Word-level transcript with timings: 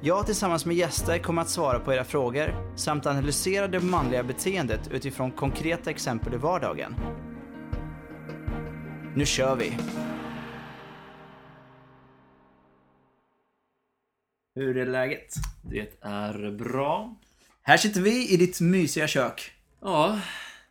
Jag 0.00 0.26
tillsammans 0.26 0.66
med 0.66 0.76
gäster 0.76 1.18
kommer 1.18 1.42
att 1.42 1.48
svara 1.48 1.78
på 1.78 1.94
era 1.94 2.04
frågor 2.04 2.76
samt 2.76 3.06
analysera 3.06 3.68
det 3.68 3.80
manliga 3.80 4.22
beteendet 4.22 4.88
utifrån 4.90 5.30
konkreta 5.30 5.90
exempel 5.90 6.34
i 6.34 6.36
vardagen. 6.36 6.94
Nu 9.14 9.26
kör 9.26 9.56
vi! 9.56 9.78
Hur 14.54 14.76
är 14.76 14.86
läget? 14.86 15.34
Det 15.62 15.92
är 16.00 16.50
bra. 16.50 17.16
Här 17.62 17.76
sitter 17.76 18.00
vi 18.00 18.32
i 18.32 18.36
ditt 18.36 18.60
mysiga 18.60 19.06
kök. 19.06 19.52
Ja, 19.80 20.20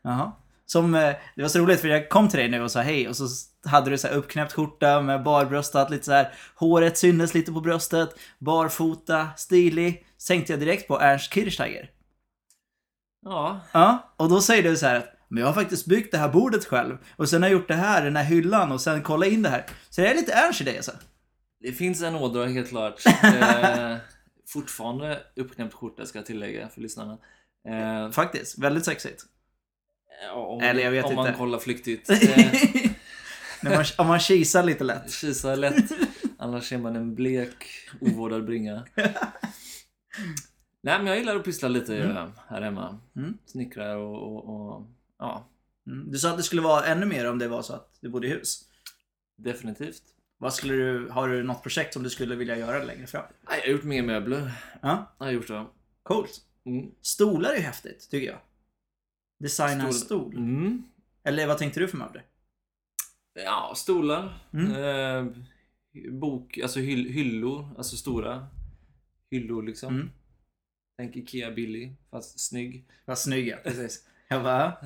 Jaha. 0.01 0.31
Som, 0.65 0.95
eh, 0.95 1.15
det 1.35 1.41
var 1.41 1.49
så 1.49 1.59
roligt 1.59 1.79
för 1.81 1.87
jag 1.87 2.09
kom 2.09 2.29
till 2.29 2.39
dig 2.39 2.49
nu 2.49 2.61
och 2.61 2.71
sa 2.71 2.81
hej 2.81 3.09
och 3.09 3.15
så 3.15 3.27
hade 3.69 3.89
du 3.89 3.97
så 3.97 4.07
här 4.07 4.15
uppknäppt 4.15 4.53
skjorta 4.53 5.01
med 5.01 5.23
barbröstat, 5.23 5.89
lite 5.89 6.05
så 6.05 6.11
här 6.11 6.33
håret 6.55 6.97
syntes 6.97 7.33
lite 7.33 7.51
på 7.51 7.61
bröstet, 7.61 8.09
barfota, 8.39 9.27
stilig. 9.37 10.05
Så 10.17 10.27
tänkte 10.27 10.53
jag 10.53 10.59
direkt 10.59 10.87
på 10.87 10.99
Ernst 10.99 11.33
Kirchsteiger. 11.33 11.89
ja, 13.25 13.59
Ja, 13.71 14.13
och 14.17 14.29
då 14.29 14.41
säger 14.41 14.63
du 14.63 14.77
så 14.77 14.85
här 14.85 14.95
att 14.95 15.11
men 15.27 15.41
jag 15.41 15.47
har 15.47 15.53
faktiskt 15.53 15.85
byggt 15.85 16.11
det 16.11 16.17
här 16.17 16.29
bordet 16.29 16.65
själv 16.65 16.97
och 17.15 17.29
sen 17.29 17.41
har 17.41 17.49
jag 17.49 17.59
gjort 17.59 17.67
det 17.67 17.75
här, 17.75 18.03
den 18.03 18.15
här 18.15 18.23
hyllan 18.23 18.71
och 18.71 18.81
sen 18.81 19.03
kolla 19.03 19.25
in 19.25 19.41
det 19.41 19.49
här. 19.49 19.65
Så 19.89 20.01
det 20.01 20.07
är 20.07 20.15
lite 20.15 20.33
Ernst 20.33 20.61
i 20.61 20.63
dig 20.63 20.77
alltså. 20.77 20.91
det 21.59 21.71
finns 21.71 22.01
en 22.01 22.15
ådra 22.15 22.45
helt 22.45 22.69
klart. 22.69 23.03
Eh, 23.23 23.97
fortfarande 24.47 25.19
uppknäppt 25.35 25.73
skjorta 25.73 26.05
ska 26.05 26.19
jag 26.19 26.25
tillägga 26.25 26.69
för 26.69 26.81
lyssnarna. 26.81 27.17
Eh, 27.67 28.11
Faktiskt, 28.11 28.57
väldigt 28.57 28.85
sexigt. 28.85 29.25
Om, 30.33 30.61
Eller 30.61 30.83
jag 30.83 30.91
vet 30.91 31.05
om 31.05 31.15
man 31.15 31.27
inte. 31.27 31.37
kollar 31.37 31.59
flyktigt. 31.59 32.09
Eh, 33.65 33.71
man, 33.75 33.85
om 33.97 34.07
man 34.07 34.19
kisar 34.19 34.63
lite 34.63 34.83
lätt. 34.83 35.11
Kisa 35.11 35.55
lätt, 35.55 35.91
annars 36.37 36.73
är 36.73 36.77
man 36.77 36.95
en 36.95 37.15
blek, 37.15 37.65
ovårdad 38.01 38.45
bringa. 38.45 38.85
Nej 40.83 40.97
men 40.97 41.07
jag 41.07 41.17
gillar 41.17 41.35
att 41.35 41.43
pyssla 41.43 41.67
lite 41.67 41.97
eh, 41.97 42.27
här 42.47 42.61
hemma. 42.61 42.99
Mm. 43.15 43.37
Snickra 43.45 43.97
och, 43.97 44.35
och, 44.35 44.49
och 44.75 44.87
ja, 45.19 45.49
Mm. 45.87 46.11
Du 46.11 46.17
sa 46.17 46.29
att 46.31 46.37
det 46.37 46.43
skulle 46.43 46.61
vara 46.61 46.85
ännu 46.85 47.05
mer 47.05 47.29
om 47.29 47.39
det 47.39 47.47
var 47.47 47.61
så 47.61 47.73
att 47.73 47.89
du 48.01 48.09
bodde 48.09 48.27
i 48.27 48.29
hus. 48.29 48.61
definitivt. 49.37 50.01
Vad 50.37 50.53
skulle 50.53 50.73
du, 50.73 51.09
har 51.09 51.27
du 51.27 51.43
något 51.43 51.63
projekt 51.63 51.93
som 51.93 52.03
du 52.03 52.09
skulle 52.09 52.35
vilja 52.35 52.57
göra 52.57 52.83
längre 52.83 53.07
fram? 53.07 53.23
Jag 53.45 53.51
har 53.61 53.67
gjort 53.67 53.83
mer 53.83 54.01
möbler. 54.03 54.51
Ja, 54.81 55.15
Jag 55.17 55.25
har 55.25 55.31
gjort 55.31 55.47
det. 55.47 55.65
coolt. 56.03 56.41
Mm. 56.65 56.91
Stolar 57.01 57.49
är 57.53 57.59
häftigt, 57.61 58.07
tycker 58.11 58.27
jag. 58.27 58.39
Designa 59.39 59.83
en 59.87 59.93
Stol-. 59.93 60.37
Mm. 60.37 60.83
Eller 61.23 61.47
vad 61.47 61.57
tänkte 61.57 61.79
du 61.79 61.87
för 61.87 61.97
möbler? 61.97 62.25
Ja, 63.33 63.73
stolar. 63.75 64.33
Mm. 64.53 64.71
Eh, 64.75 65.33
bok, 66.11 66.57
alltså 66.57 66.79
hyll, 66.79 67.09
hyllor, 67.09 67.69
alltså 67.77 67.97
stora 67.97 68.47
hyllor 69.31 69.63
liksom. 69.63 69.95
Mm. 69.95 70.09
Tänk 70.97 71.15
Ikea 71.15 71.51
Billy, 71.51 71.91
fast 72.11 72.39
snygg. 72.39 72.87
Vad 73.05 73.19
snygga, 73.19 73.57
precis. 73.57 74.07
Jag 74.27 74.43
bara, 74.43 74.77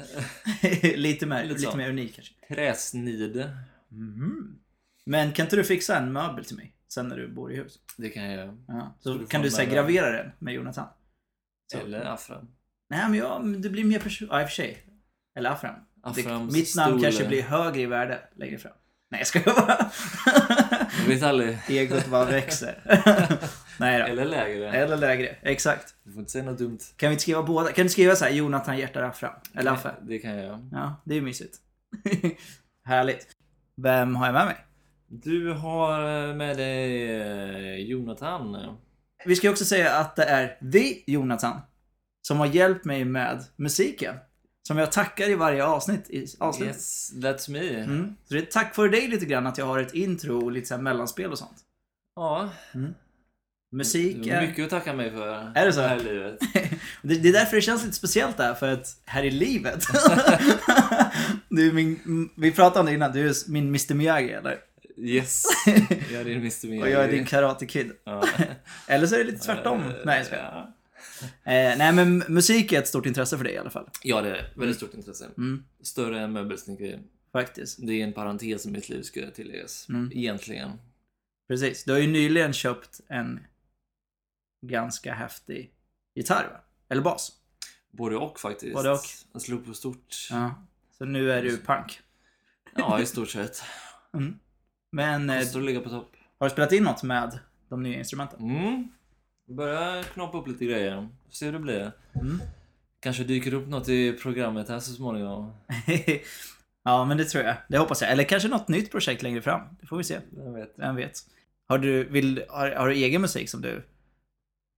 lite, 0.95 1.25
mer, 1.25 1.45
Lite 1.45 1.61
lite 1.61 1.77
mer 1.77 1.89
unik 1.89 2.15
kanske. 2.15 2.33
Träsnide. 2.47 3.57
Mhm. 3.89 4.59
Men 5.05 5.33
kan 5.33 5.45
inte 5.45 5.55
du 5.55 5.63
fixa 5.63 5.97
en 5.97 6.13
möbel 6.13 6.45
till 6.45 6.55
mig? 6.55 6.73
Sen 6.87 7.07
när 7.07 7.17
du 7.17 7.27
bor 7.27 7.51
i 7.51 7.55
hus? 7.55 7.79
Det 7.97 8.09
kan 8.09 8.23
jag 8.23 8.33
göra. 8.33 8.57
Ja. 8.67 8.95
Så 8.99 9.13
Så 9.13 9.17
du 9.19 9.27
kan 9.27 9.41
du 9.41 9.51
säga 9.51 9.73
gravera 9.73 10.11
den 10.11 10.31
med 10.39 10.53
Jonathan? 10.53 10.87
Så. 11.71 11.77
Eller 11.77 12.05
Afram. 12.05 12.47
Nej 12.89 13.09
men 13.09 13.13
ja, 13.13 13.39
men 13.39 13.61
det 13.61 13.69
blir 13.69 13.83
mer 13.83 13.99
person... 13.99 14.27
Ja 14.31 14.41
i 14.41 14.43
och 14.43 14.47
för 14.47 14.55
sig. 14.55 14.77
Eller 15.37 15.49
Afram. 15.49 15.75
Det, 15.75 16.09
Aframs 16.09 16.53
mitt 16.53 16.75
namn 16.75 17.01
kanske 17.01 17.27
blir 17.27 17.41
högre 17.41 17.81
i 17.81 17.85
värde 17.85 18.19
längre 18.35 18.57
fram. 18.57 18.73
Nej 19.11 19.19
jag 19.19 19.27
skojar 19.27 19.61
bara. 19.67 19.91
Jag 20.99 21.07
vet 21.07 21.23
aldrig. 21.23 21.57
Egot 21.69 22.07
bara 22.07 22.25
växer. 22.25 22.83
Nej 23.79 23.99
då. 23.99 24.05
Eller 24.05 24.25
lägre. 24.25 24.71
Eller 24.71 24.97
lägre, 24.97 25.35
exakt. 25.41 25.95
Du 26.03 26.11
får 26.11 26.19
inte 26.19 26.31
säga 26.31 26.43
något 26.43 26.57
dumt. 26.57 26.79
Kan 26.95 27.09
vi 27.09 27.13
inte 27.13 27.21
skriva 27.21 27.43
båda? 27.43 27.71
Kan 27.71 27.85
du 27.85 27.89
skriva 27.89 28.15
så 28.15 28.25
här 28.25 28.31
Jonathan 28.31 28.77
hjärtar 28.77 29.03
Afram? 29.03 29.33
Eller 29.55 29.71
Affe? 29.71 29.95
Det 30.01 30.19
kan 30.19 30.31
jag 30.31 30.43
göra. 30.43 30.69
Ja, 30.71 31.01
det 31.05 31.17
är 31.17 31.21
mysigt. 31.21 31.57
Härligt. 32.85 33.27
Vem 33.81 34.15
har 34.15 34.25
jag 34.25 34.33
med 34.33 34.45
mig? 34.45 34.57
Du 35.07 35.53
har 35.53 36.33
med 36.33 36.57
dig 36.57 37.11
eh, 37.21 37.75
Jonathan. 37.75 38.77
Vi 39.25 39.35
ska 39.35 39.49
också 39.49 39.65
säga 39.65 39.95
att 39.95 40.15
det 40.15 40.23
är 40.23 40.71
the 40.71 41.11
Jonathan 41.11 41.61
som 42.29 42.39
har 42.39 42.45
hjälpt 42.45 42.85
mig 42.85 43.05
med 43.05 43.43
musiken. 43.55 44.15
Som 44.67 44.77
jag 44.77 44.91
tackar 44.91 45.29
i 45.29 45.35
varje 45.35 45.65
avsnitt. 45.65 46.09
I 46.09 46.27
avsnitt. 46.39 46.67
Yes, 46.67 47.13
that's 47.13 47.51
me. 47.51 47.69
Mm. 47.69 48.15
Så 48.25 48.33
det 48.33 48.39
är 48.39 48.45
tack 48.45 48.75
för 48.75 48.89
dig 48.89 49.07
lite 49.07 49.25
grann 49.25 49.47
att 49.47 49.57
jag 49.57 49.65
har 49.65 49.79
ett 49.79 49.93
intro 49.93 50.45
och 50.45 50.51
lite 50.51 50.67
så 50.67 50.77
mellanspel 50.77 51.31
och 51.31 51.37
sånt. 51.37 51.57
Ja, 52.15 52.49
Musik 53.71 54.23
du 54.23 54.31
har 54.31 54.41
är... 54.41 54.47
mycket 54.47 54.63
att 54.63 54.69
tacka 54.69 54.93
mig 54.93 55.11
för. 55.11 55.51
Är 55.55 55.65
det 55.65 55.73
så? 55.73 55.81
här 55.81 55.99
livet. 55.99 56.39
Det, 57.01 57.29
är 57.29 57.33
därför 57.33 57.55
det 57.55 57.61
känns 57.61 57.83
lite 57.83 57.95
speciellt 57.95 58.37
där, 58.37 58.53
för 58.53 58.73
att 58.73 59.01
här 59.05 59.23
i 59.23 59.31
livet. 59.31 59.83
du 61.49 61.71
min, 61.71 62.29
vi 62.35 62.51
pratade 62.51 62.79
om 62.79 62.85
det 62.85 62.93
innan, 62.93 63.11
du 63.11 63.29
är 63.29 63.51
min 63.51 63.67
Mr 63.67 63.93
Miyagi 63.93 64.31
eller? 64.31 64.57
Yes, 64.97 65.43
jag 66.11 66.21
är 66.21 66.25
din 66.25 66.37
Mr 66.37 66.67
Miyagi. 66.67 66.83
Och 66.83 66.89
jag 66.89 67.03
är 67.03 67.11
din 67.11 67.25
Karate 67.25 67.65
Kid. 67.65 67.91
Ja. 68.03 68.23
Eller 68.87 69.07
så 69.07 69.15
är 69.15 69.19
det 69.19 69.25
lite 69.25 69.45
tvärtom. 69.45 69.79
Eh, 69.79 69.95
Nej, 70.05 70.17
jag 70.17 70.25
skojar. 70.25 70.73
Eh, 71.23 71.77
nej 71.77 71.93
men 71.93 72.17
musik 72.27 72.71
är 72.71 72.79
ett 72.79 72.87
stort 72.87 73.05
intresse 73.05 73.37
för 73.37 73.43
dig 73.43 73.53
i 73.53 73.57
alla 73.57 73.69
fall. 73.69 73.89
ja, 74.03 74.21
det 74.21 74.29
är 74.29 74.33
det. 74.33 74.49
Väldigt 74.55 74.77
stort 74.77 74.93
intresse. 74.93 75.29
Mm, 75.37 75.63
Större 75.81 76.19
än 76.19 76.31
möbelsnickeri. 76.33 76.99
faktiskt. 77.31 77.87
Det 77.87 77.93
är 77.93 78.03
en 78.03 78.13
parentes 78.13 78.65
i 78.65 78.69
mitt 78.71 78.89
liv 78.89 79.03
jag 79.13 79.35
tilläggas. 79.35 79.89
Mm. 79.89 80.11
Egentligen. 80.15 80.71
Precis. 81.47 81.83
Du 81.83 81.91
har 81.91 81.99
ju 81.99 82.07
nyligen 82.07 82.53
köpt 82.53 83.01
en 83.07 83.39
ganska 84.67 85.13
häftig 85.13 85.71
gitarr 86.15 86.47
va? 86.51 86.61
Eller 86.89 87.01
bas. 87.01 87.31
Både 87.91 88.15
och 88.15 88.39
faktiskt. 88.39 88.73
Både 88.73 88.91
och. 88.91 89.01
Jag 89.33 89.41
slog 89.41 89.65
på 89.65 89.73
stort. 89.73 90.27
Ja. 90.31 90.67
Så 90.97 91.05
nu 91.05 91.31
är 91.31 91.43
du 91.43 91.57
punk. 91.57 91.99
Ja, 92.75 92.99
i 93.01 93.05
stort 93.05 93.29
sett. 93.29 93.63
Mm. 94.13 94.39
Men 94.91 95.29
eh, 95.29 95.39
Kostar 95.39 95.59
att 95.59 95.65
ligga 95.65 95.79
på 95.81 95.89
topp. 95.89 96.15
har 96.39 96.47
du 96.47 96.51
spelat 96.51 96.71
in 96.71 96.83
något 96.83 97.03
med 97.03 97.39
de 97.69 97.83
nya 97.83 97.97
instrumenten? 97.97 98.39
Mm. 98.39 98.87
Börjar 99.49 100.03
knoppa 100.03 100.37
upp 100.37 100.47
lite 100.47 100.65
grejer. 100.65 101.09
Se 101.29 101.45
hur 101.45 101.53
det 101.53 101.59
blir. 101.59 101.91
Mm. 102.15 102.41
Kanske 102.99 103.23
dyker 103.23 103.53
upp 103.53 103.67
något 103.67 103.89
i 103.89 104.13
programmet 104.13 104.69
här 104.69 104.79
så 104.79 104.91
småningom. 104.93 105.53
ja, 106.83 107.05
men 107.05 107.17
det 107.17 107.25
tror 107.25 107.43
jag. 107.43 107.55
Det 107.69 107.77
hoppas 107.77 108.01
jag. 108.01 108.11
Eller 108.11 108.23
kanske 108.23 108.49
något 108.49 108.67
nytt 108.67 108.91
projekt 108.91 109.21
längre 109.23 109.41
fram. 109.41 109.61
Det 109.81 109.87
får 109.87 109.97
vi 109.97 110.03
se. 110.03 110.19
Jag 110.37 110.53
vet. 110.53 110.73
Vem 110.77 110.95
vet. 110.95 111.19
Har 111.67 111.77
du, 111.77 112.03
vill, 112.03 112.43
har, 112.49 112.71
har 112.71 112.87
du 112.87 112.93
egen 112.95 113.21
musik 113.21 113.49
som 113.49 113.61
du 113.61 113.83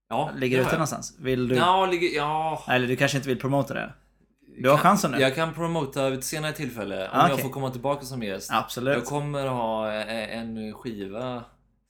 Ja, 0.09 0.31
ligger 0.37 0.57
ute 0.57 0.67
jag. 0.69 0.73
någonstans? 0.73 1.15
Vill 1.19 1.47
du... 1.47 1.55
Ja, 1.55 1.85
ligger... 1.85 2.15
Ja. 2.15 2.63
Eller 2.69 2.87
du 2.87 2.95
kanske 2.95 3.17
inte 3.17 3.29
vill 3.29 3.39
promota 3.39 3.73
det? 3.73 3.93
Du 4.57 4.69
har 4.69 4.77
Kan- 4.77 4.83
chansen 4.83 5.11
nu. 5.11 5.19
Jag 5.19 5.35
kan 5.35 5.53
promota 5.53 6.09
vid 6.09 6.19
ett 6.19 6.25
senare 6.25 6.51
tillfälle. 6.53 7.03
Om 7.09 7.19
Ah, 7.19 7.29
jag 7.29 7.39
får 7.41 7.49
komma 7.49 7.69
tillbaka 7.71 8.05
som 8.05 8.23
gäst. 8.23 8.49
Absolut. 8.53 8.93
Jag 8.93 9.05
kommer 9.05 9.47
ha 9.47 9.93
eh, 9.93 10.37
en 10.37 10.73
skiva 10.73 11.43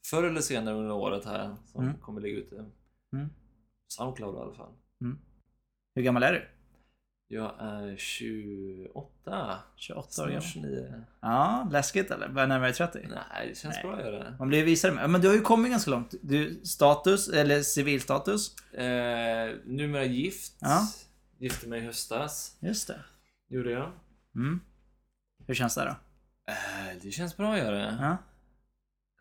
förr 0.06 0.24
eller 0.24 0.42
senare 0.42 0.76
under 0.76 0.92
året 0.96 1.26
här 1.26 1.56
som 1.66 1.84
Mm. 1.84 1.98
kommer 1.98 2.22
ligga 2.22 2.38
ute. 2.38 2.56
Mm. 3.14 3.30
Soundcloud 3.88 4.36
i 4.36 4.40
alla 4.40 4.54
fall. 4.54 4.72
Hur 5.96 6.02
gammal 6.04 6.24
är 6.24 6.32
du? 6.34 6.48
Jag 7.28 7.56
är 7.60 7.96
28. 7.98 9.60
28 9.76 10.24
år 10.24 10.28
gammal. 10.28 10.42
29. 10.42 11.04
Ja, 11.22 11.68
läskigt 11.72 12.12
eller? 12.12 12.30
Börjar 12.30 12.48
närmare 12.48 12.74
30? 12.74 13.00
Nej, 13.10 13.48
det 13.50 13.58
känns 13.58 13.76
Nej. 13.76 13.84
bra 13.84 13.94
att 13.94 14.00
göra 14.00 14.24
det. 14.24 14.36
Man 14.40 14.48
blir 14.48 14.64
visare 14.66 14.92
med. 14.92 15.10
Men 15.10 15.22
du 15.22 15.28
har 15.28 15.36
ju 15.36 15.42
kommit 15.42 15.72
ganska 15.72 15.92
långt. 15.92 16.14
Du, 16.22 16.62
status, 16.66 17.30
eller 17.30 17.62
civilstatus. 17.62 18.56
Eh, 18.74 19.56
numera 19.66 20.04
gift. 20.06 20.58
Ja. 20.62 20.88
Gifte 21.38 21.68
mig 21.70 21.80
i 21.82 21.86
höstas. 21.86 22.58
Just 22.60 22.88
det. 22.88 23.00
Gjorde 23.50 23.72
jag. 23.72 23.92
Mm. 24.36 24.60
Hur 25.48 25.54
känns 25.54 25.76
det 25.76 25.84
då? 25.84 25.90
Eh, 26.52 26.98
det 27.02 27.12
känns 27.12 27.38
bra 27.38 27.54
att 27.54 27.60
göra 27.60 27.76
det. 27.78 27.98
Ja. 28.02 28.18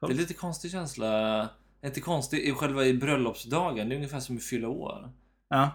Det 0.00 0.12
är 0.12 0.16
lite 0.16 0.34
konstig 0.34 0.70
känsla. 0.70 1.48
Inte 1.84 2.00
konstig 2.00 2.38
i 2.38 2.52
själva 2.52 2.84
i 2.84 2.94
bröllopsdagen. 2.94 3.88
Det 3.88 3.94
är 3.94 3.96
ungefär 3.96 4.20
som 4.20 4.36
att 4.36 4.42
fylla 4.44 4.68
år. 4.68 5.12
Ja. 5.48 5.70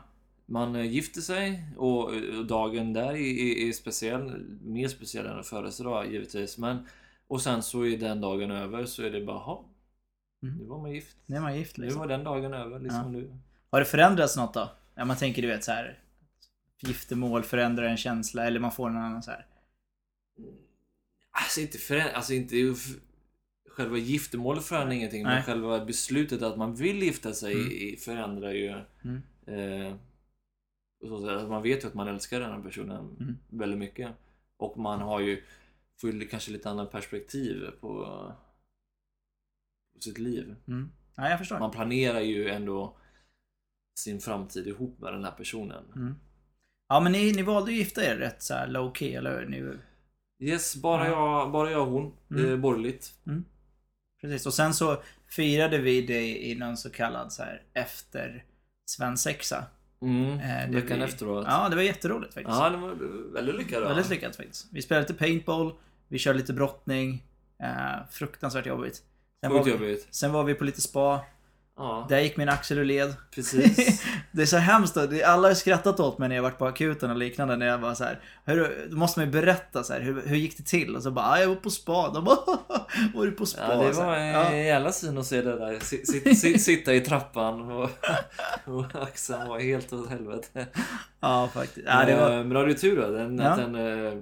Man 0.46 0.76
eh, 0.76 0.86
gifter 0.86 1.22
sig 1.22 1.64
och, 1.78 2.04
och 2.40 2.46
dagen 2.46 2.94
där 2.94 3.10
är, 3.10 3.16
är, 3.16 3.68
är 3.68 3.72
speciell. 3.72 4.40
Mer 4.62 4.88
speciell 4.88 5.26
än 5.26 5.38
en 5.38 5.44
födelsedag 5.44 6.12
givetvis. 6.12 6.58
Men, 6.58 6.88
och 7.28 7.42
sen 7.42 7.64
så 7.64 7.86
är 7.86 7.98
den 7.98 8.22
dagen 8.22 8.52
över 8.52 8.86
så 8.86 9.04
är 9.04 9.10
det 9.12 9.22
bara, 9.26 9.38
"Ha, 9.38 9.66
Mm. 10.44 10.58
Nu 10.58 10.66
var 10.66 10.80
man 10.82 10.92
gift. 10.92 11.18
Nu 11.26 11.36
är 11.36 11.42
man 11.42 11.58
gift 11.58 11.78
Nu 11.78 11.84
liksom. 11.86 12.00
var 12.00 12.08
den 12.08 12.24
dagen 12.24 12.54
över 12.54 12.80
liksom 12.80 13.02
Ja. 13.02 13.08
nu. 13.10 13.38
Har 13.70 13.80
det 13.80 13.86
förändrats 13.86 14.38
något 14.38 14.54
då? 14.54 14.72
Ja, 14.96 15.06
man 15.06 15.18
tänker 15.18 15.42
du 15.42 15.48
vet 15.48 15.64
så 15.64 15.72
här. 15.72 16.00
giftermål 16.82 17.44
förändrar 17.44 17.84
en 17.86 17.98
känsla 17.98 18.46
eller 18.48 18.60
man 18.60 18.72
får 18.72 18.90
en 18.90 18.98
annan 18.98 19.24
så 19.24 19.32
här. 19.32 19.46
Alltså 21.32 21.62
inte 21.62 21.78
för, 21.78 22.00
alltså 22.00 22.34
inte 22.34 22.56
själva 23.76 23.98
giftermålet 23.98 24.64
förändrar 24.64 24.92
ingenting. 24.96 25.24
Nej. 25.24 25.36
Men 25.36 25.44
själva 25.44 25.86
beslutet 25.86 26.42
att 26.42 26.58
man 26.58 26.76
vill 26.76 27.04
gifta 27.04 27.34
sig 27.34 27.54
Mm. 27.54 27.98
förändrar 27.98 28.52
ju... 28.52 28.82
Mm. 29.04 29.22
Eh, 29.48 29.94
och 31.02 31.08
så, 31.20 31.30
att 31.30 31.50
man 31.50 31.64
vet 31.64 31.84
ju 31.84 31.88
att 31.88 31.94
man 31.94 32.08
älskar 32.08 32.40
den 32.40 32.52
här 32.52 32.62
personen 32.62 33.16
Mm. 33.20 33.38
väldigt 33.50 33.80
mycket. 33.80 34.12
Och 34.58 34.78
man 34.78 35.02
har 35.02 35.20
ju 35.20 35.44
får 36.02 36.12
ju 36.12 36.28
kanske 36.28 36.52
lite 36.52 36.70
annan 36.70 36.88
perspektiv 36.90 37.70
på, 37.82 37.88
på 39.94 40.02
sitt 40.02 40.18
liv. 40.18 40.56
Mm. 40.68 40.92
Ja, 41.16 41.30
jag 41.30 41.40
förstår. 41.40 41.60
Man 41.60 41.72
planerar 41.72 42.20
ju 42.22 42.50
ändå 42.50 42.98
sin 44.00 44.20
framtid 44.20 44.68
ihop 44.68 45.00
med 45.00 45.14
den 45.14 45.24
här 45.24 45.32
personen. 45.32 45.84
Mm. 45.96 46.16
Ja, 46.88 47.00
men 47.00 47.12
ni, 47.12 47.32
ni 47.32 47.42
valde 47.42 47.72
att 47.72 47.78
gifta 47.78 48.04
er 48.06 48.16
rätt 48.16 48.44
så 48.44 48.54
här 48.54 48.68
low 48.68 48.94
key, 48.94 49.14
eller 49.14 49.40
hur? 49.40 49.48
Ni, 49.50 49.80
Yes, 50.50 50.76
bara, 50.76 51.08
Ja. 51.08 51.42
jag, 51.42 51.52
bara 51.52 51.72
jag 51.72 51.82
och 51.88 51.94
hon. 51.94 52.14
Mm. 52.32 52.52
Eh, 52.52 52.58
borgerligt. 52.58 53.14
Precis. 54.22 54.46
Och 54.46 54.54
sen 54.54 54.74
så 54.74 55.02
firade 55.30 55.78
vi 55.78 56.02
det 56.02 56.46
i 56.48 56.56
någon 56.56 56.78
så 56.78 56.90
kallad 56.90 57.34
så 57.34 57.44
här 57.44 57.62
efter 57.74 58.44
svensexa. 58.86 59.64
Mm. 60.02 60.40
Eh, 60.40 60.70
det 60.70 60.82
Veckan 60.82 60.98
vi- 60.98 61.04
efteråt. 61.04 61.46
Ja, 61.50 61.70
det 61.70 61.76
var 61.76 61.84
jätteroligt 61.84 62.34
faktiskt. 62.34 62.58
Ja, 62.58 62.70
det 62.70 62.78
var 62.78 62.96
väldigt 63.34 63.56
lyckat. 63.56 63.82
då. 63.82 63.88
Väldigt 63.88 64.10
lyckat 64.10 64.36
faktiskt. 64.36 64.68
Vi 64.72 64.82
spelade 64.82 65.08
lite 65.08 65.14
paintball, 65.20 65.74
vi 66.08 66.18
körde 66.20 66.38
lite 66.40 66.54
brottning. 66.54 67.24
Eh, 67.64 68.08
fruktansvärt 68.12 68.66
jobbigt. 68.66 69.02
Sen 69.42 69.54
var, 69.54 69.64
vi, 69.64 69.72
jobbigt. 69.72 70.08
sen 70.12 70.32
var 70.32 70.44
vi 70.44 70.54
på 70.54 70.64
lite 70.64 70.82
spa. 70.82 71.26
Ja, 71.78 72.06
Där 72.10 72.20
gick 72.20 72.38
min 72.38 72.50
axel 72.50 72.78
ur 72.78 72.86
led. 72.86 73.16
precis. 73.32 74.04
det 74.36 74.42
är 74.42 74.46
så 74.46 74.58
hemskt. 74.58 74.96
Då. 74.96 75.02
Alla 75.26 75.48
har 75.48 75.54
skrattat 75.56 76.00
åt 76.00 76.18
mig 76.18 76.30
när 76.30 76.36
jag 76.36 76.44
varit 76.44 76.58
på 76.58 76.66
akuten 76.66 77.12
och 77.12 77.18
liknande. 77.18 77.56
När 77.58 77.66
jag 77.68 77.82
bara 77.82 77.96
så 77.96 78.04
här, 78.04 78.20
hur, 78.46 78.88
då 78.92 78.98
måste 78.98 79.20
man 79.20 79.26
ju 79.28 79.32
berätta 79.32 79.84
så 79.84 79.94
här, 79.94 80.02
hur, 80.02 80.22
hur 80.26 80.36
gick 80.38 80.58
det 80.58 80.64
till? 80.64 80.96
Och 80.96 81.04
så 81.04 81.12
bara, 81.12 81.26
ah, 81.26 81.40
jag 81.40 81.48
var 81.48 81.56
på 81.56 81.70
spa. 81.70 82.12
De 82.14 82.24
bara, 82.24 82.38
var 83.16 83.26
du 83.26 83.32
på 83.32 83.46
spa? 83.46 83.62
Ja, 83.70 83.76
det 83.84 83.92
var 83.94 84.16
en 84.16 84.28
ja. 84.28 84.56
jävla 84.56 84.92
syn 84.92 85.18
att 85.18 85.26
se 85.26 85.42
det 85.42 85.60
där. 85.60 85.80
Si- 85.80 86.06
si- 86.06 86.36
si- 86.36 86.60
Sitta 86.60 86.94
i 86.94 87.00
trappan 87.02 87.72
och, 87.72 87.90
och 88.66 88.86
axeln 89.04 89.48
var 89.50 89.60
helt 89.60 89.94
åt 89.94 90.10
helvete. 90.10 90.68
ja, 91.20 91.50
faktiskt. 91.54 91.88
Ja, 91.90 92.06
det 92.06 92.16
var 92.16 92.32
Eh, 92.32 92.38
Men 92.38 92.50
då 92.50 92.56
hade 92.56 92.68
du 92.68 92.74
tur 92.74 93.02
då, 93.02 93.08
den, 93.12 93.38
Ja. 93.38 93.44
att 93.50 93.58
den 93.58 93.76
eh, 93.76 94.14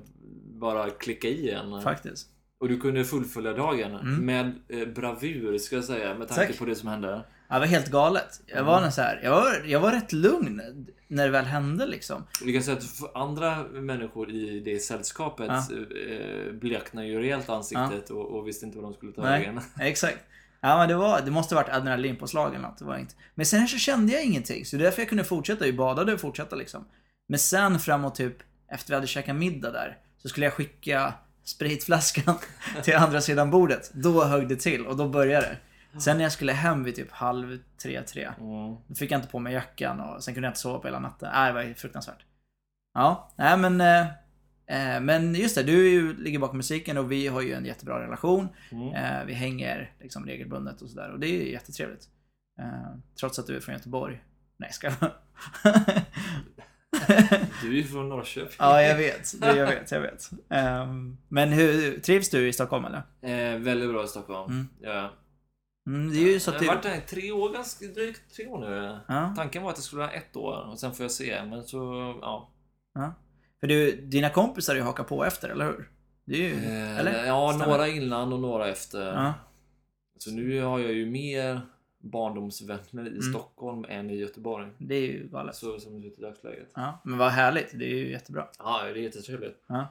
bara 0.60 0.89
klickade 0.89 1.33
i 1.33 1.50
en. 1.51 1.81
faktiskt. 1.81 2.27
Och 2.60 2.69
du 2.69 2.80
kunde 2.80 3.04
fullfölja 3.06 3.54
dagen 3.54 3.95
Mm. 3.95 4.25
med 4.25 4.51
eh, 4.69 4.88
bravur 4.88 5.57
ska 5.57 5.75
jag 5.75 5.86
säga 5.86 6.13
med 6.13 6.27
tanke 6.27 6.48
Tack. 6.48 6.57
på 6.60 6.65
det 6.65 6.75
som 6.75 6.89
hände. 6.89 7.21
Ja, 7.53 7.59
det 7.59 7.65
var 7.65 7.67
helt 7.67 7.91
galet. 7.91 8.41
Jag 8.45 8.63
var, 8.63 8.89
så 8.89 9.01
här, 9.01 9.19
jag 9.23 9.31
var, 9.31 9.63
jag 9.65 9.79
var 9.79 9.91
rätt 9.91 10.11
lugn 10.13 10.61
när 11.07 11.25
det 11.25 11.31
väl 11.31 11.45
hände 11.45 11.85
liksom. 11.85 12.23
Du 12.41 12.53
kan 12.53 12.63
säga 12.63 12.77
att 12.77 13.15
andra 13.15 13.63
människor 13.63 14.31
i 14.31 14.59
det 14.59 14.79
sällskapet 14.79 15.47
Ja. 15.50 15.67
eh, 16.11 16.53
bleknade 16.53 17.07
ju 17.07 17.19
rejält 17.19 17.50
ansiktet 17.50 18.09
och, 18.09 18.38
och 18.38 18.47
visste 18.47 18.65
inte 18.65 18.77
vad 18.77 18.85
de 18.85 18.94
skulle 18.94 19.11
ta 19.11 19.21
vägen. 19.21 19.59
Exakt. 19.79 20.17
Ja, 20.61 20.77
men 20.77 20.88
det, 20.89 20.95
var, 20.95 21.21
det 21.21 21.31
måste 21.31 21.55
ha 21.55 21.61
varit 21.61 21.73
adrenalinpåslag 21.75 22.50
eller 22.50 22.67
något. 22.67 22.77
Det 22.77 22.85
var 22.85 22.97
inte. 22.97 23.15
Men 23.35 23.45
sen 23.45 23.67
så 23.67 23.77
kände 23.77 24.13
jag 24.13 24.23
ingenting. 24.23 24.65
Så 24.65 24.75
det 24.75 24.81
är 24.81 24.85
därför 24.85 25.01
jag 25.01 25.09
kunde 25.09 25.23
fortsätta. 25.23 25.65
Jag 25.65 25.75
badade 25.75 26.13
och 26.13 26.19
fortsätta 26.19 26.55
liksom. 26.55 26.85
Men 27.27 27.39
sen 27.39 27.79
framåt 27.79 28.15
typ, 28.15 28.38
efter 28.71 28.89
vi 28.89 28.95
hade 28.95 29.07
käkat 29.07 29.35
middag 29.35 29.71
där, 29.71 29.97
så 30.21 30.29
skulle 30.29 30.45
jag 30.45 30.53
skicka 30.53 31.13
spritflaskan 31.44 32.35
till 32.83 32.95
andra 32.95 33.21
sidan 33.21 33.51
bordet. 33.51 33.91
Då 33.94 34.23
högg 34.23 34.47
det 34.47 34.55
till 34.55 34.85
och 34.85 34.97
då 34.97 35.07
började 35.09 35.45
det. 35.47 35.57
Sen 35.99 36.17
när 36.17 36.23
jag 36.23 36.31
skulle 36.31 36.51
hem 36.51 36.83
vid 36.83 36.95
typ 36.95 37.11
halv 37.11 37.59
tre, 37.83 38.01
tre. 38.01 38.23
Mm. 38.23 38.75
Då 38.87 38.95
fick 38.95 39.11
jag 39.11 39.17
inte 39.17 39.31
på 39.31 39.39
mig 39.39 39.53
jackan 39.53 39.99
och 39.99 40.23
sen 40.23 40.33
kunde 40.33 40.47
jag 40.47 40.51
inte 40.51 40.59
sova 40.59 40.79
på 40.79 40.87
hela 40.87 40.99
natten. 40.99 41.29
Nej, 41.33 41.47
det 41.47 41.53
var 41.53 41.73
fruktansvärt. 41.73 42.25
Ja, 42.93 43.31
nej 43.35 43.57
men... 43.57 43.81
Eh, 43.81 44.01
eh, 44.65 45.01
men 45.01 45.35
just 45.35 45.55
det, 45.55 45.63
du 45.63 45.89
ju, 45.89 46.17
ligger 46.17 46.39
bakom 46.39 46.57
musiken 46.57 46.97
och 46.97 47.11
vi 47.11 47.27
har 47.27 47.41
ju 47.41 47.53
en 47.53 47.65
jättebra 47.65 48.05
relation. 48.05 48.47
Mm. 48.71 48.93
Eh, 48.93 49.25
vi 49.25 49.33
hänger 49.33 49.93
liksom 49.99 50.25
regelbundet 50.25 50.81
och 50.81 50.89
sådär 50.89 51.11
och 51.11 51.19
det 51.19 51.27
är 51.27 51.43
ju 51.43 51.51
jättetrevligt. 51.51 52.07
Eh, 52.59 52.97
trots 53.19 53.39
att 53.39 53.47
du 53.47 53.55
är 53.55 53.59
från 53.59 53.75
Göteborg. 53.75 54.23
Nej, 54.57 54.71
ska 54.73 54.87
jag 54.87 54.95
Du 57.61 57.67
är 57.67 57.73
ju 57.73 57.83
från 57.83 58.09
Norrköping. 58.09 58.55
Ja, 58.59 58.81
jag 58.81 58.97
vet. 58.97 59.41
Det, 59.41 59.55
jag 59.55 59.67
vet, 59.67 59.91
jag 59.91 60.01
vet. 60.01 60.29
Ehm, 60.49 61.17
men 61.27 61.49
hur, 61.49 61.99
trivs 61.99 62.29
du 62.29 62.47
i 62.47 62.53
Stockholm 62.53 62.85
eller? 62.85 63.03
Eh, 63.21 63.59
väldigt 63.59 63.89
bra 63.89 64.03
i 64.03 64.07
Stockholm. 64.07 64.51
Mm. 64.51 64.67
Ja. 64.81 65.11
Mm, 65.88 66.09
det 66.13 66.18
är 66.18 66.33
ju 66.33 66.39
så 66.39 66.51
att 66.51 66.62
jag 66.62 66.69
har 66.69 66.75
varit 66.75 66.83
det... 66.83 67.01
tre 67.01 67.31
år, 67.31 67.53
ganska 67.53 67.85
drygt 67.85 68.35
tre 68.35 68.47
år 68.47 68.59
nu. 68.59 69.00
Ja, 69.07 69.33
Tanken 69.38 69.63
var 69.63 69.69
att 69.69 69.75
det 69.75 69.81
skulle 69.81 70.00
vara 70.01 70.12
ett 70.12 70.35
år 70.35 70.69
och 70.71 70.80
sen 70.80 70.94
får 70.94 71.03
jag 71.03 71.12
se. 71.12 71.44
Men 71.45 71.63
så, 71.63 71.77
ja. 72.21 72.50
ja. 72.94 73.13
För 73.59 73.68
du, 73.68 73.91
dina 74.01 74.30
kompisar 74.30 74.74
har 74.74 74.77
ju 74.77 74.83
hakat 74.83 75.07
på 75.07 75.25
efter, 75.25 75.50
eller 75.50 75.65
hur? 75.65 75.89
Det 76.25 76.33
är 76.33 76.39
ju... 76.39 76.53
Eh, 76.53 76.97
eller? 77.00 77.25
Ja, 77.25 77.50
Stämmer. 77.53 77.65
några 77.71 77.88
innan 77.88 78.33
och 78.33 78.39
några 78.39 78.69
efter. 78.69 79.13
Ja, 79.13 79.33
Så 80.19 80.31
nu 80.31 80.62
har 80.62 80.80
jag 80.80 80.94
ju 80.94 81.06
mer 81.09 81.62
barndomsvänner 82.00 83.06
i 83.07 83.09
Mm. 83.09 83.21
Stockholm 83.21 83.86
än 83.89 84.09
i 84.09 84.15
Göteborg. 84.15 84.68
det 84.77 84.95
är 84.95 85.01
ju 85.01 85.27
galet. 85.27 85.56
Så 85.56 85.79
som 85.79 85.95
det 85.95 86.01
ser 86.01 86.07
ut 86.07 86.19
i 86.19 86.21
dagsläget. 86.21 86.71
Ja, 86.75 87.01
men 87.03 87.18
vad 87.18 87.31
härligt. 87.31 87.79
Det 87.79 87.86
är 87.86 87.95
ju 87.95 88.12
jättebra. 88.12 88.47
Ja, 88.59 88.81
det 88.83 88.89
är 88.89 88.95
jättetrevligt. 89.03 89.63
Ja. 89.68 89.88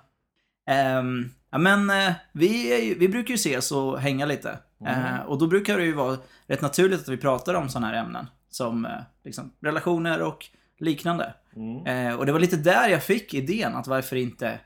Ehm, 0.67 1.25
ja 1.53 1.59
men 1.59 1.91
eh, 1.91 2.13
vi, 2.33 2.85
ju, 2.85 2.95
vi 2.99 3.09
brukar 3.09 3.31
ju 3.31 3.35
ses 3.35 3.73
och 3.73 4.01
hänga 4.01 4.27
lite. 4.27 4.59
Mm. 4.81 5.15
Eh, 5.15 5.21
och 5.21 5.39
då 5.39 5.47
brukar 5.47 5.79
det 5.79 5.85
ju 5.85 5.93
vara 5.93 6.19
rätt 6.47 6.61
naturligt 6.61 7.01
att 7.01 7.09
vi 7.09 7.17
pratar 7.17 7.55
om 7.55 7.69
sådana 7.69 7.87
här 7.87 8.05
ämnen. 8.05 8.27
Som 8.51 8.85
eh, 8.85 9.01
liksom, 9.25 9.53
relationer 9.61 10.23
och 10.23 10.47
liknande. 10.79 11.35
Mm. 11.57 11.87
Eh, 11.87 12.15
och 12.19 12.27
det 12.27 12.33
var 12.33 12.41
lite 12.41 12.57
där 12.57 12.89
jag 12.89 13.03
fick 13.03 13.35
idén 13.35 13.75
att 13.75 13.87
varför 13.87 14.17
inte 14.17 14.61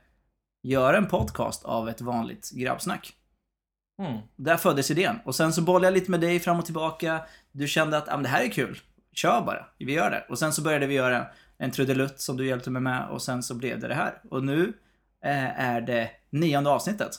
göra 0.62 0.96
en 0.96 1.06
podcast 1.06 1.64
av 1.64 1.88
ett 1.88 2.00
vanligt 2.00 2.50
grabbsnack. 2.50 3.12
Mm. 4.02 4.18
Där 4.36 4.56
föddes 4.56 4.90
idén. 4.90 5.18
Och 5.24 5.34
sen 5.34 5.52
så 5.52 5.62
bollade 5.62 5.86
jag 5.86 5.94
llite 5.94 6.10
med 6.10 6.20
dig 6.20 6.40
fram 6.40 6.58
och 6.58 6.64
tillbaka. 6.64 7.20
Du 7.52 7.68
kände 7.68 7.96
att 7.96 8.08
ah, 8.08 8.16
det 8.16 8.28
här 8.28 8.44
är 8.44 8.48
kul. 8.48 8.78
Kör 9.12 9.40
bara. 9.40 9.66
Vi 9.78 9.92
gör 9.92 10.10
det. 10.10 10.26
Och 10.28 10.38
sen 10.38 10.52
så 10.52 10.62
började 10.62 10.86
vi 10.86 10.94
göra 10.94 11.26
en 11.58 11.70
trudelutt 11.70 12.20
som 12.20 12.36
du 12.36 12.46
hjälpte 12.46 12.70
mig 12.70 12.82
med. 12.82 13.08
Och 13.08 13.22
sen 13.22 13.42
så 13.42 13.54
blev 13.54 13.80
det 13.80 13.88
det 13.88 13.94
här. 13.94 14.20
Och 14.30 14.44
nu 14.44 14.72
är 15.22 15.80
det 15.80 16.10
nionde 16.30 16.70
avsnittet 16.70 17.10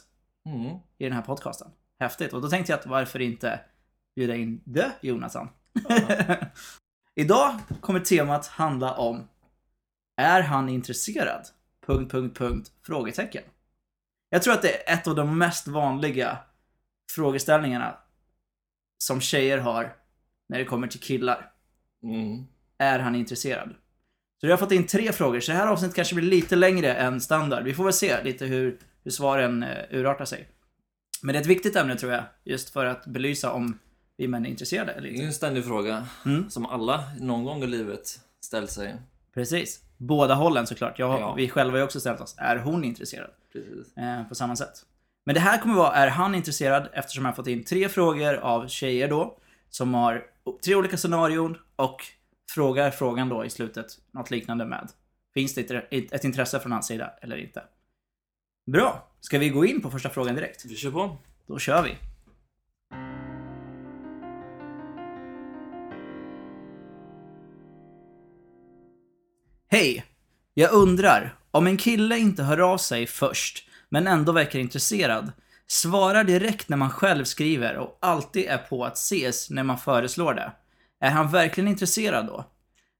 Mm. 0.45 0.77
i 0.97 1.03
den 1.03 1.13
här 1.13 1.21
podcasten. 1.21 1.71
Häftigt. 1.99 2.33
Och 2.33 2.41
då 2.41 2.49
tänkte 2.49 2.71
jag 2.71 2.79
att 2.79 2.85
varför 2.85 3.21
inte 3.21 3.59
bjuda 4.15 4.35
in 4.35 4.73
the 4.73 4.85
Jonathan. 5.01 5.49
Idag 7.15 7.59
kommer 7.81 7.99
temat 7.99 8.47
handla 8.47 8.93
om 8.93 9.27
Är 10.17 10.41
han 10.41 10.69
intresserad? 10.69 11.47
Punkt, 11.87 12.11
punkt, 12.11 12.37
punkt, 12.37 12.71
frågetecken. 12.83 13.43
Jag 14.29 14.43
tror 14.43 14.53
att 14.53 14.61
det 14.61 14.89
är 14.89 14.93
ett 14.93 15.07
av 15.07 15.15
de 15.15 15.37
mest 15.37 15.67
vanliga 15.67 16.37
frågeställningarna 17.11 17.97
som 18.97 19.21
tjejer 19.21 19.57
har 19.57 19.95
när 20.49 20.59
det 20.59 20.65
kommer 20.65 20.87
till 20.87 20.99
killar. 20.99 21.51
Mm. 22.03 22.45
Är 22.77 22.99
han 22.99 23.15
intresserad? 23.15 23.75
Så 24.41 24.47
jag 24.47 24.51
har 24.51 24.57
fått 24.57 24.71
in 24.71 24.87
tre 24.87 25.11
frågor, 25.11 25.39
så 25.39 25.51
det 25.51 25.57
här 25.57 25.67
avsnittet 25.67 25.95
kanske 25.95 26.15
blir 26.15 26.29
lite 26.29 26.55
längre 26.55 26.93
än 26.93 27.21
standard. 27.21 27.63
Vi 27.63 27.73
får 27.73 27.83
väl 27.83 27.93
se 27.93 28.23
lite 28.23 28.45
hur, 28.45 28.77
hur 29.03 29.11
svaren 29.11 29.63
eh, 29.63 29.69
urartar 29.91 30.25
sig. 30.25 30.47
Men 31.21 31.33
det 31.33 31.39
är 31.39 31.41
ett 31.41 31.47
viktigt 31.47 31.75
ämne 31.75 31.95
tror 31.95 32.11
jag, 32.11 32.23
just 32.43 32.69
för 32.69 32.85
att 32.85 33.05
belysa 33.05 33.51
om 33.51 33.79
vi 34.17 34.27
män 34.27 34.45
är 34.45 34.49
intresserade 34.49 34.91
eller 34.91 35.01
Det 35.01 35.07
är 35.07 35.11
ju 35.11 35.15
inte. 35.15 35.25
en 35.27 35.33
ständig 35.33 35.65
fråga 35.65 36.07
Mm. 36.25 36.49
som 36.49 36.65
alla 36.65 37.03
någon 37.19 37.43
gång 37.43 37.63
i 37.63 37.67
livet 37.67 38.19
ställt 38.41 38.71
sig. 38.71 38.95
Precis. 39.33 39.79
Båda 39.97 40.33
hållen 40.33 40.67
såklart. 40.67 40.99
Jag, 40.99 41.07
har- 41.09 41.19
Ja. 41.19 41.33
Vi 41.33 41.49
själva 41.49 41.71
har 41.73 41.77
ju 41.77 41.83
också 41.83 41.99
ställt 41.99 42.21
oss, 42.21 42.35
är 42.37 42.55
hon 42.57 42.83
intresserad? 42.83 43.29
Precis. 43.53 43.97
Eh, 43.97 44.23
på 44.29 44.35
samma 44.35 44.55
sätt. 44.55 44.85
Men 45.25 45.33
det 45.35 45.39
här 45.41 45.57
kommer 45.57 45.75
vara, 45.75 45.93
är 45.93 46.07
han 46.07 46.35
intresserad? 46.35 46.89
Eftersom 46.93 47.25
jag 47.25 47.31
har 47.31 47.35
fått 47.35 47.47
in 47.47 47.63
tre 47.63 47.89
frågor 47.89 48.33
av 48.35 48.67
tjejer 48.67 49.07
då. 49.07 49.37
Som 49.69 49.93
har 49.93 50.23
tre 50.65 50.75
olika 50.75 50.97
scenarion 50.97 51.57
och 51.75 52.01
frågar 52.49 52.91
frågan 52.91 53.29
då 53.29 53.45
i 53.45 53.49
slutet 53.49 53.87
något 54.11 54.31
liknande 54.31 54.65
med. 54.65 54.89
Finns 55.33 55.55
det 55.55 55.71
ett, 55.71 56.23
intresse 56.23 56.59
från 56.59 56.71
hans 56.71 56.87
sida 56.87 57.13
eller 57.21 57.37
inte? 57.37 57.63
Bra! 58.71 59.07
Ska 59.19 59.39
vi 59.39 59.49
gå 59.49 59.65
in 59.65 59.81
på 59.81 59.91
första 59.91 60.09
frågan 60.09 60.35
direkt? 60.35 60.65
Vi 60.65 60.75
kör 60.75 60.91
på. 60.91 61.17
Då 61.47 61.59
kör 61.59 61.83
vi. 61.83 61.97
Hej! 69.69 70.05
Jag 70.53 70.73
undrar, 70.73 71.35
om 71.51 71.67
en 71.67 71.77
kille 71.77 72.17
inte 72.17 72.43
hör 72.43 72.57
av 72.57 72.77
sig 72.77 73.07
först, 73.07 73.67
men 73.89 74.07
ändå 74.07 74.31
verkar 74.31 74.59
intresserad, 74.59 75.31
svarar 75.67 76.23
direkt 76.23 76.69
när 76.69 76.77
man 76.77 76.89
själv 76.89 77.23
skriver 77.23 77.77
och 77.77 77.97
alltid 78.01 78.45
är 78.45 78.57
på 78.57 78.85
att 78.85 78.97
ses 78.97 79.49
när 79.49 79.63
man 79.63 79.77
föreslår 79.77 80.33
det. 80.33 80.51
Är 80.99 81.09
han 81.09 81.31
verkligen 81.31 81.67
intresserad 81.67 82.27
då? 82.27 82.45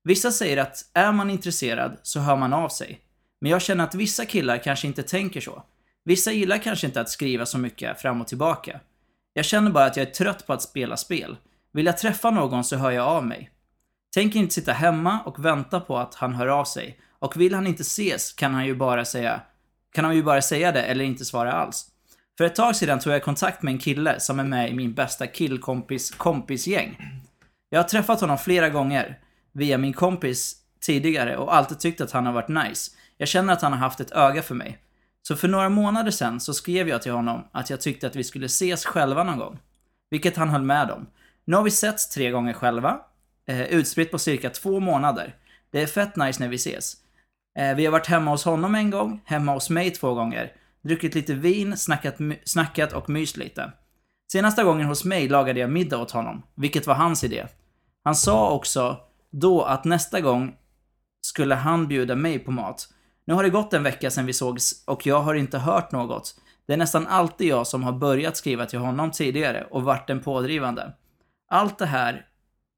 Vissa 0.04 0.32
säger 0.32 0.58
att 0.58 0.90
är 0.94 1.12
man 1.12 1.30
intresserad 1.30 1.98
så 2.04 2.20
hör 2.20 2.36
man 2.36 2.54
av 2.54 2.70
sig. 2.70 3.02
Men 3.42 3.52
jag 3.52 3.62
känner 3.62 3.84
att 3.84 3.96
vissa 3.96 4.26
killar 4.26 4.58
kanske 4.58 4.88
inte 4.88 5.04
tänker 5.04 5.42
så. 5.42 5.64
Vissa 6.06 6.32
gillar 6.32 6.58
kanske 6.58 6.88
inte 6.88 7.02
att 7.02 7.10
skriva 7.10 7.46
så 7.46 7.58
mycket 7.58 8.02
fram 8.02 8.22
och 8.22 8.28
tillbaka. 8.28 8.80
Jag 9.34 9.46
känner 9.46 9.72
bara 9.72 9.86
att 9.86 9.98
jag 9.98 10.08
är 10.08 10.12
trött 10.12 10.48
på 10.48 10.54
att 10.54 10.62
spela 10.62 10.98
spel. 10.98 11.38
Vill 11.74 11.86
jag 11.86 11.98
träffa 11.98 12.30
någon 12.30 12.64
så 12.64 12.76
hör 12.76 12.92
jag 12.92 13.08
av 13.08 13.26
mig. 13.26 13.52
Tänker 14.14 14.40
inte 14.40 14.54
sitta 14.54 14.74
hemma 14.74 15.20
och 15.26 15.46
vänta 15.46 15.80
på 15.80 15.98
att 15.98 16.16
han 16.16 16.34
hör 16.34 16.48
av 16.48 16.66
sig. 16.66 17.00
Och 17.20 17.42
vill 17.42 17.54
han 17.54 17.68
inte 17.68 17.82
ses 17.82 18.34
kan 18.34 18.54
han 18.54 18.66
ju 18.66 18.76
bara 18.76 19.06
säga, 19.06 19.42
kan 19.94 20.06
han 20.06 20.16
ju 20.16 20.24
bara 20.24 20.42
säga 20.42 20.72
det 20.72 20.82
eller 20.82 21.06
inte 21.06 21.26
svara 21.26 21.52
alls. 21.52 21.86
För 22.38 22.44
ett 22.44 22.56
tag 22.56 22.76
sedan 22.76 23.00
tog 23.00 23.14
jag 23.14 23.24
kontakt 23.24 23.64
med 23.64 23.72
en 23.72 23.80
kille 23.80 24.20
som 24.20 24.40
är 24.40 24.44
med 24.44 24.70
i 24.70 24.74
min 24.74 24.94
bästa 24.94 25.28
killkompis 25.28 26.12
kompisgäng. 26.12 26.98
Jag 27.70 27.80
har 27.80 27.88
träffat 27.88 28.22
honom 28.22 28.38
flera 28.38 28.70
gånger 28.70 29.20
via 29.52 29.78
min 29.78 29.94
kompis 29.94 30.56
tidigare 30.82 31.38
och 31.38 31.56
alltid 31.56 31.80
tyckt 31.80 32.02
att 32.02 32.12
han 32.12 32.26
har 32.26 32.34
varit 32.34 32.48
nice. 32.68 32.92
Jag 33.18 33.28
känner 33.28 33.54
att 33.54 33.62
han 33.62 33.72
har 33.72 33.80
haft 33.80 34.00
ett 34.00 34.12
öga 34.12 34.42
för 34.42 34.56
mig. 34.56 34.78
Så 35.22 35.36
för 35.36 35.48
några 35.48 35.70
månader 35.70 36.12
sedan 36.12 36.40
så 36.40 36.54
skrev 36.54 36.90
jag 36.90 37.02
till 37.02 37.12
honom 37.12 37.48
att 37.52 37.70
jag 37.70 37.82
tyckte 37.82 38.08
att 38.08 38.16
vi 38.16 38.24
skulle 38.24 38.46
ses 38.46 38.86
själva 38.86 39.24
någon 39.24 39.38
gång. 39.38 39.60
Vilket 40.10 40.38
han 40.38 40.50
höll 40.50 40.62
med 40.62 40.92
om. 40.92 41.08
Nu 41.46 41.56
har 41.56 41.64
vi 41.64 41.72
setts 41.72 42.10
tre 42.10 42.32
gånger 42.32 42.54
själva, 42.54 43.00
eh, 43.48 43.62
utspritt 43.62 44.12
på 44.12 44.20
cirka 44.20 44.50
två 44.50 44.80
månader. 44.80 45.36
Det 45.72 45.82
är 45.82 45.88
fett 45.88 46.16
nice 46.16 46.44
när 46.44 46.50
vi 46.50 46.56
ses. 46.56 46.94
Eh, 47.60 47.76
vi 47.76 47.86
har 47.86 47.92
varit 47.92 48.08
hemma 48.08 48.32
hos 48.32 48.46
honom 48.46 48.76
en 48.76 48.90
gång, 48.90 49.22
hemma 49.26 49.54
hos 49.54 49.70
mig 49.70 49.92
två 49.92 50.14
gånger. 50.14 50.52
Druckit 50.82 51.16
lite 51.16 51.34
vin, 51.34 51.78
snackat, 51.78 52.16
snackat 52.44 52.94
och 52.94 53.10
myst 53.10 53.38
lite. 53.38 53.72
Senaste 54.32 54.64
gången 54.64 54.88
hos 54.88 55.06
mig 55.06 55.30
lagade 55.30 55.60
jag 55.60 55.70
middag 55.70 55.98
åt 55.98 56.12
honom, 56.12 56.44
vilket 56.56 56.88
var 56.88 56.96
hans 56.96 57.24
idé. 57.24 57.48
Han 58.04 58.16
sa 58.16 58.52
också 58.52 58.98
då 59.32 59.62
att 59.64 59.86
nästa 59.86 60.22
gång 60.22 60.56
skulle 61.22 61.56
han 61.56 61.88
bjuda 61.88 62.16
mig 62.16 62.40
på 62.40 62.52
mat. 62.52 62.88
Nu 63.26 63.34
har 63.34 63.44
det 63.44 63.50
gått 63.50 63.74
en 63.74 63.84
vecka 63.84 64.12
sedan 64.12 64.26
vi 64.26 64.34
sågs 64.34 64.84
och 64.86 65.06
jag 65.06 65.22
har 65.22 65.36
inte 65.36 65.58
hört 65.58 65.92
något. 65.92 66.36
Det 66.68 66.74
är 66.74 66.78
nästan 66.78 67.08
alltid 67.08 67.48
jag 67.48 67.68
som 67.68 67.84
har 67.84 67.92
börjat 67.92 68.38
skriva 68.38 68.66
till 68.66 68.80
honom 68.80 69.12
tidigare 69.12 69.68
och 69.72 69.84
varit 69.84 70.08
den 70.08 70.20
pådrivande. 70.20 70.94
Allt 71.50 71.78
det 71.78 71.86
här, 71.86 72.26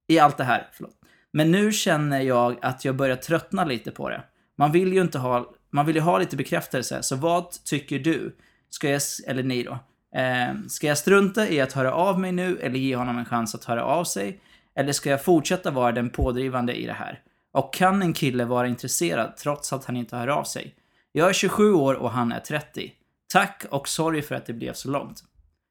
i 0.08 0.20
allt 0.20 0.38
det 0.38 0.44
här, 0.44 0.70
förlåt. 0.74 0.96
Men 1.32 1.52
nu 1.52 1.72
känner 1.72 2.22
jag 2.22 2.58
att 2.62 2.86
jag 2.86 2.96
börjar 2.96 3.16
tröttna 3.16 3.66
lite 3.66 3.92
på 3.92 4.10
det. 4.10 4.24
Man 4.58 4.72
vill 4.72 4.94
ju 4.94 5.02
inte 5.02 5.20
ha, 5.20 5.52
man 5.70 5.86
vill 5.86 5.96
ju 5.96 6.02
ha 6.02 6.18
lite 6.18 6.36
bekräftelse, 6.36 7.04
så 7.04 7.16
vad 7.16 7.52
tycker 7.64 8.00
du? 8.00 8.38
Ska 8.70 8.90
jag, 8.90 9.02
eller 9.28 9.44
ni 9.44 9.64
då? 9.64 9.80
Eh, 10.16 10.54
ska 10.68 10.88
jag 10.88 10.98
strunta 10.98 11.50
i 11.50 11.62
att 11.62 11.74
höra 11.74 11.94
av 11.94 12.20
mig 12.20 12.32
nu 12.32 12.58
eller 12.60 12.80
ge 12.80 12.96
honom 12.96 13.18
en 13.18 13.26
chans 13.26 13.56
att 13.56 13.64
höra 13.64 13.84
av 13.84 14.04
sig? 14.04 14.40
Eller 14.76 14.92
ska 14.94 15.10
jag 15.10 15.24
fortsätta 15.24 15.72
vara 15.72 15.92
den 15.92 16.10
pådrivande 16.10 16.76
i 16.76 16.86
det 16.86 16.94
här? 16.94 17.22
Och 17.54 17.74
kan 17.74 18.02
en 18.02 18.14
kille 18.14 18.46
vara 18.46 18.68
intresserad 18.68 19.38
trots 19.38 19.74
att 19.74 19.86
han 19.86 19.98
inte 19.98 20.16
hör 20.18 20.28
av 20.28 20.44
sig? 20.44 20.76
Jag 21.12 21.30
är 21.30 21.34
27 21.34 21.74
år 21.74 21.94
och 21.94 22.12
han 22.12 22.32
är 22.32 22.40
30. 22.40 22.92
Tack 23.34 23.66
och 23.70 23.88
sorry 23.88 24.22
för 24.22 24.36
att 24.36 24.46
det 24.46 24.54
blev 24.54 24.74
så 24.74 24.90
långt. 24.92 25.24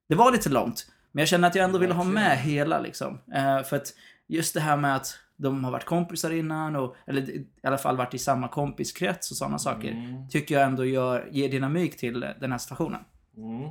Det 0.09 0.15
var 0.15 0.33
lite 0.33 0.49
långt, 0.49 0.87
men 1.13 1.23
jag 1.23 1.29
känner 1.29 1.49
att 1.49 1.55
jag 1.55 1.65
ändå 1.65 1.79
vill 1.79 1.93
ha 1.93 2.05
med 2.05 2.39
hela 2.39 2.81
liksom. 2.81 3.19
Eh, 3.35 3.63
för 3.63 3.77
att 3.77 3.93
just 4.29 4.55
det 4.55 4.61
här 4.61 4.77
med 4.77 4.97
att 4.97 5.19
de 5.37 5.65
har 5.65 5.71
varit 5.71 5.85
kompisar 5.85 6.31
innan, 6.31 6.77
och, 6.77 6.97
eller 7.07 7.31
i 7.31 7.47
alla 7.63 7.79
fall 7.79 7.97
varit 7.97 8.15
i 8.15 8.19
samma 8.19 8.49
kompiskrets 8.49 9.31
och 9.31 9.37
sådana 9.37 9.59
saker, 9.59 9.91
Mm. 9.91 10.29
tycker 10.29 10.55
jag 10.55 10.65
ändå 10.65 10.85
gör, 10.85 11.29
ger 11.31 11.49
dynamik 11.49 11.97
till 11.97 12.21
den 12.41 12.53
här 12.53 12.59
situationen. 12.59 13.01
Mm. 13.37 13.71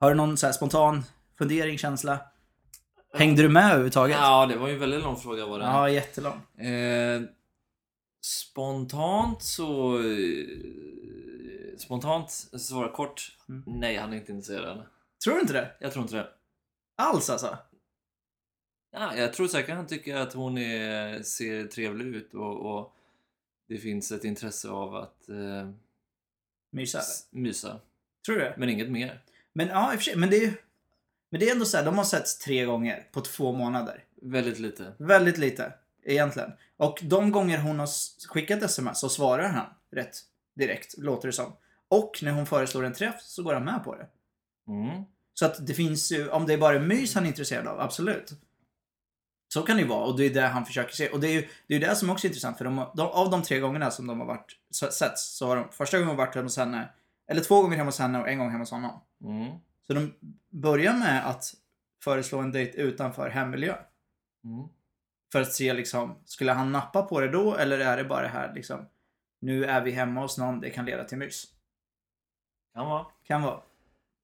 Har 0.00 0.10
du 0.10 0.16
någon 0.16 0.36
så 0.36 0.46
här 0.46 0.52
spontan 0.52 1.04
fundering, 1.38 1.78
känsla? 1.78 2.20
Hängde 3.14 3.42
du 3.42 3.48
med 3.48 3.64
överhuvudtaget? 3.64 4.16
Ja, 4.16 4.46
det 4.46 4.56
var 4.56 4.68
ju 4.68 4.74
en 4.74 4.80
väldigt 4.80 5.02
lång 5.02 5.16
fråga 5.16 5.46
var 5.46 5.58
det. 5.58 5.64
Ja, 5.64 5.90
jättelång. 5.90 6.64
Eh, 6.66 7.22
spontant 8.20 9.42
så... 9.42 9.98
Eh, 9.98 10.46
spontant 11.78 12.30
svara 12.58 12.92
kort. 12.92 13.36
Mm. 13.48 13.62
Nej, 13.66 13.96
han 13.96 14.12
är 14.12 14.16
inte 14.16 14.32
intresserad. 14.32 14.82
Tror 15.24 15.34
du 15.34 15.40
inte 15.40 15.52
det? 15.52 15.70
Jag 15.80 15.92
tror 15.92 16.02
inte 16.02 16.16
det. 16.16 16.28
Alls 16.96 17.30
alltså? 17.30 17.58
Ja, 18.92 19.16
jag 19.16 19.32
tror 19.32 19.48
säkert 19.48 19.74
han 19.76 19.86
tycker 19.86 20.16
att 20.16 20.32
hon 20.32 20.58
är, 20.58 21.22
ser 21.22 21.66
trevlig 21.66 22.06
ut 22.06 22.34
och, 22.34 22.76
och 22.76 22.92
det 23.68 23.78
finns 23.78 24.12
ett 24.12 24.24
intresse 24.24 24.68
av 24.68 24.96
att 24.96 25.28
eh, 25.28 25.70
Mysa? 26.70 27.00
mysa. 27.30 27.80
Tror 28.26 28.36
du 28.36 28.40
det? 28.42 28.54
Men 28.58 28.68
inget 28.68 28.90
mer. 28.90 29.22
Men 29.52 29.68
ja, 29.68 29.92
i 29.92 29.96
och 29.96 30.00
för 30.00 30.04
sig, 30.04 30.16
men 30.16 30.30
det 30.30 30.36
är 30.36 30.40
ju... 30.40 30.52
Men 31.30 31.40
det 31.40 31.48
är 31.48 31.52
ändå 31.52 31.64
så 31.64 31.76
här, 31.76 31.84
de 31.84 31.98
har 31.98 32.04
setts 32.04 32.38
tre 32.38 32.64
gånger 32.64 33.08
på 33.12 33.20
två 33.20 33.52
månader. 33.52 34.04
Väldigt 34.22 34.58
lite. 34.58 34.92
Väldigt 34.98 35.38
lite, 35.38 35.72
egentligen. 36.04 36.52
Och 36.76 37.00
de 37.02 37.32
gånger 37.32 37.58
hon 37.58 37.78
har 37.78 37.88
skickat 38.28 38.62
sms 38.62 39.00
så 39.00 39.08
svarar 39.08 39.48
han 39.48 39.66
rätt 39.92 40.16
direkt, 40.56 40.98
låter 40.98 41.28
det 41.28 41.32
som. 41.32 41.52
Och 41.88 42.18
när 42.22 42.32
hon 42.32 42.46
föreslår 42.46 42.84
en 42.84 42.92
träff 42.92 43.22
så 43.22 43.42
går 43.42 43.54
han 43.54 43.64
med 43.64 43.84
på 43.84 43.96
det. 43.96 44.06
Mm. 44.68 45.04
Så 45.34 45.46
att 45.46 45.66
det 45.66 45.74
finns 45.74 46.12
ju, 46.12 46.28
om 46.28 46.46
det 46.46 46.52
är 46.52 46.58
bara 46.58 46.78
mys 46.78 47.14
han 47.14 47.24
är 47.24 47.28
intresserad 47.28 47.66
av, 47.66 47.80
absolut. 47.80 48.32
Så 49.52 49.62
kan 49.62 49.76
det 49.76 49.82
ju 49.82 49.88
vara 49.88 50.04
och 50.04 50.16
det 50.16 50.24
är 50.24 50.34
det 50.34 50.40
han 50.40 50.66
försöker 50.66 50.94
se. 50.94 51.08
Och 51.08 51.20
det 51.20 51.28
är 51.28 51.32
ju 51.32 51.48
det, 51.66 51.74
är 51.74 51.80
det 51.80 51.96
som 51.96 52.10
också 52.10 52.26
är 52.26 52.28
intressant 52.28 52.58
för 52.58 52.64
de, 52.64 52.86
de, 52.94 53.06
av 53.06 53.30
de 53.30 53.42
tre 53.42 53.58
gångerna 53.58 53.90
som 53.90 54.06
de 54.06 54.20
har 54.20 54.26
varit 54.26 54.56
setts 54.70 55.36
så 55.36 55.46
har 55.46 55.56
de 55.56 55.68
första 55.72 55.98
gången 55.98 56.16
varit 56.16 56.34
hemma 56.34 56.44
hos 56.44 56.56
henne, 56.56 56.88
eller 57.30 57.40
två 57.42 57.62
gånger 57.62 57.76
hemma 57.76 57.88
hos 57.88 57.98
henne 57.98 58.20
och 58.20 58.28
en 58.28 58.38
gång 58.38 58.50
hemma 58.50 58.62
hos 58.62 58.70
honom. 58.70 59.00
Mm. 59.24 59.58
Så 59.86 59.92
de 59.92 60.14
börjar 60.48 60.94
med 60.94 61.26
att 61.26 61.54
föreslå 62.04 62.38
en 62.38 62.52
dejt 62.52 62.82
utanför 62.82 63.28
hemmiljö. 63.30 63.76
Mm. 64.44 64.68
För 65.32 65.40
att 65.40 65.52
se 65.52 65.72
liksom, 65.72 66.14
skulle 66.24 66.52
han 66.52 66.72
nappa 66.72 67.02
på 67.02 67.20
det 67.20 67.28
då 67.28 67.56
eller 67.56 67.78
är 67.78 67.96
det 67.96 68.04
bara 68.04 68.22
det 68.22 68.28
här 68.28 68.54
liksom, 68.54 68.86
nu 69.40 69.64
är 69.64 69.80
vi 69.80 69.90
hemma 69.90 70.20
hos 70.20 70.38
någon, 70.38 70.60
det 70.60 70.70
kan 70.70 70.84
leda 70.84 71.04
till 71.04 71.18
mys. 71.18 71.46
Kan 72.74 72.86
vara. 72.86 73.06
Kan 73.24 73.42
vara. 73.42 73.60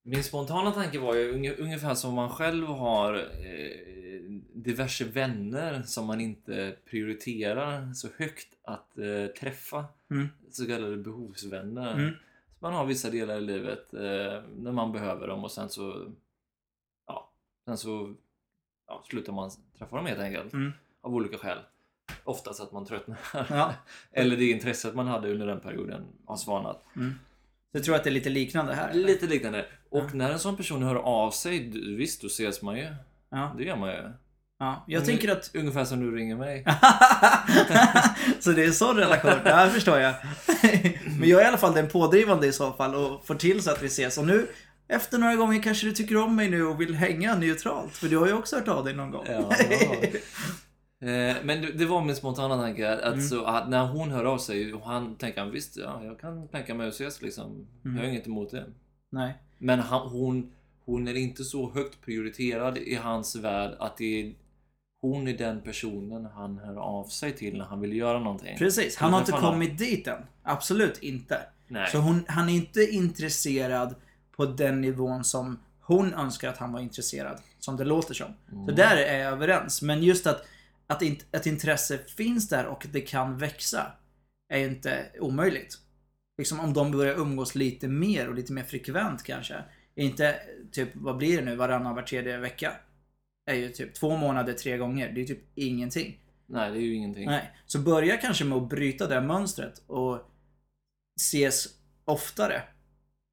Min 0.03 0.25
spontana 0.25 0.71
tanke 0.71 0.99
var 0.99 1.15
ju 1.15 1.33
unge- 1.33 1.57
ungefär 1.59 1.95
som 1.95 2.15
man 2.15 2.31
själv 2.31 2.67
har 2.67 3.15
eh, 3.15 4.21
diverse 4.55 5.05
vänner 5.05 5.83
som 5.83 6.07
man 6.07 6.21
inte 6.21 6.77
prioriterar 6.85 7.93
så 7.93 8.09
högt 8.17 8.49
att 8.63 8.99
eh, 8.99 9.27
träffa. 9.41 9.85
Mm. 10.11 10.29
Så 10.51 10.67
kallade 10.67 10.97
behovsvänner. 10.97 11.93
Mm. 11.93 12.15
Man 12.59 12.73
har 12.75 12.87
vissa 12.87 13.11
delar 13.11 13.37
i 13.37 13.41
livet 13.41 13.95
eh, 13.95 14.43
när 14.57 14.73
man 14.73 14.93
behöver 14.93 15.29
dem 15.29 15.45
och 15.45 15.51
sen 15.51 15.69
så 15.69 16.13
ja, 17.07 17.31
sen 17.65 17.77
så 17.79 18.15
ja, 18.87 19.03
slutar 19.11 19.33
man 19.33 19.51
träffa 19.79 19.97
dem 19.97 20.07
helt 20.07 20.21
enkelt. 20.21 20.53
Mm. 20.53 20.73
Av 21.01 21.15
olika 21.15 21.39
skäl. 21.39 21.59
Oftast 22.25 22.61
att 22.61 22.73
man 22.73 22.87
tröttnar. 22.87 23.19
Ja. 23.51 23.75
Eller 24.13 24.37
det 24.37 24.51
intresset 24.51 24.95
man 24.95 25.07
hade 25.07 25.33
under 25.33 25.47
den 25.47 25.61
perioden 25.61 26.05
har 26.25 26.37
svanat. 26.37 26.85
Mm. 26.97 27.15
Jag 27.73 27.85
tror 27.85 27.95
att 27.95 28.05
det 28.05 28.11
är 28.11 28.13
lite 28.13 28.31
liknande 28.31 28.75
här. 28.75 28.91
eller? 28.91 29.07
Lite 29.07 29.27
liknande. 29.27 29.67
Och 29.91 30.05
Ja. 30.05 30.11
när 30.15 30.33
en 30.33 30.39
sån 30.39 30.57
person 30.57 30.83
hör 30.83 30.95
av 30.97 31.31
sig, 31.31 31.71
visst 31.97 32.21
då 32.21 32.27
ses 32.27 32.63
man 32.63 32.77
ju. 32.77 32.95
Ja. 33.29 33.55
Det 33.59 33.65
gör 33.65 33.77
man 33.77 33.91
ju. 33.91 34.13
Ja. 34.59 34.85
Jag 34.89 35.03
Unge- 35.03 35.07
tänker 35.07 35.33
att... 35.33 35.51
Ungefär 35.55 35.85
som 35.85 36.01
du 36.01 36.17
ringer 36.17 36.37
mig. 36.37 36.65
så 38.41 38.53
det 38.53 38.63
är 38.63 38.67
en 38.67 38.75
sån 38.75 38.97
relation? 38.97 39.31
Ja, 39.45 39.65
det 39.65 39.71
förstår 39.71 39.99
jag. 39.99 40.15
Men 41.19 41.29
jag 41.29 41.41
är 41.41 41.45
i 41.45 41.49
alla 41.49 41.57
fall 41.59 41.75
den 41.75 41.89
pådrivande 41.89 42.47
i 42.47 42.53
så 42.53 42.73
fall 42.73 42.95
och 42.95 43.27
får 43.27 43.35
till 43.35 43.63
så 43.63 43.71
att 43.71 43.83
vi 43.83 43.87
ses. 43.87 44.19
Och 44.19 44.27
nu, 44.27 44.47
efter 44.89 45.19
några 45.19 45.35
gånger 45.37 45.63
kanske 45.63 45.87
du 45.87 45.93
tycker 45.93 46.17
om 46.17 46.37
mig 46.37 46.51
nu 46.51 46.67
och 46.67 46.81
vill 46.81 46.95
hänga 46.95 47.35
neutralt. 47.35 47.93
För 47.97 48.09
du 48.09 48.17
har 48.19 48.27
ju 48.27 48.33
också 48.33 48.57
hört 48.57 48.69
av 48.69 48.85
dig 48.85 48.95
någon 48.95 49.11
gång. 49.11 49.25
Ja. 49.29 49.53
Eh, 51.09 51.37
Men 51.45 51.67
det- 51.79 51.87
var 51.87 52.05
min 52.05 52.17
spontana 52.17 52.57
tanke 52.57 52.93
att, 52.93 53.13
Mm. 53.15 53.21
så, 53.29 53.45
att 53.45 53.69
när 53.69 53.87
hon 53.87 54.11
hör 54.11 54.25
av 54.25 54.39
sig 54.39 54.75
och 54.75 54.87
han 54.89 55.17
tänker 55.17 55.41
han 55.41 55.51
visst, 55.51 55.77
ja, 55.77 56.01
jag 56.05 56.21
kan 56.21 56.49
tänka 56.49 56.75
mig 56.75 56.89
att 56.89 56.95
ses 56.95 57.23
liksom. 57.23 57.67
Jag 57.83 57.91
har 57.91 57.99
Mm. 57.99 58.11
inget 58.11 58.27
emot 58.27 58.51
det. 58.51 58.67
Nej. 59.13 59.35
Men 59.59 59.81
han, 59.81 60.09
hon, 60.09 60.53
hon 60.87 61.09
är 61.09 61.15
inte 61.15 61.45
så 61.45 61.71
högt 61.73 62.01
prioriterad 62.05 62.79
i 62.79 62.95
hans 62.95 63.37
värld 63.37 63.77
att 63.79 63.97
det 63.97 64.21
är, 64.21 64.35
hon 65.15 65.29
är 65.29 65.39
den 65.39 65.61
personen 65.61 66.25
han 66.27 66.59
hör 66.59 66.77
av 66.77 67.05
sig 67.05 67.33
till 67.33 67.59
när 67.59 67.65
han 67.65 67.81
vill 67.81 67.93
göra 67.97 68.19
någonting. 68.19 68.59
Precis, 68.59 68.97
han 68.97 69.13
har 69.13 69.21
inte 69.21 69.33
träffa 69.33 69.43
någon. 69.45 69.53
kommit 69.53 69.79
dit 69.79 70.07
än. 70.07 70.23
Absolut 70.43 70.99
inte. 71.03 71.41
Nej. 71.69 71.91
Så 71.91 71.99
hon, 71.99 72.25
han 72.29 72.49
är 72.49 72.53
inte 72.55 72.81
intresserad 72.83 73.95
på 74.37 74.47
den 74.47 74.81
nivån 74.81 75.25
som 75.25 75.61
hon 75.81 76.15
önskar 76.15 76.49
att 76.49 76.59
han 76.59 76.73
var 76.73 76.81
intresserad. 76.81 77.41
Som 77.59 77.77
det 77.77 77.85
låter 77.85 78.15
som. 78.15 78.27
Så 78.51 78.55
Mm. 78.63 78.75
där 78.75 78.97
är 78.97 79.19
jag 79.19 79.33
överens. 79.33 79.83
Men 79.83 80.03
just 80.03 80.27
att, 80.27 80.47
att 80.87 81.03
int- 81.03 81.25
ett 81.33 81.47
intresse 81.47 81.99
finns 81.99 82.49
där 82.49 82.67
och 82.67 82.87
det 82.93 83.01
kan 83.01 83.39
växa 83.39 83.87
är 84.49 84.59
ju 84.59 84.67
inte 84.67 85.07
omöjligt. 85.21 85.75
Liksom 86.39 86.61
om 86.61 86.73
de 86.73 86.91
börjar 86.93 87.15
umgås 87.15 87.55
lite 87.55 87.89
mer 87.89 88.29
och 88.29 88.35
lite 88.35 88.53
mer 88.53 88.63
frekvent 88.63 89.23
kanske. 89.23 89.55
Inte 89.95 90.37
typ, 90.73 90.89
vad 90.95 91.17
blir 91.17 91.39
det 91.39 91.45
nu, 91.45 91.57
varannan, 91.57 91.95
var 91.95 92.03
tredje 92.03 92.37
vecka? 92.39 92.73
Är 93.47 93.55
ju 93.55 93.69
typ 93.69 93.95
två 93.95 94.17
månader, 94.17 94.53
tre 94.53 94.77
gånger. 94.77 95.09
Det 95.09 95.21
är 95.21 95.23
ju 95.23 95.35
typ 95.35 95.45
ingenting. 95.55 96.21
Nej, 96.47 96.71
det 96.71 96.79
är 96.79 96.81
ju 96.81 96.95
ingenting. 96.95 97.27
Nej. 97.27 97.53
Så 97.67 97.79
börja 97.79 98.17
kanske 98.17 98.45
med 98.45 98.59
att 98.59 98.69
bryta 98.69 99.07
det 99.07 99.21
mönstret 99.21 99.83
och 99.87 100.21
ses 101.21 101.69
oftare. 102.05 102.63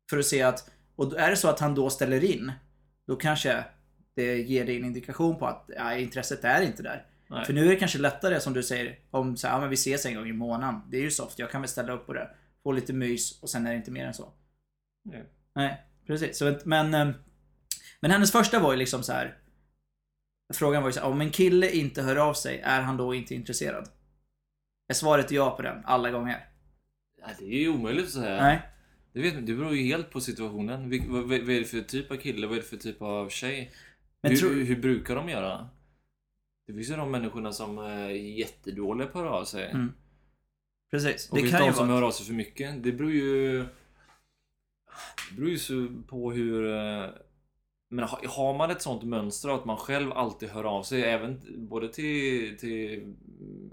För 0.09 0.17
att 0.17 0.25
se 0.25 0.41
att, 0.41 0.69
och 0.95 1.19
är 1.19 1.29
det 1.29 1.37
så 1.37 1.49
att 1.49 1.59
han 1.59 1.75
då 1.75 1.89
ställer 1.89 2.23
in, 2.23 2.51
då 3.07 3.15
kanske 3.15 3.65
det 4.15 4.37
ger 4.37 4.65
dig 4.65 4.77
en 4.77 4.85
indikation 4.85 5.39
på 5.39 5.47
att 5.47 5.69
ja, 5.75 5.95
intresset 5.95 6.43
är 6.43 6.61
inte 6.61 6.83
där. 6.83 7.05
Nej. 7.29 7.45
För 7.45 7.53
nu 7.53 7.65
är 7.65 7.69
det 7.69 7.75
kanske 7.75 7.99
lättare 7.99 8.39
som 8.39 8.53
du 8.53 8.63
säger, 8.63 8.99
om 9.11 9.37
så 9.37 9.47
här, 9.47 9.55
ja, 9.55 9.59
men 9.59 9.69
vi 9.69 9.73
ses 9.73 10.05
en 10.05 10.15
gång 10.15 10.27
i 10.27 10.33
månaden. 10.33 10.81
Det 10.91 10.97
är 10.97 11.01
ju 11.01 11.11
soft, 11.11 11.39
jag 11.39 11.51
kan 11.51 11.61
väl 11.61 11.69
ställa 11.69 11.93
upp 11.93 12.05
på 12.05 12.13
det. 12.13 12.29
Få 12.63 12.71
lite 12.71 12.93
mys 12.93 13.41
och 13.41 13.49
sen 13.49 13.67
är 13.67 13.71
det 13.71 13.77
inte 13.77 13.91
mer 13.91 14.05
än 14.05 14.13
så. 14.13 14.33
Nej. 15.03 15.23
Nej, 15.55 15.81
precis. 16.07 16.37
Så, 16.37 16.59
men, 16.63 16.93
eh, 16.93 17.09
men 17.99 18.11
hennes 18.11 18.31
första 18.31 18.59
var 18.59 18.71
ju 18.71 18.77
liksom 18.77 19.03
så 19.03 19.13
här. 19.13 19.37
Frågan 20.53 20.81
var 20.83 20.89
ju 20.89 20.93
så 20.93 20.99
här, 20.99 21.07
om 21.07 21.21
en 21.21 21.31
kille 21.31 21.71
inte 21.71 22.01
hör 22.01 22.15
av 22.15 22.33
sig, 22.33 22.59
är 22.59 22.81
han 22.81 22.97
då 22.97 23.13
inte 23.15 23.35
intresserad? 23.35 23.89
Är 24.87 24.93
svaret 24.93 25.31
ja 25.31 25.55
på 25.55 25.61
den, 25.61 25.85
alla 25.85 26.11
gånger? 26.11 26.45
Ja, 27.21 27.27
det 27.39 27.45
är 27.45 27.59
ju 27.59 27.69
omöjligt 27.69 28.05
att 28.05 28.11
säga. 28.11 28.43
Nej. 28.43 28.61
Det, 29.13 29.21
vet, 29.21 29.45
det 29.47 29.53
beror 29.53 29.75
ju 29.75 29.83
helt 29.83 30.09
på 30.11 30.21
situationen. 30.21 30.89
Vil- 30.93 31.09
vad, 31.09 31.23
vad, 31.23 31.33
är 31.33 31.59
det 31.59 31.65
för 31.65 31.81
typ 31.81 32.11
av 32.11 32.15
kille? 32.15 32.47
Vad 32.47 32.57
är 32.57 32.61
det 32.61 32.67
för 32.67 32.77
typ 32.77 33.01
av 33.01 33.29
tjej? 33.29 33.71
Men 34.21 34.31
hur, 34.31 34.37
tror- 34.37 34.53
hur 34.63 34.81
brukar 34.81 35.15
de 35.15 35.29
göra? 35.29 35.69
Det 36.67 36.73
finns 36.73 36.89
ju 36.91 36.95
de 36.95 37.11
människorna 37.11 37.51
som 37.51 37.77
är 37.77 38.09
jättedåliga 38.09 39.07
på 39.07 39.19
att 39.19 39.25
höra 39.25 39.35
av 39.35 39.45
sig. 39.45 39.69
Mm. 39.71 39.93
Precis. 40.91 41.29
Och 41.29 41.35
Det 41.35 41.41
finns 41.41 41.51
kan 41.53 41.67
de 41.67 41.73
som 41.73 41.87
vara... 41.87 41.99
hör 41.99 42.07
av 42.07 42.11
sig 42.11 42.25
för 42.25 42.33
mycket. 42.33 42.83
Det 42.83 42.91
beror 42.91 43.11
ju... 43.11 43.57
Det 45.29 45.35
beror 45.35 45.49
ju 45.49 45.57
så 45.57 45.87
på 46.07 46.31
hur... 46.31 46.63
Men 47.95 48.05
ha- 48.05 48.19
har 48.27 48.53
man 48.57 48.71
ett 48.71 48.81
sånt 48.81 49.03
mönster 49.03 49.49
att 49.49 49.65
man 49.65 49.77
själv 49.77 50.11
alltid 50.11 50.49
hör 50.49 50.63
av 50.63 50.83
sig 50.83 51.03
även 51.03 51.41
både 51.69 51.89
till, 51.93 52.57
till 52.57 53.13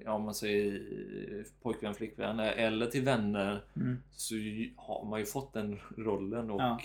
ja, 0.04 0.18
man 0.18 0.34
säger 0.34 0.82
pojkvän, 1.62 1.94
flickvän 1.94 2.38
eller 2.40 2.86
till 2.86 3.02
vänner 3.02 3.64
Mm. 3.76 3.96
så 4.10 4.34
har 4.76 5.04
man 5.10 5.20
ju 5.20 5.26
fått 5.26 5.52
den 5.52 5.78
rollen 5.96 6.50
och 6.50 6.60
Ja. 6.60 6.80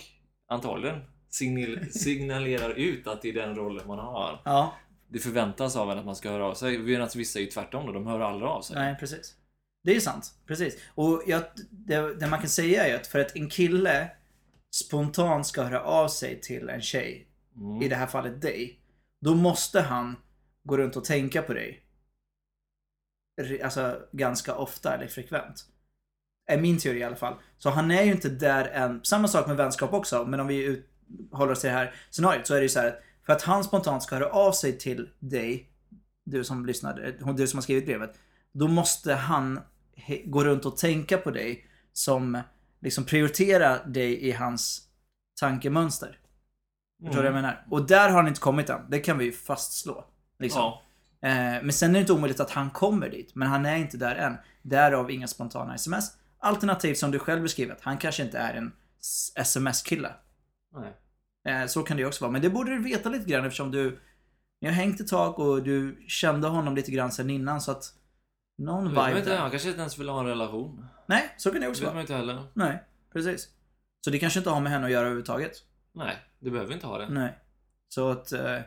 antagligen 0.48 1.00
signal, 1.30 1.86
signalerar 1.92 2.70
ut 2.70 3.08
att 3.08 3.22
det 3.22 3.30
är 3.30 3.34
den 3.34 3.56
rollen 3.56 3.88
man 3.88 4.00
har. 4.00 4.42
Ja, 4.46 4.74
Det 5.08 5.20
förväntas 5.20 5.76
av 5.76 5.92
en 5.92 5.98
att 6.00 6.06
man 6.06 6.16
ska 6.16 6.30
höra 6.32 6.46
av 6.46 6.54
sig. 6.54 6.78
Medan 6.78 7.10
vissa 7.16 7.40
är 7.40 7.44
ju 7.44 7.50
tvärtom 7.50 7.86
då, 7.86 7.92
de 7.92 8.08
hör 8.08 8.20
aldrig 8.20 8.50
av 8.50 8.62
sig. 8.62 8.76
nej 8.76 8.96
precis. 9.00 9.36
Det 9.84 9.96
är 9.96 10.00
sant. 10.00 10.34
Precis. 10.48 10.78
Och 10.96 11.24
jag, 11.28 11.42
det, 11.70 12.14
det 12.20 12.28
man 12.28 12.40
kan 12.40 12.50
säga 12.50 12.88
är 12.88 12.96
att 12.96 13.08
för 13.08 13.20
att 13.20 13.36
en 13.36 13.50
kille 13.50 14.10
spontant 14.84 15.48
ska 15.48 15.64
höra 15.64 15.82
av 15.82 16.08
sig 16.08 16.42
till 16.42 16.70
en 16.70 16.82
tjej, 16.82 17.28
Mm. 17.56 17.82
i 17.82 17.88
det 17.88 17.96
här 17.96 18.08
fallet 18.08 18.42
dig, 18.42 18.80
då 19.22 19.36
måste 19.36 19.82
han 19.82 20.16
gå 20.64 20.78
runt 20.78 20.96
och 20.96 21.06
tänka 21.06 21.42
på 21.42 21.54
dig. 21.54 21.86
Alltså 23.64 24.02
ganska 24.12 24.56
ofta 24.56 24.94
eller 24.96 25.08
frekvent. 25.08 25.66
Är 26.48 26.58
min 26.58 26.78
teori 26.78 27.00
i 27.00 27.04
alla 27.04 27.16
fall. 27.16 27.36
Så 27.58 27.70
han 27.70 27.92
är 27.92 28.04
ju 28.04 28.12
inte 28.12 28.30
där 28.30 28.66
än. 28.66 29.04
Samma 29.04 29.28
sak 29.28 29.48
med 29.48 29.58
vänskap 29.58 29.94
också, 29.94 30.26
men 30.26 30.40
om 30.40 30.48
vi 30.48 30.64
ut, 30.64 30.90
håller 31.32 31.52
oss 31.52 31.62
till 31.62 31.70
det 31.70 31.76
här 31.76 31.96
scenariot 32.12 32.48
så 32.48 32.54
är 32.54 32.58
det 32.58 32.64
ju 32.64 32.70
så 32.70 32.80
här 32.80 32.88
att 32.88 33.02
för 33.26 33.34
att 33.34 33.42
han 33.42 33.64
spontant 33.64 34.04
ska 34.04 34.16
höra 34.16 34.30
av 34.30 34.52
sig 34.52 34.78
till 34.78 35.10
dig, 35.20 35.70
du 36.26 36.44
som 36.44 36.66
lyssnade, 36.66 37.12
du 37.12 37.48
som 37.48 37.58
har 37.58 37.62
skrivit 37.62 37.86
brevet, 37.86 38.20
då 38.52 38.68
måste 38.68 39.14
han 39.14 39.60
gå 40.26 40.44
runt 40.44 40.66
och 40.66 40.78
tänka 40.78 41.18
på 41.18 41.32
dig 41.32 41.68
som 41.94 42.42
liksom 42.86 43.04
prioriterar 43.06 43.86
dig 43.86 44.28
i 44.28 44.32
hans 44.32 44.82
tankemönster. 45.40 46.20
Förstår 47.06 47.24
du 47.24 47.30
vad 47.30 47.38
jag 47.38 47.42
menar? 47.42 47.66
Och 47.72 47.88
där 47.88 48.10
har 48.10 48.18
han 48.18 48.28
inte 48.28 48.40
kommit 48.40 48.70
än. 48.70 48.90
Det 48.90 49.00
kan 49.00 49.18
vi 49.18 49.26
ju 49.26 49.32
fastslå. 49.32 50.06
Liksom. 50.40 50.62
Ja. 50.62 50.82
Eh, 51.30 51.64
men 51.64 51.74
sen 51.74 51.90
är 51.90 51.94
det 51.94 52.00
inte 52.00 52.14
omöjligt 52.14 52.40
att 52.40 52.52
han 52.52 52.70
kommer 52.70 53.10
dit. 53.10 53.36
Men 53.36 53.48
han 53.48 53.66
är 53.66 53.76
inte 53.76 53.98
där 53.98 54.16
än. 54.16 54.38
Därav 54.62 55.12
inga 55.12 55.28
spontana 55.28 55.76
sms. 55.76 56.12
Alternativt 56.40 56.98
som 56.98 57.12
du 57.12 57.20
själv 57.20 57.42
beskriver, 57.42 57.78
han 57.82 57.98
kanske 57.98 58.24
inte 58.24 58.38
är 58.38 58.54
en 58.54 58.72
sms-kille. 59.36 60.12
Eh, 61.48 61.68
så 61.68 61.84
kan 61.84 61.98
det 61.98 62.02
ju 62.02 62.08
också 62.08 62.24
vara. 62.24 62.32
Men 62.32 62.42
det 62.42 62.50
borde 62.50 62.72
du 62.72 62.84
veta 62.84 63.10
lite 63.10 63.30
grann 63.30 63.46
eftersom 63.46 63.72
du 63.72 64.00
ni 64.62 64.68
har 64.68 64.76
hängt 64.76 65.00
ett 65.00 65.08
tag 65.08 65.40
och 65.40 65.64
du 65.64 66.04
kände 66.08 66.48
honom 66.48 66.76
lite 66.76 66.92
grann 66.92 67.12
sen 67.12 67.30
innan 67.30 67.62
så 67.62 67.72
att 67.72 67.94
någon 68.58 68.84
vet 68.86 68.94
man 68.96 69.08
vibe 69.08 69.20
inte, 69.20 69.36
han 69.36 69.52
kanske 69.52 69.70
inte 69.70 69.80
ens 69.82 70.00
vill 70.00 70.10
ha 70.10 70.20
en 70.20 70.26
relation. 70.26 70.86
Nej, 71.06 71.34
så 71.38 71.52
kan 71.52 71.60
det 71.62 71.66
Det 71.66 71.70
också 71.70 71.82
vet 71.82 71.88
man 71.88 71.94
vara. 71.96 72.02
inte 72.02 72.14
heller. 72.16 72.44
Nej, 72.54 72.84
precis. 73.14 73.50
Så 74.06 74.10
det 74.12 74.20
kanske 74.20 74.40
inte 74.40 74.50
har 74.50 74.62
med 74.62 74.72
henne 74.72 74.86
att 74.86 74.92
göra 74.92 75.02
överhuvudtaget. 75.02 75.52
Nej, 75.94 76.18
det 76.40 76.50
behöver 76.52 76.74
inte 76.74 76.88
ha 76.88 76.98
det. 76.98 77.10
Nej. 77.10 77.40
Så 77.90 78.10
att... 78.10 78.32
Eh, 78.32 78.60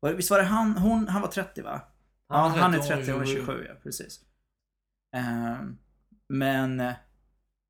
var 0.00 0.10
det- 0.10 0.16
visst 0.16 0.30
var 0.30 0.38
det 0.38 0.44
han, 0.44 0.76
hon, 0.78 1.08
han 1.08 1.22
var 1.22 1.28
30 1.28 1.62
va? 1.62 1.80
Ja, 2.28 2.36
han 2.36 2.74
är 2.74 2.78
30, 2.78 2.88
30 2.88 3.12
och 3.12 3.18
hon 3.18 3.22
är 3.28 3.34
27, 3.34 3.66
ja 3.68 3.74
precis. 3.82 4.20
Ehm, 5.16 5.78
men, 6.28 6.80
eh, 6.80 6.92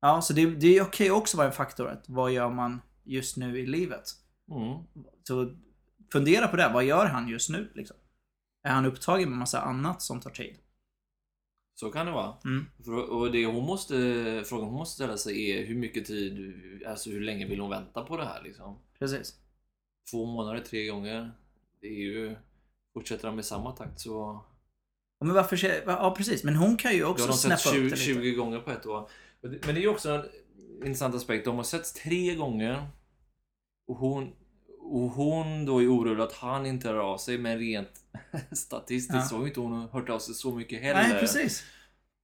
ja 0.01 0.21
så 0.21 0.33
det, 0.33 0.45
det 0.45 0.91
kan 0.91 1.05
ju 1.05 1.11
också 1.11 1.37
vara 1.37 1.47
en 1.47 1.53
faktor. 1.53 1.87
Att 1.89 2.03
vad 2.09 2.31
gör 2.31 2.49
man 2.49 2.81
just 3.03 3.37
nu 3.37 3.59
i 3.59 3.65
livet? 3.65 4.03
Mm. 4.51 4.83
Så 5.23 5.51
fundera 6.11 6.47
på 6.47 6.55
det. 6.57 6.69
Vad 6.73 6.83
gör 6.83 7.05
han 7.05 7.27
just 7.27 7.49
nu 7.49 7.71
liksom? 7.75 7.97
Är 8.63 8.71
han 8.71 8.85
upptagen 8.85 9.29
med 9.29 9.37
massa 9.37 9.61
annat 9.61 10.01
som 10.01 10.19
tar 10.21 10.29
tid? 10.29 10.57
Så 11.75 11.91
kan 11.91 12.05
det 12.05 12.11
vara. 12.11 12.37
Mm. 12.45 12.65
Och 13.09 13.31
det 13.31 13.45
hon 13.45 13.65
måste, 13.65 13.95
frågan 14.45 14.65
hon 14.65 14.73
måste 14.77 14.95
ställa 14.95 15.17
sig 15.17 15.51
är 15.51 15.65
hur 15.65 15.75
mycket 15.75 16.05
tid, 16.05 16.53
alltså 16.87 17.09
hur 17.09 17.21
länge 17.21 17.45
vill 17.47 17.59
hon 17.59 17.69
vänta 17.69 18.01
på 18.03 18.17
det 18.17 18.25
här 18.25 18.43
liksom? 18.43 18.79
Precis. 18.99 19.35
Två 20.11 20.25
månader, 20.25 20.59
tre 20.59 20.87
gånger. 20.87 21.31
Det 21.81 21.87
är 21.87 21.99
ju, 22.03 22.35
fortsätter 22.93 23.27
han 23.27 23.35
med 23.35 23.45
samma 23.45 23.71
takt 23.71 23.99
så... 23.99 24.43
Ja, 25.19 25.25
men 25.25 25.35
varför 25.35 25.83
ja 25.87 26.13
precis, 26.17 26.43
men 26.43 26.55
hon 26.55 26.77
kan 26.77 26.93
ju 26.93 27.05
också 27.05 27.33
snäppa 27.33 27.69
upp 27.69 27.73
20, 27.75 27.77
det 27.79 27.83
lite. 27.83 27.97
20 27.97 28.31
gånger 28.31 28.59
på 28.59 28.71
ett 28.71 28.85
år. 28.85 29.09
Men 29.41 29.51
det- 29.51 29.65
Men 29.65 29.75
det 29.75 29.81
är 29.81 29.83
ju 29.83 29.89
också 29.89 30.09
en 30.09 30.25
intressant 30.85 31.15
aspekt. 31.15 31.45
De 31.45 31.55
har 31.55 31.63
setts 31.63 31.93
tre 31.93 32.35
gånger. 32.35 32.87
Och 33.87 33.95
hon, 33.97 34.33
och 34.93 35.09
hon 35.09 35.65
då 35.65 35.81
är 35.83 35.87
orolig 35.87 36.23
att 36.23 36.33
han 36.33 36.65
inte 36.65 36.87
hör 36.87 36.95
av 36.95 37.17
sig. 37.17 37.37
Men 37.37 37.57
rent 37.59 37.89
statistiskt 38.51 39.13
Ja. 39.13 39.21
så 39.21 39.35
har 39.35 39.41
ju 39.41 39.47
inte 39.47 39.59
hon 39.59 39.89
hört 39.89 40.09
av 40.09 40.19
sig 40.19 40.33
så 40.35 40.55
mycket 40.55 40.81
heller. 40.81 41.07
Nej, 41.09 41.19
precis. 41.19 41.63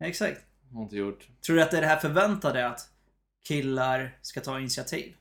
Exakt. 0.04 0.41
Hon 0.71 0.84
inte 0.84 0.95
gjort. 0.95 1.28
Tror 1.45 1.56
du 1.56 1.62
att 1.62 1.71
det 1.71 1.78
är 1.78 1.82
det 1.82 1.88
här 1.88 2.00
förväntade 2.00 2.67
att 2.67 2.89
killar 3.47 4.17
ska 4.21 4.41
ta 4.41 4.60
initiativ? 4.60 5.15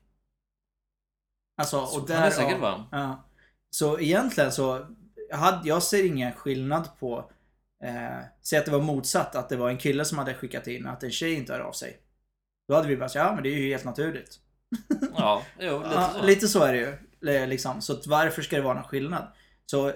Alltså, 1.57 1.87
Så 1.87 2.00
och 2.00 2.09
där... 2.09 2.24
det 2.24 2.31
säkert 2.31 2.61
vara. 2.61 2.87
Ja. 2.92 3.24
Så 3.70 4.00
egentligen 4.00 4.53
så, 4.53 4.87
hade, 5.33 5.68
jag 5.68 5.83
ser 5.83 6.07
ingen 6.07 6.33
skillnad 6.33 6.88
på, 6.98 7.31
eh, 7.85 8.18
säg 8.42 8.59
att 8.59 8.64
det 8.64 8.70
var 8.70 8.81
motsatt, 8.83 9.35
att 9.37 9.48
det 9.48 9.57
var 9.57 9.70
en 9.70 9.79
kille 9.79 10.05
som 10.05 10.18
hade 10.18 10.35
skickat 10.35 10.66
in 10.66 10.87
att 10.87 11.03
en 11.03 11.11
tjej 11.11 11.35
inte 11.35 11.53
hör 11.53 11.61
av 11.61 11.72
sig. 11.72 11.98
Då 12.68 12.74
hade 12.74 12.88
vi 12.88 12.96
bara 12.96 13.09
sagt, 13.09 13.24
ja 13.26 13.35
men 13.35 13.42
det 13.42 13.48
är 13.48 13.59
ju 13.59 13.68
helt 13.70 13.85
naturligt. 13.85 14.40
Ja, 15.16 15.42
jo, 15.61 15.79
lite 15.83 15.94
Ja, 15.94 16.11
så. 16.14 16.26
lite 16.26 16.48
så 16.48 16.62
är 16.64 16.72
det 16.72 16.79
ju. 16.79 16.96
Liksom. 17.20 17.83
Så 17.83 18.00
varför 18.06 18.42
ska 18.42 18.56
det 18.56 18.62
vara 18.62 18.74
någon 18.74 18.85
skillnad? 18.85 19.33
Så, 19.66 19.92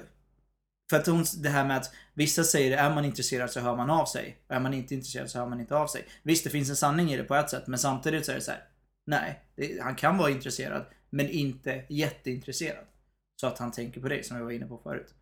för 0.91 0.97
att 0.97 1.07
hon, 1.07 1.25
det 1.37 1.49
här 1.49 1.65
med 1.65 1.77
att 1.77 1.93
vissa 2.15 2.45
säger 2.45 2.79
är 2.79 2.95
man 2.95 3.05
intresserad 3.05 3.51
så 3.51 3.61
hör 3.61 3.77
man 3.77 3.91
av 3.91 4.07
sig. 4.07 4.39
Och 4.47 4.55
är 4.55 4.61
man 4.61 4.75
inte 4.75 4.95
intresserad 4.95 5.31
så 5.31 5.39
hör 5.39 5.47
man 5.47 5.61
inte 5.61 5.77
av 5.77 5.87
sig. 5.87 6.05
Visst, 6.23 6.45
det 6.45 6.51
finns 6.51 6.71
en 6.71 6.77
sanning 6.77 7.13
i 7.13 7.17
det 7.17 7.25
på 7.25 7.35
ett 7.35 7.51
sätt, 7.51 7.67
men 7.67 7.79
samtidigt 7.79 8.27
så 8.27 8.33
är 8.33 8.37
det 8.37 8.43
så 8.43 8.51
här. 8.51 8.65
Nej, 9.07 9.45
det, 9.57 9.83
han 9.83 9.95
kan 9.95 10.19
vara 10.19 10.31
intresserad, 10.31 10.87
men 11.11 11.29
inte 11.29 11.85
jätteintresserad. 11.89 12.85
Så 13.41 13.47
att 13.47 13.59
han 13.59 13.73
tänker 13.73 14.01
på 14.01 14.09
dig, 14.09 14.25
som 14.25 14.37
jag 14.37 14.45
var 14.45 14.53
inne 14.53 14.67
på 14.67 14.79
förut. 14.79 15.15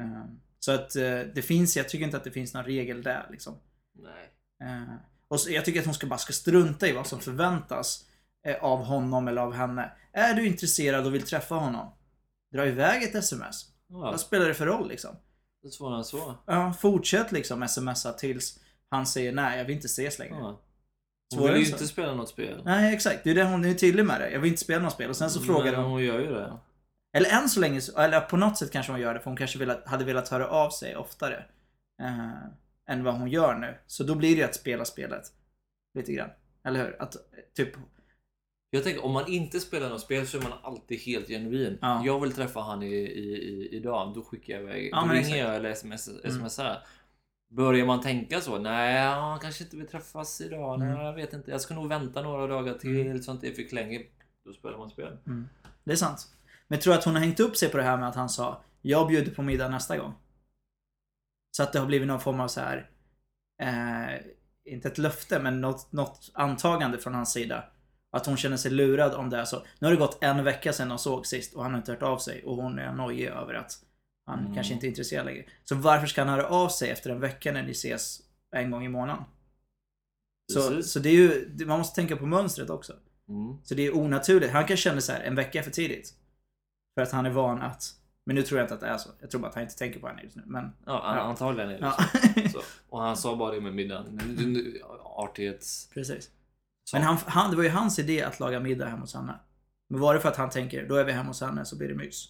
Ehm, 0.00 0.40
så 0.58 0.72
att 0.72 0.96
eh, 0.96 1.20
det 1.34 1.44
finns, 1.44 1.76
jag 1.76 1.88
tycker 1.88 2.04
inte 2.04 2.16
att 2.16 2.24
det 2.24 2.30
finns 2.30 2.54
någon 2.54 2.64
regel 2.64 3.02
där 3.02 3.26
liksom. 3.30 3.58
Nej. 3.98 4.30
Eh, 4.62 4.94
och 5.28 5.40
så, 5.40 5.50
jag 5.50 5.64
tycker 5.64 5.80
att 5.80 5.86
hon 5.86 5.94
ska 5.94 6.06
bara 6.06 6.18
ska 6.18 6.32
strunta 6.32 6.88
i 6.88 6.92
vad 6.92 7.06
som 7.06 7.20
förväntas 7.20 8.04
av 8.60 8.84
honom 8.84 9.28
eller 9.28 9.42
av 9.42 9.52
henne. 9.52 9.92
Är 10.12 10.34
du 10.34 10.46
intresserad 10.46 11.06
och 11.06 11.14
vill 11.14 11.22
träffa 11.22 11.54
honom? 11.54 11.94
Dra 12.52 12.66
iväg 12.66 13.02
ett 13.02 13.14
sms. 13.14 13.64
Ja, 13.88 13.98
Vad 13.98 14.20
spelar 14.20 14.48
det 14.48 14.54
för 14.54 14.66
roll 14.66 14.88
liksom? 14.88 15.16
det 15.62 15.96
än 15.96 16.04
så. 16.04 16.34
Ja, 16.46 16.72
fortsätt 16.72 17.32
liksom 17.32 17.68
smsa 17.68 18.12
tills 18.12 18.60
han 18.88 19.06
säger 19.06 19.32
nej, 19.32 19.58
jag 19.58 19.64
vill 19.64 19.74
inte 19.74 19.86
ses 19.86 20.18
längre. 20.18 20.34
Ja. 20.34 20.60
Hon 21.36 21.48
vill 21.52 21.62
ju 21.62 21.70
inte 21.70 21.86
spela 21.86 22.14
något 22.14 22.28
spel. 22.28 22.62
Nej, 22.64 22.94
exakt. 22.94 23.24
Det 23.24 23.30
är 23.30 23.34
det 23.34 23.44
hon 23.44 23.64
är 23.64 23.74
tydlig 23.74 24.04
med 24.04 24.20
det. 24.20 24.30
Jag 24.30 24.40
vill 24.40 24.50
inte 24.50 24.62
spela 24.62 24.82
något 24.82 24.92
spel. 24.92 25.10
Och 25.10 25.16
sen 25.16 25.30
så 25.30 25.40
frågar 25.40 25.74
hon. 25.74 25.84
hon 25.84 26.02
gör 26.02 26.20
ju 26.20 26.34
det. 26.34 26.58
Eller 27.16 27.30
än 27.30 27.48
så 27.48 27.60
länge, 27.60 27.80
eller 27.98 28.20
på 28.20 28.36
något 28.36 28.58
sätt 28.58 28.70
kanske 28.70 28.92
hon 28.92 29.00
gör 29.00 29.14
det. 29.14 29.20
För 29.20 29.30
hon 29.30 29.36
kanske 29.36 29.58
velat, 29.58 29.88
hade 29.88 30.04
velat 30.04 30.28
höra 30.28 30.48
av 30.48 30.70
sig 30.70 30.96
oftare. 30.96 31.44
Eh, 32.02 32.94
än 32.94 33.04
vad 33.04 33.14
hon 33.14 33.28
gör 33.28 33.54
nu. 33.54 33.78
Så 33.86 34.04
då 34.04 34.14
blir 34.14 34.30
det 34.30 34.38
ju 34.38 34.44
att 34.44 34.54
spela 34.54 34.84
spelet. 34.84 35.22
Lite 35.94 36.12
grann. 36.12 36.30
Eller 36.64 36.84
hur? 36.84 37.02
Att 37.02 37.14
eh, 37.14 37.20
typ 37.56 37.74
Jag 38.74 38.84
tänker 38.84 39.04
om 39.04 39.12
man 39.12 39.28
inte 39.28 39.60
spelar 39.60 39.88
något 39.88 40.00
spel 40.00 40.26
så 40.26 40.38
är 40.38 40.42
man 40.42 40.52
alltid 40.62 41.00
helt 41.00 41.28
genuin. 41.28 41.78
Ja. 41.82 42.02
Jag 42.04 42.20
vill 42.20 42.32
träffa 42.32 42.60
han 42.60 42.82
i, 42.82 42.94
i, 42.94 43.34
i, 43.34 43.68
idag. 43.76 44.12
Då 44.14 44.22
skickar 44.22 44.54
jag 44.54 44.62
iväg. 44.62 44.88
Ja, 44.92 45.00
då 45.00 45.02
ringer 45.02 45.18
exakt. 45.18 45.34
Mm. 45.34 45.46
jag 45.46 45.56
eller 45.56 45.70
sms, 45.70 46.10
smsar. 46.34 46.82
Börjar 47.50 47.86
man 47.86 48.00
tänka 48.00 48.40
så? 48.40 48.58
Nej, 48.58 49.06
han 49.06 49.40
kanske 49.40 49.64
inte 49.64 49.76
vill 49.76 49.86
träffas 49.86 50.40
idag. 50.40 50.74
Mm. 50.74 50.94
Nej, 50.94 51.06
jag 51.06 51.12
vet 51.12 51.32
inte. 51.32 51.50
Jag 51.50 51.60
ska 51.60 51.74
nog 51.74 51.88
vänta 51.88 52.22
några 52.22 52.46
dagar 52.46 52.74
till 52.74 53.24
så 53.24 53.32
att 53.32 53.40
det 53.40 53.48
är 53.48 53.52
för 53.52 53.74
länge. 53.74 54.02
Då 54.44 54.52
spelar 54.52 54.78
man 54.78 54.90
spel. 54.90 55.18
Det 55.84 55.92
är 55.92 55.96
sant. 55.96 56.28
Men 56.68 56.76
jag 56.76 56.82
tror 56.82 56.94
att 56.94 57.04
hon 57.04 57.14
har 57.14 57.20
hängt 57.20 57.40
upp 57.40 57.56
sig 57.56 57.68
på 57.68 57.76
det 57.76 57.82
här 57.82 57.96
med 57.96 58.08
att 58.08 58.16
han 58.16 58.28
sa 58.28 58.62
Jag 58.82 59.08
bjuder 59.08 59.34
på 59.34 59.42
middag 59.42 59.68
nästa 59.68 59.96
gång. 59.96 60.14
Så 61.56 61.62
att 61.62 61.72
det 61.72 61.78
har 61.78 61.86
blivit 61.86 62.08
någon 62.08 62.20
form 62.20 62.40
av 62.40 62.48
så 62.48 62.60
här 62.60 62.90
eh, 63.62 64.20
Inte 64.72 64.88
ett 64.88 64.98
löfte 64.98 65.38
men 65.38 65.60
något, 65.60 65.92
något 65.92 66.30
antagande 66.34 66.98
från 66.98 67.14
hans 67.14 67.32
sida. 67.32 67.64
Att 68.14 68.26
hon 68.26 68.36
känner 68.36 68.56
sig 68.56 68.70
lurad 68.70 69.14
om 69.14 69.30
det 69.30 69.36
är 69.36 69.44
så. 69.44 69.62
Nu 69.78 69.86
har 69.86 69.92
det 69.92 69.98
gått 69.98 70.18
en 70.24 70.44
vecka 70.44 70.72
sedan 70.72 70.88
de 70.88 70.98
såg 70.98 71.26
sist 71.26 71.54
och 71.54 71.62
han 71.62 71.72
har 71.72 71.78
inte 71.78 71.92
hört 71.92 72.02
av 72.02 72.18
sig 72.18 72.44
och 72.44 72.56
hon 72.56 72.78
är 72.78 72.92
nojig 72.92 73.26
över 73.26 73.54
att 73.54 73.78
han 74.26 74.38
Mm. 74.38 74.54
kanske 74.54 74.74
inte 74.74 74.86
är 74.86 74.88
intresserad 74.88 75.26
längre. 75.26 75.44
Så 75.64 75.74
varför 75.74 76.06
ska 76.06 76.20
han 76.24 76.28
höra 76.28 76.46
av 76.46 76.68
sig 76.68 76.90
efter 76.90 77.10
en 77.10 77.20
vecka 77.20 77.52
när 77.52 77.62
ni 77.62 77.70
ses 77.70 78.20
en 78.56 78.70
gång 78.70 78.84
i 78.84 78.88
månaden? 78.88 79.24
Så, 80.52 80.82
så 80.82 80.98
det 80.98 81.08
är 81.08 81.12
ju, 81.12 81.48
man 81.66 81.78
måste 81.78 81.94
tänka 81.94 82.16
på 82.16 82.26
mönstret 82.26 82.70
också. 82.70 82.92
Mm. 83.28 83.56
Så 83.64 83.74
det 83.74 83.82
är 83.86 83.96
onaturligt. 83.96 84.52
Han 84.52 84.66
kan 84.66 84.76
känna 84.76 85.00
så 85.00 85.12
här 85.12 85.20
en 85.20 85.34
vecka 85.34 85.62
för 85.62 85.70
tidigt. 85.70 86.14
För 86.94 87.02
att 87.02 87.12
han 87.12 87.26
är 87.26 87.30
van 87.30 87.62
att... 87.62 87.84
Men 88.26 88.36
nu 88.36 88.42
tror 88.42 88.58
jag 88.60 88.64
inte 88.64 88.74
att 88.74 88.80
det 88.80 88.86
är 88.86 88.98
så. 88.98 89.08
Jag 89.20 89.30
tror 89.30 89.40
bara 89.40 89.48
att 89.48 89.54
han 89.54 89.62
inte 89.64 89.76
tänker 89.76 90.00
på 90.00 90.08
henne 90.08 90.22
just 90.22 90.36
nu. 90.36 90.42
Men... 90.46 90.64
Ja, 90.64 90.72
Ja. 91.16 91.20
antagligen 91.20 91.70
är 91.70 91.78
det 91.80 91.92
Ja. 92.34 92.48
så. 92.52 92.60
Och 92.88 93.00
han 93.00 93.16
sa 93.16 93.36
bara 93.36 93.54
det 93.54 93.60
med 93.60 93.74
middagen. 93.74 94.20
Nu- 94.38 94.80
Artighets... 95.04 95.88
Precis. 95.94 96.30
Men 96.92 97.02
han, 97.02 97.16
han, 97.26 97.50
det 97.50 97.56
var 97.56 97.64
ju 97.64 97.70
hans 97.70 97.98
idé 97.98 98.22
att 98.22 98.40
laga 98.40 98.60
middag 98.60 98.86
hemma 98.86 99.00
hos 99.00 99.14
henne. 99.14 99.40
Men 99.88 100.00
var 100.00 100.14
det 100.14 100.20
för 100.20 100.28
att 100.28 100.36
han 100.36 100.50
tänker, 100.50 100.88
då 100.88 100.96
är 100.96 101.04
vi 101.04 101.12
hemma 101.12 101.28
hos 101.28 101.40
henne 101.40 101.64
så 101.64 101.76
blir 101.78 101.88
det 101.88 101.94
mys. 101.94 102.28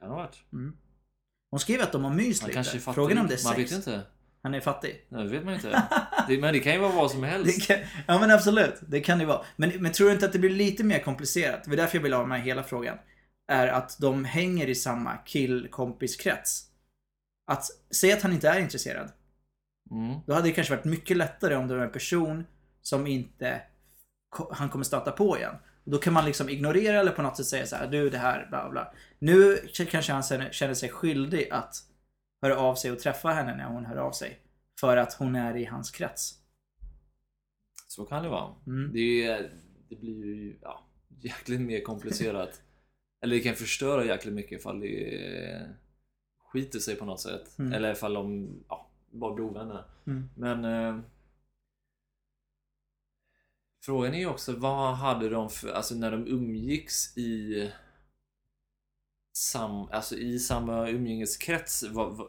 Kan 0.00 0.08
det 0.08 0.14
ha 0.14 0.22
varit. 0.22 0.44
Mm. 0.52 0.76
Hon 1.50 1.60
skriver 1.60 1.84
att 1.84 1.92
de 1.92 2.04
har 2.04 2.10
Han 2.10 2.18
lite. 2.18 2.58
är. 2.58 2.92
Frågan 2.92 3.18
är 3.18 3.20
om 3.20 3.26
det 3.28 3.34
är 3.34 3.44
Man 3.44 3.54
sex. 3.54 3.72
vet 3.72 3.78
inte. 3.78 4.02
Han 4.42 4.54
är 4.54 4.60
fattig. 4.60 5.06
Nej, 5.08 5.24
det 5.24 5.30
vet 5.30 5.44
man 5.44 5.54
inte. 5.54 5.82
Det, 6.28 6.38
men 6.38 6.54
det 6.54 6.60
kan 6.60 6.72
ju 6.72 6.78
vara 6.78 6.92
vad 6.92 7.10
som 7.10 7.22
helst. 7.22 7.66
kan, 7.66 7.76
ja 8.06 8.18
men 8.18 8.30
absolut, 8.30 8.74
det 8.88 9.00
kan 9.00 9.18
det 9.18 9.24
vara. 9.24 9.44
Men, 9.56 9.70
men 9.82 9.92
tror 9.92 10.06
du 10.06 10.12
inte 10.12 10.26
att 10.26 10.32
det 10.32 10.38
blir 10.38 10.50
lite 10.50 10.84
mer 10.84 10.98
komplicerat? 10.98 11.64
Det 11.64 11.70
var 11.70 11.76
därför 11.76 11.96
jag 11.98 12.02
vill 12.02 12.12
ha 12.12 12.26
med 12.26 12.42
hela 12.42 12.62
frågan. 12.62 12.98
Är 13.48 13.68
att 13.68 13.98
de 14.00 14.24
hänger 14.24 14.68
i 14.68 14.74
samma 14.74 15.16
killkompiskrets. 15.16 16.64
Att 17.46 17.64
säga 17.94 18.16
att 18.16 18.22
han 18.22 18.32
inte 18.32 18.48
är 18.48 18.60
intresserad. 18.60 19.12
Mm. 19.90 20.20
Då 20.26 20.34
hade 20.34 20.48
det 20.48 20.52
kanske 20.52 20.76
varit 20.76 20.84
mycket 20.84 21.16
lättare 21.16 21.56
om 21.56 21.68
det 21.68 21.76
var 21.76 21.84
en 21.84 21.92
person 21.92 22.44
som 22.82 23.06
inte 23.06 23.62
han 24.50 24.68
kommer 24.68 24.84
stöta 24.84 25.12
på 25.12 25.36
igen. 25.36 25.54
Då 25.84 25.98
kan 25.98 26.12
man 26.12 26.24
liksom 26.24 26.48
ignorera 26.48 27.00
eller 27.00 27.12
på 27.12 27.22
något 27.22 27.36
sätt 27.36 27.46
säga 27.46 27.66
så 27.66 27.76
här, 27.76 27.86
du 27.86 28.10
det 28.10 28.18
här, 28.18 28.46
bla 28.50 28.70
bla. 28.70 28.92
Nu 29.18 29.56
kanske 29.74 30.12
han 30.12 30.22
känner, 30.22 30.52
känner 30.52 30.74
sig 30.74 30.88
skyldig 30.88 31.48
att 31.50 31.74
höra 32.42 32.58
av 32.58 32.74
sig 32.74 32.92
och 32.92 32.98
träffa 32.98 33.28
henne 33.28 33.56
när 33.56 33.64
hon 33.64 33.84
hör 33.84 33.96
av 33.96 34.12
sig. 34.12 34.38
För 34.80 34.96
att 34.96 35.14
hon 35.14 35.36
är 35.36 35.56
i 35.56 35.64
hans 35.64 35.90
krets. 35.90 36.34
Så 37.88 38.04
kan 38.04 38.22
det 38.22 38.28
vara. 38.28 38.54
Mm. 38.66 38.92
Det, 38.92 39.24
är, 39.24 39.50
det 39.88 39.96
blir 39.96 40.24
ju 40.24 40.58
ja, 40.62 40.84
jäkligt 41.20 41.60
mer 41.60 41.80
komplicerat. 41.80 42.62
Eller 43.20 43.36
det 43.36 43.42
kan 43.42 43.54
förstöra 43.54 44.04
jäkligt 44.04 44.34
mycket 44.34 44.60
ifall 44.60 44.80
det 44.80 45.66
skiter 46.52 46.78
sig 46.78 46.96
på 46.96 47.04
något 47.04 47.20
sätt. 47.20 47.58
Mm. 47.58 47.72
Eller 47.72 47.92
ifall 47.92 48.14
de 48.14 48.48
ja, 48.68 48.90
bara 49.10 49.34
blir 49.34 49.44
ovänner. 49.44 49.84
Mm. 50.06 50.28
Men 50.36 50.64
eh, 50.64 51.00
Frågan 53.84 54.14
är 54.14 54.18
ju 54.18 54.26
också 54.26 54.52
vad 54.56 54.94
hade 54.94 55.28
de 55.28 55.50
för, 55.50 55.72
alltså 55.72 55.94
när 55.94 56.10
de 56.10 56.26
umgicks 56.26 57.16
i 57.18 57.70
sam, 59.36 59.88
alltså 59.92 60.16
i 60.16 60.38
samma 60.38 60.88
umgängeskrets, 60.88 61.84
vad, 61.90 62.16
vad, 62.16 62.26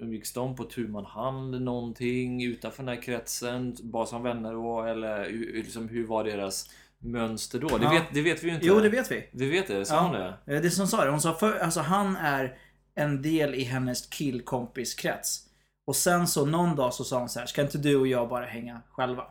umgicks 0.00 0.32
de 0.32 0.56
på 0.56 0.64
tu 0.64 0.88
man 0.88 1.04
hand 1.04 1.60
någonting 1.62 2.44
utanför 2.44 2.82
den 2.82 2.94
här 2.96 3.02
kretsen? 3.02 3.76
Bara 3.82 4.06
som 4.06 4.22
vänner 4.22 4.52
då? 4.52 4.82
Eller 4.82 5.30
hur- 5.30 5.52
liksom, 5.62 5.88
hur 5.88 6.06
var 6.06 6.24
deras 6.24 6.70
mönster 6.98 7.58
då? 7.58 7.68
Det, 7.78 7.84
Ja. 7.84 7.90
vet, 7.90 8.04
det 8.14 8.22
vet 8.22 8.42
vi 8.44 8.48
ju 8.48 8.54
inte. 8.54 8.66
Jo, 8.66 8.80
det 8.80 8.88
vet 8.88 9.10
vi. 9.10 9.28
Vi 9.32 9.50
vet 9.50 9.66
det, 9.66 9.84
sa 9.84 9.94
Ja. 9.94 10.00
hon 10.00 10.12
det? 10.12 10.56
Eh, 10.56 10.62
Det 10.62 10.70
som 10.70 10.86
sa 10.86 11.04
det. 11.04 11.10
Hon 11.10 11.20
sa 11.20 11.34
för, 11.34 11.58
alltså 11.58 11.80
han 11.80 12.16
är 12.16 12.58
en 12.94 13.22
del 13.22 13.54
i 13.54 13.62
hennes 13.64 14.06
killkompiskrets. 14.06 15.42
Och 15.86 15.96
sen 15.96 16.28
så 16.28 16.46
någon 16.46 16.76
dag 16.76 16.94
så 16.94 17.04
sa 17.04 17.18
hon 17.18 17.28
så 17.28 17.38
här, 17.38 17.46
ska 17.46 17.62
inte 17.62 17.78
du 17.78 17.96
och 17.96 18.06
jag 18.06 18.28
bara 18.28 18.46
hänga 18.46 18.82
själva? 18.90 19.24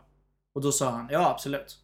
Och 0.56 0.62
då 0.62 0.72
sa 0.72 0.89
han, 0.89 1.08
ja 1.12 1.30
absolut. 1.30 1.78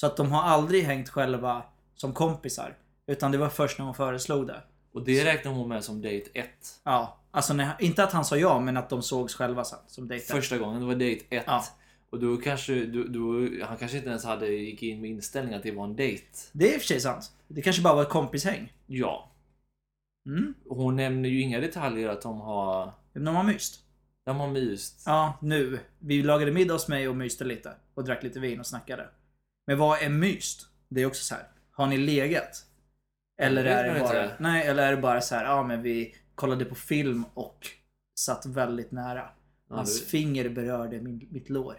Så 0.00 0.06
att 0.06 0.16
de 0.16 0.32
har 0.32 0.42
aldrig 0.42 0.84
hängt 0.84 1.08
själva 1.08 1.62
som 1.94 2.12
kompisar. 2.12 2.76
Utan 3.06 3.32
det 3.32 3.38
var 3.38 3.48
först 3.48 3.78
när 3.78 3.84
hon 3.84 3.94
föreslog 3.94 4.46
det. 4.46 4.62
Och 4.92 5.04
det 5.04 5.24
räknar 5.24 5.52
hon 5.52 5.68
med 5.68 5.84
som 5.84 6.02
date 6.02 6.30
1. 6.34 6.48
Ja, 6.84 7.18
alltså 7.30 7.54
när, 7.54 7.82
inte 7.82 8.04
att 8.04 8.12
han 8.12 8.24
sa 8.24 8.36
ja, 8.36 8.60
men 8.60 8.76
att 8.76 8.90
de 8.90 9.02
sågs 9.02 9.34
själva 9.34 9.64
sen 9.64 9.78
som 9.86 10.08
dejter. 10.08 10.34
Första 10.34 10.58
gången, 10.58 10.80
det 10.80 10.86
var 10.86 10.94
date 10.94 11.24
1. 11.30 11.44
Ja. 11.46 11.64
Och 12.10 12.20
då 12.20 12.36
kanske, 12.36 12.86
då, 12.86 13.04
då, 13.04 13.48
han 13.64 13.76
kanske 13.76 13.96
inte 13.96 14.08
ens 14.08 14.24
hade 14.24 14.48
gick 14.48 14.82
in 14.82 15.00
med 15.00 15.10
inställningen 15.10 15.58
att 15.58 15.62
det 15.62 15.72
var 15.72 15.84
en 15.84 15.96
date. 15.96 16.22
Det 16.52 16.70
är 16.70 16.74
i 16.74 16.76
och 16.76 16.80
för 16.80 16.86
sig 16.86 17.00
sant. 17.00 17.32
Det 17.48 17.62
kanske 17.62 17.82
bara 17.82 17.94
var 17.94 18.02
ett 18.02 18.08
kompishäng. 18.08 18.72
Ja. 18.86 19.30
Mm. 20.26 20.54
Hon 20.68 20.96
nämner 20.96 21.28
ju 21.28 21.40
inga 21.40 21.60
detaljer 21.60 22.08
att 22.08 22.22
de 22.22 22.40
har, 22.40 22.92
De 23.12 23.26
har 23.26 23.42
myst. 23.42 23.85
De 24.26 24.40
har 24.40 24.48
myst. 24.48 25.02
Ja, 25.06 25.38
nu. 25.42 25.80
Vi 25.98 26.22
lagade 26.22 26.52
middag 26.52 26.74
hos 26.74 26.88
mig 26.88 27.08
och 27.08 27.16
myste 27.16 27.44
lite. 27.44 27.72
Och 27.94 28.04
drack 28.04 28.22
lite 28.22 28.40
vin 28.40 28.60
och 28.60 28.66
snackade. 28.66 29.08
Men 29.66 29.78
vad 29.78 30.02
är 30.02 30.08
myst? 30.08 30.66
Det 30.88 31.02
är 31.02 31.06
också 31.06 31.24
så 31.24 31.34
här. 31.34 31.44
Har 31.72 31.86
ni 31.86 31.98
legat? 31.98 32.64
Eller 33.42 33.64
är 33.64 33.94
det 33.94 34.00
bara... 34.00 34.24
inte. 34.24 34.36
Nej, 34.38 34.66
eller 34.66 34.86
är 34.86 34.96
det 34.96 35.02
bara 35.02 35.20
så 35.20 35.34
här, 35.34 35.44
ja 35.44 35.62
men 35.62 35.82
vi 35.82 36.14
kollade 36.34 36.64
på 36.64 36.74
film 36.74 37.24
och 37.34 37.66
satt 38.18 38.46
väldigt 38.46 38.92
nära. 38.92 39.28
Ja, 39.68 39.76
Hans 39.76 40.00
du, 40.00 40.06
finger 40.06 40.48
berörde 40.48 41.00
min, 41.00 41.28
mitt 41.30 41.50
lår. 41.50 41.76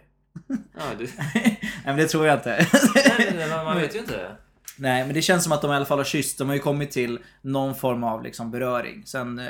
ja, 0.77 0.83
du, 0.97 1.09
nej 1.33 1.59
men 1.85 1.97
det 1.97 2.07
tror 2.07 2.25
jag 2.25 2.37
inte. 2.37 2.67
nej, 2.95 3.33
men 3.35 3.49
man, 3.49 3.65
man 3.65 3.77
vet 3.77 3.95
ju 3.95 3.99
inte. 3.99 4.35
Nej, 4.77 5.05
men 5.05 5.13
det 5.13 5.21
känns 5.21 5.43
som 5.43 5.51
att 5.51 5.61
de 5.61 5.71
i 5.71 5.75
alla 5.75 5.85
fall 5.85 5.97
har 5.97 6.05
kysst. 6.05 6.37
De 6.37 6.47
har 6.47 6.55
ju 6.55 6.61
kommit 6.61 6.91
till 6.91 7.19
någon 7.41 7.75
form 7.75 8.03
av 8.03 8.23
liksom 8.23 8.51
beröring. 8.51 9.05
Sen 9.05 9.39
eh, 9.39 9.47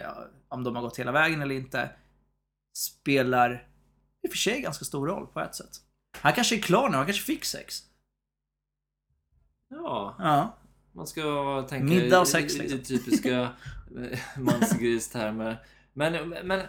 om 0.50 0.64
de 0.64 0.76
har 0.76 0.84
gått 0.84 1.00
hela 1.00 1.12
vägen 1.12 1.42
eller 1.42 1.56
inte 1.56 1.90
spelar 2.78 3.68
i 4.24 4.28
och 4.28 4.32
för 4.32 4.38
sig 4.38 4.62
ganska 4.62 4.86
stor 4.86 5.08
roll 5.08 5.28
på 5.28 5.40
ett 5.40 5.56
sätt. 5.56 5.72
Han 6.22 6.34
kanske 6.34 6.56
är 6.56 6.60
klar 6.60 6.90
nu, 6.90 6.98
han 6.98 7.06
kanske 7.06 7.24
fick 7.24 7.46
sex. 7.46 7.84
Ja, 9.70 10.16
Ja. 10.20 10.58
man 10.92 11.08
ska 11.08 11.66
tänka 11.70 11.86
Middag 11.86 12.20
och 12.20 12.28
sex, 12.28 12.56
i, 12.56 12.60
liksom. 12.60 12.80
i 12.80 12.84
typiska 12.84 13.40
eh, 14.12 14.20
mansgristermer. 14.40 15.64
Men, 15.94 16.30
men 16.30 16.62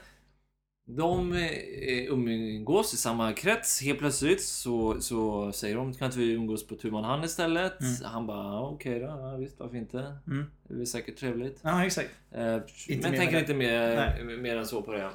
de 0.90 1.32
eh, 1.32 2.12
umgås 2.12 2.94
i 2.94 2.96
samma 2.96 3.32
krets. 3.32 3.82
Helt 3.82 3.98
plötsligt 3.98 4.42
så, 4.44 5.00
så 5.00 5.52
säger 5.52 5.76
de 5.76 5.94
kan 5.94 6.06
inte 6.06 6.18
vi 6.18 6.32
umgås 6.32 6.66
på 6.66 6.74
tu 6.76 6.90
man 6.90 7.04
hand 7.04 7.24
istället? 7.24 7.80
Mm. 7.80 7.94
Han 8.04 8.26
bara 8.26 8.44
"Ja, 8.46 8.68
okej 8.68 8.98
då, 9.00 9.06
ja, 9.06 9.36
visst 9.36 9.60
varför 9.60 9.76
inte? 9.76 9.98
Mm. 10.26 10.50
Det 10.62 10.74
blir 10.74 10.84
säkert 10.86 11.16
trevligt. 11.18 11.60
Ja, 11.62 11.84
exakt. 11.86 12.10
Eh, 12.30 12.56
men 12.88 13.02
tänker 13.02 13.38
inte 13.38 13.54
mer, 13.54 14.24
mer 14.38 14.56
än 14.56 14.66
så 14.66 14.82
på 14.82 14.92
det. 14.92 15.10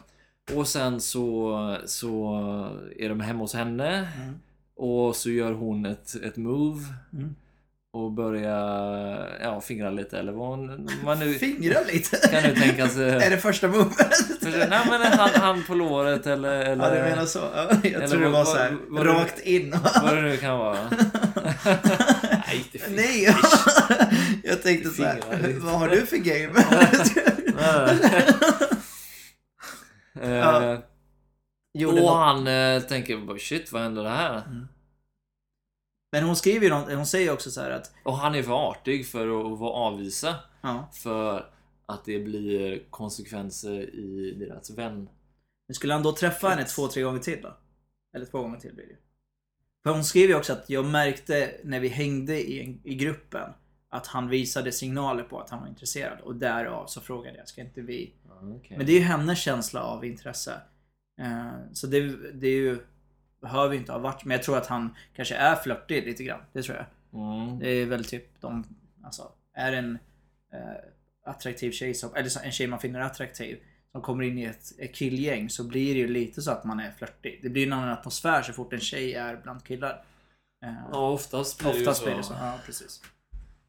Och 0.55 0.67
sen 0.67 1.01
så, 1.01 1.77
så 1.85 2.35
är 2.99 3.09
de 3.09 3.19
hemma 3.21 3.39
hos 3.39 3.53
henne 3.53 4.07
Mm. 4.17 4.33
och 4.77 5.15
så 5.15 5.29
gör 5.29 5.51
hon 5.53 5.85
ett, 5.85 6.15
ett 6.23 6.37
move 6.37 6.83
Mm. 7.13 7.35
och 7.93 8.11
börjar 8.11 9.29
ja, 9.41 9.61
fingra 9.61 9.89
lite 9.89 10.19
eller 10.19 10.31
vad 10.31 10.47
hon, 10.47 10.89
man 11.05 11.19
nu 11.19 11.33
Fingra 11.33 11.79
lite. 11.93 12.27
kan 12.27 12.43
nu 12.43 12.55
tänka 12.55 12.87
sig. 12.87 13.09
är 13.09 13.29
det 13.29 13.37
första 13.37 13.67
movet? 13.67 14.15
För, 14.41 14.69
nej 14.69 14.79
men 14.89 15.01
han, 15.01 15.29
han 15.33 15.63
på 15.63 15.75
låret 15.75 16.27
eller, 16.27 16.59
eller 16.61 16.95
Ja, 16.95 17.03
du 17.03 17.09
menar 17.09 17.25
så. 17.25 17.39
Ja, 17.55 17.67
jag 17.83 17.93
Eller 17.93 18.07
tror 18.07 18.21
det 18.21 18.29
var 18.29 18.45
så 18.45 18.57
här, 18.57 18.77
vad- 18.89 19.05
vad- 19.05 19.15
rakt 19.15 19.39
in. 19.39 19.75
vad 20.03 20.15
det 20.15 20.21
nu 20.21 20.37
kan 20.37 20.57
vara. 20.59 20.77
nej, 22.47 22.65
inte 22.73 22.77
fing- 22.77 22.95
Nej, 22.95 23.35
jag 24.43 24.63
tänkte 24.63 24.89
så 24.89 25.03
här, 25.03 25.13
Fingrar 25.21 25.47
lite. 25.47 25.59
vad 25.59 25.73
har 25.79 25.89
du 25.89 26.05
för 26.05 26.17
game? 26.17 26.53
Eh, 30.21 30.79
Gjorde 31.73 31.97
och 31.97 32.05
något. 32.05 32.15
han 32.17 32.47
eh, 32.47 32.81
tänker 32.81 33.37
shit 33.37 33.71
vad 33.71 33.81
händer 33.81 34.03
det 34.03 34.09
här? 34.09 34.43
Men 36.11 36.23
hon 36.23 36.35
skriver 36.35 36.65
ju 36.65 36.95
hon 36.95 37.05
säger 37.05 37.31
också 37.33 37.51
så 37.51 37.61
här 37.61 37.71
att 37.71 37.91
Och 38.03 38.17
han 38.17 38.35
är 38.35 38.43
för 38.43 38.69
artig 38.71 39.07
för 39.07 39.53
att, 39.53 39.59
vara 39.59 39.71
avvisa. 39.73 40.35
ja, 40.61 40.89
För 40.93 41.49
att 41.85 42.05
det 42.05 42.19
blir 42.19 42.83
konsekvenser 42.89 43.95
i 43.95 44.35
deras 44.39 44.69
vän. 44.69 45.09
men 45.67 45.75
skulle 45.75 45.93
han 45.93 46.03
då 46.03 46.15
träffa 46.15 46.49
henne 46.49 46.63
två, 46.63 46.87
tre 46.87 47.03
gånger 47.03 47.19
till 47.19 47.41
då? 47.41 47.57
Eller 48.15 48.25
två 48.25 48.41
gånger 48.41 48.59
till 48.59 48.73
blir 48.75 48.85
det. 48.87 48.97
För 49.83 49.93
hon 49.95 50.03
skriver 50.03 50.27
ju 50.33 50.35
också 50.39 50.53
att 50.53 50.69
jag 50.69 50.85
märkte 50.85 51.55
när 51.63 51.79
vi 51.79 51.87
hängde 51.87 52.49
i, 52.51 52.79
i 52.83 52.95
gruppen 52.95 53.53
att 53.93 54.07
han 54.07 54.29
visade 54.29 54.71
signaler 54.71 55.23
på 55.23 55.39
att 55.39 55.49
han 55.49 55.61
var 55.61 55.67
intresserad 55.67 56.19
och 56.19 56.35
därav 56.35 56.85
så 56.87 57.01
frågade 57.01 57.37
jag, 57.37 57.47
ska 57.47 57.61
inte 57.61 57.81
vi? 57.81 58.13
Okay. 58.59 58.77
Men 58.77 58.85
det 58.85 58.91
är 58.91 58.99
ju 58.99 59.05
hennes 59.05 59.39
känsla 59.39 59.83
av 59.83 60.05
intresse. 60.05 60.61
Eh, 61.21 61.51
så 61.73 61.87
det, 61.87 62.31
det 62.33 62.47
är 62.47 62.55
ju, 62.55 62.79
behöver 63.41 63.73
ju 63.73 63.79
inte 63.79 63.91
ha 63.91 63.99
varit, 63.99 64.25
men 64.25 64.37
jag 64.37 64.43
tror 64.43 64.57
att 64.57 64.67
han 64.67 64.95
kanske 65.15 65.35
är 65.35 65.55
flörtig 65.55 66.05
lite 66.05 66.23
grann. 66.23 66.41
Det 66.53 66.63
tror 66.63 66.77
jag. 66.77 66.85
Mm. 67.21 67.59
Det 67.59 67.69
är 67.69 67.85
väl 67.85 68.05
typ 68.05 68.41
de, 68.41 68.63
alltså, 69.03 69.31
är 69.53 69.73
en 69.73 69.97
eh, 70.53 70.59
attraktiv 71.25 71.71
tjej 71.71 71.93
som, 71.93 72.15
eller 72.15 72.45
en 72.45 72.51
tjej 72.51 72.67
man 72.67 72.79
finner 72.79 72.99
attraktiv 72.99 73.59
som 73.91 74.01
kommer 74.01 74.23
in 74.23 74.37
i 74.37 74.43
ett, 74.43 74.79
ett 74.79 74.95
killgäng 74.95 75.49
så 75.49 75.63
blir 75.63 75.93
det 75.93 75.99
ju 75.99 76.07
lite 76.07 76.41
så 76.41 76.51
att 76.51 76.63
man 76.63 76.79
är 76.79 76.91
flörtig. 76.91 77.39
Det 77.43 77.49
blir 77.49 77.67
en 77.67 77.73
annan 77.73 77.89
atmosfär 77.89 78.41
så 78.41 78.53
fort 78.53 78.73
en 78.73 78.79
tjej 78.79 79.13
är 79.13 79.39
bland 79.43 79.63
killar. 79.63 80.05
Eh, 80.65 80.73
Ja, 80.91 81.09
oftast 81.09 81.59
blir 81.59 81.73
det 81.73 81.79
ju 81.79 81.93
så. 81.93 82.05
blir 82.05 82.15
det 82.15 82.23
så. 82.23 82.33
Ja, 82.33 82.59
precis. 82.65 83.01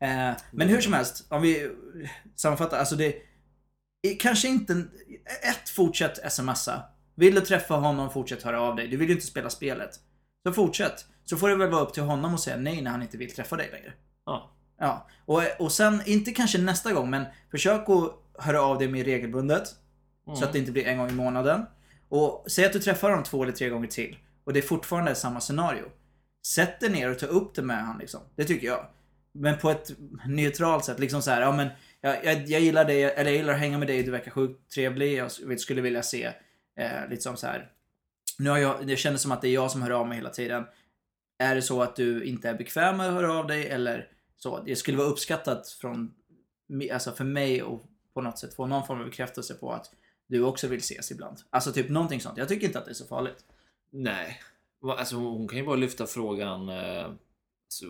Eh, 0.04 0.36
men 0.50 0.68
hur 0.68 0.80
som 0.80 0.92
helst, 0.92 1.26
om 1.28 1.42
vi 1.42 1.70
sammanfattar. 2.36 2.78
Alltså 2.78 2.96
det 2.96 3.14
kanske 4.18 4.48
inte... 4.48 4.84
Ett, 5.42 5.68
fortsätt 5.68 6.32
smsa. 6.32 6.82
Vill 7.14 7.34
du 7.34 7.40
träffa 7.40 7.74
honom, 7.74 8.10
fortsätt 8.10 8.42
höra 8.42 8.60
av 8.60 8.76
dig. 8.76 8.88
Du 8.88 8.96
vill 8.96 9.08
ju 9.08 9.14
inte 9.14 9.26
spela 9.26 9.50
spelet. 9.50 9.90
Så 10.46 10.52
fortsätt. 10.52 11.06
Så 11.24 11.36
får 11.36 11.48
det 11.48 11.56
väl 11.56 11.70
vara 11.70 11.82
upp 11.82 11.92
till 11.92 12.02
honom 12.02 12.34
att 12.34 12.40
säga 12.40 12.56
nej 12.56 12.82
när 12.82 12.90
han 12.90 13.02
inte 13.02 13.16
vill 13.16 13.34
träffa 13.34 13.56
dig 13.56 13.70
längre. 13.72 13.92
Ja. 14.26 14.50
Ja. 14.78 15.08
Och, 15.24 15.42
och 15.58 15.72
sen, 15.72 16.02
inte 16.06 16.30
kanske 16.30 16.58
nästa 16.58 16.92
gång, 16.92 17.10
men 17.10 17.24
försök 17.50 17.88
att 17.88 18.44
höra 18.44 18.62
av 18.62 18.78
dig 18.78 18.88
mer 18.88 19.04
regelbundet. 19.04 19.74
Mm. 20.26 20.36
Så 20.36 20.44
att 20.44 20.52
det 20.52 20.58
inte 20.58 20.72
blir 20.72 20.86
en 20.86 20.98
gång 20.98 21.10
i 21.10 21.14
månaden. 21.14 21.66
Och 22.08 22.44
säg 22.48 22.64
att 22.64 22.72
du 22.72 22.78
träffar 22.78 23.10
honom 23.10 23.24
två 23.24 23.42
eller 23.42 23.52
tre 23.52 23.68
gånger 23.68 23.88
till. 23.88 24.18
Och 24.44 24.52
det 24.52 24.60
är 24.60 24.62
fortfarande 24.62 25.14
samma 25.14 25.40
scenario. 25.40 25.84
Sätt 26.46 26.80
dig 26.80 26.90
ner 26.90 27.10
och 27.10 27.18
ta 27.18 27.26
upp 27.26 27.54
det 27.54 27.62
med 27.62 27.80
honom 27.80 28.00
liksom. 28.00 28.20
Det 28.36 28.44
tycker 28.44 28.66
jag. 28.66 28.86
Men 29.34 29.58
på 29.58 29.70
ett 29.70 29.92
neutralt 30.26 30.84
sätt. 30.84 30.98
Liksom 30.98 31.22
så 31.22 31.30
här, 31.30 31.40
ja 31.40 31.52
men 31.52 31.68
jag, 32.00 32.24
jag, 32.24 32.48
jag 32.48 32.60
gillar 32.60 32.84
dig, 32.84 33.02
eller 33.02 33.30
jag 33.30 33.36
gillar 33.36 33.54
att 33.54 33.60
hänga 33.60 33.78
med 33.78 33.88
dig, 33.88 34.02
du 34.02 34.10
verkar 34.10 34.30
sjukt 34.30 34.72
trevlig. 34.72 35.18
Jag 35.18 35.60
skulle 35.60 35.80
vilja 35.80 36.02
se 36.02 36.32
eh, 36.76 37.08
lite 37.10 37.22
som 37.22 37.36
så 37.36 37.46
här. 37.46 37.70
Nu 38.38 38.50
har 38.50 38.58
jag, 38.58 38.86
det 38.86 38.96
kändes 38.96 39.22
som 39.22 39.32
att 39.32 39.42
det 39.42 39.48
är 39.48 39.52
jag 39.52 39.70
som 39.70 39.82
hör 39.82 39.90
av 39.90 40.08
mig 40.08 40.16
hela 40.16 40.30
tiden. 40.30 40.64
är 41.38 41.54
det 41.54 41.62
så 41.62 41.82
att 41.82 41.96
du 41.96 42.24
inte 42.24 42.48
är 42.48 42.54
bekväm 42.54 42.96
med 42.96 43.08
att 43.08 43.14
höra 43.14 43.32
av 43.32 43.46
dig 43.46 43.68
eller 43.68 44.08
så? 44.36 44.62
Det 44.62 44.76
skulle 44.76 44.98
vara 44.98 45.08
uppskattat 45.08 45.68
från, 45.68 46.14
alltså 46.92 47.12
för 47.12 47.24
mig 47.24 47.62
och 47.62 47.84
på 48.14 48.20
något 48.20 48.38
sätt 48.38 48.54
få 48.54 48.66
någon 48.66 48.86
form 48.86 49.00
av 49.00 49.06
bekräftelse 49.06 49.54
på 49.54 49.72
att 49.72 49.90
du 50.26 50.42
också 50.44 50.68
vill 50.68 50.78
ses 50.78 51.10
ibland. 51.10 51.38
Alltså 51.50 51.72
typ 51.72 51.88
någonting 51.88 52.20
sånt. 52.20 52.38
Jag 52.38 52.48
tycker 52.48 52.66
inte 52.66 52.78
att 52.78 52.84
det 52.84 52.90
är 52.90 52.94
så 52.94 53.06
farligt. 53.06 53.44
Nej. 53.90 54.40
Alltså 54.82 55.16
hon 55.16 55.48
kan 55.48 55.58
ju 55.58 55.64
bara 55.64 55.76
lyfta 55.76 56.06
frågan. 56.06 56.68
Eh, 56.68 57.10
så, 57.68 57.86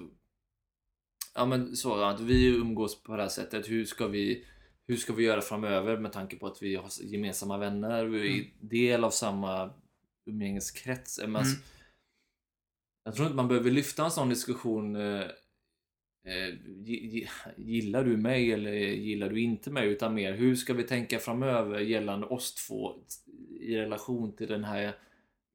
ja 1.35 1.47
men 1.47 1.77
så 1.77 2.03
att 2.05 2.21
vi 2.21 2.47
umgås 2.47 3.03
på 3.03 3.17
det 3.17 3.23
här 3.23 3.29
sättet. 3.29 3.69
Hur 3.71 3.85
ska 3.85 4.07
vi 4.09 4.45
hur 4.87 4.97
ska 4.97 5.13
vi 5.13 5.25
göra 5.25 5.41
framöver 5.41 5.99
med 5.99 6.13
tanke 6.13 6.37
på 6.37 6.47
att 6.47 6.63
vi 6.63 6.75
har 6.77 6.89
gemensamma 7.03 7.59
vänner? 7.59 8.05
Vi 8.05 8.39
är 8.41 8.47
del 8.61 9.05
av 9.05 9.11
samma 9.11 9.71
umgängeskrets. 10.31 11.21
Men 11.23 11.37
alltså, 11.37 11.55
Mm. 11.55 11.65
Jag 13.07 13.15
tror 13.15 13.27
inte 13.27 13.37
man 13.37 13.49
behöver 13.49 13.71
lyfta 13.71 14.05
en 14.05 14.11
sån 14.11 14.29
diskussion. 14.29 14.97
Eh, 14.97 15.21
eh, 16.27 16.55
gi- 16.67 17.07
gi- 17.11 17.29
gillar 17.57 18.05
du 18.05 18.17
mig 18.17 18.53
eller 18.53 18.73
gillar 18.73 19.29
du 19.31 19.41
inte 19.41 19.71
mig? 19.71 19.89
Utan 19.89 20.15
mer 20.15 20.33
hur 20.33 20.55
ska 20.57 20.75
vi 20.75 20.83
tänka 20.85 21.19
framöver 21.19 21.81
gällande 21.81 22.27
oss 22.27 22.55
två 22.55 22.95
i 23.61 23.77
relation 23.77 24.37
till 24.37 24.47
den 24.49 24.65
här 24.65 24.97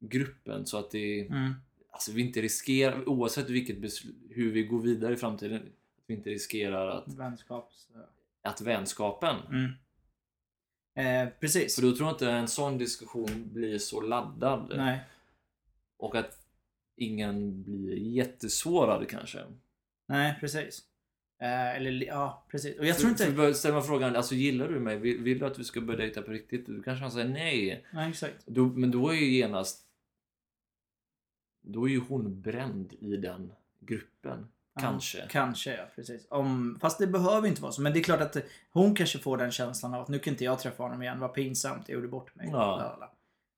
gruppen 0.04 0.66
så 0.66 0.78
att 0.78 0.90
det 0.90 1.20
Mm. 1.20 1.52
Alltså 1.90 2.12
vi 2.12 2.22
inte 2.22 2.42
riskerar 2.42 3.08
oavsett 3.08 3.50
vilket 3.50 3.78
beslut, 3.78 4.16
hur 4.30 4.52
vi 4.52 4.62
går 4.62 4.80
vidare 4.80 5.14
i 5.14 5.16
framtiden. 5.16 5.56
Att 5.56 6.04
vi 6.06 6.14
inte 6.14 6.30
riskerar 6.30 6.88
att, 6.88 7.14
Vänskaps... 7.14 7.88
att 8.42 8.60
vänskapen. 8.60 9.36
Mm. 9.48 9.72
Eh, 10.94 11.32
precis. 11.40 11.74
För 11.74 11.82
då 11.82 11.96
tror 11.96 12.08
jag 12.08 12.14
inte 12.14 12.30
en 12.30 12.48
sån 12.48 12.78
diskussion 12.78 13.50
blir 13.52 13.78
så 13.78 14.00
laddad. 14.00 14.72
Nej. 14.76 15.00
Och 15.96 16.16
att 16.16 16.46
ingen 16.96 17.62
blir 17.62 17.96
jättesårad 17.96 19.08
kanske. 19.08 19.38
Nej, 20.06 20.36
precis. 20.40 20.84
Eh, 21.40 21.76
eller 21.76 22.06
ja, 22.06 22.44
precis. 22.50 22.78
Och 22.78 22.86
jag 22.86 22.98
tror 22.98 23.10
inte... 23.10 23.34
För 23.34 23.52
ställa 23.52 23.74
mig 23.74 23.84
frågan, 23.84 24.16
alltså 24.16 24.34
gillar 24.34 24.68
du 24.68 24.80
mig? 24.80 24.98
Vill, 24.98 25.18
vill 25.18 25.38
du 25.38 25.46
att 25.46 25.58
vi 25.58 25.64
ska 25.64 25.80
börja 25.80 25.98
dejta 25.98 26.22
på 26.22 26.30
riktigt? 26.30 26.66
Du 26.66 26.82
kanske 26.82 27.02
han 27.02 27.12
säger 27.12 27.28
nej. 27.28 27.86
Nej, 27.92 28.10
exakt. 28.10 28.46
Då, 28.46 28.66
men 28.66 28.90
då 28.90 29.08
är 29.08 29.14
ju 29.14 29.30
genast... 29.30 29.86
Då 31.62 31.88
är 31.88 31.90
ju 31.92 32.00
hon 32.08 32.40
bränd 32.42 32.92
i 33.00 33.16
den 33.16 33.52
gruppen. 33.80 34.46
Kanske. 34.80 35.26
Kanske, 35.28 35.76
ja. 35.76 35.84
Precis. 35.94 36.26
Om, 36.30 36.78
fast 36.80 36.98
det 36.98 37.06
behöver 37.06 37.48
inte 37.48 37.62
vara 37.62 37.72
så. 37.72 37.82
Men 37.82 37.92
det 37.92 37.98
är 37.98 38.02
klart 38.02 38.20
att 38.20 38.36
hon 38.70 38.94
kanske 38.94 39.18
får 39.18 39.36
den 39.36 39.50
känslan 39.50 39.94
av 39.94 40.02
att 40.02 40.08
nu 40.08 40.18
kan 40.18 40.32
inte 40.32 40.44
jag 40.44 40.58
träffa 40.58 40.82
honom 40.82 41.02
igen. 41.02 41.20
Vad 41.20 41.34
pinsamt, 41.34 41.88
jag 41.88 41.94
gjorde 41.94 42.08
bort 42.08 42.34
mig. 42.34 42.48
Ja. 42.52 42.98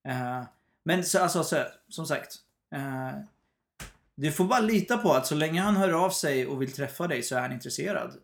Eh, 0.09 0.43
men 0.85 1.05
så, 1.05 1.19
alltså, 1.19 1.45
så, 1.45 1.57
som 1.89 2.07
sagt. 2.07 2.37
eh, 2.75 3.11
du 4.15 4.33
får 4.33 4.45
bara 4.45 4.61
lita 4.61 4.99
på 4.99 5.13
att 5.13 5.27
så 5.27 5.35
länge 5.35 5.61
han 5.61 5.77
hör 5.77 6.05
av 6.05 6.11
sig 6.11 6.47
och 6.47 6.63
vill 6.63 6.73
träffa 6.73 7.07
dig 7.07 7.23
så 7.23 7.37
är 7.37 7.41
han 7.41 7.53
intresserad. 7.53 8.17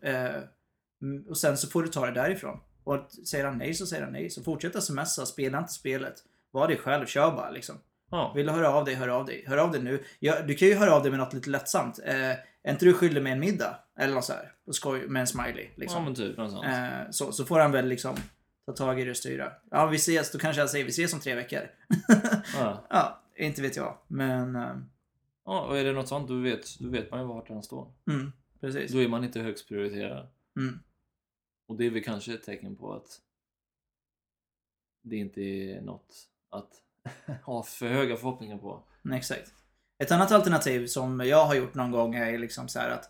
Mm, 1.01 1.23
och 1.29 1.37
sen 1.37 1.57
så 1.57 1.67
får 1.67 1.83
du 1.83 1.89
ta 1.89 2.05
det 2.05 2.11
därifrån. 2.11 2.59
Och 2.83 3.11
säger 3.11 3.45
han 3.45 3.57
nej 3.57 3.73
så 3.73 3.85
säger 3.85 4.03
han 4.03 4.13
nej. 4.13 4.29
Så 4.29 4.43
fortsätt 4.43 4.83
smsa, 4.83 5.25
spela 5.25 5.57
inte 5.57 5.73
spelet. 5.73 6.23
Var 6.51 6.67
dig 6.67 6.77
själv, 6.77 7.05
kör 7.05 7.31
bara 7.31 7.49
liksom. 7.49 7.75
Ja. 8.11 8.33
Vill 8.35 8.45
du 8.45 8.51
höra 8.51 8.69
av 8.73 8.85
dig, 8.85 8.95
hör 8.95 9.07
av 9.07 9.25
dig. 9.25 9.43
Hör 9.47 9.57
av 9.57 9.71
dig 9.71 9.81
nu. 9.83 10.03
Ja, 10.19 10.41
du 10.41 10.55
kan 10.55 10.67
ju 10.67 10.73
höra 10.75 10.93
av 10.93 11.01
dig 11.01 11.11
med 11.11 11.19
något 11.19 11.33
lite 11.33 11.49
lättsamt. 11.49 11.99
Eh, 12.05 12.15
är 12.63 12.71
inte 12.71 12.85
du 12.85 12.93
skyldig 12.93 13.23
med 13.23 13.33
en 13.33 13.39
middag? 13.39 13.79
Eller 13.99 14.13
något 14.13 14.25
så 14.25 14.33
här. 14.33 14.53
Och 14.65 14.75
skoj 14.75 15.07
med 15.07 15.19
en 15.19 15.27
smiley. 15.27 15.63
ja 15.65 15.71
Liksom. 15.75 16.03
men 16.03 16.15
typ 16.15 16.37
något 16.37 16.51
sånt. 16.51 16.65
eh, 16.65 17.09
så, 17.11 17.31
så 17.31 17.45
får 17.45 17.59
han 17.59 17.71
väl 17.71 17.87
liksom 17.87 18.15
ta 18.65 18.71
tag 18.73 18.99
i 19.01 19.03
det 19.03 19.09
och 19.11 19.17
styra. 19.17 19.51
Ja, 19.71 19.85
vi 19.87 19.95
ses. 19.95 20.31
Då 20.31 20.39
kanske 20.39 20.61
jag 20.61 20.69
säger 20.69 20.85
vi 20.85 20.89
ses 20.91 21.13
om 21.13 21.19
tre 21.19 21.35
veckor. 21.35 21.61
Ja. 22.55 22.85
ja, 22.89 23.21
inte 23.37 23.61
vet 23.61 23.75
jag. 23.75 23.97
Men, 24.07 24.55
eh, 24.55 24.75
ja, 25.45 25.61
och 25.61 25.77
är 25.77 25.83
det 25.83 25.93
något 25.93 26.07
sånt 26.07 26.27
då 26.27 26.35
vet, 26.35 26.79
då 26.79 26.89
vet 26.89 27.11
man 27.11 27.19
ju 27.19 27.25
vart 27.25 27.49
han 27.49 27.63
står. 27.63 27.91
mm, 28.09 28.31
precis. 28.61 28.91
Då 28.91 29.01
är 29.01 29.07
man 29.07 29.23
inte 29.23 29.39
högst 29.41 29.67
prioriterad. 29.67 30.27
Mm, 30.57 30.79
Och 31.67 31.75
det 31.77 31.85
är 31.85 31.89
väl 31.89 32.03
kanske 32.03 32.33
ett 32.33 32.43
tecken 32.43 32.75
på 32.75 32.93
att 32.93 33.21
det 35.01 35.15
inte 35.15 35.41
är 35.41 35.81
något 35.81 36.15
att 36.49 36.69
ha 37.45 37.63
för 37.63 37.87
höga 37.87 38.15
förhoppningar 38.15 38.57
på. 38.57 38.83
mm, 39.05 39.17
exakt. 39.17 39.53
Ett 40.03 40.11
annat 40.11 40.31
alternativ 40.31 40.87
som 40.87 41.19
jag 41.19 41.45
har 41.45 41.55
gjort 41.55 41.75
någon 41.75 41.91
gång 41.91 42.15
är 42.15 42.37
liksom 42.37 42.67
så 42.67 42.79
här 42.79 42.89
att 42.89 43.09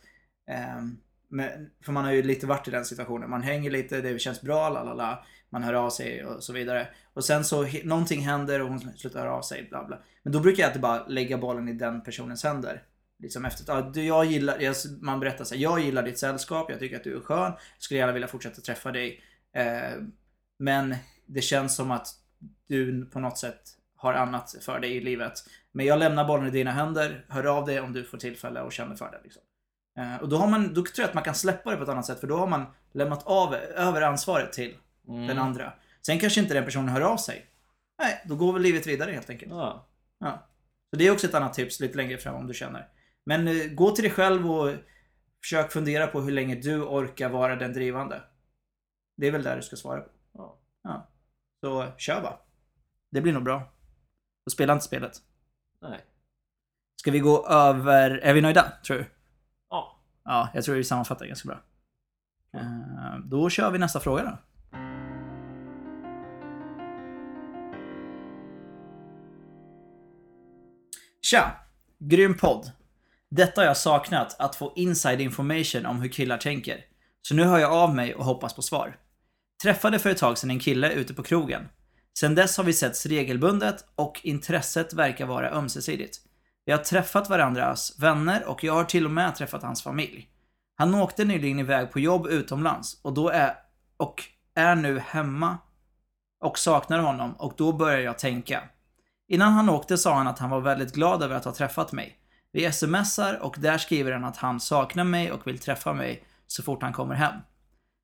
ehm, 0.51 0.97
men, 1.29 1.69
för 1.81 1.91
man 1.91 2.05
har 2.05 2.11
ju 2.11 2.23
lite 2.23 2.47
varit 2.47 2.67
i 2.67 2.71
den 2.71 2.85
situationen. 2.85 3.29
Man 3.29 3.41
hänger 3.41 3.71
lite, 3.71 4.01
det 4.01 4.19
känns 4.19 4.41
bra, 4.41 4.69
la 4.69 4.83
la 4.83 4.93
la. 4.93 5.25
Man 5.49 5.63
hör 5.63 5.73
av 5.73 5.89
sig 5.89 6.25
och 6.25 6.43
så 6.43 6.53
vidare. 6.53 6.87
Och 7.13 7.25
sen 7.25 7.45
så 7.45 7.67
någonting 7.83 8.21
händer 8.21 8.61
och 8.61 8.69
hon 8.69 8.79
slutar 8.79 9.19
höra 9.19 9.33
av 9.33 9.41
sig, 9.41 9.67
bla 9.69 9.85
bla. 9.85 9.99
Men 10.23 10.33
då 10.33 10.39
brukar 10.39 10.63
jag 10.63 10.67
alltid 10.67 10.81
bara 10.81 11.07
lägga 11.07 11.37
bollen 11.37 11.67
i 11.67 11.73
den 11.73 12.03
personens 12.03 12.43
händer. 12.43 12.83
Liksom 13.19 13.45
efter 13.45 13.91
du, 13.93 14.03
jag 14.03 14.25
gillar, 14.25 15.03
man 15.03 15.19
berättar 15.19 15.43
så 15.43 15.55
här, 15.55 15.61
jag 15.61 15.79
gillar 15.79 16.03
ditt 16.03 16.19
sällskap, 16.19 16.69
jag 16.69 16.79
tycker 16.79 16.95
att 16.95 17.03
du 17.03 17.15
är 17.15 17.21
skön. 17.21 17.51
Jag 17.51 17.81
skulle 17.81 17.99
gärna 17.99 18.13
vilja 18.13 18.27
fortsätta 18.27 18.61
träffa 18.61 18.91
dig. 18.91 19.21
Eh, 19.55 20.03
men 20.59 20.95
det 21.25 21.41
känns 21.41 21.75
som 21.75 21.91
att 21.91 22.07
du 22.67 23.05
på 23.05 23.19
något 23.19 23.37
sätt 23.37 23.61
har 23.99 24.13
annat 24.13 24.55
för 24.61 24.79
dig 24.79 24.95
i 24.97 25.01
livet. 25.01 25.33
Men 25.71 25.85
jag 25.85 25.99
lämnar 25.99 26.25
bollen 26.25 26.47
i 26.47 26.51
dina 26.51 26.71
händer. 26.71 27.25
Hör 27.29 27.45
av 27.45 27.65
dig 27.65 27.79
om 27.79 27.93
du 27.93 28.03
får 28.03 28.17
tillfälle 28.17 28.61
och 28.61 28.71
känner 28.73 28.95
för 28.95 29.11
det. 29.11 29.19
Liksom. 29.23 29.41
Eh, 29.99 30.15
och 30.21 30.29
då, 30.29 30.37
har 30.37 30.47
man, 30.47 30.67
då 30.73 30.81
tror 30.83 30.93
jag 30.97 31.07
att 31.07 31.13
man 31.13 31.23
kan 31.23 31.35
släppa 31.35 31.71
det 31.71 31.77
på 31.77 31.83
ett 31.83 31.89
annat 31.89 32.05
sätt. 32.05 32.19
För 32.19 32.27
då 32.27 32.37
har 32.37 32.47
man 32.47 32.65
lämnat 32.91 33.23
av, 33.27 33.55
över 33.55 34.01
ansvaret 34.01 34.53
till 34.53 34.75
Mm. 35.07 35.27
den 35.27 35.37
andra. 35.37 35.73
Sen 36.05 36.19
kanske 36.19 36.41
inte 36.41 36.53
den 36.53 36.65
personen 36.65 36.89
hör 36.89 37.01
av 37.01 37.17
sig. 37.17 37.45
Nej, 38.01 38.21
då 38.25 38.35
går 38.35 38.53
väl 38.53 38.61
livet 38.61 38.87
vidare 38.87 39.11
helt 39.11 39.29
enkelt. 39.29 39.51
Ja. 39.51 39.87
Ja. 40.19 40.47
Så 40.89 40.95
det 40.99 41.07
är 41.07 41.11
också 41.11 41.27
ett 41.27 41.33
annat 41.33 41.53
tips 41.53 41.79
lite 41.79 41.97
längre 41.97 42.17
fram 42.17 42.35
om 42.35 42.47
du 42.47 42.53
känner. 42.53 42.87
Men 43.25 43.47
eh, 43.47 43.65
gå 43.67 43.91
till 43.91 44.03
dig 44.03 44.11
själv 44.11 44.51
och 44.51 44.73
försök 45.43 45.71
fundera 45.71 46.07
på 46.07 46.21
hur 46.21 46.31
länge 46.31 46.55
du 46.55 46.81
orkar 46.81 47.29
vara 47.29 47.55
den 47.55 47.73
drivande. 47.73 48.21
Det 49.17 49.27
är 49.27 49.31
väl 49.31 49.43
där 49.43 49.55
du 49.55 49.61
ska 49.61 49.75
svara 49.75 50.01
på. 50.01 50.09
Ja. 50.83 51.07
Så 51.61 51.85
kör 51.97 52.21
bara. 52.21 52.37
Det 53.11 53.21
blir 53.21 53.33
nog 53.33 53.43
bra. 53.43 53.71
Och 54.49 54.53
spela 54.53 54.73
inte 54.73 54.85
spelet. 54.85 55.11
Nej. 55.81 55.99
Ska 56.95 57.11
vi 57.11 57.19
gå 57.19 57.47
över... 57.47 58.11
Är 58.11 58.33
vi 58.33 58.41
nöjda, 58.41 58.71
tror 58.85 58.97
du? 58.97 59.05
Ja. 59.69 59.99
Ja, 60.23 60.49
jag 60.53 60.63
tror 60.63 60.75
vi 60.75 60.83
sammanfattar 60.83 61.25
ganska 61.25 61.47
bra. 61.47 61.59
Eh, 62.53 63.19
Då 63.25 63.49
kör 63.49 63.71
vi 63.71 63.79
nästa 63.79 63.99
fråga 63.99 64.23
då. 64.23 64.37
Tja! 71.21 71.51
Grym 71.99 72.37
podd. 72.37 72.71
Detta 73.29 73.61
har 73.61 73.65
jag 73.65 73.77
saknat, 73.77 74.35
att 74.39 74.55
få 74.55 74.73
inside 74.75 75.21
information 75.21 75.85
om 75.85 76.01
hur 76.01 76.09
killar 76.09 76.37
tänker. 76.37 76.85
Så 77.21 77.35
nu 77.35 77.43
hör 77.43 77.59
jag 77.59 77.71
av 77.71 77.95
mig 77.95 78.15
och 78.15 78.25
hoppas 78.25 78.55
på 78.55 78.61
svar. 78.61 78.97
Träffade 79.63 79.99
för 79.99 80.09
ett 80.09 80.17
tag 80.17 80.37
sedan 80.37 80.51
en 80.51 80.59
kille 80.59 80.93
ute 80.93 81.13
på 81.13 81.23
krogen. 81.23 81.69
Sen 82.19 82.35
dess 82.35 82.57
har 82.57 82.63
vi 82.63 82.73
setts 82.73 83.05
regelbundet 83.05 83.85
och 83.95 84.19
intresset 84.23 84.93
verkar 84.93 85.25
vara 85.25 85.51
ömsesidigt. 85.51 86.17
Vi 86.65 86.71
har 86.71 86.79
träffat 86.79 87.29
varandras 87.29 87.99
vänner 87.99 88.45
och 88.45 88.63
jag 88.63 88.73
har 88.73 88.83
till 88.83 89.05
och 89.05 89.11
med 89.11 89.35
träffat 89.35 89.63
hans 89.63 89.83
familj. 89.83 90.29
Han 90.75 90.95
åkte 90.95 91.25
nyligen 91.25 91.59
iväg 91.59 91.91
på 91.91 91.99
jobb 91.99 92.27
utomlands 92.27 93.01
och 93.01 93.13
då 93.13 93.29
är 93.29 93.53
och 93.97 94.23
är 94.55 94.75
nu 94.75 94.99
hemma 94.99 95.57
och 96.43 96.59
saknar 96.59 96.99
honom 96.99 97.33
och 97.33 97.53
då 97.57 97.73
börjar 97.73 97.99
jag 97.99 98.17
tänka. 98.17 98.63
Innan 99.27 99.53
han 99.53 99.69
åkte 99.69 99.97
sa 99.97 100.13
han 100.13 100.27
att 100.27 100.39
han 100.39 100.49
var 100.49 100.61
väldigt 100.61 100.93
glad 100.93 101.23
över 101.23 101.35
att 101.35 101.45
ha 101.45 101.53
träffat 101.53 101.91
mig. 101.91 102.17
Vi 102.51 102.71
smsar 102.71 103.39
och 103.43 103.55
där 103.59 103.77
skriver 103.77 104.11
han 104.11 104.25
att 104.25 104.37
han 104.37 104.59
saknar 104.59 105.03
mig 105.03 105.31
och 105.31 105.47
vill 105.47 105.59
träffa 105.59 105.93
mig 105.93 106.23
så 106.47 106.63
fort 106.63 106.81
han 106.81 106.93
kommer 106.93 107.15
hem. 107.15 107.35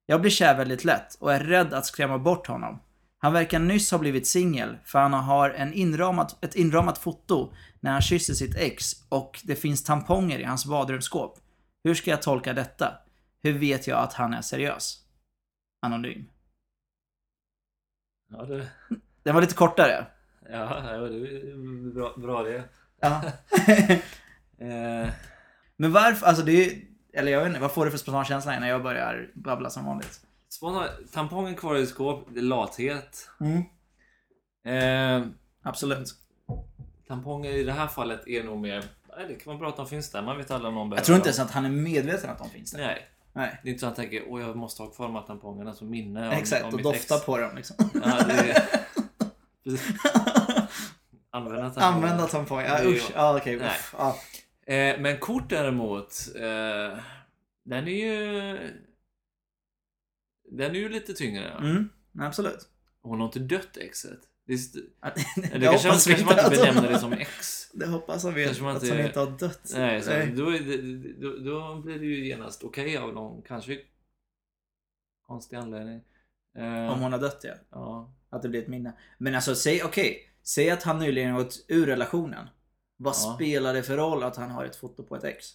Jag 0.05 0.21
blir 0.21 0.31
kär 0.31 0.57
väldigt 0.57 0.83
lätt 0.83 1.15
och 1.19 1.33
är 1.33 1.39
rädd 1.39 1.73
att 1.73 1.85
skrämma 1.85 2.17
bort 2.17 2.47
honom. 2.47 2.79
Han 3.25 3.33
verkar 3.33 3.59
nyss 3.59 3.91
ha 3.91 3.97
blivit 3.97 4.27
singel 4.27 4.77
för 4.83 4.99
han 4.99 5.13
har 5.13 5.49
en 5.49 5.73
inramat, 5.73 6.43
ett 6.43 6.55
inramat 6.55 6.97
foto 6.97 7.53
när 7.79 7.91
han 7.91 8.01
kysser 8.01 8.33
sitt 8.33 8.55
ex 8.55 8.93
och 9.09 9.41
det 9.43 9.55
finns 9.55 9.83
tamponger 9.83 10.39
i 10.39 10.43
hans 10.43 10.65
badrumsskåp. 10.65 11.39
Hur 11.83 11.93
ska 11.93 12.11
jag 12.11 12.21
tolka 12.21 12.53
detta? 12.53 12.93
Hur 13.41 13.59
vet 13.59 13.87
jag 13.87 13.99
att 13.99 14.13
han 14.13 14.33
är 14.33 14.41
seriös? 14.41 14.99
Anonym. 15.81 16.29
Ja, 18.31 18.45
det, 18.45 18.67
Den 19.23 19.35
var 19.35 19.41
lite 19.41 19.55
kortare. 19.55 20.05
ja, 20.49 20.81
det 20.81 21.17
är 21.17 21.93
bra, 21.93 22.13
bra 22.17 22.43
det. 22.43 22.63
Ja. 22.99 23.21
Eh, 24.57 25.09
Men 25.77 25.91
varför, 25.91 26.25
alltså 26.25 26.43
det 26.43 26.51
är 26.51 26.65
ju, 26.69 26.85
eller 27.13 27.31
jag 27.31 27.39
vet 27.39 27.47
inte, 27.47 27.59
vad 27.59 27.71
får 27.71 27.85
du 27.85 27.91
för 27.91 27.97
spontan 27.97 28.25
känsla 28.25 28.59
när 28.59 28.69
jag 28.69 28.83
börjar 28.83 29.31
babbla 29.33 29.69
som 29.69 29.85
vanligt? 29.85 30.24
Spontant, 30.49 30.91
tampongen 31.13 31.55
kvar 31.55 31.75
i 31.75 31.85
skåp, 31.85 32.27
det 32.33 32.39
är 32.39 32.43
lathet. 32.43 33.29
Mm. 33.39 33.63
Eh, 34.65 35.27
Absolut. 35.63 36.15
tamponger 37.07 37.51
i 37.51 37.63
det 37.63 37.71
här 37.71 37.87
fallet 37.87 38.27
är 38.27 38.43
nog 38.43 38.59
mer... 38.59 38.85
Nej, 39.17 39.27
det 39.27 39.35
kan 39.35 39.45
vara 39.45 39.57
bra 39.57 39.69
att 39.69 39.77
de 39.77 39.87
finns 39.87 40.11
där. 40.11 40.21
Man 40.21 40.37
vet 40.37 40.51
aldrig 40.51 40.69
om 40.69 40.75
någon 40.75 40.89
behöver 40.89 40.99
Jag 40.99 41.05
tror 41.05 41.15
inte 41.15 41.29
ens 41.29 41.39
att 41.39 41.51
han 41.51 41.65
är 41.65 41.69
medveten 41.69 42.29
att 42.29 42.37
de 42.37 42.49
finns 42.49 42.71
där. 42.71 42.79
Nej. 42.79 43.07
Nej. 43.33 43.59
Det 43.63 43.69
är 43.69 43.71
inte 43.71 43.79
så 43.79 43.85
att 43.85 43.97
han 43.97 44.05
tänker 44.05 44.23
åh 44.27 44.41
jag 44.41 44.55
måste 44.55 44.83
ha 44.83 44.89
kvar 44.89 45.05
de 45.05 45.15
här 45.15 45.21
tampongerna 45.21 45.73
som 45.73 45.89
minne 45.89 46.27
om, 46.27 46.33
Exakt, 46.33 46.63
om 46.63 46.69
och 46.69 46.75
mitt 46.75 46.83
dofta 46.83 47.15
ex. 47.15 47.25
på 47.25 47.37
dem 47.37 47.55
liksom. 47.55 47.75
Ja, 47.93 48.23
det. 48.27 48.67
Använda 51.31 51.69
tamponger. 51.69 51.87
Använda 51.87 52.27
tamponger. 52.27 52.65
Ja, 52.65 52.89
usch. 52.89 53.11
Ja, 53.15 53.37
okej. 53.37 53.55
Uff. 53.55 53.95
Ja. 53.97 54.15
Eh, 54.73 54.99
men 54.99 55.17
kort 55.17 55.49
däremot, 55.49 56.13
eh, 56.35 56.97
den 57.63 57.87
är 57.87 57.91
ju... 57.91 58.57
Den 60.51 60.71
är 60.71 60.79
ju 60.79 60.89
lite 60.89 61.13
tyngre. 61.13 61.49
Mm, 61.49 61.89
absolut. 62.19 62.69
Hon 63.01 63.19
har 63.19 63.25
inte 63.27 63.39
dött 63.39 63.77
exet. 63.77 64.19
Det, 64.47 64.53
är 64.53 65.59
det 65.59 65.65
kanske, 65.65 65.89
kanske 65.89 66.11
man 66.11 66.19
inte 66.19 66.45
att 66.45 66.51
benämner 66.51 66.89
det 66.89 66.99
som 66.99 67.13
ex. 67.13 67.69
Det 67.73 67.87
hoppas 67.87 68.23
jag 68.23 68.31
vet, 68.31 68.61
man 68.61 68.75
att 68.77 68.83
inte- 68.83 68.95
hon 68.97 69.05
inte 69.05 69.19
har 69.19 69.31
dött. 69.39 69.71
Nej, 69.75 70.01
så 70.01 70.09
Nej. 70.09 70.27
Då, 70.35 70.45
då, 71.21 71.37
då 71.37 71.81
blir 71.81 71.99
det 71.99 72.05
ju 72.05 72.25
genast 72.27 72.63
okej 72.63 72.97
av 72.97 73.13
någon 73.13 73.41
kanske 73.41 73.79
konstig 75.27 75.55
anledning. 75.57 76.01
Eh, 76.57 76.93
Om 76.93 76.99
hon 77.01 77.11
har 77.11 77.19
dött 77.19 77.39
ja. 77.43 77.53
ja. 77.71 78.13
Att 78.29 78.41
det 78.41 78.49
blir 78.49 78.61
ett 78.61 78.67
minne. 78.67 78.93
Men 79.17 79.35
alltså 79.35 79.55
säg, 79.55 79.83
okej. 79.83 80.29
Säg 80.43 80.69
att 80.69 80.83
han 80.83 80.99
nyligen 80.99 81.35
gått 81.35 81.65
ur 81.67 81.85
relationen. 81.85 82.47
Vad 82.97 83.13
Ja. 83.15 83.33
spelar 83.35 83.73
det 83.73 83.83
för 83.83 83.97
roll 83.97 84.23
att 84.23 84.35
han 84.35 84.51
har 84.51 84.65
ett 84.65 84.75
foto 84.75 85.03
på 85.03 85.15
ett 85.15 85.23
ex? 85.23 85.45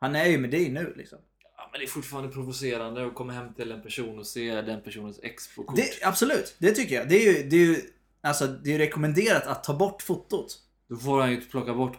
Han 0.00 0.16
är 0.16 0.24
ju 0.26 0.38
med 0.38 0.50
dig 0.50 0.70
nu 0.72 0.94
liksom. 0.96 1.18
Men 1.74 1.80
det 1.80 1.86
är 1.86 1.88
fortfarande 1.88 2.30
provocerande 2.30 3.06
att 3.06 3.14
komma 3.14 3.32
hem 3.32 3.54
till 3.54 3.72
en 3.72 3.82
person 3.82 4.18
och 4.18 4.26
se 4.26 4.60
den 4.60 4.82
personens 4.82 5.20
ex 5.22 5.54
på 5.54 5.64
kort. 5.64 5.76
Det, 5.76 6.04
absolut, 6.04 6.56
det 6.58 6.72
tycker 6.72 6.94
jag. 6.94 7.08
Det 7.08 7.26
är 7.26 7.32
ju, 7.32 7.48
det 7.48 7.56
är 7.56 7.60
ju, 7.60 7.80
alltså, 8.20 8.46
det 8.46 8.74
är 8.74 8.78
rekommenderat 8.78 9.46
att 9.46 9.64
ta 9.64 9.74
bort 9.74 10.02
fotot. 10.02 10.58
Då 10.88 10.96
får 10.96 11.20
han 11.20 11.30
ju 11.30 11.40
plocka 11.40 11.74
bort 11.74 11.96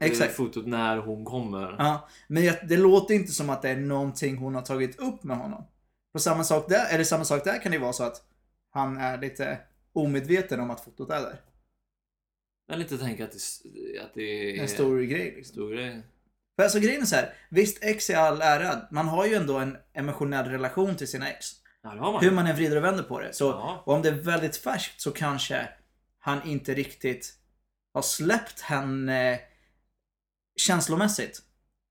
Exakt. 0.00 0.34
fotot 0.34 0.66
när 0.66 0.96
hon 0.96 1.24
kommer. 1.24 1.76
Ja, 1.78 2.08
men 2.28 2.44
jag, 2.44 2.68
det 2.68 2.76
låter 2.76 3.14
inte 3.14 3.32
som 3.32 3.50
att 3.50 3.62
det 3.62 3.70
är 3.70 3.76
någonting 3.76 4.36
hon 4.36 4.54
har 4.54 4.62
tagit 4.62 4.98
upp 4.98 5.24
med 5.24 5.36
honom. 5.36 5.64
På 6.12 6.18
samma 6.18 6.44
sak 6.44 6.68
där, 6.68 6.94
eller 6.94 7.04
samma 7.04 7.24
sak 7.24 7.44
där 7.44 7.62
kan 7.62 7.72
det 7.72 7.78
vara 7.78 7.92
så 7.92 8.04
att 8.04 8.22
han 8.70 8.96
är 8.96 9.20
lite 9.20 9.58
omedveten 9.92 10.60
om 10.60 10.70
att 10.70 10.84
fotot 10.84 11.10
är 11.10 11.20
där. 11.20 11.40
Men 12.68 12.80
inte 12.80 12.98
tänka 12.98 13.24
att 13.24 13.32
det, 13.32 14.00
att 14.00 14.14
det 14.14 14.58
är 14.58 14.62
En 14.62 14.68
stor 14.68 15.00
grej 15.00 15.34
liksom. 15.36 15.52
stor 15.52 15.72
grej. 15.72 16.02
För 16.56 16.62
alltså 16.62 16.78
grejen 16.78 17.02
är 17.02 17.06
så 17.06 17.16
här, 17.16 17.34
visst 17.50 17.84
ex 17.84 18.10
är 18.10 18.16
all 18.16 18.42
ära, 18.42 18.80
man 18.90 19.08
har 19.08 19.26
ju 19.26 19.34
ändå 19.34 19.58
en 19.58 19.76
emotionell 19.94 20.44
relation 20.50 20.96
till 20.96 21.08
sina 21.08 21.30
ex. 21.30 21.46
Ja, 21.82 21.90
det 21.94 22.00
har 22.00 22.12
man. 22.12 22.24
Hur 22.24 22.30
man 22.30 22.46
än 22.46 22.56
vrider 22.56 22.76
och 22.76 22.84
vänder 22.84 23.02
på 23.02 23.20
det. 23.20 23.32
Så 23.32 23.44
Ja. 23.44 23.82
om 23.86 24.02
det 24.02 24.08
är 24.08 24.12
väldigt 24.12 24.56
färskt 24.56 25.00
så 25.00 25.10
kanske 25.10 25.68
han 26.18 26.42
inte 26.48 26.74
riktigt 26.74 27.34
har 27.94 28.02
släppt 28.02 28.60
henne 28.60 29.40
känslomässigt. 30.56 31.42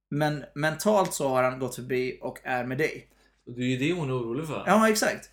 Men 0.10 0.46
mentalt 0.56 1.14
så 1.14 1.28
har 1.30 1.44
han 1.44 1.60
gått 1.60 1.76
förbi 1.76 2.20
och 2.22 2.40
är 2.44 2.66
med 2.66 2.78
dig. 2.78 3.10
Och 3.46 3.54
Det 3.54 3.62
är 3.62 3.66
ju 3.66 3.78
det 3.78 3.94
hon 4.00 4.10
är 4.10 4.14
orolig 4.14 4.48
för. 4.48 4.64
Ja, 4.68 4.90
exakt. 4.90 5.30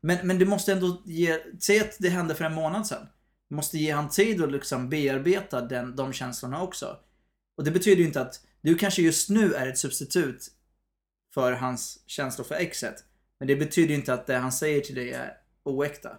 Men, 0.00 0.26
men 0.26 0.38
du 0.38 0.46
måste 0.46 0.72
ändå 0.72 1.02
ge, 1.04 1.38
säg 1.60 1.80
att 1.80 1.96
det 1.98 2.08
hände 2.08 2.34
för 2.34 2.44
en 2.44 2.54
månad 2.54 2.86
sedan. 2.86 3.06
Du 3.48 3.54
måste 3.56 3.78
ge 3.78 3.90
han 3.90 4.08
tid 4.08 4.42
att 4.42 4.52
liksom 4.52 4.88
bearbeta 4.88 5.60
den, 5.60 5.96
de 5.96 6.12
känslorna 6.12 6.62
också. 6.62 6.96
Och 7.56 7.64
det 7.64 7.70
betyder 7.70 7.96
ju 8.00 8.06
inte 8.06 8.20
att 8.20 8.40
du 8.66 8.76
kanske 8.76 9.02
just 9.02 9.30
nu 9.30 9.54
är 9.54 9.66
ett 9.66 9.78
substitut 9.78 10.48
för 11.34 11.52
hans 11.52 12.02
känslor 12.06 12.44
för 12.44 12.54
exet. 12.54 13.04
Men 13.38 13.48
det 13.48 13.56
betyder 13.56 13.88
ju 13.88 13.94
inte 13.94 14.14
att 14.14 14.26
det 14.26 14.36
han 14.36 14.52
säger 14.52 14.80
till 14.80 14.94
dig 14.94 15.12
är 15.12 15.38
oäkta. 15.62 16.18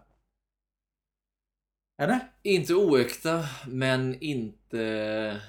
Eller? 2.01 2.19
Inte 2.43 2.73
oäkta, 2.73 3.45
men 3.67 4.21
inte 4.21 5.41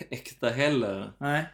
äkta 0.10 0.48
heller. 0.48 1.12
Nej. 1.18 1.46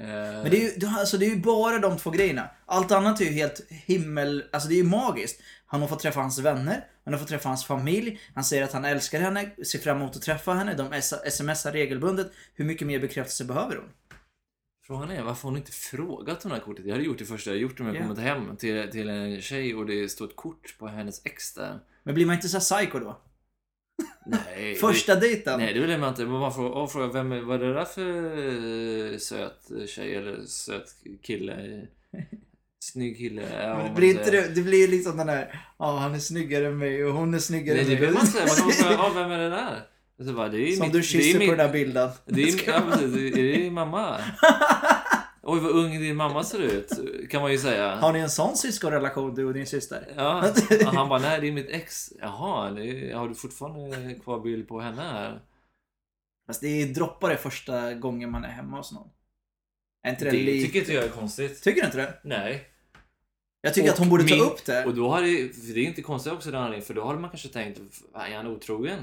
Eh, 0.00 0.06
Men 0.06 0.50
det 0.50 0.56
är, 0.66 0.80
ju, 0.80 0.86
alltså, 0.86 1.18
det 1.18 1.26
är 1.26 1.30
ju 1.30 1.40
bara 1.40 1.78
de 1.78 1.96
två 1.98 2.10
grejerna. 2.10 2.50
Allt 2.66 2.92
annat 2.92 3.20
är 3.20 3.24
ju 3.24 3.30
helt 3.30 3.60
himmel... 3.70 4.44
Alltså 4.52 4.68
det 4.68 4.74
är 4.74 4.82
ju 4.82 4.84
magiskt. 4.84 5.40
Han 5.66 5.80
har 5.80 5.88
fått 5.88 6.00
träffa 6.00 6.20
hans 6.20 6.38
vänner, 6.38 6.86
han 7.04 7.14
har 7.14 7.18
fått 7.20 7.28
träffa 7.28 7.48
hans 7.48 7.64
familj, 7.64 8.20
han 8.34 8.44
säger 8.44 8.62
att 8.64 8.72
han 8.72 8.84
älskar 8.84 9.20
henne, 9.20 9.50
ser 9.64 9.78
fram 9.78 9.96
emot 9.96 10.16
att 10.16 10.22
träffa 10.22 10.52
henne, 10.54 10.74
de 10.74 11.02
smsar 11.30 11.72
regelbundet. 11.72 12.32
Hur 12.54 12.64
mycket 12.64 12.86
mer 12.86 13.00
bekräftelse 13.00 13.44
behöver 13.44 13.76
hon? 13.76 13.88
Frågan 14.86 15.10
är 15.10 15.22
varför 15.22 15.48
hon 15.48 15.56
inte 15.56 15.72
frågat 15.72 16.44
om 16.44 16.48
det 16.50 16.56
här 16.56 16.62
kortet. 16.64 16.84
Jag 16.86 16.92
hade 16.92 17.04
gjort 17.04 17.18
det 17.18 17.24
första 17.24 17.50
jag 17.50 17.58
gjort 17.58 17.80
om 17.80 17.86
jag 17.86 17.96
Ja. 17.96 18.02
kommit 18.02 18.18
hem 18.18 18.56
till, 18.56 18.90
till 18.90 19.08
en 19.08 19.40
tjej 19.40 19.74
och 19.74 19.86
det 19.86 20.08
står 20.08 20.24
ett 20.28 20.36
kort 20.36 20.76
på 20.78 20.86
hennes 20.86 21.26
ex 21.26 21.54
där. 21.54 21.78
Men 22.02 22.14
blir 22.14 22.26
man 22.26 22.34
inte 22.34 22.48
så 22.48 22.60
psycho 22.60 22.98
då? 22.98 23.20
Nej. 24.26 24.74
Första 24.80 25.14
dejten? 25.14 25.60
Nej, 25.60 25.74
det 25.74 25.80
vill 25.80 25.98
man 25.98 26.08
inte. 26.08 26.24
Man 26.24 26.40
bara 26.40 26.50
frågar, 26.50 26.70
åh, 26.70 26.88
frågar 26.88 27.08
vem 27.08 27.32
är, 27.32 27.40
vad 27.40 27.62
är 27.62 27.66
det 27.66 27.74
där 27.74 27.84
för 27.84 29.12
eh, 29.12 29.18
söt 29.18 29.88
tjej 29.88 30.14
eller 30.14 30.44
söt 30.46 30.88
kille? 31.22 31.56
Snygg 32.84 33.16
kille. 33.16 33.42
Ja, 33.42 33.68
Men 33.68 33.78
det 33.78 33.84
man 33.84 33.94
blir 33.94 34.10
inte 34.10 34.30
det, 34.30 34.54
det 34.54 34.62
blir 34.62 34.88
liksom 34.88 35.16
den 35.16 35.26
där, 35.26 35.60
ja 35.78 35.96
han 35.98 36.14
är 36.14 36.18
snyggare 36.18 36.66
än 36.66 36.78
mig 36.78 37.04
och 37.04 37.14
hon 37.14 37.34
är 37.34 37.38
snyggare 37.38 37.76
Nej, 37.76 37.84
än 37.84 37.90
det 37.90 37.94
mig. 37.94 38.00
behöver 38.00 38.18
man 38.18 38.26
inte 38.26 38.38
säga. 38.38 38.46
Man 38.46 38.56
kan 38.56 38.72
fråga, 38.72 38.92
ja, 39.14 39.22
vem 39.22 39.30
är 39.30 39.38
det 39.38 39.50
där? 39.50 39.82
Och 40.18 40.24
så 40.24 40.32
bara, 40.32 40.48
det 40.48 40.58
är 40.58 40.72
Som 40.72 40.86
mitt, 40.86 40.92
du 40.92 40.98
det 40.98 41.04
är 41.04 41.06
kysser 41.06 41.38
på 41.38 41.46
den 41.46 41.58
där 41.58 41.72
bilden. 41.72 42.10
Det 42.26 42.42
är, 42.42 42.68
ja, 42.68 42.82
precis, 42.90 43.12
det 43.14 43.28
är 43.28 43.32
det 43.44 43.52
din 43.52 43.72
mamma? 43.72 44.18
Oj, 45.46 45.60
vad 45.60 45.70
ung 45.72 45.90
din 46.00 46.16
mamma 46.16 46.44
ser 46.44 46.58
ut, 46.60 46.90
kan 47.30 47.42
man 47.42 47.52
ju 47.52 47.58
säga. 47.58 47.96
Har 47.96 48.12
ni 48.12 48.18
en 48.18 48.30
sån 48.30 48.56
syskonrelation 48.56 49.34
du 49.34 49.44
och 49.44 49.54
din 49.54 49.66
syster? 49.66 50.12
Ja, 50.16 50.50
och 50.86 50.86
han 50.94 51.08
bara, 51.08 51.18
nej 51.18 51.40
det 51.40 51.48
är 51.48 51.52
mitt 51.52 51.68
ex. 51.70 52.12
Jaha, 52.20 52.68
har 53.18 53.28
du 53.28 53.34
fortfarande 53.34 54.14
kvar 54.14 54.40
bild 54.40 54.68
på 54.68 54.80
henne 54.80 55.02
här? 55.02 55.40
Fast 56.46 56.60
det 56.60 56.84
droppar 56.84 57.28
det 57.30 57.36
första 57.36 57.94
gången 57.94 58.30
man 58.30 58.44
är 58.44 58.48
hemma 58.48 58.76
hos 58.76 58.92
någon. 58.92 59.08
Är 60.06 60.10
inte 60.10 60.24
det, 60.24 60.30
Det 60.30 60.36
lite... 60.36 60.66
tycker 60.66 60.78
inte 60.80 60.92
jag 60.92 61.04
är 61.04 61.08
konstigt. 61.08 61.62
Tycker 61.62 61.80
du 61.80 61.86
inte 61.86 61.98
det? 61.98 62.14
Nej. 62.24 62.68
Jag 63.60 63.74
tycker 63.74 63.88
Och 63.88 63.92
att 63.92 63.98
hon 63.98 64.08
borde 64.08 64.24
ta 64.28 64.34
min- 64.34 64.44
upp 64.44 64.64
det. 64.64 64.84
Och 64.84 64.94
då 64.94 65.08
har 65.08 65.22
det, 65.22 65.48
för 65.56 65.74
det 65.74 65.80
är 65.80 65.84
inte 65.84 66.02
konstigt 66.02 66.32
också 66.32 66.50
den 66.50 66.60
anledningen, 66.60 66.86
för 66.86 66.94
då 66.94 67.04
hade 67.06 67.18
man 67.18 67.30
kanske 67.30 67.48
tänkt, 67.48 67.80
är 68.14 68.36
han 68.36 68.46
otrogen? 68.46 68.98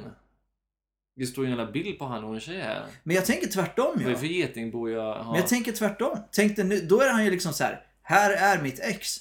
Det 1.21 1.27
står 1.27 1.45
ju 1.45 1.51
en 1.51 1.57
jävla 1.57 1.71
bild 1.71 1.99
på 1.99 2.05
han 2.05 2.23
och 2.23 2.33
en 2.33 2.39
tjej 2.39 2.61
här. 2.61 2.85
Men 3.03 3.15
jag 3.15 3.25
tänker 3.25 3.47
tvärtom 3.47 3.91
Vad 3.95 4.01
är 4.01 4.03
ja. 4.03 4.09
det 4.09 4.17
för 4.17 4.25
getingbo 4.25 4.89
jag 4.89 5.15
har? 5.15 5.31
Men 5.31 5.41
jag 5.41 5.47
tänker 5.49 5.71
tvärtom. 5.71 6.17
Tänk 6.31 6.55
dig 6.55 6.65
nu, 6.65 6.79
då 6.79 7.01
är 7.01 7.11
han 7.11 7.25
ju 7.25 7.31
liksom 7.31 7.53
så 7.53 7.63
här. 7.63 7.85
här 8.01 8.57
är 8.57 8.63
mitt 8.63 8.79
ex. 8.79 9.17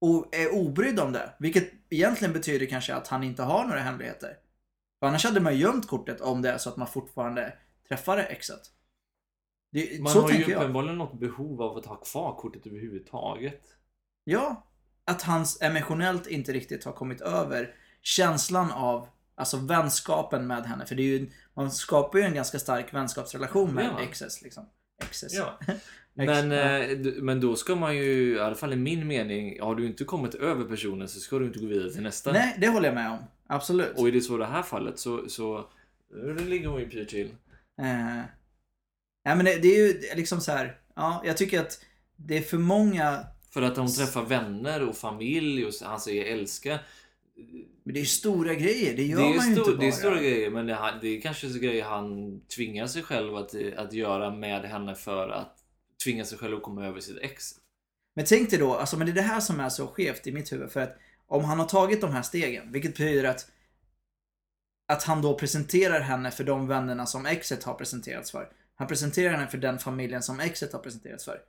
Och 0.00 0.34
är 0.34 0.54
obrydd 0.54 1.00
om 1.00 1.12
det. 1.12 1.34
Vilket 1.38 1.72
egentligen 1.90 2.32
betyder 2.32 2.66
kanske 2.66 2.94
att 2.94 3.08
han 3.08 3.22
inte 3.22 3.42
har 3.42 3.64
några 3.64 3.80
hemligheter. 3.80 4.36
För 5.00 5.06
annars 5.06 5.24
hade 5.24 5.40
man 5.40 5.54
ju 5.54 5.60
gömt 5.60 5.88
kortet 5.88 6.20
om 6.20 6.42
det 6.42 6.50
är 6.50 6.58
så 6.58 6.68
att 6.68 6.76
man 6.76 6.88
fortfarande 6.88 7.52
träffar 7.88 8.18
exet. 8.18 8.62
Det, 9.72 10.00
man 10.00 10.12
så 10.12 10.20
har 10.20 10.28
ju 10.28 10.34
tänker 10.34 10.52
jag. 10.52 10.60
uppenbarligen 10.60 10.98
något 10.98 11.20
behov 11.20 11.62
av 11.62 11.76
att 11.76 11.86
ha 11.86 11.96
kvar 11.96 12.36
kortet 12.38 12.66
överhuvudtaget. 12.66 13.62
Ja. 14.24 14.66
Att 15.04 15.22
hans 15.22 15.62
emotionellt 15.62 16.26
inte 16.26 16.52
riktigt 16.52 16.84
har 16.84 16.92
kommit 16.92 17.20
över 17.20 17.74
känslan 18.02 18.70
av 18.70 19.08
Alltså 19.38 19.56
vänskapen 19.56 20.46
med 20.46 20.66
henne. 20.66 20.86
För 20.86 20.94
det 20.94 21.02
är 21.02 21.18
ju, 21.18 21.30
man 21.54 21.70
skapar 21.70 22.18
ju 22.18 22.24
en 22.24 22.34
ganska 22.34 22.58
stark 22.58 22.94
vänskapsrelation 22.94 23.74
med 23.74 23.84
Ja. 23.84 24.02
exes 24.02 24.42
liksom. 24.42 24.68
Exes. 25.02 25.34
Ja. 25.34 25.58
Men, 26.14 26.50
ja. 26.50 26.78
eh, 26.78 26.98
men 27.16 27.40
då 27.40 27.56
ska 27.56 27.74
man 27.74 27.96
ju, 27.96 28.34
i 28.36 28.40
alla 28.40 28.54
fall 28.54 28.72
i 28.72 28.76
min 28.76 29.06
mening, 29.06 29.60
har 29.60 29.74
du 29.74 29.86
inte 29.86 30.04
kommit 30.04 30.34
över 30.34 30.64
personen 30.64 31.08
så 31.08 31.20
ska 31.20 31.38
du 31.38 31.46
inte 31.46 31.58
gå 31.58 31.66
vidare 31.66 31.90
till 31.92 32.02
nästa. 32.02 32.32
Nej, 32.32 32.56
det 32.60 32.68
håller 32.68 32.86
jag 32.88 32.94
med 32.94 33.10
om. 33.10 33.18
Absolut. 33.46 33.98
Och 33.98 34.08
i 34.08 34.10
det 34.10 34.20
så 34.20 34.34
i 34.34 34.38
det 34.38 34.46
här 34.46 34.62
fallet 34.62 34.98
så, 34.98 35.28
så 35.28 35.68
det 36.08 36.44
ligger 36.44 36.68
hon 36.68 36.80
ju 36.80 36.88
pyrt 36.90 37.08
till. 37.08 37.26
Eh, 37.78 37.86
nej 39.24 39.36
men 39.36 39.44
det, 39.44 39.58
det 39.58 39.68
är 39.68 39.86
ju 39.86 40.00
liksom 40.16 40.40
så 40.40 40.52
här. 40.52 40.78
Ja, 40.94 41.22
jag 41.24 41.36
tycker 41.36 41.60
att 41.60 41.84
det 42.16 42.36
är 42.36 42.42
för 42.42 42.58
många. 42.58 43.18
För 43.50 43.62
att 43.62 43.76
hon 43.76 43.92
träffar 43.92 44.22
vänner 44.24 44.88
och 44.88 44.96
familj 44.96 45.66
och 45.66 45.72
han 45.82 46.00
säger 46.00 46.32
älska. 46.32 46.78
Men 47.86 47.92
det 47.94 47.98
är 47.98 48.02
ju 48.02 48.06
stora 48.06 48.54
grejer. 48.54 48.96
Det 48.96 49.02
gör 49.04 49.18
Det 49.18 49.24
man 49.24 49.32
ju 49.34 49.40
stor, 49.40 49.58
inte 49.58 49.70
bara. 49.70 49.76
det 49.80 49.86
är 49.86 49.92
stora 49.92 50.18
grejer 50.20 50.50
men 50.50 50.66
det, 50.66 50.72
är- 50.74 50.98
det 51.00 51.08
är 51.08 51.20
kanske 51.20 51.48
så 51.50 51.58
grejer 51.58 51.84
han 51.84 52.40
tvingar 52.56 52.86
sig 52.86 53.02
själv 53.02 53.36
att, 53.36 53.54
att 53.76 53.92
göra 53.92 54.30
med 54.30 54.62
henne 54.64 54.94
för 54.94 55.28
att 55.28 55.56
tvinga 56.04 56.24
sig 56.24 56.38
själv 56.38 56.56
att 56.56 56.62
komma 56.62 56.86
över 56.86 57.00
sitt 57.00 57.18
ex. 57.18 57.50
Men 58.16 58.24
tänk 58.24 58.50
dig 58.50 58.58
då, 58.58 58.74
alltså 58.74 58.96
men 58.96 59.06
det 59.06 59.12
är 59.12 59.14
det 59.14 59.22
här 59.22 59.40
som 59.40 59.60
är 59.60 59.68
så 59.68 59.86
skevt 59.86 60.26
i 60.26 60.32
mitt 60.32 60.52
huvud. 60.52 60.70
För 60.70 60.80
att 60.80 60.96
om 61.26 61.44
han 61.44 61.58
har 61.58 61.66
tagit 61.66 62.00
de 62.00 62.10
här 62.12 62.22
stegen, 62.22 62.72
vilket 62.72 62.90
betyder 62.90 63.24
att 63.28 63.46
att 64.88 65.02
han 65.02 65.22
då 65.22 65.34
presenterar 65.38 66.00
henne 66.00 66.30
för 66.30 66.44
de 66.44 66.66
vännerna 66.66 67.06
som 67.06 67.26
exet 67.26 67.64
har 67.64 67.74
presenterats 67.74 68.30
för. 68.30 68.48
Han 68.76 68.88
presenterar 68.88 69.30
henne 69.32 69.46
för 69.46 69.58
den 69.58 69.78
familjen 69.78 70.22
som 70.22 70.40
exet 70.40 70.72
har 70.72 70.80
presenterats 70.80 71.24
för. 71.24 71.40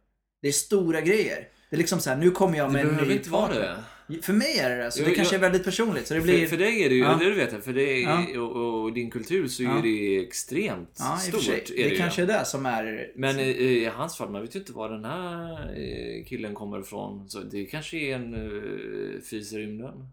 Det 0.41 0.47
är 0.47 0.51
stora 0.51 1.01
grejer. 1.01 1.47
Det 1.69 1.75
är 1.75 1.77
liksom 1.77 1.99
så 1.99 2.09
här, 2.09 2.17
nu 2.17 2.31
kommer 2.31 2.57
jag 2.57 2.69
Det 2.69 2.73
med 2.73 2.81
en 2.81 2.87
behöver 2.87 3.07
ny 3.07 3.17
inte 3.17 3.29
vara 3.29 3.47
partner. 3.47 3.61
det. 3.61 3.83
För 4.21 4.33
mig 4.33 4.59
är 4.59 4.69
det 4.69 4.75
det. 4.83 4.91
Så 4.91 5.03
det 5.03 5.15
kanske 5.15 5.35
jag- 5.35 5.39
är 5.39 5.49
väldigt 5.49 5.63
personligt. 5.63 6.07
Så 6.07 6.13
det 6.13 6.21
blir... 6.21 6.39
För, 6.39 6.47
för 6.47 6.57
dig 6.57 6.83
är 6.83 6.89
det 6.89 6.95
ju, 6.95 7.01
Ja. 7.01 7.15
det 7.19 7.25
du 7.25 7.33
vet, 7.35 7.63
för 7.63 7.73
dig 7.73 8.01
Ja. 8.01 8.41
och, 8.41 8.83
och 8.83 8.93
din 8.93 9.11
kultur 9.11 9.47
så 9.47 9.63
Ja. 9.63 9.77
är 9.77 9.81
det 9.81 10.17
extremt 10.27 10.95
ja, 10.99 11.17
stort. 11.17 11.43
sig. 11.43 11.63
är 11.77 11.83
Det, 11.83 11.89
det 11.89 11.95
kanske 11.95 12.21
är 12.21 12.25
det 12.27 12.45
som 12.45 12.65
är... 12.65 13.11
Men 13.15 13.39
i, 13.39 13.43
i 13.49 13.85
hans 13.85 14.17
fall, 14.17 14.29
man 14.29 14.41
vet 14.41 14.55
ju 14.55 14.59
inte 14.59 14.71
var 14.73 14.89
den 14.89 15.05
här 15.05 15.51
eh, 15.79 16.25
killen 16.25 16.53
kommer 16.53 16.79
ifrån. 16.79 17.29
Så 17.29 17.39
det 17.39 17.65
kanske 17.65 17.97
är 17.97 18.15
en 18.15 18.33
uh, 18.35 19.21
fis 19.21 19.53
i 19.53 19.57
rymden. 19.57 20.07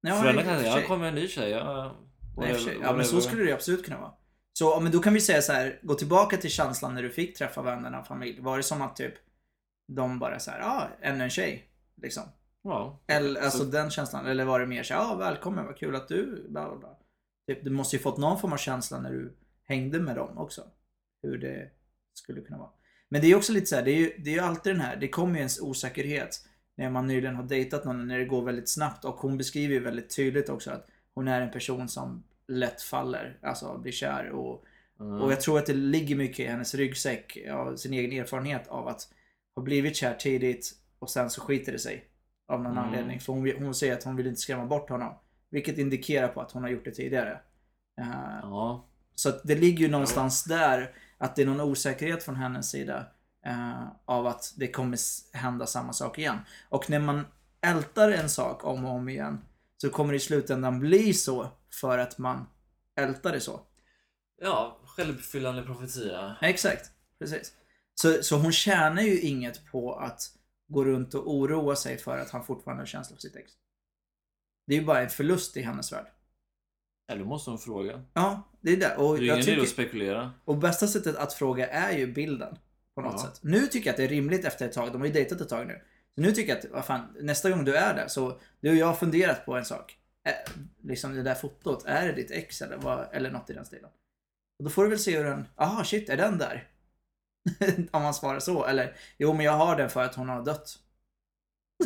Ja, 0.00 0.20
Föräldrarna 0.20 0.40
i 0.40 0.42
och 0.42 0.44
kan 0.44 0.54
för 0.54 0.60
säga, 0.62 0.72
sig. 0.72 0.80
jag 0.80 0.88
kommer 0.88 1.06
en 1.06 1.14
ny 1.14 1.28
tjej. 1.28 1.50
Ja, 1.50 1.96
Nej, 2.38 2.52
whatever- 2.52 2.76
Ja, 2.82 2.92
men 2.96 3.04
så 3.04 3.20
skulle 3.20 3.44
det 3.44 3.52
absolut 3.52 3.84
kunna 3.84 4.00
vara. 4.00 4.12
Så 4.52 4.80
men 4.80 4.92
då 4.92 4.98
kan 4.98 5.14
vi 5.14 5.20
säga 5.20 5.42
så 5.42 5.52
här, 5.52 5.78
gå 5.82 5.94
tillbaka 5.94 6.36
till 6.36 6.50
känslan 6.50 6.94
när 6.94 7.02
du 7.02 7.10
fick 7.10 7.36
träffa 7.36 7.62
vännerna 7.62 8.00
och 8.00 8.06
familj. 8.06 8.40
Var 8.40 8.56
det 8.56 8.62
som 8.62 8.82
att 8.82 8.96
typ 8.96 9.14
de 9.88 10.18
bara 10.18 10.38
så 10.38 10.50
här, 10.50 10.58
ja, 10.60 10.66
ah, 10.66 11.06
ännu 11.06 11.24
en 11.24 11.30
tjej. 11.30 11.64
Liksom. 12.02 12.22
Ja. 12.62 13.00
Eller 13.06 13.40
alltså 13.40 13.58
Så- 13.58 13.64
den 13.64 13.90
känslan. 13.90 14.26
Eller 14.26 14.44
var 14.44 14.60
det 14.60 14.66
mer 14.66 14.82
så 14.82 14.92
ja, 14.92 15.12
ah, 15.12 15.16
välkommen, 15.16 15.66
vad 15.66 15.76
kul 15.76 15.96
att 15.96 16.08
du, 16.08 16.46
bla 16.48 16.68
bla 16.68 16.76
bla. 16.78 16.96
Typ, 17.48 17.64
du 17.64 17.70
måste 17.70 17.96
ju 17.96 18.02
fått 18.02 18.18
någon 18.18 18.40
form 18.40 18.52
av 18.52 18.56
känsla 18.56 19.00
när 19.00 19.10
du 19.12 19.36
hängde 19.64 20.00
med 20.00 20.16
dem 20.16 20.38
också. 20.38 20.64
Hur 21.22 21.38
det 21.38 21.70
skulle 22.14 22.40
kunna 22.40 22.58
vara. 22.58 22.70
Men 23.08 23.20
det 23.20 23.26
är 23.30 23.36
också 23.36 23.52
lite 23.52 23.66
så 23.66 23.76
här, 23.76 23.82
det 23.82 23.90
är 23.90 23.96
ju, 23.96 24.14
det 24.18 24.30
är 24.30 24.34
ju 24.34 24.40
alltid 24.40 24.72
den 24.74 24.80
här, 24.80 24.96
det 24.96 25.08
kommer 25.08 25.32
ju 25.32 25.38
ens 25.38 25.60
osäkerhet 25.60 26.46
när 26.76 26.90
man 26.90 27.06
nyligen 27.06 27.36
har 27.36 27.42
dejtat 27.42 27.84
någon, 27.84 28.08
när 28.08 28.18
det 28.18 28.24
går 28.24 28.42
väldigt 28.44 28.68
snabbt. 28.68 29.04
Och 29.04 29.14
hon 29.14 29.38
beskriver 29.38 29.74
ju 29.74 29.80
väldigt 29.80 30.16
tydligt 30.16 30.48
också 30.48 30.70
att 30.70 30.86
hon 31.14 31.28
är 31.28 31.40
en 31.40 31.50
person 31.50 31.88
som 31.88 32.24
lätt 32.48 32.82
faller, 32.82 33.38
alltså 33.42 33.78
blir 33.78 33.92
kär. 33.92 34.30
Och, 34.30 34.64
Mm. 35.00 35.20
och 35.20 35.32
jag 35.32 35.40
tror 35.40 35.58
att 35.58 35.66
det 35.66 35.72
ligger 35.72 36.16
mycket 36.16 36.40
i 36.40 36.44
hennes 36.46 36.74
ryggsäck 36.74 37.38
av 37.50 37.76
sin 37.76 37.92
egen 37.92 38.20
erfarenhet 38.20 38.68
av 38.68 38.88
att 38.88 39.08
ha 39.54 39.62
blivit 39.62 39.96
kär 39.96 40.14
tidigt 40.14 40.72
och 40.98 41.10
sen 41.10 41.30
så 41.30 41.40
skiter 41.40 41.72
det 41.72 41.78
sig. 41.78 42.09
Av 42.50 42.62
någon 42.62 42.72
Mm. 42.72 42.84
anledning. 42.84 43.20
För 43.20 43.32
hon, 43.32 43.52
hon 43.64 43.74
säger 43.74 43.92
att 43.94 44.04
hon 44.04 44.16
vill 44.16 44.26
inte 44.26 44.40
skrämma 44.40 44.66
bort 44.66 44.90
honom. 44.90 45.14
Vilket 45.50 45.78
indikerar 45.78 46.28
på 46.28 46.40
att 46.40 46.52
hon 46.52 46.62
har 46.62 46.70
gjort 46.70 46.84
det 46.84 46.90
tidigare. 46.90 47.40
Eh, 48.00 48.38
Ja. 48.42 48.84
så 49.14 49.30
det 49.44 49.54
ligger 49.54 49.78
ju 49.86 49.90
någonstans 49.90 50.44
där 50.44 50.90
att 51.18 51.36
det 51.36 51.42
är 51.42 51.46
någon 51.46 51.60
osäkerhet 51.60 52.22
från 52.22 52.36
hennes 52.36 52.70
sida 52.70 53.06
eh, 53.46 53.84
av 54.04 54.26
att 54.26 54.54
det 54.56 54.66
kommer 54.68 54.98
hända 55.36 55.66
samma 55.66 55.92
sak 55.92 56.18
igen. 56.18 56.38
Och 56.68 56.90
när 56.90 56.98
man 56.98 57.26
ältar 57.60 58.10
en 58.10 58.28
sak 58.28 58.64
om 58.64 58.84
och 58.84 58.90
om 58.92 59.08
igen 59.08 59.40
så 59.76 59.90
kommer 59.90 60.12
det 60.12 60.16
i 60.16 60.20
slutändan 60.20 60.80
bli 60.80 61.14
så 61.14 61.48
för 61.80 61.98
att 61.98 62.18
man 62.18 62.46
ältar 62.96 63.32
det 63.32 63.40
så. 63.40 63.60
Ja, 64.42 64.78
självuppfyllande 64.84 65.62
profetia. 65.62 66.36
Exakt, 66.40 66.90
precis. 67.18 67.52
Så, 67.94 68.22
så 68.22 68.36
hon 68.36 68.52
tjänar 68.52 69.02
ju 69.02 69.20
inget 69.20 69.66
på 69.66 69.94
att 69.94 70.22
gå 70.70 70.84
runt 70.84 71.14
och 71.14 71.30
oroa 71.34 71.76
sig 71.76 71.98
för 71.98 72.18
att 72.18 72.30
han 72.30 72.44
fortfarande 72.44 72.80
har 72.82 72.86
känslor 72.86 73.16
för 73.16 73.20
sitt 73.22 73.36
ex. 73.36 73.52
Det 74.66 74.74
är 74.74 74.78
ju 74.78 74.84
bara 74.84 75.00
en 75.02 75.10
förlust 75.10 75.56
i 75.56 75.62
hennes 75.62 75.92
värld. 75.92 76.06
Eller 77.12 77.24
måste 77.24 77.50
hon 77.50 77.58
fråga. 77.58 78.04
Ja, 78.14 78.42
det 78.60 78.72
är 78.72 78.76
det. 78.76 78.96
Och, 78.96 79.16
Det 79.18 79.22
är 79.24 79.32
ingen 79.32 79.44
tycker, 79.44 79.62
att 79.62 79.68
spekulera. 79.68 80.32
och 80.44 80.56
bästa 80.58 80.86
sättet 80.86 81.16
att 81.16 81.32
fråga 81.32 81.68
är 81.68 81.98
ju 81.98 82.12
bilden. 82.12 82.56
På 82.94 83.00
något 83.00 83.12
Ja. 83.16 83.18
sätt. 83.30 83.40
Nu 83.42 83.66
tycker 83.66 83.86
jag 83.86 83.92
att 83.92 83.96
det 83.96 84.04
är 84.04 84.08
rimligt 84.08 84.44
efter 84.44 84.66
ett 84.66 84.72
tag. 84.72 84.92
De 84.92 85.00
har 85.00 85.06
ju 85.06 85.12
dejtat 85.12 85.40
ett 85.40 85.48
tag 85.48 85.66
nu. 85.66 85.82
Så 86.14 86.20
nu 86.20 86.32
tycker 86.32 86.48
jag 86.54 86.58
att, 86.58 86.70
vad 86.70 86.84
fan, 86.84 87.16
nästa 87.20 87.50
gång 87.50 87.64
du 87.64 87.76
är 87.76 87.94
där 87.94 88.08
så, 88.08 88.40
du 88.60 88.70
och 88.70 88.76
jag 88.76 88.86
har 88.86 88.94
funderat 88.94 89.46
på 89.46 89.56
en 89.56 89.64
sak. 89.64 89.96
Är, 90.24 90.34
liksom 90.82 91.14
det 91.14 91.22
där 91.22 91.34
fotot, 91.34 91.84
är 91.86 92.06
det 92.06 92.12
ditt 92.12 92.30
ex 92.30 92.62
eller, 92.62 92.76
vad, 92.76 93.08
eller 93.12 93.30
något 93.30 93.50
i 93.50 93.52
den 93.52 93.64
stilen? 93.64 93.90
Och 94.58 94.64
då 94.64 94.70
får 94.70 94.82
du 94.84 94.90
väl 94.90 94.98
se 94.98 95.16
hur 95.16 95.24
den, 95.24 95.46
aha 95.56 95.84
shit, 95.84 96.08
är 96.08 96.16
den 96.16 96.38
där? 96.38 96.68
Om 97.90 98.02
man 98.02 98.14
svarar 98.14 98.40
så. 98.40 98.64
Eller, 98.66 98.96
jo 99.18 99.32
men 99.32 99.46
jag 99.46 99.52
har 99.52 99.76
den 99.76 99.90
för 99.90 100.02
att 100.02 100.14
hon 100.14 100.28
har 100.28 100.44
dött. 100.44 100.78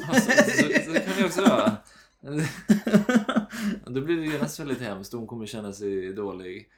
Alltså, 0.09 0.31
så, 0.33 0.63
så 0.85 0.93
det 0.93 1.01
kan 1.01 1.15
vi 1.19 1.25
också 1.25 1.41
göra. 1.41 1.77
Då 3.87 4.01
blir 4.01 4.17
det 4.17 4.27
genast 4.27 4.61
väldigt 4.61 4.81
hemskt 4.81 5.13
hon 5.13 5.27
kommer 5.27 5.47
känna 5.47 5.73
sig 5.73 6.13
dålig. 6.13 6.69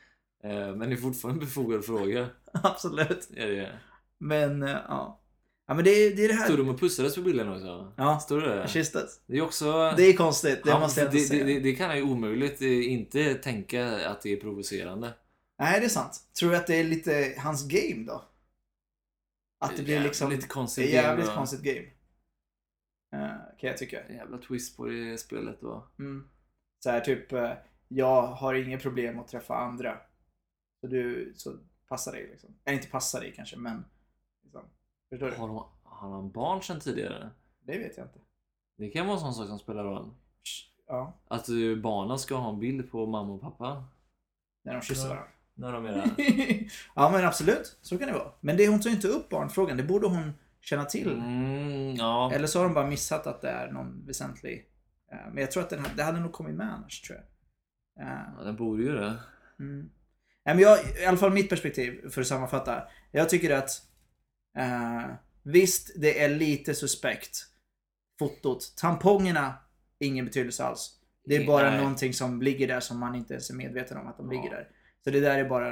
Eh, 0.44 0.50
Men 0.76 0.78
det 0.90 0.92
är 0.92 0.96
fortfarande 0.96 1.40
en 1.40 1.46
befogad 1.46 1.84
fråga. 1.84 2.26
Absolut. 2.52 3.28
Är 3.36 3.46
det. 3.46 3.72
Men, 4.18 4.62
eh, 4.62 4.70
ja. 4.88 5.20
Ja 5.68 5.74
men 5.74 5.84
det 5.84 5.90
är 5.90 6.16
det, 6.16 6.24
är 6.24 6.28
det 6.28 6.34
Stod 6.34 6.50
här. 6.50 6.56
de 6.64 6.68
och 6.68 6.80
pussades 6.80 7.14
på 7.14 7.20
bilden 7.20 7.52
också? 7.52 7.92
Ja. 7.96 8.18
Står 8.20 8.40
det? 8.40 8.68
Kysstes. 8.68 9.20
Det 9.26 9.36
är 9.38 9.42
också... 9.42 9.94
Det 9.96 10.02
är 10.02 10.12
konstigt, 10.12 10.60
det 10.64 10.70
Han- 10.72 10.80
måste 10.80 11.00
jag 11.00 11.12
det, 11.12 11.16
ändå 11.18 11.28
säga. 11.28 11.44
det, 11.44 11.54
det, 11.54 11.60
det 11.60 11.72
kan 11.72 11.86
jag 11.86 11.96
ju 11.96 12.02
omöjligt 12.02 12.62
eh, 12.62 12.92
inte 12.92 13.34
tänka 13.34 14.08
att 14.08 14.22
det 14.22 14.32
är 14.32 14.36
provocerande. 14.36 15.14
Nej, 15.58 15.80
det 15.80 15.86
är 15.86 15.90
sant. 15.90 16.20
Tror 16.38 16.50
du 16.50 16.56
att 16.56 16.66
det 16.66 16.74
är 16.76 16.84
lite 16.84 17.34
hans 17.38 17.68
game 17.68 18.04
då? 18.06 18.22
Att 19.58 19.76
det 19.76 19.82
blir 19.82 20.00
liksom... 20.00 20.30
Lite 20.30 20.48
konstigt. 20.48 20.90
jävligt 20.90 21.26
game, 21.26 21.36
konstigt 21.36 21.62
game. 21.62 21.86
Eh, 23.12 23.36
kan 23.58 23.70
jag 23.70 23.78
tycka. 23.78 24.12
Jävla 24.12 24.38
twist 24.38 24.76
på 24.76 24.86
det 24.86 25.18
spelet 25.18 25.60
då. 25.60 25.88
Mm. 25.98 26.28
Så 26.84 26.90
här 26.90 27.00
typ, 27.00 27.32
eh, 27.32 27.52
jag 27.88 28.26
har 28.26 28.54
inget 28.54 28.82
problem 28.82 29.18
att 29.18 29.28
träffa 29.28 29.56
andra. 29.56 30.00
Så 30.80 30.86
du, 30.86 31.32
så 31.36 31.58
passa 31.88 32.12
dig 32.12 32.28
liksom. 32.30 32.58
Eller 32.64 32.76
inte 32.76 32.90
passa 32.90 33.20
dig 33.20 33.32
kanske, 33.36 33.56
men... 33.56 33.84
Liksom. 34.42 34.62
Förstår 35.10 35.30
du? 35.30 35.36
Har, 35.36 35.48
de, 35.48 35.66
har 35.82 36.10
han 36.10 36.30
barn 36.30 36.62
sedan 36.62 36.80
tidigare? 36.80 37.30
Det 37.60 37.78
vet 37.78 37.96
jag 37.96 38.06
inte. 38.06 38.18
Det 38.78 38.90
kan 38.90 39.06
vara 39.06 39.16
en 39.16 39.20
sån 39.20 39.34
sak 39.34 39.48
som 39.48 39.58
spelar 39.58 39.84
roll. 39.84 40.14
Ja, 40.86 41.12
Att 41.28 41.48
eh, 41.48 41.76
barnen 41.82 42.18
ska 42.18 42.34
ha 42.36 42.52
en 42.52 42.60
bild 42.60 42.90
på 42.90 43.06
mamma 43.06 43.32
och 43.32 43.40
pappa. 43.40 43.84
när 44.64 44.74
de 44.74 44.82
kysser 44.82 45.08
varandra. 45.08 45.30
När 45.58 45.72
de 45.72 45.84
där. 45.84 46.10
ja 46.94 47.10
men 47.10 47.24
absolut, 47.24 47.78
så 47.82 47.98
kan 47.98 48.06
det 48.08 48.14
vara. 48.14 48.32
Men 48.40 48.56
det, 48.56 48.68
hon 48.68 48.80
tar 48.80 48.90
ju 48.90 48.96
inte 48.96 49.08
upp 49.08 49.28
barnfrågan, 49.28 49.76
det 49.76 49.82
borde 49.82 50.06
hon 50.06 50.32
känna 50.60 50.84
till. 50.84 51.12
Mm, 51.12 51.94
ja. 51.94 52.32
Eller 52.32 52.46
så 52.46 52.58
har 52.58 52.64
de 52.64 52.74
bara 52.74 52.86
missat 52.86 53.26
att 53.26 53.40
det 53.40 53.48
är 53.48 53.72
någon 53.72 54.06
väsentlig... 54.06 54.66
eh, 55.12 55.18
Men 55.32 55.36
jag 55.38 55.50
tror 55.50 55.62
att 55.62 55.70
den, 55.70 55.86
det 55.96 56.02
hade 56.02 56.20
nog 56.20 56.32
kommit 56.32 56.54
med 56.54 56.72
annars 56.72 57.00
tror 57.00 57.18
jag. 57.18 58.06
Eh, 58.06 58.22
ja, 58.38 58.44
den 58.44 58.56
borde 58.56 58.82
ju 58.82 58.92
det. 58.92 59.16
Mm. 59.60 59.90
Nej, 60.44 60.54
men 60.54 60.58
jag, 60.58 60.78
I 61.02 61.04
alla 61.04 61.16
fall 61.18 61.32
mitt 61.32 61.48
perspektiv, 61.48 62.08
för 62.10 62.20
att 62.20 62.26
sammanfatta. 62.26 62.82
Jag 63.12 63.28
tycker 63.28 63.50
att 63.56 63.70
eh, 64.58 65.04
visst, 65.42 65.90
det 66.00 66.22
är 66.24 66.28
lite 66.28 66.74
suspekt. 66.74 67.38
Fotot. 68.18 68.74
Tampongerna, 68.76 69.54
ingen 69.98 70.24
betydelse 70.24 70.64
alls. 70.64 70.92
Det 71.24 71.36
är 71.36 71.46
bara 71.46 71.70
Nej. 71.70 71.78
någonting 71.80 72.14
som 72.14 72.42
ligger 72.42 72.68
där 72.68 72.80
som 72.80 72.98
man 72.98 73.14
inte 73.14 73.34
ens 73.34 73.50
är 73.50 73.54
medveten 73.54 73.96
om 73.98 74.06
att 74.06 74.16
de 74.16 74.32
Ja. 74.32 74.42
ligger 74.42 74.56
där. 74.56 74.68
Så 75.06 75.10
det 75.10 75.20
där 75.20 75.38
är 75.38 75.48
bara, 75.48 75.70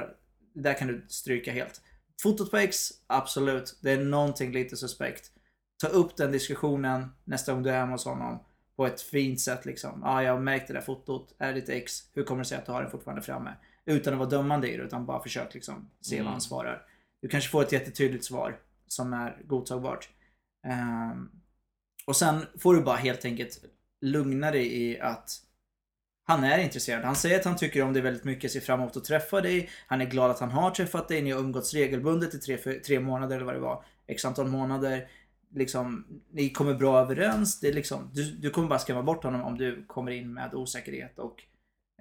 det 0.53 0.61
där 0.61 0.73
kan 0.73 0.87
du 0.87 1.05
stryka 1.07 1.51
helt. 1.51 1.81
Fotot 2.21 2.51
på 2.51 2.57
X, 2.57 2.89
absolut. 3.07 3.77
Det 3.81 3.91
är 3.91 4.03
någonting 4.03 4.51
lite 4.51 4.77
suspekt. 4.77 5.31
Ta 5.81 5.87
upp 5.87 6.17
den 6.17 6.31
diskussionen 6.31 7.09
nästa 7.23 7.53
gång 7.53 7.63
du 7.63 7.69
är 7.69 7.79
hemma 7.79 7.91
hos 7.91 8.05
honom. 8.05 8.39
På 8.75 8.85
ett 8.85 9.01
fint 9.01 9.41
sätt 9.41 9.65
liksom. 9.65 10.01
Ja, 10.03 10.09
ah, 10.09 10.23
jag 10.23 10.33
har 10.33 10.39
märkt 10.39 10.67
det 10.67 10.73
där 10.73 10.81
fotot. 10.81 11.35
Är 11.37 11.47
det 11.53 11.59
ditt 11.59 11.69
ex? 11.69 12.03
Hur 12.13 12.23
kommer 12.23 12.41
det 12.43 12.45
sig 12.45 12.57
att 12.57 12.65
du 12.65 12.71
har 12.71 12.81
den 12.81 12.91
fortfarande 12.91 13.21
framme? 13.21 13.53
Utan 13.85 14.13
att 14.13 14.19
vara 14.19 14.29
dömande 14.29 14.71
i 14.71 14.77
det, 14.77 14.83
utan 14.83 15.05
bara 15.05 15.23
försök 15.23 15.53
liksom 15.53 15.89
se 16.01 16.15
Mm. 16.15 16.25
vad 16.25 16.31
han 16.31 16.41
svarar. 16.41 16.85
Du 17.21 17.27
kanske 17.27 17.49
får 17.49 17.61
ett 17.63 17.71
jättetydligt 17.71 18.25
svar 18.25 18.59
som 18.87 19.13
är 19.13 19.41
godtagbart. 19.45 20.09
Ehm, 20.67 21.29
och 22.05 22.15
sen 22.15 22.45
får 22.59 22.75
du 22.75 22.81
bara 22.81 22.95
helt 22.95 23.25
enkelt 23.25 23.65
lugna 24.01 24.51
dig 24.51 24.81
i 24.83 24.99
att 24.99 25.41
han 26.27 26.43
är 26.43 26.59
intresserad. 26.59 27.03
Han 27.03 27.15
säger 27.15 27.39
att 27.39 27.45
han 27.45 27.55
tycker 27.55 27.83
om 27.83 27.93
dig 27.93 28.01
väldigt 28.01 28.23
mycket, 28.23 28.51
ser 28.51 28.59
fram 28.59 28.79
emot 28.79 28.97
att 28.97 29.03
träffa 29.03 29.41
dig. 29.41 29.69
Han 29.87 30.01
är 30.01 30.05
glad 30.05 30.31
att 30.31 30.39
han 30.39 30.51
har 30.51 30.71
träffat 30.71 31.07
dig. 31.07 31.21
Ni 31.21 31.31
har 31.31 31.39
umgåtts 31.39 31.73
regelbundet 31.73 32.33
i 32.33 32.39
tre, 32.39 32.57
tre 32.79 32.99
månader 32.99 33.35
eller 33.35 33.45
vad 33.45 33.55
det 33.55 33.59
var. 33.59 33.85
X 34.07 34.25
antal 34.25 34.47
månader. 34.47 35.09
Liksom, 35.55 36.05
ni 36.31 36.49
kommer 36.49 36.73
bra 36.73 36.99
överens. 36.99 37.59
Det 37.59 37.67
är 37.67 37.73
liksom, 37.73 38.11
du, 38.13 38.31
du 38.31 38.49
kommer 38.49 38.67
bara 38.67 38.79
skrämma 38.79 39.03
bort 39.03 39.23
honom 39.23 39.41
om 39.41 39.57
du 39.57 39.85
kommer 39.85 40.11
in 40.11 40.33
med 40.33 40.53
osäkerhet 40.53 41.19
och 41.19 41.43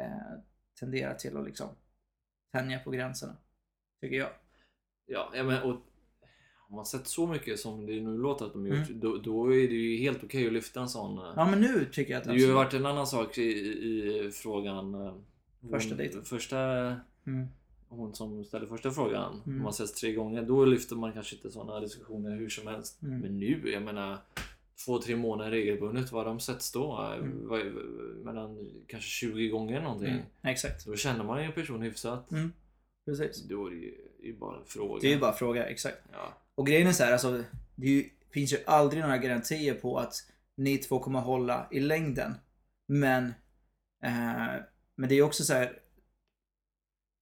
eh, 0.01 0.39
tenderar 0.81 1.15
till 1.15 1.37
att 1.37 1.45
liksom 1.45 1.69
tänja 2.53 2.79
på 2.79 2.91
gränserna. 2.91 3.37
Tycker 4.03 4.17
jag. 4.17 4.31
Ja 5.07 5.31
men 5.35 5.63
och 5.63 5.81
har 6.69 6.77
man 6.77 6.87
sett 6.87 7.07
så 7.07 7.27
mycket 7.27 7.61
som 7.61 7.87
det 7.87 8.01
nu 8.01 8.19
låter 8.19 8.47
att 8.47 8.53
de 8.53 8.67
gjort, 8.67 8.89
Mm. 8.89 9.01
då, 9.01 9.17
då 9.17 9.55
är 9.55 9.69
det 9.69 9.75
ju 9.75 9.97
helt 9.97 10.25
okej 10.25 10.47
att 10.47 10.53
lyfta 10.53 10.81
en 10.81 10.89
sån. 10.89 11.19
eh, 11.19 11.33
Ja 11.37 11.51
men 11.51 11.61
nu 11.61 11.85
tycker 11.93 12.13
jag 12.13 12.19
att 12.19 12.25
det 12.25 12.31
har 12.31 12.39
ju 12.39 12.53
varit 12.53 12.75
en 12.75 12.87
annan 12.87 13.07
sak 13.07 13.39
i, 13.39 13.43
i 13.43 14.31
frågan. 14.35 14.95
eh, 14.95 15.15
Första 15.71 15.95
dejten. 15.95 16.25
Första, 16.25 16.59
Mm. 17.27 17.47
hon 17.89 18.15
som 18.15 18.45
ställde 18.45 18.67
första 18.67 18.91
frågan. 18.91 19.43
Mm. 19.47 19.59
Om 19.59 19.63
man 19.63 19.71
ses 19.71 19.93
tre 19.95 20.13
gånger, 20.13 20.43
då 20.43 20.65
lyfter 20.65 20.97
man 20.97 21.13
kanske 21.13 21.37
inte 21.37 21.51
sådana 21.51 21.81
diskussioner 21.81 22.37
hur 22.37 22.49
som 22.49 22.67
helst. 22.67 23.03
Mm. 23.03 23.21
Men 23.21 23.39
nu, 23.39 23.61
jag 23.73 23.83
menar 23.83 24.19
två, 24.87 24.99
tre 24.99 25.17
månader 25.17 25.51
regelbundet, 25.51 26.13
vad 26.13 26.27
de 26.27 26.41
setts 26.41 26.73
då? 26.73 27.15
Mm. 27.19 27.49
Mellan 28.25 28.71
kanske 28.87 29.09
20 29.11 29.49
gånger 29.49 29.83
någonting. 29.83 30.09
Mm. 30.09 30.23
Exakt. 30.43 30.87
Då 30.87 30.97
känner 30.97 31.25
man 31.25 31.41
ju 31.41 31.47
en 31.47 31.53
person 31.53 31.83
hyfsat. 31.83 32.31
Mm. 32.33 32.53
Precis. 33.07 33.43
Då 33.49 33.67
är 33.67 33.71
det 33.71 33.77
ju, 33.77 33.95
det 34.23 34.29
är 34.29 34.33
bara 34.33 34.57
en 34.59 34.65
fråga. 34.67 35.01
Det 35.01 35.07
är 35.09 35.15
ju 35.15 35.21
bara 35.21 35.33
fråga, 35.33 35.67
exakt. 35.67 35.99
Ja. 36.13 36.33
Och 36.55 36.67
grejen 36.67 36.89
är 36.89 36.93
så 36.93 37.05
här, 37.05 37.13
alltså, 37.13 37.45
det 37.75 38.11
finns 38.33 38.53
ju 38.53 38.59
aldrig 38.67 39.03
några 39.03 39.19
garantier 39.19 39.75
på 39.75 39.99
att 39.99 40.15
ni 40.57 40.79
två 40.79 40.99
kommer 40.99 41.21
hålla 41.21 41.69
i 41.71 41.81
längden. 41.81 42.35
Men, 42.89 43.27
eh, 44.05 44.55
men 44.97 45.09
det 45.09 45.15
är 45.15 45.23
också 45.23 45.45
så 45.45 45.55
här. 45.55 45.79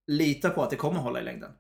Lita 0.07 0.51
på 0.51 0.63
att 0.63 0.71
det 0.71 0.77
kommer 0.77 1.01
hålla 1.01 1.21
i 1.21 1.25
längden. 1.25 1.53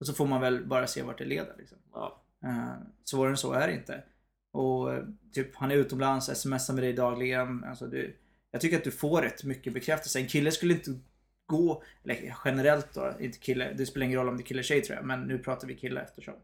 Och 0.00 0.06
så 0.06 0.14
får 0.14 0.26
man 0.26 0.40
väl 0.40 0.66
bara 0.66 0.86
se 0.86 1.02
vart 1.02 1.18
det 1.18 1.24
leder. 1.24 1.54
Liksom. 1.58 1.78
Ja. 1.92 2.22
Eh, 2.44 2.74
svårare 3.04 3.30
än 3.30 3.36
så 3.36 3.52
är 3.52 3.68
det 3.68 3.74
inte. 3.74 4.04
Och 4.52 4.94
eh, 4.94 5.04
typ, 5.32 5.56
han 5.56 5.70
är 5.70 5.74
utomlands, 5.74 6.40
smsar 6.40 6.74
med 6.74 6.84
dig 6.84 6.92
dagligen. 6.92 7.64
Alltså, 7.64 7.86
du, 7.86 8.16
jag 8.50 8.60
tycker 8.60 8.76
att 8.76 8.84
du 8.84 8.90
får 8.90 9.22
rätt 9.22 9.44
mycket 9.44 9.72
bekräftelse. 9.72 10.20
En 10.20 10.28
kille 10.28 10.52
skulle 10.52 10.74
inte 10.74 11.00
gå, 11.46 11.82
eller 12.04 12.36
generellt 12.44 12.94
då, 12.94 13.14
inte 13.20 13.38
kille, 13.38 13.72
det 13.72 13.86
spelar 13.86 14.06
ingen 14.06 14.18
roll 14.18 14.28
om 14.28 14.36
det 14.36 14.42
är 14.42 14.46
kille 14.46 14.58
eller 14.58 14.66
tjej 14.66 14.82
tror 14.82 14.96
jag, 14.96 15.06
men 15.06 15.20
nu 15.22 15.38
pratar 15.38 15.68
vi 15.68 15.76
kille 15.76 16.00
eftersom. 16.00 16.34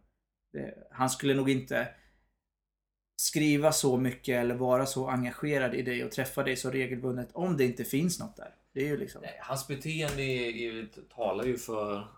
Det, 0.56 0.86
han 0.90 1.10
skulle 1.10 1.34
nog 1.34 1.50
inte 1.50 1.94
skriva 3.16 3.72
så 3.72 3.96
mycket 3.96 4.36
eller 4.40 4.54
vara 4.54 4.86
så 4.86 5.08
engagerad 5.08 5.74
i 5.74 5.82
dig 5.82 6.04
och 6.04 6.12
träffa 6.12 6.42
dig 6.42 6.56
så 6.56 6.70
regelbundet 6.70 7.32
om 7.32 7.56
det 7.56 7.64
inte 7.64 7.84
finns 7.84 8.18
något 8.20 8.36
där. 8.36 8.54
Det 8.72 8.80
är 8.80 8.86
ju 8.86 8.96
liksom, 8.96 9.22
Nej, 9.22 9.38
hans 9.42 9.68
beteende 9.68 10.22
är, 10.22 10.86
talar 11.14 11.44
ju 11.44 11.56
för 11.56 11.98
att 12.00 12.08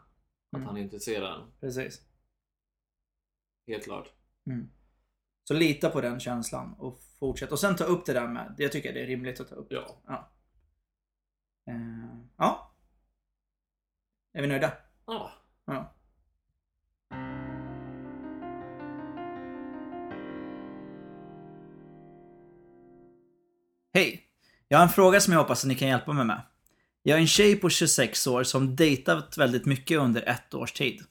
Mm. 0.56 0.66
han 0.66 0.76
är 0.76 0.80
intresserad. 0.80 1.52
precis. 1.60 2.02
Helt 3.66 3.84
klart. 3.84 4.12
Mm. 4.50 4.70
Så 5.48 5.54
lita 5.54 5.90
på 5.90 6.00
den 6.00 6.20
känslan 6.20 6.74
och 6.78 7.00
fortsätt. 7.18 7.52
Och 7.52 7.58
sen 7.60 7.76
ta 7.76 7.84
upp 7.84 8.06
det 8.06 8.12
där 8.12 8.28
med, 8.28 8.54
jag 8.58 8.72
tycker 8.72 8.92
det 8.94 9.02
är 9.02 9.06
rimligt 9.06 9.40
att 9.40 9.48
ta 9.48 9.54
upp. 9.54 9.66
Ja. 9.70 10.02
Ja. 10.06 10.32
Eh, 11.70 12.18
ja. 12.36 12.74
Är 14.32 14.42
vi 14.42 14.48
nöjda? 14.48 14.72
Ja. 15.06 15.32
Ja. 15.64 15.94
Jag 24.68 24.78
har 24.78 24.82
en 24.82 24.92
fråga 24.92 25.20
som 25.20 25.32
jag 25.32 25.40
hoppas 25.40 25.64
att 25.64 25.68
ni 25.68 25.74
kan 25.74 25.88
hjälpa 25.88 26.12
mig 26.12 26.24
med. 26.24 26.42
Jag 27.02 27.16
är 27.16 27.20
en 27.20 27.26
tjej 27.26 27.56
på 27.56 27.70
26 27.70 28.26
år 28.26 28.44
som 28.44 28.76
dejtat 28.76 29.38
väldigt 29.38 29.66
mycket 29.66 29.98
under 29.98 30.28
ett 30.28 30.54
års 30.54 30.72
tid. 30.72 31.02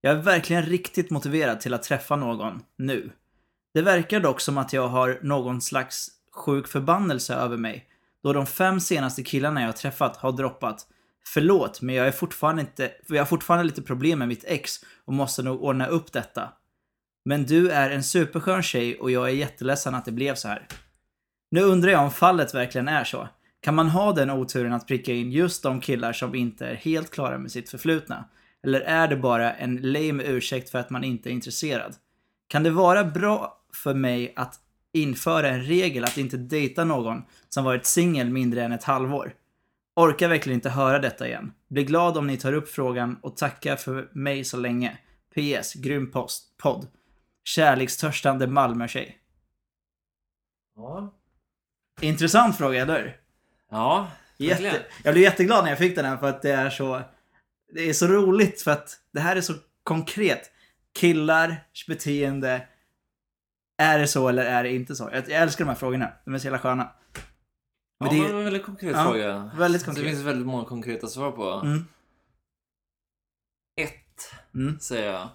Jag 0.00 0.12
är 0.12 0.22
verkligen 0.22 0.62
riktigt 0.62 1.10
motiverad 1.10 1.60
till 1.60 1.74
att 1.74 1.82
träffa 1.82 2.16
någon, 2.16 2.62
nu. 2.78 3.10
Det 3.74 3.82
verkar 3.82 4.20
dock 4.20 4.40
som 4.40 4.58
att 4.58 4.72
jag 4.72 4.88
har 4.88 5.18
någon 5.22 5.60
slags 5.60 6.08
sjuk 6.32 6.68
förbannelse 6.68 7.34
över 7.34 7.56
mig, 7.56 7.86
då 8.22 8.32
de 8.32 8.46
fem 8.46 8.80
senaste 8.80 9.22
killarna 9.22 9.60
jag 9.60 9.68
har 9.68 9.72
träffat 9.72 10.16
har 10.16 10.32
droppat 10.32 10.86
Förlåt, 11.26 11.80
men 11.80 11.94
jag 11.94 12.06
är 12.06 12.12
fortfarande 12.12 12.62
inte, 12.62 12.92
jag 13.06 13.18
har 13.20 13.26
fortfarande 13.26 13.64
lite 13.64 13.82
problem 13.82 14.18
med 14.18 14.28
mitt 14.28 14.44
ex 14.44 14.80
och 15.04 15.12
måste 15.12 15.42
nog 15.42 15.62
ordna 15.62 15.86
upp 15.86 16.12
detta. 16.12 16.52
Men 17.24 17.46
du 17.46 17.70
är 17.70 17.90
en 17.90 18.02
superskön 18.02 18.62
tjej 18.62 18.98
och 18.98 19.10
jag 19.10 19.28
är 19.28 19.32
jätteledsen 19.32 19.94
att 19.94 20.04
det 20.04 20.12
blev 20.12 20.34
så 20.34 20.48
här. 20.48 20.66
Nu 21.54 21.62
undrar 21.62 21.90
jag 21.90 22.04
om 22.04 22.10
fallet 22.10 22.54
verkligen 22.54 22.88
är 22.88 23.04
så. 23.04 23.28
Kan 23.60 23.74
man 23.74 23.88
ha 23.88 24.12
den 24.12 24.30
oturen 24.30 24.72
att 24.72 24.86
pricka 24.86 25.12
in 25.12 25.32
just 25.32 25.62
de 25.62 25.80
killar 25.80 26.12
som 26.12 26.34
inte 26.34 26.66
är 26.66 26.74
helt 26.74 27.10
klara 27.10 27.38
med 27.38 27.52
sitt 27.52 27.70
förflutna? 27.70 28.24
Eller 28.62 28.80
är 28.80 29.08
det 29.08 29.16
bara 29.16 29.52
en 29.52 29.76
lame 29.76 30.22
ursäkt 30.22 30.70
för 30.70 30.78
att 30.78 30.90
man 30.90 31.04
inte 31.04 31.30
är 31.30 31.32
intresserad? 31.32 31.96
Kan 32.48 32.62
det 32.62 32.70
vara 32.70 33.04
bra 33.04 33.58
för 33.72 33.94
mig 33.94 34.32
att 34.36 34.54
införa 34.92 35.48
en 35.48 35.62
regel 35.62 36.04
att 36.04 36.18
inte 36.18 36.36
dejta 36.36 36.84
någon 36.84 37.22
som 37.48 37.64
varit 37.64 37.86
singel 37.86 38.30
mindre 38.30 38.62
än 38.62 38.72
ett 38.72 38.84
halvår? 38.84 39.34
Orkar 39.96 40.28
verkligen 40.28 40.54
inte 40.54 40.70
höra 40.70 40.98
detta 40.98 41.28
igen. 41.28 41.52
Blir 41.68 41.84
glad 41.84 42.16
om 42.16 42.26
ni 42.26 42.36
tar 42.36 42.52
upp 42.52 42.68
frågan 42.68 43.18
och 43.22 43.36
tackar 43.36 43.76
för 43.76 44.08
mig 44.12 44.44
så 44.44 44.56
länge. 44.56 44.98
PS. 45.34 45.74
Grym 45.74 46.10
post, 46.10 46.56
podd. 46.56 46.86
Kärlekstörstande 47.44 48.46
Malmötjej. 48.46 49.18
Ja. 50.76 51.14
Intressant 52.00 52.58
fråga, 52.58 52.82
eller 52.82 53.16
Ja, 53.70 54.08
verkligen. 54.38 54.62
Jätte, 54.74 54.84
jag 55.04 55.14
blev 55.14 55.22
jätteglad 55.24 55.64
när 55.64 55.70
jag 55.70 55.78
fick 55.78 55.96
den 55.96 56.04
här 56.04 56.16
för 56.16 56.28
att 56.28 56.42
det 56.42 56.50
är 56.52 56.70
så 56.70 57.02
Det 57.74 57.88
är 57.88 57.92
så 57.92 58.06
roligt 58.06 58.62
för 58.62 58.70
att 58.70 59.00
det 59.12 59.20
här 59.20 59.36
är 59.36 59.40
så 59.40 59.54
konkret. 59.82 60.50
Killars 60.98 61.86
beteende. 61.88 62.68
Är 63.82 63.98
det 63.98 64.06
så 64.06 64.28
eller 64.28 64.44
är 64.44 64.62
det 64.62 64.72
inte 64.74 64.94
så? 64.96 65.10
Jag, 65.12 65.28
jag 65.30 65.42
älskar 65.42 65.64
de 65.64 65.68
här 65.68 65.74
frågorna. 65.76 66.12
De 66.24 66.34
är 66.34 66.38
så 66.38 66.44
jävla 66.46 66.58
sköna. 66.58 66.92
Men 68.00 68.16
ja, 68.16 68.22
det 68.22 68.28
det 68.28 68.34
är 68.34 68.38
en 68.38 68.44
väldigt 68.44 68.64
konkret 68.64 68.92
Ja, 68.96 69.04
fråga. 69.04 69.50
väldigt 69.56 69.82
Det 69.82 69.86
konkret. 69.86 70.06
finns 70.06 70.20
väldigt 70.20 70.46
många 70.46 70.64
konkreta 70.64 71.06
svar 71.06 71.30
på. 71.32 71.50
Mm. 71.50 71.84
Ett, 73.80 74.32
Mm. 74.54 74.80
säger 74.80 75.12
jag. 75.12 75.28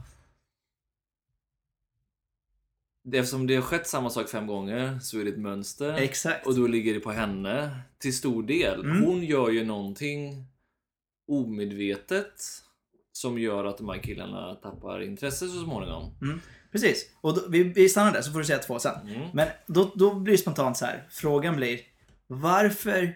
Det- 3.04 3.18
Eftersom 3.18 3.48
det 3.48 3.56
har 3.56 3.62
skett 3.62 3.88
samma 3.88 4.10
sak 4.10 4.30
fem 4.30 4.48
gånger 4.48 5.00
så 5.00 5.20
är 5.20 5.24
det 5.24 5.30
ett 5.32 5.40
mönster. 5.40 5.94
Exakt. 5.94 6.48
Och 6.48 6.56
då 6.56 6.68
ligger 6.68 6.94
det 6.94 7.00
på 7.00 7.12
henne 7.12 7.80
till 8.00 8.18
stor 8.18 8.44
del. 8.44 8.80
Mm. 8.86 9.04
Hon 9.04 9.24
gör 9.24 9.50
ju 9.50 9.66
någonting 9.66 10.46
omedvetet 11.28 12.34
som 13.12 13.40
gör 13.40 13.66
att 13.66 13.78
de 13.78 13.90
här 13.90 13.98
killarna 13.98 14.56
tappar 14.56 15.02
intresse 15.02 15.48
så 15.48 15.64
småningom. 15.64 16.12
Precis. 16.72 17.10
Och 17.22 17.36
då, 17.36 17.42
vi, 17.50 17.64
vi 17.64 17.90
stannar 17.90 18.12
där 18.14 18.22
så 18.22 18.32
får 18.32 18.40
du 18.40 18.46
säga 18.46 18.60
två 18.60 18.80
sen. 18.80 19.08
Mm. 19.08 19.28
Men 19.34 19.48
då, 19.68 19.92
då 19.96 20.14
blir 20.14 20.32
det 20.34 20.38
spontant 20.38 20.78
så 20.78 20.86
här. 20.86 21.08
Frågan 21.10 21.56
blir 21.56 21.80
varför 22.28 23.16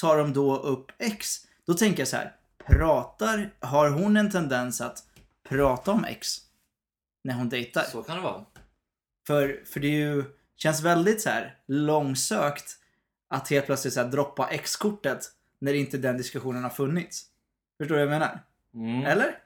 tar 0.00 0.18
de 0.18 0.32
då 0.32 0.56
upp 0.56 0.86
X? 0.98 1.36
Då 1.66 1.74
tänker 1.74 1.98
jag 2.00 2.08
så 2.08 2.16
här. 2.16 2.32
Pratar, 2.66 3.50
har 3.60 3.90
hon 3.90 4.16
en 4.16 4.30
tendens 4.30 4.80
att 4.80 4.98
prata 5.48 5.90
om 5.92 6.04
X? 6.04 6.38
När 7.28 7.34
hon 7.34 7.48
dejtar? 7.48 7.82
Så 7.82 8.02
kan 8.02 8.16
det 8.16 8.22
vara. 8.22 8.44
För, 9.26 9.62
för 9.66 9.80
det 9.80 9.86
är 9.88 9.98
ju, 10.14 10.24
känns 10.56 10.82
väldigt 10.82 11.20
så 11.20 11.30
här 11.30 11.58
långsökt 11.66 12.76
att 13.28 13.50
helt 13.50 13.66
plötsligt 13.66 13.94
så 13.94 14.00
här 14.02 14.08
droppa 14.08 14.48
X-kortet 14.50 15.24
när 15.58 15.74
inte 15.74 15.98
den 15.98 16.16
diskussionen 16.16 16.62
har 16.62 16.70
funnits. 16.70 17.26
Förstår 17.78 17.94
du 17.96 18.04
vad 18.06 18.14
jag 18.14 18.20
menar? 18.20 18.40
Mm. 18.74 19.04
Eller? 19.06 19.38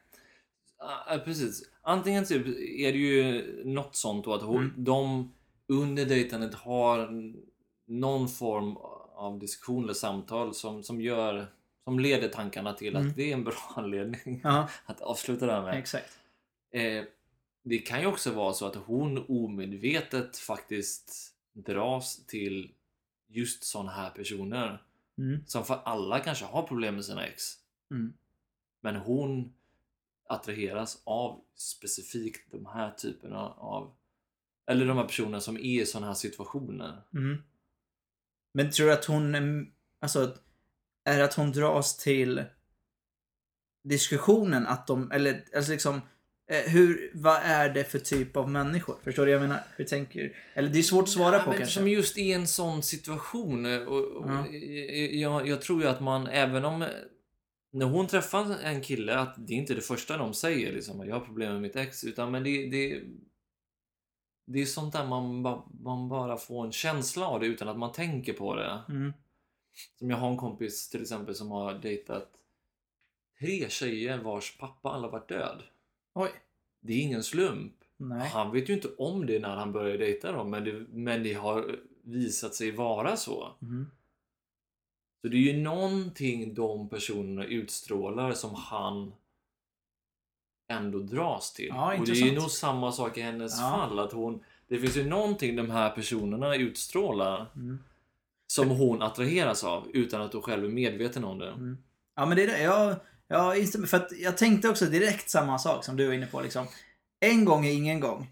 Ja, 0.78 1.18
precis. 1.24 1.62
Antingen 1.82 2.24
typ 2.24 2.46
är 2.78 2.92
det 2.92 2.98
ju 2.98 3.62
något 3.64 3.96
sånt 3.96 4.24
då 4.24 4.34
att 4.34 4.42
hon, 4.42 4.56
Mm. 4.56 4.72
de 4.84 5.32
under 5.68 6.04
dejtandet 6.06 6.54
har 6.54 7.10
någon 7.86 8.28
form 8.28 8.76
av 9.14 9.38
diskussion 9.38 9.84
eller 9.84 9.94
samtal 9.94 10.54
som, 10.54 10.82
som 10.82 11.00
gör 11.00 11.46
som 11.84 11.98
leder 12.00 12.28
tankarna 12.28 12.72
till 12.72 12.96
Mm. 12.96 13.08
att 13.08 13.16
det 13.16 13.30
är 13.30 13.34
en 13.34 13.44
bra 13.44 13.54
anledning 13.76 14.40
Ja, 14.44 14.68
att 14.86 15.00
avsluta 15.00 15.46
det 15.46 15.52
här 15.52 15.62
med. 15.62 15.78
exakt. 15.78 16.18
Eh, 16.70 17.04
det 17.62 17.78
kan 17.78 18.00
ju 18.00 18.06
också 18.06 18.32
vara 18.32 18.52
så 18.52 18.66
att 18.66 18.76
hon 18.76 19.24
omedvetet 19.28 20.36
faktiskt 20.38 21.34
dras 21.52 22.26
till 22.26 22.74
just 23.28 23.64
sådana 23.64 23.92
här 23.92 24.10
personer. 24.10 24.82
Mm. 25.18 25.46
Som 25.46 25.64
för 25.64 25.80
alla 25.84 26.20
kanske 26.20 26.44
har 26.44 26.62
problem 26.62 26.94
med 26.94 27.04
sina 27.04 27.26
ex. 27.26 27.54
Mm. 27.90 28.12
Men 28.80 28.96
hon 28.96 29.52
attraheras 30.28 31.02
av 31.04 31.44
specifikt 31.54 32.52
de 32.52 32.66
här 32.66 32.90
typerna 32.90 33.38
av 33.48 33.94
eller 34.66 34.86
de 34.86 34.96
här 34.96 35.04
personerna 35.04 35.40
som 35.40 35.56
är 35.56 35.82
i 35.82 35.86
sådana 35.86 36.06
här 36.06 36.14
situationer. 36.14 37.02
Mm. 37.14 37.42
Men 38.52 38.70
tror 38.70 38.86
du 38.86 38.92
att 38.92 39.04
hon, 39.04 39.34
mm, 39.34 39.72
alltså, 40.00 40.36
är 41.04 41.18
det 41.18 41.24
att 41.24 41.34
hon 41.34 41.52
dras 41.52 41.96
till 41.96 42.44
diskussionen 43.82 44.66
att 44.66 44.86
de, 44.86 45.12
eller 45.12 45.44
alltså 45.56 45.72
liksom, 45.72 46.00
hur, 46.48 47.10
vad 47.14 47.40
är 47.42 47.68
det 47.68 47.84
för 47.84 47.98
typ 47.98 48.36
av 48.36 48.50
människor? 48.50 48.96
Förstår 49.04 49.26
du 49.26 49.32
vad 49.32 49.42
jag 49.42 49.48
menar? 49.48 49.64
Hur 49.76 49.84
tänker 49.84 50.36
Eller 50.54 50.68
det 50.68 50.78
är 50.78 50.82
svårt 50.82 51.02
att 51.02 51.08
svara 51.10 51.36
Ja, 51.36 51.42
på 51.42 51.50
kanske. 51.52 51.66
Som 51.66 51.88
just 51.88 52.18
i 52.18 52.32
en 52.32 52.46
sån 52.46 52.82
situation. 52.82 53.66
eh, 53.66 53.82
Och, 53.82 54.04
och 54.04 54.30
Ja. 54.30 54.46
jag, 55.12 55.48
jag 55.48 55.62
tror 55.62 55.82
ju 55.82 55.88
att 55.88 56.00
man 56.00 56.26
även 56.26 56.64
om 56.64 56.84
när 57.72 57.86
hon 57.86 58.06
träffar 58.06 58.56
en 58.62 58.80
kille 58.80 59.18
att 59.18 59.34
det 59.38 59.52
är 59.54 59.56
inte 59.58 59.74
det 59.74 59.80
första 59.80 60.16
de 60.16 60.34
säger 60.34 60.72
liksom 60.72 61.06
jag 61.08 61.14
har 61.16 61.26
problem 61.26 61.52
med 61.52 61.62
mitt 61.62 61.76
ex 61.76 62.04
utan 62.04 62.30
men 62.30 62.44
det, 62.44 62.70
det 62.70 63.02
det 64.46 64.60
är 64.60 64.66
sånt 64.66 64.92
där 64.92 65.06
man, 65.06 65.42
ba, 65.42 65.68
man 65.80 66.08
bara 66.08 66.36
får 66.36 66.66
en 66.66 66.72
känsla 66.72 67.26
av 67.26 67.40
det 67.40 67.46
utan 67.46 67.68
att 67.68 67.78
man 67.78 67.92
tänker 67.92 68.32
på 68.32 68.54
det. 68.54 68.80
Mm. 68.88 69.12
Som 69.98 70.10
jag 70.10 70.16
har 70.16 70.30
en 70.30 70.36
kompis 70.36 70.88
till 70.88 71.02
exempel 71.02 71.34
som 71.34 71.50
har 71.50 71.74
dejtat 71.74 72.30
tre 73.40 73.68
tjejer 73.68 74.18
vars 74.18 74.56
pappa 74.58 74.88
alla 74.90 75.08
varit 75.08 75.28
död. 75.28 75.62
Oj. 76.14 76.30
Det 76.80 76.92
är 76.92 77.00
ingen 77.02 77.22
slump. 77.22 77.72
Nej. 77.96 78.28
Han 78.28 78.50
vet 78.52 78.68
ju 78.68 78.74
inte 78.74 78.88
om 78.98 79.26
det 79.26 79.38
när 79.38 79.56
han 79.56 79.72
började 79.72 79.98
dejta 79.98 80.32
dem 80.32 80.50
men 80.50 80.64
det, 80.64 80.72
men 80.90 81.22
det 81.22 81.32
har 81.34 81.76
visat 82.04 82.54
sig 82.54 82.70
vara 82.70 83.16
så. 83.16 83.52
Mm. 83.62 83.86
Så 85.22 85.28
det 85.28 85.36
är 85.36 85.52
ju 85.54 85.62
någonting 85.62 86.54
de 86.54 86.88
personerna 86.88 87.44
utstrålar 87.44 88.32
som 88.32 88.54
han 88.54 89.12
ändå 90.68 90.98
dras 90.98 91.52
till. 91.52 91.66
Ja, 91.68 91.98
och 91.98 92.06
det 92.06 92.12
är 92.12 92.26
ju 92.26 92.34
nog 92.34 92.50
samma 92.50 92.92
sak 92.92 93.18
i 93.18 93.20
hennes 93.20 93.60
Ja. 93.60 93.70
fall. 93.70 93.98
Att 93.98 94.12
hon, 94.12 94.44
det 94.68 94.78
finns 94.78 94.96
ju 94.96 95.04
någonting 95.08 95.56
de 95.56 95.70
här 95.70 95.90
personerna 95.90 96.56
utstrålar 96.56 97.46
Mm. 97.56 97.78
som 98.46 98.68
hon 98.70 99.02
attraheras 99.02 99.64
av 99.64 99.88
utan 99.94 100.20
att 100.22 100.32
hon 100.32 100.42
själv 100.42 100.64
är 100.64 100.68
medveten 100.68 101.24
om 101.24 101.38
det. 101.38 101.48
Mm. 101.50 101.78
Ja 102.14 102.26
men 102.26 102.36
det 102.36 102.42
är 102.42 102.46
det. 102.46 102.62
Jag, 102.62 102.96
jag 103.32 103.58
instämmer. 103.58 103.86
För 103.86 103.96
att 103.96 104.12
jag 104.18 104.36
tänkte 104.38 104.68
också 104.68 104.86
direkt 104.86 105.30
samma 105.30 105.58
sak 105.58 105.84
som 105.84 105.96
du 105.96 106.06
var 106.06 106.14
inne 106.14 106.26
på. 106.26 106.40
Liksom. 106.40 106.66
En 107.20 107.44
gång 107.44 107.66
är 107.66 107.72
ingen 107.72 108.00
gång. 108.00 108.30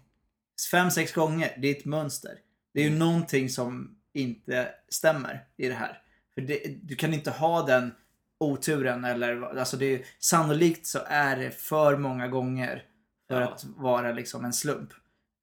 Fem, 0.71 0.91
sex 0.91 1.13
gånger, 1.13 1.57
det 1.61 1.67
är 1.67 1.75
ett 1.75 1.85
mönster. 1.85 2.37
Det 2.73 2.79
är 2.79 2.83
ju 2.89 2.97
någonting 2.97 3.49
som 3.49 3.97
inte 4.13 4.69
stämmer 4.89 5.45
i 5.57 5.67
det 5.67 5.73
här. 5.73 6.01
För 6.33 6.41
det, 6.41 6.61
du 6.83 6.95
kan 6.95 7.13
inte 7.13 7.31
ha 7.31 7.65
den 7.65 7.91
oturen 8.39 9.05
eller 9.05 9.57
alltså 9.59 9.77
det 9.77 9.85
är, 9.85 10.05
sannolikt 10.19 10.87
så 10.87 10.99
är 11.05 11.35
det 11.35 11.51
för 11.51 11.97
många 11.97 12.27
gånger 12.27 12.83
för 13.29 13.41
Ja. 13.41 13.47
att 13.51 13.63
vara 13.63 14.11
liksom 14.11 14.45
en 14.45 14.53
slump. 14.53 14.89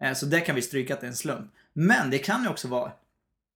Eh, 0.04 0.12
Så 0.14 0.26
där 0.26 0.40
kan 0.40 0.54
vi 0.54 0.62
stryka 0.62 0.94
att 0.94 1.00
det 1.00 1.06
är 1.06 1.10
en 1.10 1.16
slump. 1.16 1.52
Men 1.72 2.10
det 2.10 2.18
kan 2.18 2.42
ju 2.42 2.48
också 2.48 2.68
vara 2.68 2.92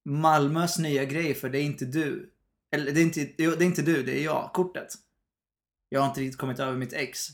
Malmös 0.05 0.79
nya 0.79 1.05
grej 1.05 1.35
för 1.35 1.49
det 1.49 1.59
är 1.59 1.63
inte 1.63 1.85
du. 1.85 2.31
Eller 2.75 2.93
det 2.93 3.01
är 3.01 3.03
inte, 3.03 3.29
det 3.37 3.45
är 3.45 3.63
inte 3.63 3.83
du, 3.83 4.03
det 4.03 4.19
är 4.21 4.25
jag, 4.25 4.51
kortet. 4.55 4.95
Jag 5.93 6.01
har 6.01 6.09
inte 6.09 6.21
riktigt 6.21 6.39
kommit 6.41 6.59
över 6.59 6.77
mitt 6.77 6.93
ex. 6.93 7.29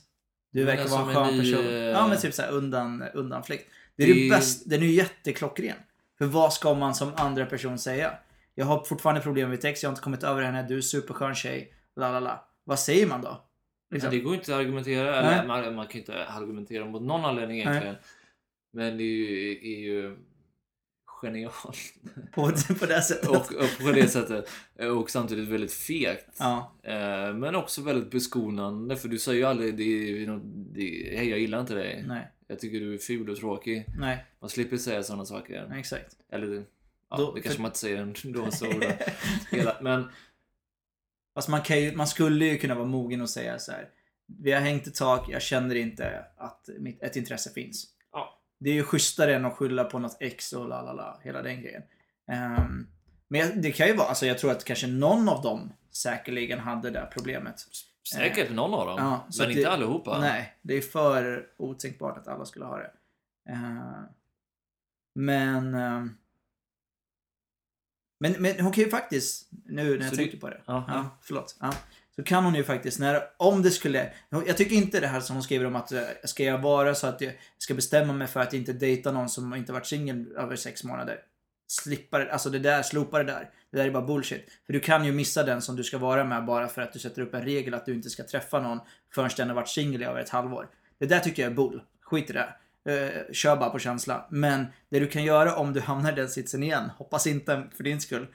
Du 0.52 0.64
verkar 0.64 0.82
alltså, 0.82 0.96
vara 0.96 1.08
en 1.10 1.14
men 1.14 1.24
skön 1.26 1.38
ni, 1.38 1.52
person. 1.52 1.66
eh, 1.66 1.72
Ja 1.72 2.08
men 2.08 2.18
typ 2.18 2.34
såhär 2.34 2.50
undan, 2.50 3.02
undanflykt. 3.14 3.70
Det 3.96 4.02
är 4.02 4.06
det, 4.06 4.14
Det- 4.14 4.30
bästa, 4.30 4.68
den 4.70 4.82
är 4.82 4.86
ju 4.86 4.92
jätteklockren. 4.92 5.76
För 6.18 6.24
vad 6.26 6.52
ska 6.52 6.74
man 6.74 6.94
som 6.94 7.12
andra 7.16 7.46
person 7.46 7.78
säga? 7.78 8.12
Jag 8.54 8.66
har 8.66 8.84
fortfarande 8.84 9.20
problem 9.20 9.48
med 9.48 9.56
mitt 9.56 9.64
ex, 9.64 9.82
jag 9.82 9.90
har 9.90 9.92
inte 9.92 10.02
kommit 10.02 10.22
över 10.22 10.42
henne, 10.42 10.66
du 10.68 10.76
är 10.76 10.80
superskön 10.80 11.34
tjej. 11.34 11.72
La 11.96 12.12
la 12.12 12.20
la. 12.20 12.48
Vad 12.64 12.78
säger 12.78 13.06
man 13.06 13.20
då? 13.22 13.44
Liksom. 13.90 14.10
Det 14.10 14.18
går 14.18 14.34
inte 14.34 14.54
att 14.54 14.60
argumentera, 14.60 15.10
Nej. 15.22 15.34
eller 15.34 15.46
man, 15.46 15.74
man 15.74 15.86
kan 15.86 16.00
inte 16.00 16.26
argumentera 16.26 16.84
mot 16.84 17.02
någon 17.02 17.24
anledning 17.24 17.60
egentligen. 17.60 17.96
Men 18.72 18.96
det 18.96 19.02
är 19.02 19.06
ju, 19.06 19.50
är 19.74 19.78
ju 19.80 20.16
genialt. 21.22 21.76
På, 22.34 22.52
på 22.80 22.86
det 22.86 23.02
sättet. 23.02 23.28
Och, 23.28 23.36
och 23.36 23.78
på 23.80 23.92
det 23.92 24.08
sättet. 24.08 24.48
Och 24.98 25.10
samtidigt 25.10 25.48
väldigt 25.48 25.72
fegt. 25.72 26.26
ja. 26.38 26.74
Eh, 26.82 27.34
Men 27.34 27.54
också 27.54 27.82
väldigt 27.82 28.10
beskonande 28.10 28.96
för 28.96 29.08
du 29.08 29.18
säger 29.18 29.38
ju 29.38 29.44
aldrig 29.44 29.76
det, 29.76 30.26
det, 30.72 31.16
hej 31.16 31.28
jag 31.28 31.38
gillar 31.38 31.60
inte 31.60 31.74
dig. 31.74 32.04
Nej, 32.06 32.28
Jag 32.46 32.58
tycker 32.58 32.80
du 32.80 32.94
är 32.94 32.98
ful 32.98 33.30
och 33.30 33.36
tråkig. 33.36 33.84
nej, 33.98 34.24
Man 34.40 34.50
slipper 34.50 34.76
säga 34.76 35.02
sådana 35.02 35.24
saker. 35.24 35.72
exakt. 35.78 36.16
Eller 36.32 36.64
ja, 37.10 37.16
Då- 37.16 37.34
det 37.34 37.40
kanske 37.40 37.56
för- 37.56 37.62
man 37.62 37.68
inte 37.68 37.78
säger 37.78 38.14
då 38.32 38.50
så. 38.50 38.64
Då. 38.64 38.92
Hela, 39.56 39.76
men 39.80 40.04
Fast 41.34 41.48
man, 41.48 41.62
kan 41.62 41.80
ju, 41.80 41.92
man 41.96 42.06
skulle 42.06 42.44
ju 42.46 42.58
kunna 42.58 42.74
vara 42.74 42.86
mogen 42.86 43.20
och 43.20 43.30
säga 43.30 43.58
så 43.58 43.72
här. 43.72 43.88
Vi 44.42 44.52
har 44.52 44.60
hängt 44.60 44.86
ett 44.86 44.94
tag, 44.94 45.24
jag 45.28 45.42
känner 45.42 45.74
inte 45.74 46.24
att 46.36 46.68
mitt, 46.78 47.02
ett 47.02 47.16
intresse 47.16 47.50
finns. 47.50 47.86
Det 48.58 48.70
är 48.70 48.74
ju 48.74 48.84
schysstare 48.84 49.34
än 49.36 49.44
att 49.44 49.56
skylla 49.56 49.84
på 49.84 49.98
något 49.98 50.16
ex 50.20 50.52
och 50.52 50.68
la 50.68 50.82
la 50.82 50.92
la, 50.92 51.20
hela 51.22 51.42
den 51.42 51.62
grejen. 51.62 51.82
Ehm, 52.30 52.86
men 53.28 53.62
det 53.62 53.72
kan 53.72 53.86
ju 53.86 53.96
vara, 53.96 54.08
alltså 54.08 54.26
jag 54.26 54.38
tror 54.38 54.50
att 54.50 54.64
kanske 54.64 54.86
någon 54.86 55.28
av 55.28 55.42
dem 55.42 55.72
säkerligen 55.90 56.58
hade 56.58 56.90
det 56.90 57.08
problemet. 57.12 57.54
säkert 58.12 58.50
någon 58.50 58.74
av 58.74 58.86
dem. 58.86 58.96
Ja, 58.98 59.26
men 59.38 59.50
inte 59.50 59.62
det- 59.62 59.70
allihopa. 59.70 60.20
Nej, 60.20 60.58
det 60.62 60.74
är 60.74 60.80
för 60.80 61.46
otänkbart 61.56 62.18
att 62.18 62.28
alla 62.28 62.44
skulle 62.44 62.64
ha 62.64 62.76
det. 62.78 62.90
Eh, 63.48 64.00
men, 65.14 65.74
ehm, 65.74 66.16
men... 68.20 68.32
Men 68.38 68.60
hon 68.60 68.72
kan 68.72 68.84
ju 68.84 68.90
faktiskt, 68.90 69.48
nu 69.64 69.84
när 69.98 70.04
jag 70.04 70.10
Så 70.10 70.16
tänker 70.16 70.32
du- 70.32 70.40
på 70.40 70.48
det. 70.50 70.60
Ja, 70.66 71.10
förlåt. 71.22 71.56
Ja. 71.60 71.74
Så 72.18 72.24
kan 72.24 72.44
hon 72.44 72.54
ju 72.54 72.64
faktiskt, 72.64 72.98
när, 72.98 73.22
om 73.36 73.62
det 73.62 73.70
skulle... 73.70 74.12
Jag 74.30 74.56
tycker 74.56 74.76
inte 74.76 75.00
det 75.00 75.06
här 75.06 75.20
som 75.20 75.36
hon 75.36 75.42
skriver 75.42 75.64
om 75.64 75.76
att 75.76 75.92
eh, 75.92 76.00
ska 76.24 76.44
jag 76.44 76.58
vara 76.58 76.94
så 76.94 77.06
att 77.06 77.20
jag 77.20 77.32
ska 77.58 77.74
bestämma 77.74 78.12
mig 78.12 78.26
för 78.26 78.40
att 78.40 78.54
inte 78.54 78.72
dejta 78.72 79.12
någon 79.12 79.28
som 79.28 79.54
inte 79.54 79.72
varit 79.72 79.86
singel 79.86 80.32
över 80.36 80.56
sex 80.56 80.84
månader. 80.84 81.18
Slippa 81.68 82.18
det, 82.18 82.32
alltså 82.32 82.50
det 82.50 82.58
där, 82.58 82.82
slopa 82.82 83.18
det 83.18 83.24
där. 83.24 83.50
Det 83.70 83.76
där 83.76 83.86
är 83.86 83.90
bara 83.90 84.06
bullshit. 84.06 84.44
För 84.66 84.72
du 84.72 84.80
kan 84.80 85.04
ju 85.04 85.12
missa 85.12 85.42
den 85.42 85.62
som 85.62 85.76
du 85.76 85.84
ska 85.84 85.98
vara 85.98 86.24
med 86.24 86.44
bara 86.44 86.68
för 86.68 86.82
att 86.82 86.92
du 86.92 86.98
sätter 86.98 87.22
upp 87.22 87.34
en 87.34 87.44
regel 87.44 87.74
att 87.74 87.86
du 87.86 87.94
inte 87.94 88.10
ska 88.10 88.22
träffa 88.22 88.60
någon 88.60 88.78
förrän 89.14 89.30
den 89.36 89.48
har 89.48 89.54
varit 89.54 89.68
singel 89.68 90.02
i 90.02 90.04
över 90.04 90.20
ett 90.20 90.30
halvår. 90.30 90.68
Det 90.98 91.06
där 91.06 91.20
tycker 91.20 91.42
jag 91.42 91.50
är 91.52 91.56
bull. 91.56 91.82
Skit 92.02 92.30
i 92.30 92.32
det. 92.32 92.54
Uh, 92.88 93.32
kör 93.32 93.56
bara 93.56 93.70
på 93.70 93.78
känsla. 93.78 94.26
Men 94.30 94.66
det 94.88 95.00
du 95.00 95.06
kan 95.06 95.24
göra 95.24 95.56
om 95.56 95.72
du 95.72 95.80
hamnar 95.80 96.12
i 96.12 96.14
den 96.14 96.28
sitsen 96.28 96.62
igen, 96.62 96.90
hoppas 96.96 97.26
inte 97.26 97.62
för 97.76 97.84
din 97.84 98.00
skull. 98.00 98.26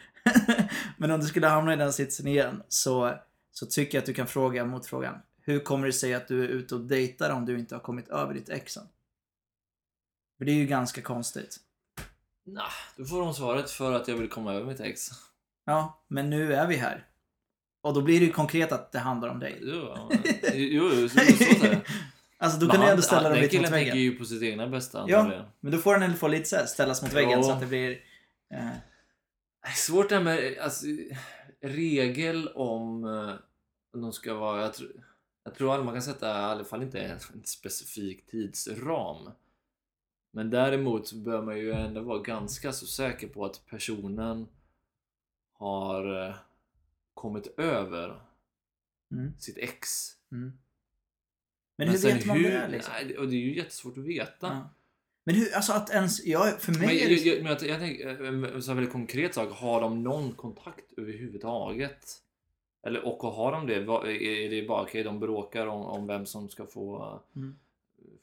Men 0.98 1.12
om 1.12 1.20
du 1.20 1.26
skulle 1.26 1.48
hamna 1.48 1.74
i 1.74 1.76
den 1.76 1.94
sitsen 1.94 2.28
igen 2.28 2.64
så, 2.68 3.14
så 3.54 3.66
tycker 3.66 3.98
jag 3.98 4.02
att 4.02 4.06
du 4.06 4.14
kan 4.14 4.28
fråga 4.28 4.66
motfrågan. 4.66 5.16
Hur 5.42 5.60
kommer 5.60 5.88
det 5.88 5.94
sig 5.94 6.14
att 6.14 6.28
du 6.28 6.44
är 6.44 6.48
ute 6.48 6.76
och 6.76 6.82
dejtar 6.82 7.30
om 7.30 7.46
du 7.46 7.60
inte 7.60 7.76
har 7.76 7.80
kommit 7.80 8.08
över 8.10 8.34
ditt 8.34 8.50
ex 8.50 8.78
än? 8.78 8.84
För 10.38 10.46
det 10.46 10.52
är 10.52 10.56
ju 10.56 10.66
ganska 10.66 11.02
konstigt. 11.02 11.58
Nah, 12.46 12.72
då 12.98 13.06
får 13.06 13.22
hon 13.22 13.34
svaret 13.36 13.72
för 13.72 13.94
att 13.94 14.08
jag 14.08 14.16
vill 14.18 14.30
komma 14.30 14.54
över 14.54 14.66
mitt 14.66 14.80
ex. 14.80 15.10
Ja, 15.66 16.04
men 16.08 16.30
nu 16.30 16.54
är 16.54 16.68
vi 16.68 16.76
här. 16.76 17.08
Och 17.82 17.94
då 17.94 18.02
blir 18.02 18.20
det 18.20 18.26
ju 18.26 18.32
konkret 18.32 18.72
att 18.72 18.92
det 18.92 19.00
handlar 19.00 19.30
om 19.30 19.40
dig. 19.40 19.60
Jo, 19.62 20.10
jo, 20.54 20.92
jo, 20.94 21.10
så, 21.10 21.20
så 21.20 21.44
det. 21.62 21.82
Alltså 22.38 22.60
då 22.60 22.66
Men 22.66 22.72
kan 22.72 22.80
du 22.80 22.86
han- 22.86 22.92
ändå 22.92 23.02
ställa 23.02 23.22
han- 23.22 23.32
dem 23.32 23.34
Den 23.34 23.42
lite 23.42 23.58
mot 23.58 23.66
killen 23.66 23.72
tänker 23.72 23.92
väggen. 23.92 24.04
ju 24.04 24.16
på 24.18 24.26
sitt 24.26 24.42
egna 24.44 24.68
bästa 24.68 25.06
Ja. 25.08 25.46
Men 25.60 25.72
då 25.72 25.78
får 25.78 25.94
den 25.94 26.04
ändå 26.04 26.18
få 26.18 26.28
lite 26.28 26.50
så 26.50 26.56
här, 26.56 26.66
ställas 26.66 27.02
mot 27.02 27.14
väggen 27.14 27.44
så 27.44 27.52
att 27.52 27.60
det 27.60 27.66
blir... 27.66 27.92
Eh, 28.54 28.68
Svårt 29.76 30.10
det 30.10 30.16
här 30.16 30.24
med 30.24 30.58
alltså, 30.62 30.86
regel 31.64 32.48
om 32.48 33.04
eh, 33.06 33.36
om 33.94 34.02
de 34.02 34.14
ska 34.14 34.34
vara... 34.34 34.62
Jag, 34.62 34.74
tror- 34.74 35.06
jag 35.44 35.56
tror 35.56 35.72
aldrig 35.72 35.86
man 35.86 35.94
kan 35.96 36.02
sätta 36.04 36.28
i 36.28 36.32
alla 36.32 36.64
fall 36.64 36.84
inte 36.84 37.00
en, 37.02 37.20
en 37.34 37.44
specifik 37.44 38.26
tidsram. 38.26 39.30
Men 40.32 40.50
däremot 40.50 41.08
så 41.08 41.16
bör 41.16 41.42
man 41.42 41.58
ju 41.58 41.72
ändå 41.72 42.02
vara 42.02 42.20
ganska 42.20 42.72
så 42.74 42.86
säker 42.86 43.28
på 43.28 43.46
att 43.46 43.66
personen 43.66 44.48
har 45.54 46.28
eh, 46.28 46.36
kommit 47.14 47.48
över 47.60 48.22
mm, 49.12 49.34
sitt 49.40 49.58
ex. 49.58 50.12
mm. 50.32 50.54
Men 51.76 51.90
hur 51.90 51.98
sen 51.98 52.18
vet 52.18 52.26
man 52.26 52.44
det? 52.44 52.68
Liksom? 52.68 52.94
Nej, 52.94 53.18
och 53.18 53.28
det 53.28 53.36
är 53.36 53.40
ju 53.40 53.56
jättesvårt 53.56 53.98
att 53.98 54.04
veta. 54.04 54.48
Ja. 54.48 54.70
Men 55.24 55.36
hur, 55.36 55.56
alltså 55.56 55.74
att 55.74 55.90
ens, 55.90 56.26
ja, 56.26 56.52
för 56.60 56.72
mig 56.72 56.80
Men 56.82 56.90
är 56.90 56.94
jag, 57.00 57.10
det... 57.10 57.16
jag, 57.16 57.44
men 57.44 57.52
jag, 57.52 57.64
jag 57.64 57.80
tänker, 57.80 58.08
en 58.56 58.64
sån 58.64 58.76
väldigt 58.76 58.94
konkret 58.94 59.34
sak. 59.34 59.50
Har 59.52 59.82
de 59.82 60.04
någon 60.04 60.32
kontakt 60.32 60.94
överhuvudtaget? 60.98 62.08
Eller, 62.86 63.06
och 63.06 63.18
har 63.34 63.52
de 63.52 63.68
det? 63.68 63.76
Är 63.76 64.50
det 64.50 64.68
bara 64.68 64.82
okej, 64.82 65.04
de 65.04 65.20
bråkar 65.20 65.68
om, 65.68 65.82
om 65.82 66.08
vem 66.08 66.26
som 66.26 66.50
ska 66.50 66.66
få, 66.66 67.20
Mm. 67.36 67.56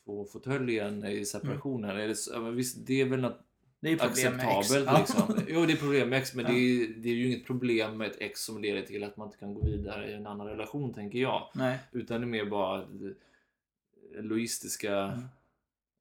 få 0.05 0.25
fåtöljen 0.25 1.05
i 1.05 1.25
separationen? 1.25 1.91
Är 1.97 2.09
det, 2.09 2.51
visst, 2.51 2.87
det 2.87 3.01
är 3.01 3.05
väl 3.05 3.21
något 3.21 3.41
Det 3.81 3.91
är 3.93 3.97
problem 3.97 4.37
med 4.37 4.47
ex. 4.59 4.71
acceptabelt 4.71 4.99
liksom. 5.09 5.41
Jo, 5.49 5.67
det 5.67 5.73
är 5.73 5.77
problem 5.77 6.09
med 6.09 6.19
ex, 6.19 6.35
men 6.35 6.45
Ja. 6.45 6.51
det, 6.53 6.59
är, 6.59 6.89
det 6.97 7.09
är 7.09 7.15
ju 7.15 7.27
inget 7.27 7.47
problem 7.47 7.97
med 7.97 8.11
ett 8.11 8.17
ex 8.21 8.41
som 8.45 8.63
leder 8.63 8.83
till 8.83 9.05
att 9.05 9.17
man 9.17 9.27
inte 9.29 9.39
kan 9.39 9.55
gå 9.55 9.61
vidare 9.65 10.11
i 10.11 10.15
en 10.15 10.27
annan 10.27 10.47
relation, 10.47 10.95
tänker 10.95 11.19
jag. 11.19 11.49
Nej. 11.55 11.79
Utan 11.93 12.21
det 12.21 12.25
är 12.25 12.29
mer 12.29 12.45
bara 12.45 12.79
eh, 12.83 14.23
logistiska... 14.23 14.97
Mm. 14.99 15.19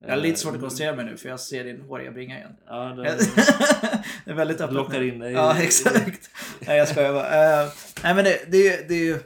Jag 0.02 0.10
har 0.10 0.18
lite 0.18 0.40
svårt 0.40 0.52
att 0.52 0.56
eh, 0.56 0.62
koncentrera 0.62 0.96
mig 0.96 1.06
nu 1.06 1.18
för 1.18 1.30
jag 1.30 1.40
ser 1.40 1.64
din 1.64 1.82
håriga 1.82 2.12
bringa 2.12 2.38
igen. 2.38 2.56
Ja, 2.66 2.76
det, 2.76 3.04
det 4.26 4.32
är 4.32 4.36
väldigt 4.36 4.62
öppet 4.62 4.76
lockar 4.76 5.02
in 5.02 5.20
dig. 5.20 5.34
Ja, 5.34 5.58
exakt. 5.62 6.30
Nej, 6.60 6.78
jag 6.78 6.88
skojar 6.88 7.14
bara. 7.14 7.64
Uh, 7.64 7.72
nej, 8.04 8.14
men 8.14 8.24
det, 8.24 8.52
det, 8.52 8.68
är 8.68 8.88
det 8.88 8.94
är 8.94 9.06
ju 9.06 9.20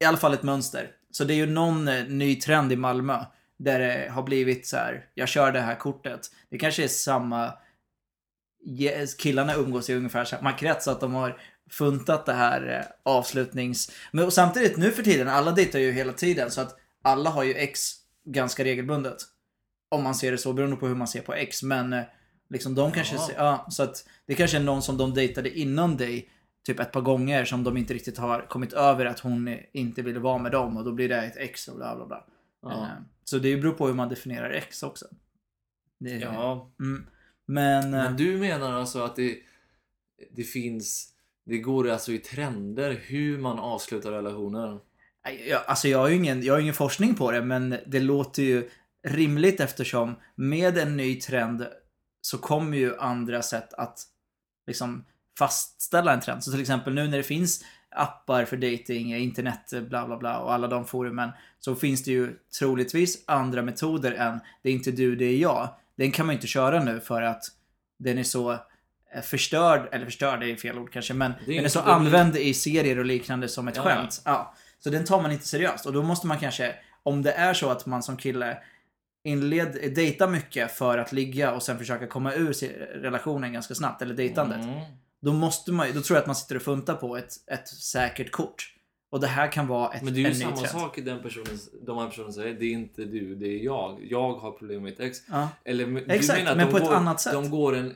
i 0.00 0.04
alla 0.04 0.16
fall 0.16 0.34
ett 0.34 0.42
mönster. 0.42 0.90
Så 1.10 1.24
det 1.24 1.34
är 1.34 1.36
ju 1.36 1.46
någon 1.46 1.88
eh, 1.88 2.04
ny 2.04 2.36
trend 2.36 2.72
i 2.72 2.76
Malmö 2.76 3.24
där 3.58 3.78
det 3.78 4.08
har 4.10 4.22
blivit 4.22 4.66
så 4.66 4.76
här. 4.76 5.04
jag 5.14 5.28
kör 5.28 5.52
det 5.52 5.60
här 5.60 5.74
kortet. 5.74 6.20
Det 6.50 6.58
kanske 6.58 6.84
är 6.84 6.88
samma 6.88 7.52
killarna 9.18 9.54
umgås 9.54 9.90
i 9.90 9.94
ungefär 9.94 10.24
samma 10.24 10.52
krets, 10.52 10.88
att 10.88 11.00
de 11.00 11.14
har 11.14 11.40
funtat 11.70 12.26
det 12.26 12.32
här 12.32 12.78
eh, 12.78 13.12
avslutnings... 13.12 13.92
Men 14.12 14.24
och 14.24 14.32
samtidigt 14.32 14.76
nu 14.76 14.90
för 14.90 15.02
tiden, 15.02 15.28
alla 15.28 15.52
dejtar 15.52 15.78
ju 15.78 15.92
hela 15.92 16.12
tiden 16.12 16.50
så 16.50 16.60
att 16.60 16.76
alla 17.02 17.30
har 17.30 17.44
ju 17.44 17.54
ex 17.54 17.92
ganska 18.24 18.64
regelbundet. 18.64 19.16
Om 19.96 20.02
man 20.04 20.14
ser 20.14 20.32
det 20.32 20.38
så, 20.38 20.52
beroende 20.52 20.76
på 20.76 20.86
hur 20.86 20.94
man 20.94 21.08
ser 21.08 21.20
på 21.22 21.34
ex. 21.34 21.62
Men 21.62 21.92
eh, 21.92 22.02
liksom 22.50 22.74
de 22.74 22.92
kanske... 22.92 23.14
Ja. 23.14 23.20
ser- 23.26 23.34
Ja, 23.36 23.66
så 23.70 23.82
att 23.82 24.08
det 24.26 24.34
kanske 24.34 24.56
är 24.56 24.60
någon 24.62 24.82
som 24.82 24.96
de 24.96 25.14
dejtade 25.14 25.58
innan 25.58 25.96
dig 25.96 26.28
typ 26.66 26.80
ett 26.80 26.92
par 26.92 27.00
gånger 27.00 27.44
som 27.44 27.64
de 27.64 27.76
inte 27.76 27.94
riktigt 27.94 28.18
har 28.18 28.48
kommit 28.48 28.72
över 28.72 29.06
att 29.06 29.20
hon 29.20 29.56
inte 29.72 30.02
ville 30.02 30.18
vara 30.20 30.38
med 30.38 30.52
dem 30.52 30.76
och 30.76 30.84
då 30.84 30.92
blir 30.92 31.08
det 31.08 31.22
ett 31.22 31.36
ex 31.36 31.68
och 31.68 31.76
bla 31.76 31.96
bla 31.96 32.06
bla. 32.06 32.24
Ja. 32.62 32.70
Eh, 32.82 32.88
Så 33.24 33.38
det 33.38 33.56
beror 33.56 33.72
på 33.72 33.86
hur 33.86 33.94
man 33.94 34.08
definierar 34.08 34.50
ex 34.50 34.82
också. 34.82 35.06
Det, 35.98 36.10
Ja, 36.10 36.70
Mm. 36.80 37.06
Men... 37.46 37.84
eh, 37.84 37.90
men 37.90 38.16
du 38.16 38.38
menar 38.38 38.72
alltså 38.72 39.02
att 39.04 39.16
det, 39.16 39.38
det 40.36 40.42
finns... 40.44 41.12
Det 41.48 41.58
går 41.58 41.90
alltså 41.90 42.12
i 42.12 42.18
trender 42.18 43.00
hur 43.06 43.38
man 43.38 43.58
avslutar 43.58 44.10
relationer? 44.12 44.78
Jag, 45.48 45.62
alltså 45.66 45.88
jag 45.88 45.98
har 45.98 46.08
ju 46.08 46.14
ingen, 46.16 46.42
jag 46.42 46.54
har 46.54 46.60
ingen 46.60 46.74
forskning 46.74 47.14
på 47.14 47.30
det, 47.30 47.42
men 47.42 47.76
det 47.86 48.00
låter 48.00 48.42
ju 48.42 48.68
rimligt 49.06 49.60
eftersom 49.60 50.16
med 50.34 50.78
en 50.78 50.96
ny 50.96 51.20
trend 51.20 51.66
så 52.20 52.38
kommer 52.38 52.76
ju 52.76 52.98
andra 52.98 53.42
sätt 53.42 53.74
att 53.74 53.98
liksom 54.66 55.04
fastställa 55.38 56.12
en 56.12 56.20
trend. 56.20 56.44
Så 56.44 56.50
till 56.50 56.60
exempel 56.60 56.94
nu 56.94 57.08
när 57.08 57.16
det 57.16 57.22
finns 57.22 57.64
appar 57.90 58.44
för 58.44 58.56
dating, 58.56 59.14
internet, 59.14 59.72
bla 59.88 60.06
bla 60.06 60.16
bla 60.16 60.38
och 60.38 60.52
alla 60.52 60.68
de 60.68 60.86
forumen 60.86 61.30
så 61.58 61.74
finns 61.74 62.04
det 62.04 62.10
ju 62.10 62.36
troligtvis 62.58 63.24
andra 63.26 63.62
metoder 63.62 64.12
än 64.12 64.40
det 64.62 64.68
är 64.68 64.72
inte 64.72 64.90
du, 64.90 65.16
det 65.16 65.24
är 65.24 65.36
jag. 65.36 65.68
Den 65.96 66.12
kan 66.12 66.26
man 66.26 66.32
ju 66.32 66.36
inte 66.36 66.46
köra 66.46 66.84
nu 66.84 67.00
för 67.00 67.22
att 67.22 67.44
den 67.98 68.18
är 68.18 68.22
så 68.22 68.52
eh, 68.52 69.22
förstörd, 69.22 69.88
eller 69.92 70.04
förstörd 70.04 70.42
är 70.42 70.56
fel 70.56 70.78
ord 70.78 70.92
kanske, 70.92 71.14
men 71.14 71.32
är 71.32 71.46
den 71.46 71.64
är 71.64 71.68
så 71.68 71.78
det 71.78 71.92
använd 71.92 72.36
i 72.36 72.54
serier 72.54 72.98
och 72.98 73.04
liknande 73.04 73.48
som 73.48 73.68
ett 73.68 73.76
Ja, 73.76 73.82
ja. 73.84 73.96
skämt. 73.96 74.22
Ja. 74.24 74.54
Så 74.78 74.90
den 74.90 75.04
tar 75.04 75.22
man 75.22 75.32
inte 75.32 75.46
seriöst 75.48 75.86
och 75.86 75.92
då 75.92 76.02
måste 76.02 76.26
man 76.26 76.38
kanske, 76.38 76.74
om 77.02 77.22
det 77.22 77.32
är 77.32 77.54
så 77.54 77.70
att 77.70 77.86
man 77.86 78.02
som 78.02 78.16
kille 78.16 78.58
inled, 79.26 79.94
dejtar 79.94 80.28
mycket 80.28 80.72
för 80.72 80.98
att 80.98 81.12
ligga 81.12 81.52
och 81.52 81.62
sen 81.62 81.78
försöka 81.78 82.06
komma 82.06 82.34
ur 82.34 82.52
relationen 83.02 83.52
ganska 83.52 83.74
snabbt, 83.74 84.02
eller 84.02 84.14
dejtandet. 84.14 84.64
Mm. 84.64 84.80
Då 85.20 85.32
måste 85.32 85.72
man 85.72 85.86
då 85.94 86.00
tror 86.00 86.16
jag 86.16 86.20
att 86.20 86.26
man 86.26 86.36
sitter 86.36 86.56
och 86.56 86.62
funtar 86.62 86.94
på 86.94 87.16
ett, 87.16 87.32
ett 87.46 87.68
säkert 87.68 88.30
kort. 88.30 88.72
Och 89.10 89.20
det 89.20 89.26
här 89.26 89.52
kan 89.52 89.66
vara 89.66 89.92
ett, 89.92 90.02
Men 90.02 90.14
det 90.14 90.24
är 90.24 90.28
ju 90.28 90.34
samma 90.34 90.56
trend. 90.56 90.68
sak 90.68 90.98
i 90.98 91.00
den 91.00 91.22
personen, 91.22 91.58
de 91.86 91.98
här 91.98 92.08
personerna 92.08 92.32
säger. 92.32 92.54
Det 92.54 92.64
är 92.64 92.72
inte 92.72 93.04
du, 93.04 93.34
det 93.34 93.46
är 93.46 93.64
jag. 93.64 94.06
Jag 94.10 94.32
har 94.34 94.50
problem 94.50 94.82
med 94.82 94.90
mitt 94.90 95.00
ex. 95.00 95.18
Ja. 95.30 95.48
Eller, 95.64 96.10
Exakt, 96.10 96.56
men 96.56 96.70
på 96.70 96.76
ett 96.76 96.84
går, 96.84 96.94
annat 96.94 97.20
sätt. 97.20 97.32
De 97.32 97.50
går 97.50 97.76
en 97.76 97.94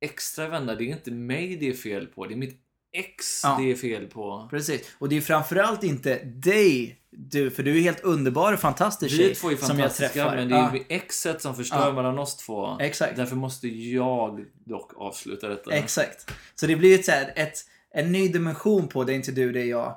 extra 0.00 0.48
vända. 0.48 0.74
Det 0.74 0.84
är 0.84 0.88
inte 0.88 1.10
mig 1.10 1.56
det 1.56 1.68
är 1.68 1.72
fel 1.72 2.06
på. 2.06 2.26
Det 2.26 2.34
är 2.34 2.36
mitt 2.36 2.60
ex 2.92 3.40
Ja. 3.44 3.56
det 3.60 3.70
är 3.70 3.74
fel 3.76 4.06
på. 4.06 4.48
Precis. 4.50 4.96
Och 4.98 5.08
det 5.08 5.16
är 5.16 5.20
framförallt 5.20 5.82
inte 5.84 6.24
dig, 6.24 6.98
du, 7.16 7.50
för 7.50 7.62
du 7.62 7.76
är 7.78 7.80
helt 7.82 8.00
underbar 8.00 8.52
och 8.52 8.60
fantastisk 8.60 9.18
Vi 9.18 9.34
två 9.34 9.50
är 9.50 9.56
som 9.56 9.66
jag 9.66 9.78
fantastiska 9.78 10.08
träffar. 10.12 10.36
men 10.36 10.48
det 10.48 10.56
är 10.56 10.74
ju 10.74 10.84
exet 10.88 11.42
som 11.42 11.56
förstör 11.56 11.86
Ja. 11.86 11.92
mellan 11.92 12.18
oss 12.18 12.36
två. 12.36 12.76
Exakt. 12.80 13.16
Därför 13.16 13.36
måste 13.36 13.68
jag 13.68 14.44
dock 14.66 14.92
avsluta 14.96 15.48
detta. 15.48 15.70
Exakt. 15.72 16.30
Så 16.54 16.66
det 16.66 16.76
blir 16.76 16.98
ett, 16.98 17.04
så 17.04 17.10
här, 17.12 17.32
ett, 17.36 17.58
en 17.90 18.12
ny 18.12 18.28
dimension 18.28 18.88
på 18.88 19.04
det 19.04 19.12
är 19.12 19.14
inte 19.16 19.32
du, 19.32 19.52
det 19.52 19.60
är 19.60 19.66
jag. 19.66 19.96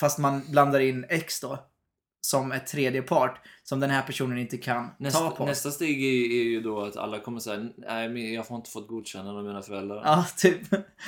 Fast 0.00 0.18
man 0.18 0.42
blandar 0.50 0.80
in 0.80 1.04
X 1.08 1.40
då. 1.40 1.58
Som 2.26 2.52
ett 2.52 2.66
tredje 2.66 3.02
part 3.02 3.40
som 3.64 3.80
den 3.80 3.90
här 3.90 4.02
personen 4.02 4.38
inte 4.38 4.56
kan 4.58 4.88
ta 4.88 4.94
Nästa, 4.98 5.30
på. 5.30 5.46
nästa 5.46 5.70
steg 5.70 6.04
är, 6.04 6.08
är 6.40 6.42
ju 6.44 6.60
då 6.60 6.80
att 6.82 6.96
alla 6.96 7.18
kommer 7.18 7.40
säga 7.40 7.68
nej 7.76 8.08
men 8.08 8.32
jag 8.32 8.46
får 8.46 8.56
inte 8.56 8.70
fått 8.70 8.88
godkännande 8.88 9.38
av 9.40 9.44
mina 9.46 9.62
föräldrar. 9.62 10.02
Ja, 10.04 10.26
typ. 10.36 10.58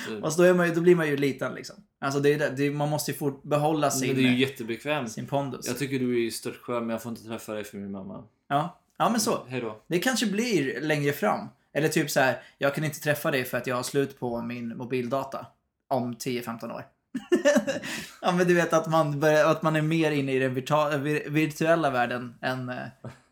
Så- 0.07 0.21
Och 0.21 0.31
då, 0.37 0.43
är 0.43 0.53
man, 0.53 0.67
ju- 0.67 0.73
då 0.75 0.81
blir 0.81 0.95
man 0.95 1.07
ju 1.07 1.17
liten 1.17 1.53
liksom. 1.53 1.75
Alltså 1.99 2.19
det 2.19 2.33
är 2.33 2.49
det, 2.51 2.71
man 2.71 2.89
måste 2.89 3.11
ju 3.11 3.17
fort 3.17 3.43
behålla 3.43 3.91
sin, 3.91 4.07
Men 4.07 4.17
det 4.17 4.29
är 4.29 4.31
ju 4.31 4.37
jättebekvämt. 4.39 5.11
sin 5.11 5.25
pondus. 5.27 5.67
Jag 5.67 5.77
tycker 5.79 5.99
du 5.99 6.25
är 6.27 6.31
störtskön 6.31 6.79
men 6.85 6.89
jag 6.89 7.03
får 7.03 7.09
inte 7.09 7.23
träffa 7.23 7.53
dig 7.53 7.63
för 7.63 7.77
min 7.77 7.91
mamma. 7.91 8.23
Ja. 8.47 8.79
ja, 8.97 9.09
men 9.09 9.19
så. 9.19 9.45
Hej 9.47 9.61
då. 9.61 9.81
Det 9.87 9.99
kanske 9.99 10.25
blir 10.25 10.81
längre 10.81 11.13
fram. 11.13 11.47
Eller 11.73 11.87
typ 11.87 12.11
så 12.11 12.19
här, 12.19 12.43
jag 12.57 12.75
kan 12.75 12.83
inte 12.83 12.99
träffa 12.99 13.31
dig 13.31 13.43
för 13.43 13.57
att 13.57 13.67
jag 13.67 13.75
har 13.75 13.83
slut 13.83 14.19
på 14.19 14.41
min 14.41 14.77
mobildata. 14.77 15.45
Om 15.87 16.15
10-15 16.15 16.71
år. 16.75 16.85
ja 18.21 18.31
men 18.31 18.47
du 18.47 18.53
vet 18.53 18.73
att 18.73 18.87
man, 18.89 19.19
börjar, 19.19 19.45
att 19.51 19.61
man 19.61 19.75
är 19.75 19.81
mer 19.81 20.11
inne 20.11 20.31
i 20.33 20.39
den 20.39 20.55
virtua- 20.57 21.03
vir- 21.03 21.29
virtuella 21.29 21.89
världen 21.89 22.35
än, 22.41 22.69
eh, 22.69 22.77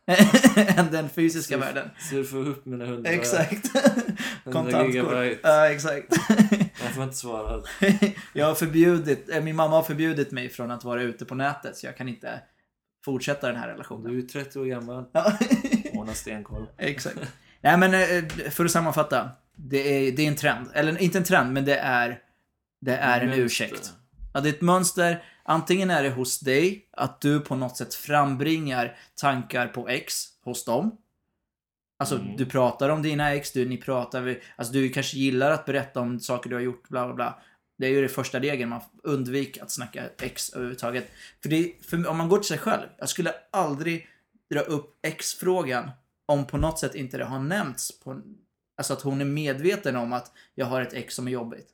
än 0.80 0.92
den 0.92 1.10
fysiska 1.10 1.58
världen. 1.58 1.90
Surfa 2.10 2.38
upp 2.38 2.66
mina 2.66 2.86
hundra, 2.86 3.12
Exakt. 3.12 3.72
100 3.76 4.62
Kontantkort. 4.62 5.38
Ja, 5.44 5.68
exakt. 5.70 6.08
Jag 6.84 6.92
får 6.96 7.04
inte 7.04 7.16
svara. 7.16 7.64
jag 8.34 8.46
har 8.46 8.56
förbjudit, 8.56 9.30
eh, 9.30 9.42
min 9.44 9.56
mamma 9.56 9.76
har 9.76 9.84
förbjudit 9.84 10.32
mig 10.32 10.50
från 10.50 10.72
att 10.72 10.84
vara 10.84 11.02
ute 11.02 11.26
på 11.26 11.36
nätet 11.36 11.78
så 11.78 11.86
jag 11.86 11.98
kan 11.98 12.08
inte 12.10 12.40
fortsätta 13.06 13.48
den 13.48 13.56
här 13.56 13.68
relationen. 13.68 14.12
Du 14.12 14.18
är 14.20 14.22
30 14.28 14.60
år 14.60 14.66
gammal. 14.66 15.06
Ordna 15.94 16.14
stenkoll. 16.14 16.68
Exakt. 16.78 17.18
Nej 17.62 17.78
men 17.78 17.94
eh, 17.94 18.50
för 18.50 18.66
att 18.66 18.72
sammanfatta. 18.72 19.30
Det 19.56 19.78
är, 20.08 20.12
det 20.12 20.24
är 20.24 20.28
en 20.28 20.36
trend. 20.36 20.68
Eller 20.74 21.02
inte 21.02 21.18
en 21.18 21.24
trend, 21.24 21.54
men 21.54 21.66
det 21.66 21.76
är, 21.78 22.20
det 22.84 22.98
är 22.98 23.22
en 23.22 23.26
Mönster. 23.28 23.44
ursäkt. 23.46 23.94
Ja, 24.34 24.40
det 24.42 24.50
är 24.50 24.54
ett 24.54 24.62
mönster. 24.62 25.24
Antingen 25.44 25.90
är 25.90 26.04
det 26.04 26.10
hos 26.10 26.40
dig, 26.40 26.90
att 26.92 27.22
du 27.22 27.40
på 27.40 27.56
något 27.56 27.78
sätt 27.78 27.94
frambringar 27.94 28.98
tankar 29.16 29.68
på 29.68 29.88
X 29.90 30.26
hos 30.44 30.66
dem. 30.66 30.98
Alltså, 32.00 32.16
Mm. 32.16 32.38
du 32.38 32.46
pratar 32.46 32.90
om 32.90 33.02
dina 33.02 33.34
ex, 33.34 33.52
du, 33.52 33.66
ni 33.70 33.78
pratar, 33.78 34.38
alltså 34.56 34.74
du 34.74 34.90
kanske 34.90 35.18
gillar 35.18 35.52
att 35.52 35.66
berätta 35.66 36.00
om 36.00 36.20
saker 36.20 36.50
du 36.50 36.56
har 36.56 36.62
gjort, 36.64 36.90
bla 36.90 37.06
bla 37.06 37.16
bla. 37.16 37.42
Det 37.78 37.86
är 37.88 37.92
ju 37.92 38.02
det 38.02 38.10
första 38.10 38.40
regeln, 38.40 38.70
man 38.70 38.82
undviker 39.04 39.64
att 39.64 39.72
snacka 39.72 40.04
ex 40.22 40.50
överhuvudtaget. 40.54 41.12
För, 41.42 41.50
det, 41.50 41.74
för 41.90 42.08
om 42.08 42.18
man 42.18 42.30
går 42.30 42.38
till 42.38 42.48
sig 42.48 42.58
själv, 42.58 42.88
jag 42.98 43.10
skulle 43.10 43.34
aldrig 43.52 44.08
dra 44.54 44.60
upp 44.60 45.00
ex-frågan 45.08 45.92
om 46.26 46.48
på 46.48 46.58
något 46.58 46.80
sätt 46.80 46.96
inte 46.96 47.18
det 47.18 47.26
har 47.26 47.40
nämnts. 47.40 48.00
På, 48.00 48.22
alltså 48.78 48.94
att 48.94 49.02
hon 49.02 49.22
är 49.22 49.26
medveten 49.26 49.96
om 49.96 50.14
att 50.14 50.32
jag 50.56 50.66
har 50.66 50.82
ett 50.82 50.94
ex 50.94 51.16
som 51.16 51.28
är 51.28 51.32
jobbigt. 51.32 51.68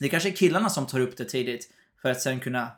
Det 0.00 0.08
kanske 0.08 0.28
är 0.28 0.32
killarna 0.32 0.68
som 0.70 0.86
tar 0.86 1.00
upp 1.00 1.16
det 1.16 1.24
tidigt 1.24 1.70
för 2.02 2.10
att 2.10 2.20
sen 2.20 2.40
kunna 2.40 2.68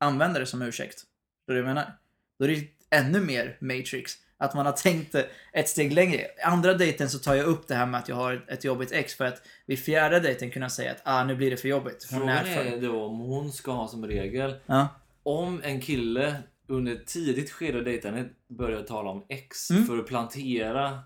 använda 0.00 0.40
det 0.40 0.46
som 0.46 0.62
ursäkt. 0.62 0.94
Förstår 1.00 1.54
du 1.54 1.62
vad 1.62 1.70
jag 1.70 1.74
menar? 1.74 1.92
Då 2.38 2.44
är 2.44 2.48
det 2.48 2.66
ännu 2.96 3.20
mer 3.20 3.56
Matrix. 3.60 4.12
Att 4.38 4.54
man 4.54 4.66
har 4.66 4.72
tänkt 4.72 5.14
ett 5.52 5.68
steg 5.68 5.92
längre. 5.92 6.26
Andra 6.44 6.74
dejten 6.74 7.10
så 7.10 7.18
tar 7.18 7.34
jag 7.34 7.46
upp 7.46 7.68
det 7.68 7.74
här 7.74 7.86
med 7.86 8.00
att 8.00 8.08
jag 8.08 8.16
har 8.16 8.44
ett 8.48 8.64
jobbigt 8.64 8.92
ex 8.92 9.14
för 9.14 9.24
att 9.24 9.42
vid 9.66 9.78
fjärde 9.78 10.20
dejten 10.20 10.50
kunna 10.50 10.68
säga 10.70 10.90
att 10.90 11.00
ah, 11.04 11.24
nu 11.24 11.36
blir 11.36 11.50
det 11.50 11.56
för 11.56 11.68
jobbigt. 11.68 12.06
Hon 12.10 12.18
Frågan 12.20 12.36
är 12.36 12.44
för... 12.54 12.64
är 12.64 12.80
då 12.80 13.04
om 13.04 13.18
hon 13.18 13.52
ska 13.52 13.72
ha 13.72 13.88
som 13.88 14.06
regel 14.06 14.54
Ja. 14.66 14.88
om 15.22 15.60
en 15.64 15.80
kille 15.80 16.36
under 16.68 16.96
tidigt 17.06 17.50
skede 17.50 17.78
av 17.78 17.84
dejtandet 17.84 18.26
börjar 18.48 18.82
tala 18.82 19.10
om 19.10 19.26
ex 19.28 19.70
Mm. 19.70 19.86
för 19.86 19.98
att 19.98 20.06
plantera 20.06 21.00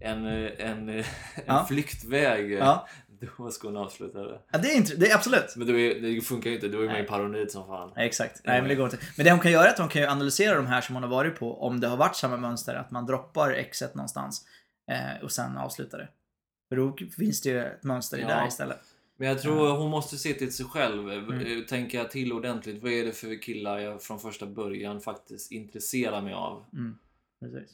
en, 0.00 0.26
en, 0.26 0.88
en 0.88 1.04
Ja. 1.46 1.64
flyktväg. 1.68 2.50
Ja. 2.52 2.88
Då 3.38 3.50
ska 3.50 3.68
hon 3.68 3.76
avsluta 3.76 4.22
det. 4.22 4.40
ja, 4.52 4.58
det 4.58 4.68
är 4.72 4.76
inte, 4.76 4.96
det 4.96 5.10
är 5.10 5.14
absolut. 5.14 5.56
Men 5.56 5.68
är, 5.68 6.14
det 6.14 6.20
funkar 6.20 6.50
ju 6.50 6.54
inte, 6.56 6.66
är 6.66 6.70
man 6.70 6.80
ju 6.80 6.88
Nej. 6.88 7.06
paranoid 7.06 7.50
som 7.50 7.66
fan. 7.66 7.92
Nej, 7.96 8.06
exakt. 8.06 8.40
Nej, 8.44 8.60
men 8.60 8.68
det 8.68 8.74
går 8.74 8.84
inte. 8.86 8.98
Men 9.16 9.24
det 9.24 9.30
hon 9.30 9.40
kan 9.40 9.52
göra 9.52 9.66
är 9.66 9.70
att 9.72 9.78
hon 9.78 9.88
kan 9.88 10.02
ju 10.02 10.08
analysera 10.08 10.56
de 10.56 10.66
här 10.66 10.80
som 10.80 10.94
hon 10.94 11.02
har 11.02 11.10
varit 11.10 11.38
på. 11.38 11.62
Om 11.62 11.80
det 11.80 11.86
har 11.88 11.96
varit 11.96 12.16
samma 12.16 12.36
mönster, 12.36 12.74
att 12.74 12.90
man 12.90 13.06
droppar 13.06 13.50
exet 13.50 13.94
någonstans 13.94 14.46
eh, 14.90 15.22
och 15.24 15.32
sen 15.32 15.56
avslutar 15.56 15.98
det. 15.98 16.08
För 16.68 16.76
då 16.76 16.96
finns 17.16 17.40
det 17.42 17.48
ju 17.50 17.60
ett 17.60 17.84
mönster 17.84 18.18
i 18.18 18.20
Ja. 18.20 18.28
där 18.28 18.46
istället. 18.46 18.80
Men 19.16 19.28
jag 19.28 19.38
tror 19.42 19.76
hon 19.76 19.90
måste 19.90 20.16
se 20.16 20.34
till 20.34 20.52
sig 20.52 20.66
själv. 20.66 21.12
Mm. 21.12 21.40
eh, 21.40 21.64
Tänka 21.64 22.04
till 22.04 22.32
ordentligt. 22.32 22.82
Vad 22.82 22.92
är 22.92 23.04
det 23.04 23.12
för 23.12 23.42
killar 23.42 23.78
jag 23.78 24.02
från 24.02 24.18
första 24.20 24.46
början 24.46 25.00
faktiskt 25.00 25.52
intresserar 25.52 26.22
mig 26.22 26.32
av? 26.34 26.64
Mm, 26.72 26.98
precis. 27.40 27.70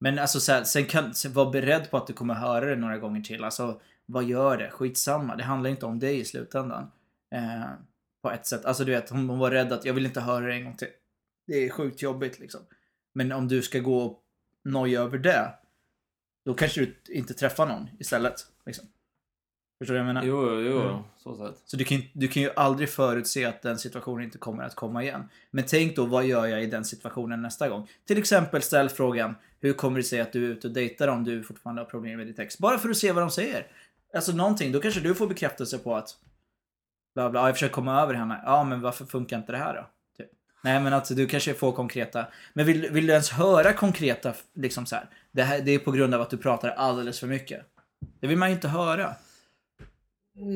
Men 0.00 0.18
alltså 0.18 0.40
så 0.40 0.52
här, 0.52 0.64
sen 0.64 0.84
kan 0.84 1.14
sen 1.14 1.32
var 1.32 1.50
beredd 1.52 1.90
på 1.90 1.96
att 1.96 2.06
du 2.06 2.12
kommer 2.12 2.34
höra 2.34 2.66
det 2.66 2.76
några 2.76 2.98
gånger 2.98 3.20
till. 3.20 3.44
Alltså 3.44 3.80
vad 4.12 4.24
gör 4.24 4.56
det? 4.56 4.70
Skitsamma. 4.70 5.36
Det 5.36 5.44
handlar 5.44 5.70
inte 5.70 5.86
om 5.86 5.98
dig 5.98 6.20
i 6.20 6.24
slutändan. 6.24 6.90
Eh, 7.34 7.64
på 8.22 8.30
ett 8.30 8.46
sätt. 8.46 8.64
Alltså 8.64 8.84
du 8.84 8.92
vet, 8.92 9.10
hon, 9.10 9.28
hon 9.28 9.38
var 9.38 9.50
rädd 9.50 9.72
att 9.72 9.84
jag 9.84 9.94
vill 9.94 10.06
inte 10.06 10.20
höra 10.20 10.46
det 10.46 10.54
en 10.54 10.64
gång 10.64 10.76
till. 10.76 10.88
Det 11.46 11.54
är 11.54 11.70
sjukt 11.70 12.02
jobbigt 12.02 12.38
liksom. 12.38 12.60
Men 13.14 13.32
om 13.32 13.48
du 13.48 13.62
ska 13.62 13.78
gå 13.78 13.98
och 14.02 14.22
noja 14.64 15.00
över 15.00 15.18
det. 15.18 15.54
Då 16.44 16.54
kanske 16.54 16.80
du 16.80 16.94
inte 17.08 17.34
träffar 17.34 17.66
någon 17.66 17.88
istället. 17.98 18.34
Liksom. 18.66 18.84
Förstår 19.78 19.94
du 19.94 20.00
vad 20.00 20.08
jag 20.08 20.14
menar? 20.14 20.26
Jo, 20.26 20.60
jo, 20.60 20.80
Mm. 20.80 21.02
så 21.18 21.36
sett. 21.36 21.62
Så 21.64 21.76
du 21.76 21.84
kan, 21.84 22.02
du 22.12 22.28
kan 22.28 22.42
ju 22.42 22.50
aldrig 22.56 22.88
förutse 22.90 23.44
att 23.44 23.62
den 23.62 23.78
situationen 23.78 24.24
inte 24.24 24.38
kommer 24.38 24.62
att 24.62 24.74
komma 24.74 25.02
igen. 25.02 25.28
Men 25.50 25.64
tänk 25.66 25.96
då, 25.96 26.06
vad 26.06 26.24
gör 26.26 26.46
jag 26.46 26.62
i 26.62 26.66
den 26.66 26.84
situationen 26.84 27.42
nästa 27.42 27.68
gång? 27.68 27.88
Till 28.04 28.18
exempel 28.18 28.62
ställ 28.62 28.88
frågan, 28.88 29.34
hur 29.60 29.72
kommer 29.72 29.96
det 29.96 30.04
sig 30.04 30.20
att 30.20 30.32
du 30.32 30.44
är 30.46 30.48
ute 30.48 30.66
och 30.66 30.72
dejtar 30.72 31.08
om 31.08 31.24
du 31.24 31.42
fortfarande 31.42 31.82
har 31.82 31.86
problem 31.86 32.18
med 32.18 32.26
ditt 32.26 32.38
ex? 32.38 32.58
Bara 32.58 32.78
för 32.78 32.88
att 32.88 32.96
se 32.96 33.12
vad 33.12 33.22
de 33.22 33.30
säger. 33.30 33.66
Alltså 34.14 34.32
någonting, 34.32 34.72
då 34.72 34.80
kanske 34.80 35.00
du 35.00 35.14
får 35.14 35.26
bekräftelse 35.26 35.78
på 35.78 35.96
att 35.96 36.16
bla 37.14 37.30
bla, 37.30 37.40
ja, 37.40 37.46
jag 37.48 37.54
försöker 37.54 37.74
komma 37.74 38.00
över 38.02 38.14
henne. 38.14 38.42
Ja, 38.44 38.64
men 38.64 38.80
varför 38.80 39.04
funkar 39.04 39.38
inte 39.38 39.52
det 39.52 39.58
här 39.58 39.74
då? 39.74 39.86
Typ. 40.24 40.30
Nej, 40.64 40.80
men 40.80 40.92
att 40.92 41.16
du 41.16 41.26
kanske 41.26 41.54
får 41.54 41.72
konkreta. 41.72 42.26
Men 42.54 42.66
vill, 42.66 42.90
vill 42.90 43.06
du 43.06 43.12
ens 43.12 43.30
höra 43.30 43.72
konkreta, 43.72 44.34
liksom 44.54 44.86
så 44.86 44.96
här, 44.96 45.08
det, 45.32 45.42
här, 45.42 45.60
det 45.60 45.70
är 45.70 45.78
på 45.78 45.92
grund 45.92 46.14
av 46.14 46.20
att 46.20 46.30
du 46.30 46.36
pratar 46.36 46.68
alldeles 46.68 47.20
för 47.20 47.26
mycket. 47.26 47.66
Det 48.20 48.26
vill 48.26 48.38
man 48.38 48.48
ju 48.48 48.54
inte 48.54 48.68
höra. 48.68 49.14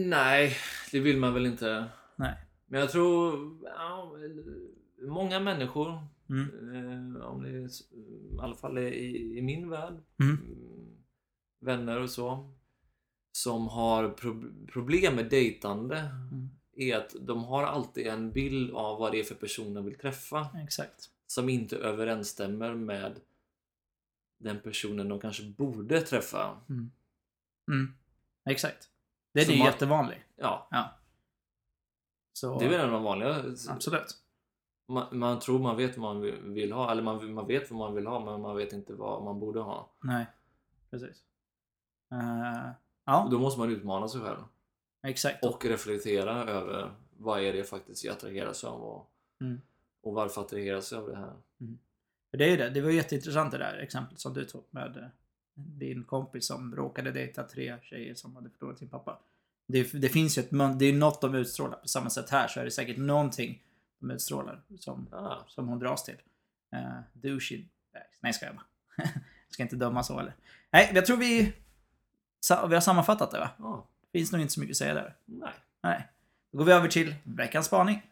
Nej, 0.06 0.56
det 0.92 1.00
vill 1.00 1.16
man 1.16 1.34
väl 1.34 1.46
inte. 1.46 1.84
Nej. 2.16 2.34
Men 2.66 2.80
jag 2.80 2.90
tror 2.90 3.38
ja, 3.64 4.12
många 5.08 5.40
människor, 5.40 6.06
Mm. 6.30 7.16
eh, 7.16 7.22
om 7.26 7.42
det 7.42 7.48
är, 7.48 7.66
i 7.94 8.38
alla 8.40 8.54
fall 8.54 8.78
i, 8.78 9.38
i 9.38 9.42
min 9.42 9.70
värld, 9.70 9.94
Mm. 10.20 10.36
mm, 10.36 10.96
vänner 11.60 12.00
och 12.02 12.10
så, 12.10 12.52
som 13.36 13.68
har 13.68 14.08
pro 14.08 14.42
problem 14.72 15.14
med 15.14 15.30
dejtande 15.30 15.98
Mm. 15.98 16.48
är 16.76 16.96
att 16.96 17.16
de 17.20 17.44
har 17.44 17.62
alltid 17.62 18.06
en 18.06 18.32
bild 18.32 18.74
av 18.74 18.98
vad 18.98 19.12
det 19.12 19.20
är 19.20 19.24
för 19.24 19.34
person 19.34 19.74
de 19.74 19.84
vill 19.84 19.98
träffa 19.98 20.48
Exakt. 20.64 21.10
som 21.26 21.48
inte 21.48 21.76
överensstämmer 21.76 22.74
med 22.74 23.20
den 24.38 24.60
personen 24.60 25.08
de 25.08 25.20
kanske 25.20 25.42
borde 25.44 26.00
träffa. 26.00 26.60
Mm. 26.68 26.90
Exakt. 28.50 28.90
Den 29.34 29.44
Så 29.44 29.50
är 29.50 29.54
ju 29.54 29.58
man- 29.58 29.66
jättevanlig. 29.72 30.24
Ja, 30.36 30.68
Så, 32.32 32.58
det 32.58 32.64
är 32.64 32.68
väl 32.70 32.80
en 32.80 32.86
av 32.86 32.92
de 32.92 33.02
vanliga. 33.02 33.44
Absolut. 33.68 34.22
Man, 34.88 35.18
man 35.18 35.38
tror 35.40 35.58
man 35.58 35.76
vet 35.76 35.98
vad 35.98 36.14
man 36.16 36.22
vill- 36.54 36.72
ha, 36.72 36.90
eller 36.92 37.02
man, 37.02 37.32
man 37.34 37.46
vet 37.46 37.70
vad 37.70 37.78
man 37.78 37.94
vill 37.94 38.06
ha 38.06 38.24
men 38.24 38.40
man 38.40 38.56
vet 38.56 38.72
inte 38.72 38.94
vad 38.94 39.24
man 39.24 39.40
borde 39.40 39.60
ha. 39.60 39.90
Nej. 40.02 40.26
Precis. 40.90 41.22
Eh, 43.06 43.14
Och 43.14 43.26
ja, 43.26 43.28
då 43.30 43.38
måste 43.38 43.60
man 43.60 43.70
utmana 43.70 44.08
sig 44.08 44.20
själv. 44.20 44.38
exakt. 45.06 45.44
Och 45.44 45.64
reflektera 45.64 46.32
över 46.44 46.90
vad 47.16 47.40
är 47.42 47.52
det 47.52 47.64
faktiskt 47.64 48.04
jag 48.04 48.12
attraheras 48.12 48.64
av 48.64 48.82
och, 48.82 49.10
Mm. 49.40 49.60
och 50.02 50.14
varför 50.14 50.40
attraheras 50.40 50.92
jag 50.92 51.02
av 51.02 51.08
det 51.08 51.16
här. 51.16 51.32
För 52.30 52.38
det 52.38 52.44
är 52.52 52.56
det. 52.58 52.70
Det 52.70 52.80
var 52.80 52.90
jätteintressant 52.90 53.52
det 53.52 53.58
där 53.58 53.78
exemplet 53.78 54.20
som 54.20 54.34
du 54.34 54.44
tog 54.44 54.64
med 54.70 54.96
eh, 54.96 55.04
din 55.54 56.04
kompis 56.04 56.46
som 56.46 56.76
råkade 56.76 57.10
dejta 57.12 57.42
tre 57.42 57.76
tjejer 57.82 58.14
som 58.14 58.36
hade 58.36 58.50
förlorat 58.50 58.78
sin 58.78 58.88
pappa. 58.88 59.18
Det, 59.68 59.92
det 59.92 60.08
finns 60.08 60.38
ju 60.38 60.40
ett 60.42 60.78
det 60.78 60.86
är 60.86 60.92
något 60.92 61.20
de 61.20 61.34
utstrålar. 61.34 61.76
På 61.78 61.88
samma 61.88 62.10
sätt 62.10 62.30
här 62.30 62.48
så 62.48 62.60
är 62.60 62.64
det 62.64 62.70
säkert 62.70 62.96
någonting 62.96 63.62
de 63.98 64.10
utstrålar 64.10 64.62
som, 64.78 65.06
Ah, 65.12 65.36
som 65.48 65.68
hon 65.68 65.78
dras 65.78 66.04
till. 66.04 66.16
Uh, 66.74 67.00
douchey 67.12 67.64
bags. 67.92 68.18
Nej, 68.22 68.32
ska 68.32 68.46
jag 68.46 68.54
bara. 68.54 68.66
jag 68.96 69.52
ska 69.52 69.62
inte 69.62 69.76
döma 69.76 70.02
så 70.02 70.20
eller. 70.20 70.34
Nej, 70.70 70.92
jag 70.94 71.06
tror 71.06 71.16
vi, 71.16 71.52
vi 72.50 72.74
har 72.74 72.80
sammanfattat 72.80 73.30
det 73.30 73.38
va? 73.38 73.48
ja, 73.58 73.86
Finns 74.12 74.32
nog 74.32 74.40
inte 74.40 74.52
så 74.54 74.60
mycket 74.60 74.74
att 74.74 74.78
säga 74.78 74.94
där. 74.94 75.14
nej. 75.26 75.50
Nej. 75.82 76.08
Då 76.52 76.58
går 76.58 76.64
vi 76.64 76.72
över 76.72 76.88
till 76.88 77.14
veckans 77.24 77.66
spaning. 77.66 78.02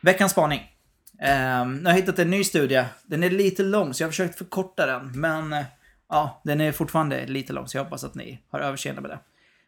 Veckans 0.00 0.32
spaning. 0.32 0.60
Um, 1.12 1.80
jag 1.84 1.90
har 1.90 1.92
hittat 1.92 2.18
en 2.18 2.30
ny 2.30 2.44
studie. 2.44 2.84
Den 3.06 3.22
är 3.22 3.30
lite 3.30 3.62
lång 3.62 3.94
så 3.94 4.02
jag 4.02 4.06
har 4.06 4.12
försökt 4.12 4.38
förkorta 4.38 4.86
den. 4.86 5.20
Men 5.20 5.52
eh, 5.52 5.64
ja, 6.08 6.40
den 6.44 6.60
är 6.60 6.72
fortfarande 6.72 7.26
lite 7.26 7.52
lång 7.52 7.68
så 7.68 7.76
jag 7.76 7.84
hoppas 7.84 8.04
att 8.04 8.14
ni 8.14 8.40
har 8.50 8.60
överseende 8.60 9.00
med 9.00 9.10
det. 9.10 9.18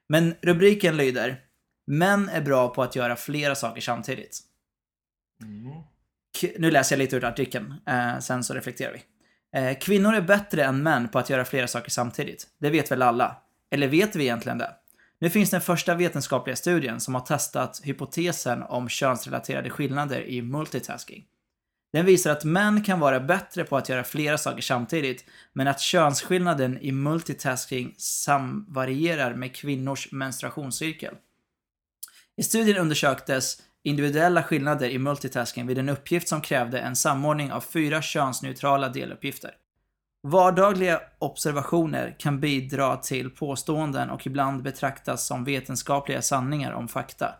Men 0.09 0.35
rubriken 0.43 0.97
lyder 0.97 1.41
Män 1.87 2.29
är 2.29 2.41
bra 2.41 2.69
på 2.69 2.83
att 2.83 2.97
göra 2.97 3.17
flera 3.17 3.55
saker 3.55 3.81
samtidigt. 3.81 4.41
Mm. 5.43 5.73
Nu 6.59 6.71
läser 6.71 6.97
jag 6.97 6.99
lite 6.99 7.17
ur 7.17 7.25
artikeln, 7.25 7.75
eh, 7.87 8.19
sen 8.19 8.45
så 8.45 8.55
reflekterar 8.55 8.93
vi. 8.93 9.03
Eh, 9.61 9.79
kvinnor 9.79 10.15
är 10.15 10.21
bättre 10.21 10.65
än 10.65 10.83
män 10.83 11.09
på 11.09 11.19
att 11.19 11.31
göra 11.31 11.45
flera 11.45 11.69
saker 11.69 11.91
samtidigt. 11.91 12.47
Det 12.59 12.71
vet 12.71 12.91
väl 12.91 13.03
alla? 13.03 13.37
Eller 13.71 13.89
vet 13.89 14.17
vi 14.17 14.23
egentligen 14.23 14.59
det? 14.59 14.75
Nu 15.19 15.31
finns 15.31 15.51
den 15.51 15.61
första 15.61 15.95
vetenskapliga 15.95 16.57
studien 16.57 17.01
som 17.01 17.15
har 17.15 17.21
testat 17.21 17.81
hypotesen 17.85 18.63
om 18.63 18.89
könsrelaterade 18.89 19.71
skillnader 19.71 20.29
i 20.29 20.43
multitasking. 20.43 21.25
Den 21.97 22.07
visar 22.07 22.31
att 22.31 22.45
män 22.45 22.83
kan 22.83 23.01
vara 23.01 23.21
bättre 23.21 23.65
på 23.65 23.77
att 23.77 23.89
göra 23.89 24.05
flera 24.05 24.39
saker 24.39 24.63
samtidigt, 24.63 25.25
men 25.53 25.69
att 25.69 25.81
könsskillnaden 25.81 26.79
i 26.79 26.93
multitasking 26.93 27.95
samvarierar 27.99 29.35
med 29.35 29.57
kvinnors 29.57 30.13
menstruationscykel. 30.13 31.15
I 32.37 32.43
studien 32.43 32.77
undersöktes 32.77 33.63
individuella 33.83 34.43
skillnader 34.43 34.89
i 34.89 34.99
multitasking 34.99 35.67
vid 35.67 35.79
en 35.79 35.89
uppgift 35.89 36.29
som 36.29 36.41
krävde 36.41 36.79
en 36.79 36.97
samordning 36.97 37.53
av 37.53 37.61
fyra 37.61 38.03
könsneutrala 38.03 38.89
deluppgifter. 38.89 39.51
Vardagliga 40.23 41.01
observationer 41.19 42.17
kan 42.19 42.41
bidra 42.41 42.97
till 42.97 43.31
påståenden 43.31 44.11
och 44.11 44.27
ibland 44.27 44.63
betraktas 44.63 45.27
som 45.27 45.45
vetenskapliga 45.45 46.23
sanningar 46.23 46.73
om 46.73 46.89
fakta. 46.89 47.35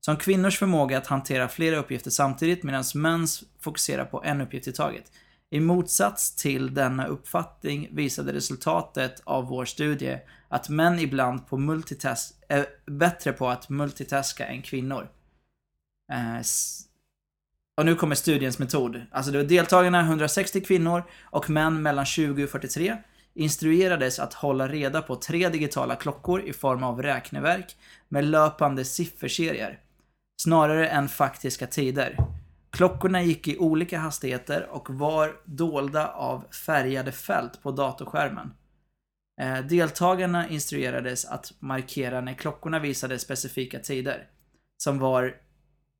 Som 0.00 0.16
kvinnors 0.16 0.58
förmåga 0.58 0.98
att 0.98 1.06
hantera 1.06 1.48
flera 1.48 1.76
uppgifter 1.76 2.10
samtidigt 2.10 2.62
medan 2.62 2.84
mäns 2.94 3.44
fokuserar 3.60 4.04
på 4.04 4.24
en 4.24 4.40
uppgift 4.40 4.68
i 4.68 4.72
taget. 4.72 5.12
I 5.50 5.60
motsats 5.60 6.34
till 6.34 6.74
denna 6.74 7.06
uppfattning 7.06 7.88
visade 7.92 8.32
resultatet 8.32 9.22
av 9.24 9.46
vår 9.46 9.64
studie 9.64 10.18
att 10.48 10.68
män 10.68 10.98
ibland 10.98 11.46
på 11.46 11.56
multitask 11.56 12.34
är 12.48 12.66
bättre 12.86 13.32
på 13.32 13.48
att 13.48 13.68
multitaska 13.68 14.46
än 14.46 14.62
kvinnor. 14.62 15.08
Eh, 16.12 16.42
och 17.76 17.86
nu 17.86 17.94
kommer 17.94 18.14
studiens 18.14 18.58
metod. 18.58 19.02
Alltså 19.10 19.32
det 19.32 19.38
var 19.38 19.44
deltagarna 19.44 20.00
160 20.00 20.60
kvinnor 20.60 21.02
och 21.22 21.50
män 21.50 21.82
mellan 21.82 22.06
20 22.06 22.44
och 22.44 22.50
43 22.50 22.96
instruerades 23.34 24.18
att 24.18 24.34
hålla 24.34 24.68
reda 24.68 25.02
på 25.02 25.16
tre 25.16 25.48
digitala 25.48 25.96
klockor 25.96 26.42
i 26.42 26.52
form 26.52 26.84
av 26.84 27.02
räkneverk 27.02 27.76
med 28.08 28.24
löpande 28.24 28.84
sifferserier, 28.84 29.78
snarare 30.42 30.88
än 30.88 31.08
faktiska 31.08 31.66
tider. 31.66 32.16
Klockorna 32.70 33.22
gick 33.22 33.48
i 33.48 33.58
olika 33.58 33.98
hastigheter 33.98 34.68
och 34.70 34.90
var 34.90 35.36
dolda 35.44 36.08
av 36.08 36.44
färgade 36.66 37.12
fält 37.12 37.62
på 37.62 37.70
datorskärmen. 37.70 38.54
Eh, 39.40 39.58
deltagarna 39.58 40.48
instruerades 40.48 41.24
att 41.24 41.52
markera 41.58 42.20
när 42.20 42.34
klockorna 42.34 42.78
visade 42.78 43.18
specifika 43.18 43.78
tider, 43.78 44.26
som 44.76 44.98
var 44.98 45.34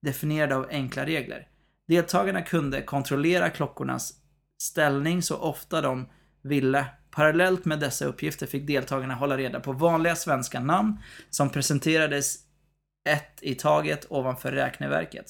definierade 0.03 0.57
av 0.57 0.67
enkla 0.71 1.07
regler. 1.07 1.49
Deltagarna 1.89 2.43
kunde 2.43 2.83
kontrollera 2.83 3.51
klockornas 3.51 4.15
ställning 4.63 5.23
så 5.23 5.37
ofta 5.37 5.81
de 5.81 6.09
ville. 6.43 6.87
Parallellt 7.11 7.65
med 7.65 7.81
dessa 7.81 8.05
uppgifter 8.05 8.47
fick 8.47 8.67
deltagarna 8.67 9.15
hålla 9.15 9.37
reda 9.37 9.61
på 9.61 9.73
vanliga 9.73 10.17
svenska 10.17 10.61
namn 10.61 10.99
som 11.31 11.51
presenterades 11.51 12.48
ett 13.09 13.39
i 13.43 13.55
taget 13.55 14.07
ovanför 14.09 14.53
räkneverket. 14.53 15.27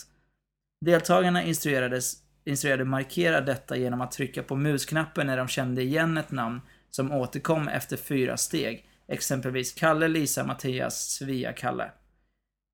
Deltagarna 0.81 1.43
instruerades, 1.43 2.15
instruerade 2.45 2.85
markera 2.85 3.41
detta 3.41 3.77
genom 3.77 4.01
att 4.01 4.13
trycka 4.13 4.43
på 4.43 4.57
musknappen 4.57 5.27
när 5.27 5.37
de 5.37 5.49
kände 5.49 5.83
igen 5.83 6.19
ett 6.19 6.31
namn 6.31 6.61
som 6.91 7.13
återkom 7.13 7.69
efter 7.69 7.97
fyra 7.97 8.37
steg, 8.37 8.89
exempelvis 9.09 9.73
Kalle, 9.73 10.09
Lisa, 10.09 10.45
Mattias, 10.45 11.11
Svea, 11.11 11.53
Kalle. 11.53 11.91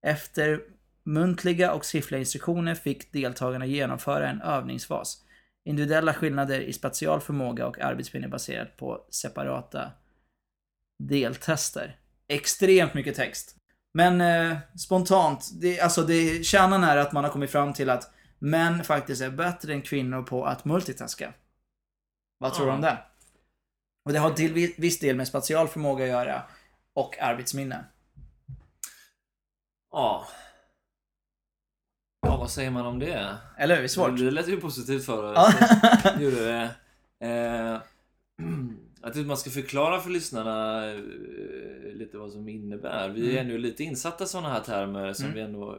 Efter 0.06 0.60
muntliga 1.04 1.72
och 1.72 1.84
skriftliga 1.84 2.18
instruktioner 2.18 2.74
fick 2.74 3.12
deltagarna 3.12 3.66
genomföra 3.66 4.28
en 4.28 4.42
övningsfas. 4.42 5.24
Individuella 5.64 6.14
skillnader 6.14 6.60
i 6.60 6.72
spatial 6.72 7.20
förmåga 7.20 7.66
och 7.66 7.78
arbetsminne 7.78 8.28
baserat 8.28 8.76
på 8.76 9.06
separata 9.10 9.92
deltester. 10.98 11.96
Extremt 12.28 12.94
mycket 12.94 13.16
text. 13.16 13.56
Men 13.94 14.20
eh, 14.20 14.56
spontant, 14.78 15.50
det, 15.60 15.80
alltså 15.80 16.02
det, 16.02 16.44
kärnan 16.46 16.84
är 16.84 16.96
att 16.96 17.12
man 17.12 17.24
har 17.24 17.30
kommit 17.30 17.50
fram 17.50 17.72
till 17.72 17.90
att 17.90 18.10
män 18.38 18.84
faktiskt 18.84 19.22
är 19.22 19.30
bättre 19.30 19.72
än 19.72 19.82
kvinnor 19.82 20.22
på 20.22 20.46
att 20.46 20.64
multitaska. 20.64 21.34
Vad 22.38 22.54
tror 22.54 22.66
du 22.66 22.72
om 22.72 22.80
det? 22.80 22.98
Och 24.04 24.12
det 24.12 24.18
har 24.18 24.30
till 24.30 24.52
viss 24.78 24.98
del 25.00 25.16
med 25.16 25.28
spatial 25.28 25.68
förmåga 25.68 26.04
att 26.04 26.10
göra 26.10 26.42
och 26.94 27.18
arbetsminne. 27.20 27.84
Ja. 29.90 30.26
Ja, 32.26 32.36
vad 32.36 32.50
säger 32.50 32.70
man 32.70 32.86
om 32.86 32.98
det? 32.98 33.36
Eller 33.58 33.80
hur? 33.80 33.88
Svårt. 33.88 34.18
Det 34.18 34.30
lät 34.30 34.48
ju 34.48 34.60
positivt 34.60 35.06
för 35.06 35.34
Ja. 35.34 35.52
det. 36.16 36.22
Gjorde 36.22 36.44
det. 36.46 36.70
Eh, 37.20 37.80
jag 39.04 39.12
tycker 39.14 39.26
man 39.26 39.36
ska 39.36 39.50
förklara 39.50 40.00
för 40.00 40.10
lyssnarna 40.10 40.86
eh, 40.92 41.00
lite 41.94 42.18
vad 42.18 42.32
som 42.32 42.48
innebär. 42.48 43.08
Vi 43.08 43.26
är 43.26 43.30
Mm. 43.30 43.46
ännu 43.46 43.58
lite 43.58 43.84
insatta 43.84 44.24
i 44.24 44.26
sådana 44.26 44.48
här 44.48 44.60
termer 44.60 45.12
som 45.12 45.24
Mm. 45.24 45.34
vi 45.36 45.40
ändå 45.42 45.78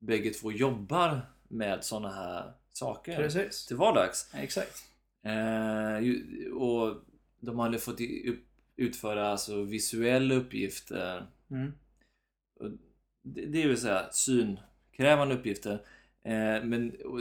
bägge 0.00 0.30
två 0.30 0.52
jobbar 0.52 1.20
med 1.48 1.84
sådana 1.84 2.10
här 2.10 2.52
saker 2.72 3.16
Precis. 3.16 3.66
till 3.66 3.76
vardags. 3.76 4.30
Exakt. 4.34 4.82
Eh, 5.24 6.52
och 6.52 6.96
de 7.40 7.58
hade 7.58 7.78
fått 7.78 7.98
utföra 8.76 9.28
alltså 9.28 9.62
visuella 9.62 10.34
uppgifter. 10.34 11.26
Mm. 11.50 11.72
Det, 13.22 13.46
det 13.46 13.66
vill 13.66 13.80
säga 13.80 14.08
synkrävande 14.12 15.34
uppgifter. 15.34 15.72
Eh, 16.24 16.64
men 16.64 16.96
och, 17.04 17.20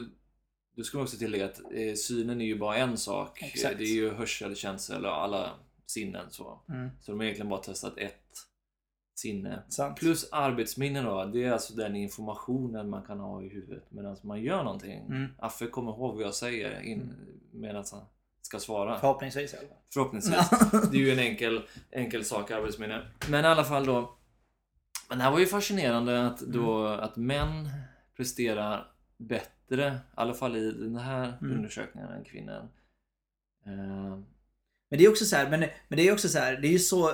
då 0.80 0.84
ska 0.84 0.98
man 0.98 1.04
också 1.04 1.18
tillägga 1.18 1.46
att 1.46 1.60
eh, 1.60 1.94
synen 1.96 2.42
är 2.42 2.46
ju 2.46 2.60
bara 2.60 2.78
en 2.78 2.98
sak. 2.98 3.42
Exakt. 3.42 3.78
Det 3.78 3.84
är 3.84 3.94
ju 3.94 4.14
hörsel, 4.14 4.56
känsel 4.56 5.06
och 5.06 5.24
alla 5.24 5.52
sinnen 5.86 6.26
så. 6.30 6.60
Mm. 6.70 6.90
Så 7.02 7.12
de 7.12 7.18
har 7.18 7.24
egentligen 7.24 7.50
bara 7.50 7.62
testat 7.62 7.98
ett 7.98 8.38
sinne. 9.16 9.64
Sant. 9.70 9.98
Plus 9.98 10.30
arbetsminne 10.32 11.02
då. 11.02 11.26
Det 11.26 11.44
är 11.44 11.52
alltså 11.52 11.74
den 11.76 11.96
informationen 11.96 12.90
man 12.90 13.04
kan 13.04 13.20
ha 13.20 13.44
i 13.44 13.50
huvudet 13.50 13.92
medan 13.92 14.18
man 14.22 14.42
gör 14.42 14.64
någonting. 14.64 15.00
Mm. 15.00 15.28
Affe 15.40 15.68
kommer 15.68 15.92
ihåg 15.92 16.16
vad 16.16 16.24
jag 16.24 16.36
säger 16.36 16.82
in, 16.82 17.14
medan 17.52 17.86
han 17.92 18.02
ska 18.42 18.60
svara. 18.60 19.00
Förhoppningsvis 19.00 19.52
fall. 19.52 19.66
Förhoppningsvis. 19.94 20.50
Det 20.92 20.98
är 20.98 21.02
ju 21.02 21.12
en 21.12 21.20
enkel, 21.20 21.62
enkel 21.92 22.26
sak, 22.26 22.52
arbetsminne. 22.52 23.12
Men 23.30 23.46
i 23.46 23.48
alla 23.48 23.64
fall 23.64 23.86
då. 23.86 24.18
Men 25.10 25.18
det 25.18 25.24
här 25.24 25.32
var 25.32 25.40
ju 25.40 25.46
fascinerande 25.46 26.28
att, 26.28 26.40
då, 26.40 26.88
att 26.88 27.16
män 27.16 27.70
presterar 28.16 28.92
bättre, 29.20 29.88
i 29.94 29.98
alla 30.16 30.34
fall 30.34 30.56
i 30.56 30.72
den 30.72 30.96
här 30.96 31.38
Mm. 31.42 31.58
undersökningen, 31.58 32.10
än 32.10 32.24
kvinnor. 32.24 32.70
Eh, 33.66 34.20
Men 34.92 35.00
det 35.00 35.06
är 35.06 35.10
också 35.10 35.26
så 35.26 35.36
här, 35.36 35.50
men, 35.50 35.60
men 35.88 35.98
det 35.98 36.08
är 36.08 36.14
också 36.14 36.30
så 36.30 36.40
här, 36.40 36.58
det 36.58 36.68
är 36.68 36.72
ju 36.72 36.80
så... 36.80 37.12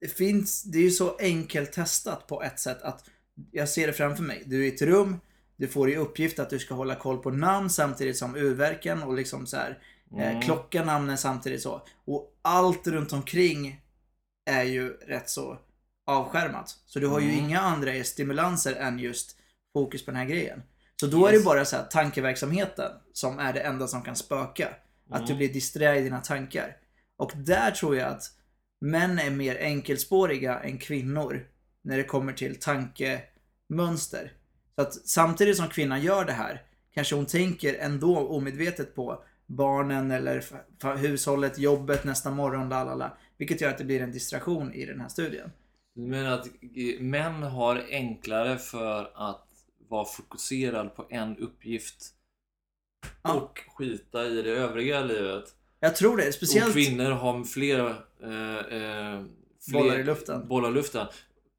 Det 0.00 0.08
finns, 0.08 0.62
det 0.62 0.78
är 0.78 0.82
ju 0.82 0.90
så 0.90 1.16
enkelt 1.16 1.72
testat 1.72 2.26
på 2.26 2.42
ett 2.42 2.60
sätt 2.60 2.82
att 2.82 3.04
jag 3.50 3.68
ser 3.68 3.86
det 3.86 3.92
framför 3.92 4.22
mig. 4.22 4.42
Du 4.46 4.60
är 4.66 4.70
i 4.70 4.74
ett 4.74 4.82
rum, 4.82 5.20
du 5.56 5.68
får 5.68 5.90
i 5.90 5.96
uppgift 5.96 6.38
att 6.38 6.50
du 6.50 6.58
ska 6.58 6.74
hålla 6.74 6.94
koll 6.94 7.18
på 7.22 7.30
namn 7.30 7.70
samtidigt 7.70 8.16
som 8.16 8.36
urverken 8.36 9.02
och 9.02 9.14
liksom 9.14 9.46
så 9.46 9.56
här 9.56 9.70
eh, 10.18 10.28
Mm. 10.30 10.42
klocka 10.42 10.84
namnen 10.84 11.18
samtidigt 11.18 11.62
så. 11.62 11.82
Och 12.04 12.38
allt 12.42 12.86
runt 12.86 13.12
omkring 13.12 13.80
är 14.50 14.62
ju 14.62 14.88
rätt 14.92 15.28
så 15.30 15.58
avskärmat. 16.06 16.76
Så 16.86 16.98
du 16.98 17.06
har 17.06 17.20
ju 17.20 17.32
Mm. 17.32 17.44
inga 17.44 17.60
andra 17.60 18.04
stimulanser 18.04 18.74
än 18.74 18.98
just 18.98 19.38
fokus 19.72 20.04
på 20.04 20.10
den 20.10 20.18
här 20.20 20.26
grejen. 20.26 20.62
Så 21.00 21.06
då 21.06 21.26
är 21.26 21.30
det 21.30 21.36
Yes. 21.36 21.44
bara 21.44 21.64
så 21.64 21.76
här 21.76 21.84
tankeverksamheten 21.84 22.90
som 23.12 23.38
är 23.38 23.52
det 23.52 23.60
enda 23.60 23.86
som 23.86 24.02
kan 24.02 24.16
spöka. 24.16 24.68
Att 25.10 25.26
du 25.26 25.32
Mm. 25.32 25.36
blir 25.36 25.52
disträ 25.52 25.96
i 25.98 26.02
dina 26.02 26.20
tankar. 26.20 26.76
Och 27.16 27.32
där 27.36 27.70
tror 27.70 27.96
jag 27.96 28.08
att 28.08 28.22
män 28.80 29.18
är 29.18 29.30
mer 29.30 29.56
enkelspåriga 29.56 30.60
än 30.60 30.78
kvinnor 30.78 31.46
när 31.84 31.96
det 31.96 32.04
kommer 32.04 32.32
till 32.32 32.60
tankemönster. 33.68 34.32
Så 34.74 34.82
att 34.82 34.94
samtidigt 34.94 35.56
som 35.56 35.68
kvinnan 35.68 36.02
gör 36.02 36.24
det 36.24 36.32
här 36.32 36.62
kanske 36.94 37.14
hon 37.14 37.26
tänker 37.26 37.74
ändå 37.74 38.18
omedvetet 38.28 38.94
på 38.94 39.24
barnen 39.46 40.10
eller 40.10 40.44
hushållet, 40.96 41.58
jobbet 41.58 42.04
nästa 42.04 42.30
morgon, 42.30 42.68
lalala. 42.68 43.16
Vilket 43.38 43.60
gör 43.60 43.70
att 43.70 43.78
det 43.78 43.84
blir 43.84 44.02
en 44.02 44.12
distraktion 44.12 44.72
i 44.72 44.86
den 44.86 45.00
här 45.00 45.08
studien. 45.08 45.52
Du 45.94 46.02
menar 46.02 46.32
att 46.32 46.46
eh, 46.46 47.00
män 47.00 47.42
har 47.42 47.82
enklare 47.90 48.58
för 48.58 49.10
att 49.14 49.46
vara 49.92 50.04
fokuserad 50.04 50.94
på 50.96 51.06
en 51.10 51.36
uppgift 51.38 52.04
Ja. 53.22 53.32
och 53.34 53.58
skita 53.76 54.26
i 54.26 54.42
det 54.42 54.50
övriga 54.50 55.00
livet? 55.04 55.44
Jag 55.80 55.96
tror 55.96 56.16
det. 56.16 56.32
Speciellt... 56.32 56.66
Och 56.68 56.72
kvinnor 56.74 57.10
har 57.10 57.44
fler, 57.44 57.80
eh, 58.22 58.56
eh, 58.56 59.22
fler 59.70 59.72
Bollar 59.80 59.98
i 59.98 60.04
luften. 60.04 60.48
bollar 60.48 60.70
i 60.70 60.72
luften. 60.72 61.06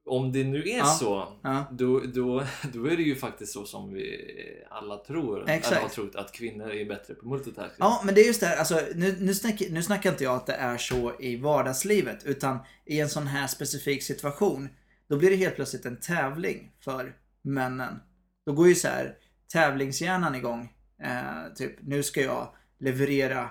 Om 0.05 0.31
det 0.31 0.43
nu 0.43 0.57
är 0.69 0.77
Ja. 0.77 0.85
så, 0.85 1.33
Ja. 1.43 1.65
då, 1.71 1.99
då, 1.99 2.43
då 2.73 2.85
är 2.85 2.97
det 2.97 3.03
ju 3.03 3.15
faktiskt 3.15 3.53
så 3.53 3.65
som 3.65 3.93
vi 3.93 4.29
alla 4.69 4.97
tror. 4.97 5.49
Exakt. 5.49 5.71
Eller 5.71 5.81
har 5.81 5.89
trott 5.89 6.15
att 6.15 6.31
kvinnor 6.31 6.71
är 6.71 6.85
bättre 6.85 7.13
på 7.13 7.27
multitasking. 7.27 7.75
Ja, 7.79 8.01
men 8.05 8.15
det 8.15 8.21
är 8.21 8.25
just 8.27 8.39
det 8.39 8.45
här, 8.47 8.57
alltså, 8.57 8.79
nu, 8.95 9.15
nu, 9.19 9.33
snackar, 9.33 9.65
nu 9.69 9.83
snackar 9.83 10.11
inte 10.11 10.23
jag 10.23 10.35
att 10.35 10.45
det 10.45 10.53
är 10.53 10.77
så 10.77 11.13
i 11.19 11.35
vardagslivet, 11.35 12.23
utan 12.25 12.59
i 12.85 12.99
en 12.99 13.09
sån 13.09 13.27
här 13.27 13.47
specifik 13.47 14.03
situation, 14.03 14.69
då 15.07 15.17
blir 15.17 15.29
det 15.29 15.35
helt 15.35 15.55
plötsligt 15.55 15.85
en 15.85 15.99
tävling 15.99 16.71
för 16.83 17.13
männen. 17.41 17.99
Då 18.45 18.53
går 18.53 18.67
ju 18.67 18.75
så 18.75 18.87
här 18.87 19.17
tävlingshjärnan 19.53 20.35
igång. 20.35 20.73
Eh, 21.03 21.53
typ, 21.55 21.75
nu 21.81 22.03
ska 22.03 22.21
jag 22.21 22.55
leverera 22.79 23.49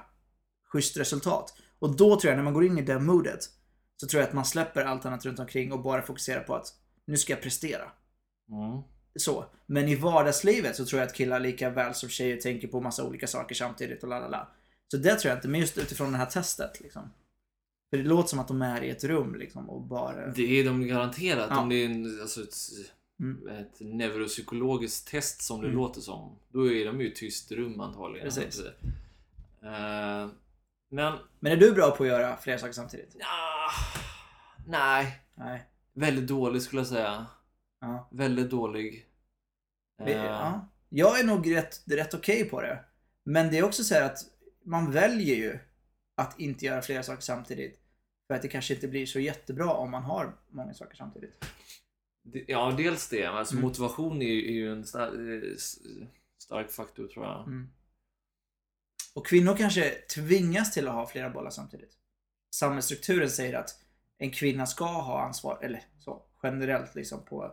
schysst 0.72 0.97
resultat. 0.97 1.55
Och 1.78 1.97
då 1.97 2.20
tror 2.20 2.30
jag, 2.30 2.36
när 2.36 2.45
man 2.45 2.55
går 2.55 2.64
in 2.64 2.78
i 2.78 2.82
det 2.82 2.99
modet, 2.99 3.40
så 3.97 4.07
tror 4.07 4.20
jag 4.20 4.28
att 4.28 4.34
man 4.34 4.45
släpper 4.45 4.84
allt 4.84 5.07
annat 5.07 5.24
runt 5.24 5.38
omkring 5.38 5.72
och 5.72 5.82
bara 5.82 6.03
fokuserar 6.03 6.40
på 6.40 6.55
att 6.55 6.66
nu 7.07 7.16
ska 7.16 7.32
jag 7.32 7.43
prestera. 7.43 7.84
Mm. 8.51 8.82
Så. 9.16 9.45
Men 9.66 9.88
i 9.88 9.95
vardagslivet 9.95 10.76
så 10.76 10.84
tror 10.84 11.01
jag 11.01 11.07
att 11.07 11.14
killar 11.14 11.40
lika 11.40 11.70
väl 11.70 11.95
som 11.95 12.09
tjejer 12.09 12.36
tänker 12.36 12.68
på 12.68 12.80
massa 12.80 13.05
olika 13.05 13.26
saker 13.26 13.55
samtidigt 13.55 14.03
och 14.03 14.09
la 14.09 14.18
la 14.18 14.28
la. 14.28 14.49
Så 14.90 14.97
det 14.97 15.14
tror 15.14 15.30
jag 15.30 15.38
inte, 15.38 15.49
men 15.49 15.61
just 15.61 15.78
utifrån 15.78 16.12
det 16.12 16.18
här 16.18 16.26
testet 16.26 16.80
liksom. 16.80 17.12
För 17.90 17.97
det 17.97 18.05
låter 18.05 18.28
som 18.28 18.38
att 18.38 18.49
de 18.49 18.62
är 18.62 18.82
i 18.82 18.90
ett 18.90 19.05
rum 19.05 19.34
liksom 19.34 19.70
och 19.70 19.82
bara... 19.82 20.26
Det 20.26 20.61
är 20.61 20.64
de 20.64 20.86
garanterat. 20.86 21.47
Ja. 21.51 21.61
Om 21.61 21.68
det 21.68 21.74
är 21.74 21.86
en, 21.86 22.20
alltså 22.20 22.43
ett, 22.43 22.55
Mm. 23.23 23.49
ett 23.49 23.81
neuropsykologiskt 23.81 25.09
test 25.09 25.43
som 25.43 25.61
det 25.61 25.66
Mm. 25.66 25.77
låter 25.79 26.01
som. 26.01 26.39
Då 26.49 26.73
är 26.73 26.85
de 26.85 27.01
ju 27.01 27.11
i 27.11 27.14
tyst 27.14 27.53
rum 27.53 27.81
antagligen. 27.81 28.25
Precis. 28.25 28.61
Eh, 29.62 30.29
men... 30.89 31.18
Men 31.41 31.53
är 31.53 31.57
du 31.57 31.73
bra 31.73 31.91
på 31.91 32.03
att 32.03 32.09
göra 32.09 32.37
flera 32.37 32.59
saker 32.59 32.73
samtidigt? 32.73 33.16
ah, 33.20 33.70
nej. 34.66 35.18
Nej. 35.35 35.62
Väldigt 35.95 36.27
dålig 36.27 36.62
skulle 36.62 36.81
jag 36.81 36.87
säga. 36.87 37.27
Ja. 37.81 38.09
Väldigt 38.12 38.51
dålig. 38.51 39.07
Eh, 40.03 40.12
ja. 40.12 40.68
Jag 40.89 41.20
är 41.20 41.25
nog 41.25 41.55
rätt, 41.57 41.83
rätt 41.87 42.14
okej 42.14 42.45
på 42.45 42.61
det. 42.61 42.85
Men 43.25 43.51
det 43.51 43.59
är 43.59 43.64
också 43.64 43.85
så 43.85 43.95
här 43.95 44.03
att 44.03 44.18
man 44.64 44.91
väljer 44.93 45.37
ju 45.37 45.59
att 46.14 46.41
inte 46.41 46.64
göra 46.64 46.83
flera 46.83 47.03
saker 47.03 47.23
samtidigt. 47.23 47.79
För 48.27 48.35
att 48.35 48.43
det 48.43 48.49
kanske 48.49 48.75
inte 48.75 48.89
blir 48.89 49.07
så 49.07 49.20
jättebra 49.20 49.73
om 49.75 49.91
man 49.91 50.03
har 50.03 50.35
många 50.51 50.75
saker 50.75 50.97
samtidigt. 50.97 51.45
Ja, 52.47 52.75
dels 52.77 53.09
det. 53.09 53.27
Alltså, 53.27 53.55
Mm. 53.55 53.64
Motivation 53.64 54.23
är 54.23 54.27
ju, 54.27 54.49
är 54.49 54.53
ju 54.53 54.73
en 54.73 54.85
stark, 54.85 55.12
stark 56.39 56.70
faktor 56.70 57.07
tror 57.07 57.25
jag. 57.27 57.47
Mm. 57.47 57.68
Och 59.14 59.27
kvinnor 59.27 59.57
kanske 59.57 59.91
tvingas 59.91 60.73
till 60.73 60.89
att 60.89 60.95
ha 60.95 61.07
flera 61.07 61.31
bollar 61.31 61.51
samtidigt. 61.51 61.93
Samhällsstrukturen 62.55 63.31
säger 63.31 63.55
att 63.59 63.70
en 64.18 64.31
kvinna 64.31 64.66
ska 64.66 64.85
ha 64.85 65.23
ansvar, 65.23 65.59
eller 65.62 65.83
så 65.99 66.23
generellt 66.43 66.95
liksom 66.95 67.25
på 67.25 67.45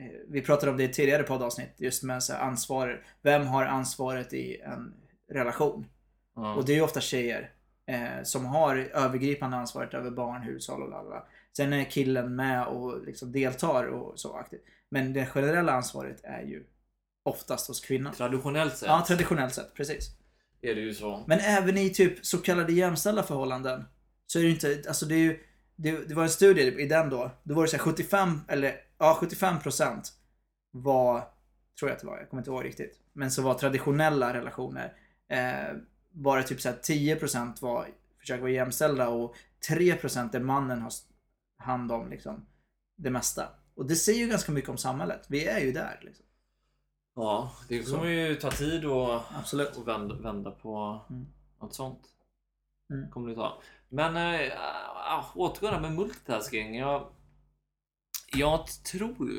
eh, 0.00 0.06
vi 0.28 0.42
pratade 0.42 0.70
om 0.72 0.76
det 0.76 0.84
i 0.84 0.92
tidigare 0.92 1.22
poddavsnitt, 1.22 1.74
just 1.76 2.02
med 2.02 2.22
så 2.22 2.34
ansvar. 2.34 3.06
Vem 3.22 3.46
har 3.46 3.64
ansvaret 3.64 4.32
i 4.32 4.60
en 4.60 4.94
relation? 5.30 5.86
Ja. 6.34 6.54
Och 6.54 6.64
det 6.64 6.72
är 6.72 6.76
ju 6.76 6.82
ofta 6.82 7.00
tjejer 7.00 7.52
eh, 7.86 8.22
som 8.22 8.44
har 8.44 8.76
övergripande 8.76 9.56
ansvaret 9.56 9.94
över 9.94 10.10
barn, 10.10 10.42
hushåll 10.42 10.82
och 10.82 10.90
lalala. 10.90 11.26
Sen 11.56 11.72
är 11.72 11.84
killen 11.84 12.36
med 12.36 12.66
och 12.66 13.04
liksom 13.06 13.32
deltar 13.32 13.86
och 13.86 14.20
så 14.20 14.36
aktivt. 14.36 14.62
Men 14.90 15.12
det 15.12 15.26
generella 15.26 15.72
ansvaret 15.72 16.20
är 16.24 16.42
ju 16.42 16.64
oftast 17.24 17.68
hos 17.68 17.80
kvinnan. 17.80 18.14
Traditionellt 18.14 18.76
sett 18.76 18.88
Ja, 18.88 19.04
traditionellt 19.06 19.54
sett, 19.54 19.74
precis. 19.74 20.10
är 20.62 20.74
det 20.74 20.80
ju 20.80 20.94
så. 20.94 21.24
Men 21.26 21.38
även 21.38 21.78
i 21.78 21.90
typ 21.90 22.26
så 22.26 22.38
kallade 22.38 22.72
jämställda 22.72 23.22
förhållanden 23.22 23.84
så 24.26 24.38
är 24.38 24.42
det 24.42 24.50
inte, 24.50 24.82
alltså 24.88 25.06
det 25.06 25.14
är 25.14 25.18
ju, 25.18 25.40
det, 25.76 26.08
det 26.08 26.14
var 26.14 26.22
en 26.22 26.28
studie 26.30 26.82
i 26.82 26.86
den 26.88 27.10
då, 27.10 27.30
då 27.42 27.54
var 27.54 27.62
det 27.62 27.68
så 27.68 27.76
här 27.76 27.82
75, 27.84 28.40
eller 28.48 28.76
ja 28.98 29.16
75 29.20 29.60
procent 29.60 30.12
var, 30.70 31.20
tror 31.78 31.90
jag 31.90 31.94
att 31.96 32.00
det 32.00 32.06
var, 32.06 32.18
jag 32.18 32.30
kommer 32.30 32.40
inte 32.40 32.50
ihåg 32.50 32.64
riktigt, 32.64 32.98
men 33.12 33.30
så 33.30 33.42
var 33.42 33.54
traditionella 33.54 34.34
relationer, 34.34 34.92
eh, 35.30 35.76
bara 36.10 36.42
typ 36.42 36.60
så 36.60 36.68
här 36.68 36.76
10 36.82 37.16
procent 37.16 37.62
var, 37.62 37.88
försöker 38.20 38.42
vara 38.42 38.52
jämställda 38.52 39.08
och 39.08 39.34
3 39.68 39.94
procent 39.96 40.32
där 40.32 40.40
mannen 40.40 40.82
har 40.82 40.92
hand 41.64 41.92
om 41.92 42.10
liksom 42.10 42.46
det 42.96 43.10
mesta. 43.10 43.48
Och 43.74 43.86
det 43.86 43.96
säger 43.96 44.18
ju 44.20 44.28
ganska 44.28 44.52
mycket 44.52 44.70
om 44.70 44.78
samhället. 44.78 45.26
Vi 45.28 45.44
är 45.44 45.60
ju 45.60 45.72
där 45.72 46.00
liksom. 46.02 46.24
Ja, 47.14 47.52
det 47.68 47.82
kommer 47.90 48.06
ju 48.08 48.34
ta 48.34 48.50
tid 48.50 48.84
att 48.84 49.22
Absolut. 49.38 49.76
och 49.76 49.88
vända, 49.88 50.14
vända 50.14 50.50
på 50.50 51.00
Mm. 51.10 51.26
något 51.60 51.74
sånt. 51.74 52.00
Mm. 52.90 53.10
Kommer 53.10 53.28
det 53.28 53.34
ta. 53.34 53.60
Men 53.88 54.16
äh, 54.16 54.40
äh, 54.40 55.36
återgående 55.36 55.80
med 55.80 55.92
multitasking. 55.92 56.76
Jag, 56.78 57.06
jag 58.36 58.66
tror... 58.66 59.30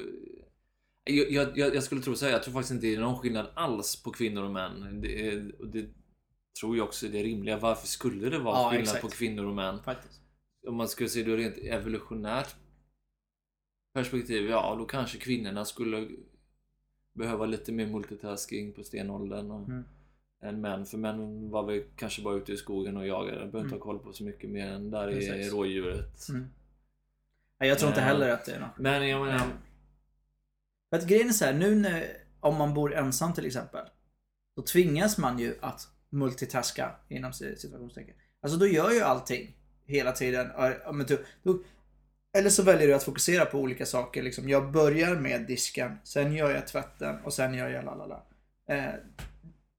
Jag, 1.04 1.32
jag, 1.32 1.58
jag 1.58 1.76
jag 1.76 1.84
skulle 1.84 2.02
tro 2.02 2.16
så 2.16 2.26
här, 2.26 2.32
jag 2.32 2.44
tror 2.44 2.54
faktiskt 2.54 2.72
inte 2.72 2.88
det 2.88 2.96
är 2.96 3.00
någon 3.00 3.20
skillnad 3.20 3.48
alls 3.54 4.04
på 4.04 4.12
kvinnor 4.12 4.44
och 4.44 4.52
män. 4.52 5.02
Det, 5.02 5.28
är, 5.30 5.62
och 5.62 5.68
det 5.68 5.90
tror 6.60 6.78
jag 6.78 6.86
också 6.88 7.06
är 7.06 7.10
det 7.10 7.24
rimliga. 7.24 7.58
Varför 7.58 7.88
skulle 7.88 8.30
det 8.30 8.40
vara 8.40 8.58
Ja, 8.58 8.70
skillnad 8.70 8.84
exakt. 8.88 9.02
på 9.02 9.10
kvinnor 9.10 9.46
och 9.46 9.56
män? 9.56 9.84
Faktiskt. 9.84 10.22
Om 10.68 10.76
man 10.76 10.88
skulle 10.88 11.10
se 11.10 11.24
det 11.24 11.36
rent 11.38 11.58
evolutionärt 11.58 12.56
perspektiv, 13.94 14.50
ja 14.50 14.76
då 14.80 14.86
kanske 14.86 15.18
kvinnorna 15.18 15.66
skulle 15.66 16.08
behöva 17.14 17.46
lite 17.46 17.72
mer 17.72 17.88
multitasking 17.88 18.74
på 18.74 18.84
stenåldern 18.84 19.52
och, 19.52 19.70
Mm. 19.70 19.84
än 20.44 20.62
män. 20.62 20.86
För 20.86 20.98
män 20.98 21.50
var 21.50 21.64
väl 21.66 21.84
kanske 21.96 22.22
bara 22.22 22.36
ute 22.36 22.54
i 22.54 22.58
skogen 22.58 22.98
och 22.98 23.08
jagade. 23.08 23.38
Behöver 23.38 23.60
inte 23.60 23.68
Mm. 23.76 23.80
ha 23.80 23.80
koll 23.80 24.00
på 24.00 24.14
så 24.14 24.24
mycket 24.24 24.50
mer 24.50 24.68
än 24.68 24.92
där 24.92 25.08
är 25.08 25.12
Precis. 25.14 25.54
rådjuret. 25.54 26.30
Mm. 26.30 26.46
Nej, 27.60 27.70
jag 27.70 27.80
tror 27.80 27.90
inte 27.90 28.02
Eh, 28.02 28.08
heller 28.08 28.30
att 28.30 28.46
det 28.46 28.52
är 28.52 28.60
något. 28.60 28.78
Men 28.78 29.08
jag 29.08 29.26
menar, 29.26 29.48
För 30.90 30.98
att 30.98 31.08
grejen 31.08 31.28
är 31.30 31.34
så 31.34 31.46
här, 31.46 31.54
nu 31.54 31.76
när, 31.76 32.18
om 32.40 32.58
man 32.58 32.74
bor 32.74 32.94
ensam 32.94 33.34
till 33.34 33.46
exempel. 33.46 33.86
Då 34.56 34.62
tvingas 34.62 35.18
man 35.18 35.40
ju 35.40 35.56
att 35.62 35.88
multitaska 36.10 36.96
inom 37.10 37.34
situationstecken. 37.34 38.16
Alltså 38.42 38.58
då 38.60 38.68
gör 38.68 38.92
ju 38.92 39.02
allting 39.02 39.58
hela 39.86 40.12
tiden. 40.12 40.52
Typ, 41.08 41.20
eller 42.38 42.50
så 42.50 42.64
väljer 42.64 42.88
du 42.88 42.94
att 42.94 43.04
fokusera 43.04 43.46
på 43.46 43.60
olika 43.60 43.86
saker. 43.86 44.24
Liksom, 44.24 44.50
jag 44.50 44.72
börjar 44.72 45.16
med 45.16 45.42
disken, 45.42 45.98
sen 46.04 46.34
gör 46.34 46.52
jag 46.52 46.68
tvätten 46.68 47.20
och 47.24 47.34
sen 47.34 47.54
gör 47.54 47.70
jag 47.70 47.86
lalala. 47.86 48.24
Eh, 48.70 48.94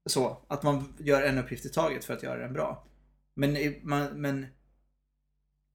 så, 0.05 0.37
att 0.47 0.63
man 0.63 0.93
gör 0.99 1.21
en 1.21 1.37
uppgift 1.37 1.65
i 1.65 1.69
taget 1.69 2.05
för 2.05 2.13
att 2.13 2.23
göra 2.23 2.39
den 2.39 2.53
bra. 2.53 2.83
Men, 3.33 3.75
man, 3.81 4.21
men 4.21 4.45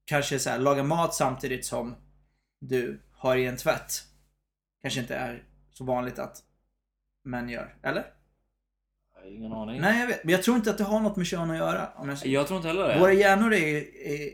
kanske 0.05 0.39
så 0.39 0.49
här, 0.49 0.59
laga 0.59 0.83
mat 0.83 1.15
samtidigt 1.15 1.65
som 1.65 1.95
du 2.59 2.99
har 3.11 3.35
i 3.35 3.45
en 3.45 3.57
tvätt 3.57 4.03
kanske 4.81 4.99
inte 4.99 5.15
är 5.15 5.43
så 5.73 5.83
vanligt 5.83 6.19
att 6.19 6.43
män 7.23 7.49
gör. 7.49 7.75
Eller? 7.81 8.12
Jag 9.23 9.29
har 9.31 9.37
ingen 9.37 9.53
aning. 9.53 9.81
Nej, 9.81 9.99
jag 9.99 10.07
vet. 10.07 10.23
Men 10.23 10.31
jag 10.31 10.43
tror 10.43 10.57
inte 10.57 10.71
att 10.71 10.77
det 10.77 10.83
har 10.83 10.99
något 10.99 11.15
med 11.15 11.25
kön 11.27 11.51
att 11.51 11.57
göra. 11.57 11.89
Om 11.95 12.09
jag 12.09 12.17
säger. 12.17 12.33
Jag 12.33 12.47
tror 12.47 12.57
inte 12.57 12.67
heller 12.67 12.87
det. 12.87 12.99
Våra 12.99 13.13
hjärnor 13.13 13.53
är, 13.53 13.75
är 14.07 14.29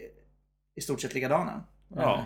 i 0.76 0.82
stort 0.82 1.02
sett 1.02 1.14
likadana. 1.14 1.64
Ja. 1.88 2.18
Eh, 2.18 2.24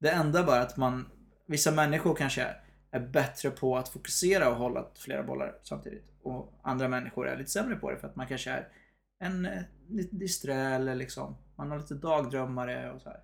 Det 0.00 0.10
enda 0.10 0.44
bara 0.44 0.60
att 0.60 0.76
man, 0.76 1.10
vissa 1.46 1.70
människor 1.70 2.14
kanske 2.14 2.46
är 2.90 3.00
bättre 3.00 3.50
på 3.50 3.76
att 3.76 3.88
fokusera 3.88 4.48
och 4.50 4.56
hålla 4.56 4.86
flera 4.94 5.22
bollar 5.22 5.54
samtidigt. 5.62 6.04
Och 6.22 6.60
andra 6.62 6.88
människor 6.88 7.28
är 7.28 7.36
lite 7.36 7.50
sämre 7.50 7.76
på 7.76 7.90
det 7.90 7.96
för 7.96 8.08
att 8.08 8.16
man 8.16 8.26
kanske 8.26 8.50
är 8.50 8.68
en 9.20 9.46
eh, 9.46 9.62
lite 9.88 10.16
disträ 10.16 10.54
eller 10.54 10.94
liksom, 10.94 11.36
man 11.56 11.70
har 11.70 11.78
lite 11.78 11.94
dagdrömmare 11.94 12.92
och 12.92 13.00
så 13.02 13.08
här. 13.08 13.20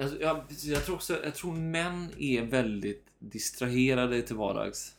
Alltså, 0.00 0.20
jag, 0.20 0.44
jag 0.64 0.84
tror 0.84 0.94
också, 0.94 1.24
jag 1.24 1.34
tror 1.34 1.52
män 1.52 2.10
är 2.18 2.42
väldigt 2.42 3.06
distraherade 3.18 4.22
till 4.22 4.36
vardags. 4.36 4.94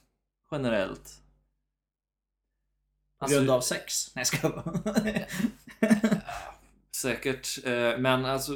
Generellt. 0.52 1.23
På 3.24 3.26
Alltså- 3.26 3.38
grund 3.38 3.50
av 3.50 3.62
sex. 3.62 4.12
Nej 4.16 4.22
jag 4.22 4.28
ska 4.28 4.50
bara. 4.50 4.64
Säkert. 6.96 7.66
eh, 7.66 7.98
Men 7.98 8.26
alltså, 8.26 8.52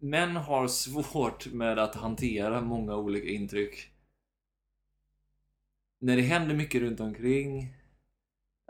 män 0.00 0.36
har 0.36 0.68
svårt 0.68 1.46
med 1.46 1.78
att 1.78 1.94
hantera 1.94 2.60
många 2.60 2.96
olika 2.96 3.28
intryck. 3.28 3.90
När 6.00 6.16
det 6.16 6.22
händer 6.22 6.54
mycket 6.54 6.80
runt 6.82 7.00
omkring. 7.00 7.74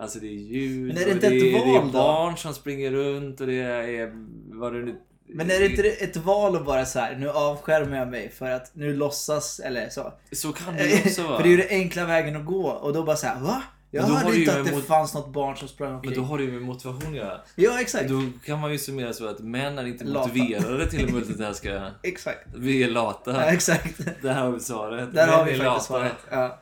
Alltså 0.00 0.18
det 0.18 0.26
är 0.26 0.32
ljud 0.32 0.94
Men 0.94 1.02
är 1.02 1.06
det 1.06 1.12
inte 1.12 1.30
det, 1.30 1.36
ett 1.36 1.42
är, 1.42 1.52
det 1.52 1.58
val 1.72 1.76
är 1.76 1.86
då? 1.86 1.92
barn 1.92 2.36
som 2.36 2.54
springer 2.54 2.90
runt 2.90 3.40
och 3.40 3.46
det 3.46 3.54
är... 3.62 4.12
Vad 4.58 4.72
det 4.72 4.78
nu... 4.82 5.00
Men 5.30 5.50
är 5.50 5.60
det 5.60 5.66
inte 5.66 5.82
ett 5.88 6.16
val 6.16 6.56
att 6.56 6.66
bara 6.66 6.84
så 6.86 6.98
här, 6.98 7.16
nu 7.16 7.30
avskärmar 7.30 7.96
jag 7.96 8.08
mig 8.08 8.28
för 8.30 8.50
att 8.50 8.74
nu 8.74 8.96
låtsas, 8.96 9.60
eller 9.60 9.88
så. 9.88 10.12
Så 10.32 10.52
kan 10.52 10.74
det 10.76 10.86
ju 10.88 10.98
också 11.08 11.22
vara. 11.28 11.36
för 11.36 11.42
det 11.42 11.48
är 11.48 11.50
ju 11.50 11.56
den 11.56 11.68
enkla 11.70 12.04
vägen 12.04 12.36
att 12.36 12.44
gå 12.46 12.68
och 12.70 12.92
då 12.92 13.02
bara 13.04 13.16
så 13.16 13.26
här, 13.26 13.40
va? 13.40 13.62
Jag 13.90 14.00
Men 14.02 14.10
då 14.10 14.16
har 14.16 14.24
hörde 14.24 14.36
inte 14.40 14.58
att 14.60 14.64
det 14.66 14.72
emot- 14.72 14.86
fanns 14.86 15.14
något 15.14 15.32
barn 15.32 15.56
som 15.56 15.68
sprang 15.68 15.88
Men 15.88 15.96
omkring. 15.96 16.14
då 16.14 16.22
har 16.22 16.38
det 16.38 16.44
ju 16.44 16.52
med 16.52 16.62
motivation 16.62 17.08
att 17.10 17.16
göra. 17.16 17.40
Ja, 17.54 17.80
exakt. 17.80 18.08
Då 18.08 18.22
kan 18.44 18.58
man 18.60 18.72
ju 18.72 18.78
summera 18.78 19.12
så 19.12 19.26
att 19.28 19.38
män 19.40 19.78
är 19.78 19.86
inte 19.86 20.04
Lata. 20.04 20.28
motiverade 20.28 20.90
till 20.90 21.04
att 21.04 21.10
multitaska. 21.14 21.90
Exakt. 22.02 22.46
Vi 22.54 22.82
är 22.82 22.86
Ja, 22.88 22.92
lata. 22.94 23.44
exakt. 23.52 24.00
Där 24.22 24.34
har 24.34 24.50
vi 24.50 24.60
svaret. 24.60 25.14
Där 25.14 25.26
Män 25.26 25.34
har 25.34 25.44
vi 25.44 25.50
faktiskt 25.50 25.64
lata. 25.64 25.80
svaret. 25.80 26.16
Ja. 26.30 26.58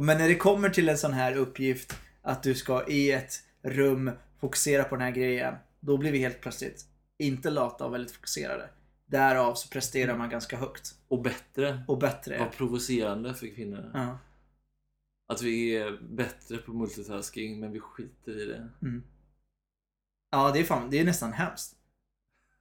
Men 0.00 0.18
när 0.18 0.28
det 0.28 0.34
kommer 0.34 0.68
till 0.70 0.88
en 0.88 0.98
sån 0.98 1.12
här 1.12 1.36
uppgift 1.36 1.96
att 2.22 2.42
du 2.42 2.54
ska 2.54 2.86
i 2.88 3.12
ett 3.12 3.32
rum 3.64 4.10
fokusera 4.40 4.84
på 4.84 4.94
den 4.96 5.04
här 5.04 5.10
grejen. 5.10 5.54
Då 5.80 5.96
blir 5.96 6.12
vi 6.12 6.18
helt 6.18 6.40
plötsligt 6.40 6.84
inte 7.18 7.50
lata 7.50 7.84
och 7.84 7.94
väldigt 7.94 8.12
fokuserade. 8.12 8.68
Därav 9.10 9.54
så 9.54 9.68
presterar 9.68 10.16
man 10.16 10.30
ganska 10.30 10.56
högt. 10.56 10.90
Och 11.08 11.22
bättre. 11.22 11.82
Och 11.88 11.98
bättre. 11.98 12.38
Vad 12.38 12.52
provocerande 12.52 13.34
för 13.34 13.54
kvinnor. 13.54 13.90
Ja. 13.94 14.18
Att 15.28 15.42
vi 15.42 15.76
är 15.76 15.98
bättre 16.02 16.56
på 16.58 16.72
multitasking 16.72 17.60
men 17.60 17.72
vi 17.72 17.80
skiter 17.80 18.42
i 18.42 18.44
det. 18.46 18.68
Mm. 18.82 19.02
Ja, 20.30 20.50
det 20.54 20.60
är 20.60 20.64
fan, 20.64 20.90
det 20.90 20.98
är 21.00 21.04
nästan 21.04 21.32
hemskt. 21.32 21.72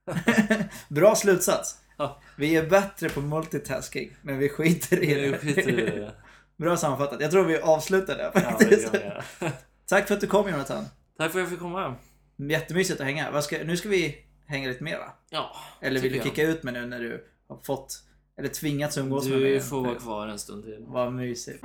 Bra 0.89 1.15
slutsats. 1.15 1.79
Ja. 1.97 2.21
Vi 2.37 2.55
är 2.55 2.69
bättre 2.69 3.09
på 3.09 3.21
multitasking, 3.21 4.15
men 4.21 4.37
vi 4.37 4.49
skiter 4.49 5.03
i 5.03 5.13
det. 5.13 5.37
skiter 5.37 5.69
i 5.69 5.85
det. 5.99 6.15
Bra 6.57 6.77
sammanfattat. 6.77 7.21
Jag 7.21 7.31
tror 7.31 7.45
vi 7.45 7.57
avslutar 7.61 8.17
där 8.17 8.23
Ja, 8.23 8.39
det 8.39 8.41
faktiskt. 8.41 8.93
gör 8.93 9.23
jag. 9.39 9.51
Tack 9.87 10.07
för 10.07 10.15
att 10.15 10.21
du 10.21 10.27
kom 10.27 10.49
Jonathan. 10.49 10.85
Tack 11.17 11.31
för 11.31 11.39
att 11.39 11.43
jag 11.43 11.49
fick 11.49 11.59
komma. 11.59 11.95
Jättemysigt 12.37 12.99
att 12.99 13.05
hänga. 13.05 13.41
Ska, 13.41 13.63
nu 13.63 13.77
ska 13.77 13.89
vi 13.89 14.17
hänga 14.45 14.67
lite 14.67 14.83
mer 14.83 14.97
va? 14.97 15.13
Ja, 15.29 15.55
Eller 15.81 16.01
vill 16.01 16.11
du 16.11 16.17
tycker 16.19 16.27
jag. 16.29 16.35
kicka 16.35 16.47
ut 16.49 16.63
mig 16.63 16.73
nu 16.73 16.85
när 16.85 16.99
du 16.99 17.27
har 17.47 17.57
fått, 17.63 18.03
eller 18.37 18.49
tvingats 18.49 18.97
umgås 18.97 19.27
med 19.29 19.39
mig? 19.41 19.53
Du 19.53 19.61
får 19.61 19.81
vara 19.85 19.95
kvar 19.95 20.27
en 20.27 20.39
stund 20.39 20.63
till. 20.63 20.85
Vad 20.87 21.13
mysigt. 21.13 21.63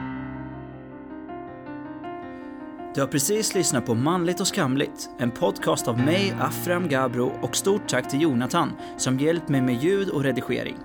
Du 2.94 3.00
har 3.00 3.08
precis 3.08 3.54
lyssnat 3.54 3.86
på 3.86 3.94
Manligt 3.94 4.40
och 4.40 4.46
skamligt, 4.46 5.10
en 5.18 5.30
podcast 5.30 5.88
av 5.88 5.98
mig, 5.98 6.34
Afram 6.40 6.88
Gabro 6.88 7.32
och 7.42 7.56
stort 7.56 7.88
tack 7.88 8.10
till 8.10 8.22
Jonathan 8.22 8.72
som 8.98 9.18
hjälpt 9.18 9.48
mig 9.48 9.60
med 9.62 9.82
ljud 9.82 10.08
och 10.08 10.22
redigering. 10.22 10.76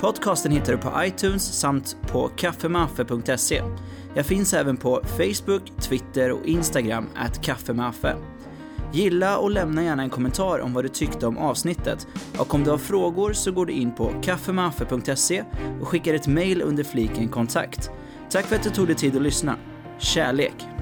Podcasten 0.00 0.52
hittar 0.52 0.72
du 0.72 0.78
på 0.78 0.92
iTunes 1.04 1.58
samt 1.60 1.96
på 2.12 2.28
kaffemaffe.se. 2.36 3.62
Jag 4.14 4.26
finns 4.26 4.54
även 4.54 4.76
på 4.76 5.02
Facebook, 5.04 5.62
Twitter 5.80 6.32
och 6.32 6.46
Instagram, 6.46 7.06
at 7.16 7.42
kaffemaffe. 7.42 8.16
Gilla 8.92 9.38
och 9.38 9.50
lämna 9.50 9.84
gärna 9.84 10.02
en 10.02 10.10
kommentar 10.10 10.58
om 10.60 10.72
vad 10.72 10.84
du 10.84 10.88
tyckte 10.88 11.26
om 11.26 11.38
avsnittet. 11.38 12.06
Och 12.38 12.54
om 12.54 12.64
du 12.64 12.70
har 12.70 12.78
frågor 12.78 13.32
så 13.32 13.52
går 13.52 13.66
du 13.66 13.72
in 13.72 13.94
på 13.94 14.12
kaffemaffe.se 14.22 15.44
och 15.80 15.88
skickar 15.88 16.14
ett 16.14 16.26
mail 16.26 16.62
under 16.62 16.84
fliken 16.84 17.28
kontakt. 17.28 17.90
Tack 18.30 18.44
för 18.44 18.56
att 18.56 18.62
du 18.62 18.70
tog 18.70 18.86
dig 18.86 18.96
tid 18.96 19.16
att 19.16 19.22
lyssna. 19.22 19.56
Kärlek! 19.98 20.75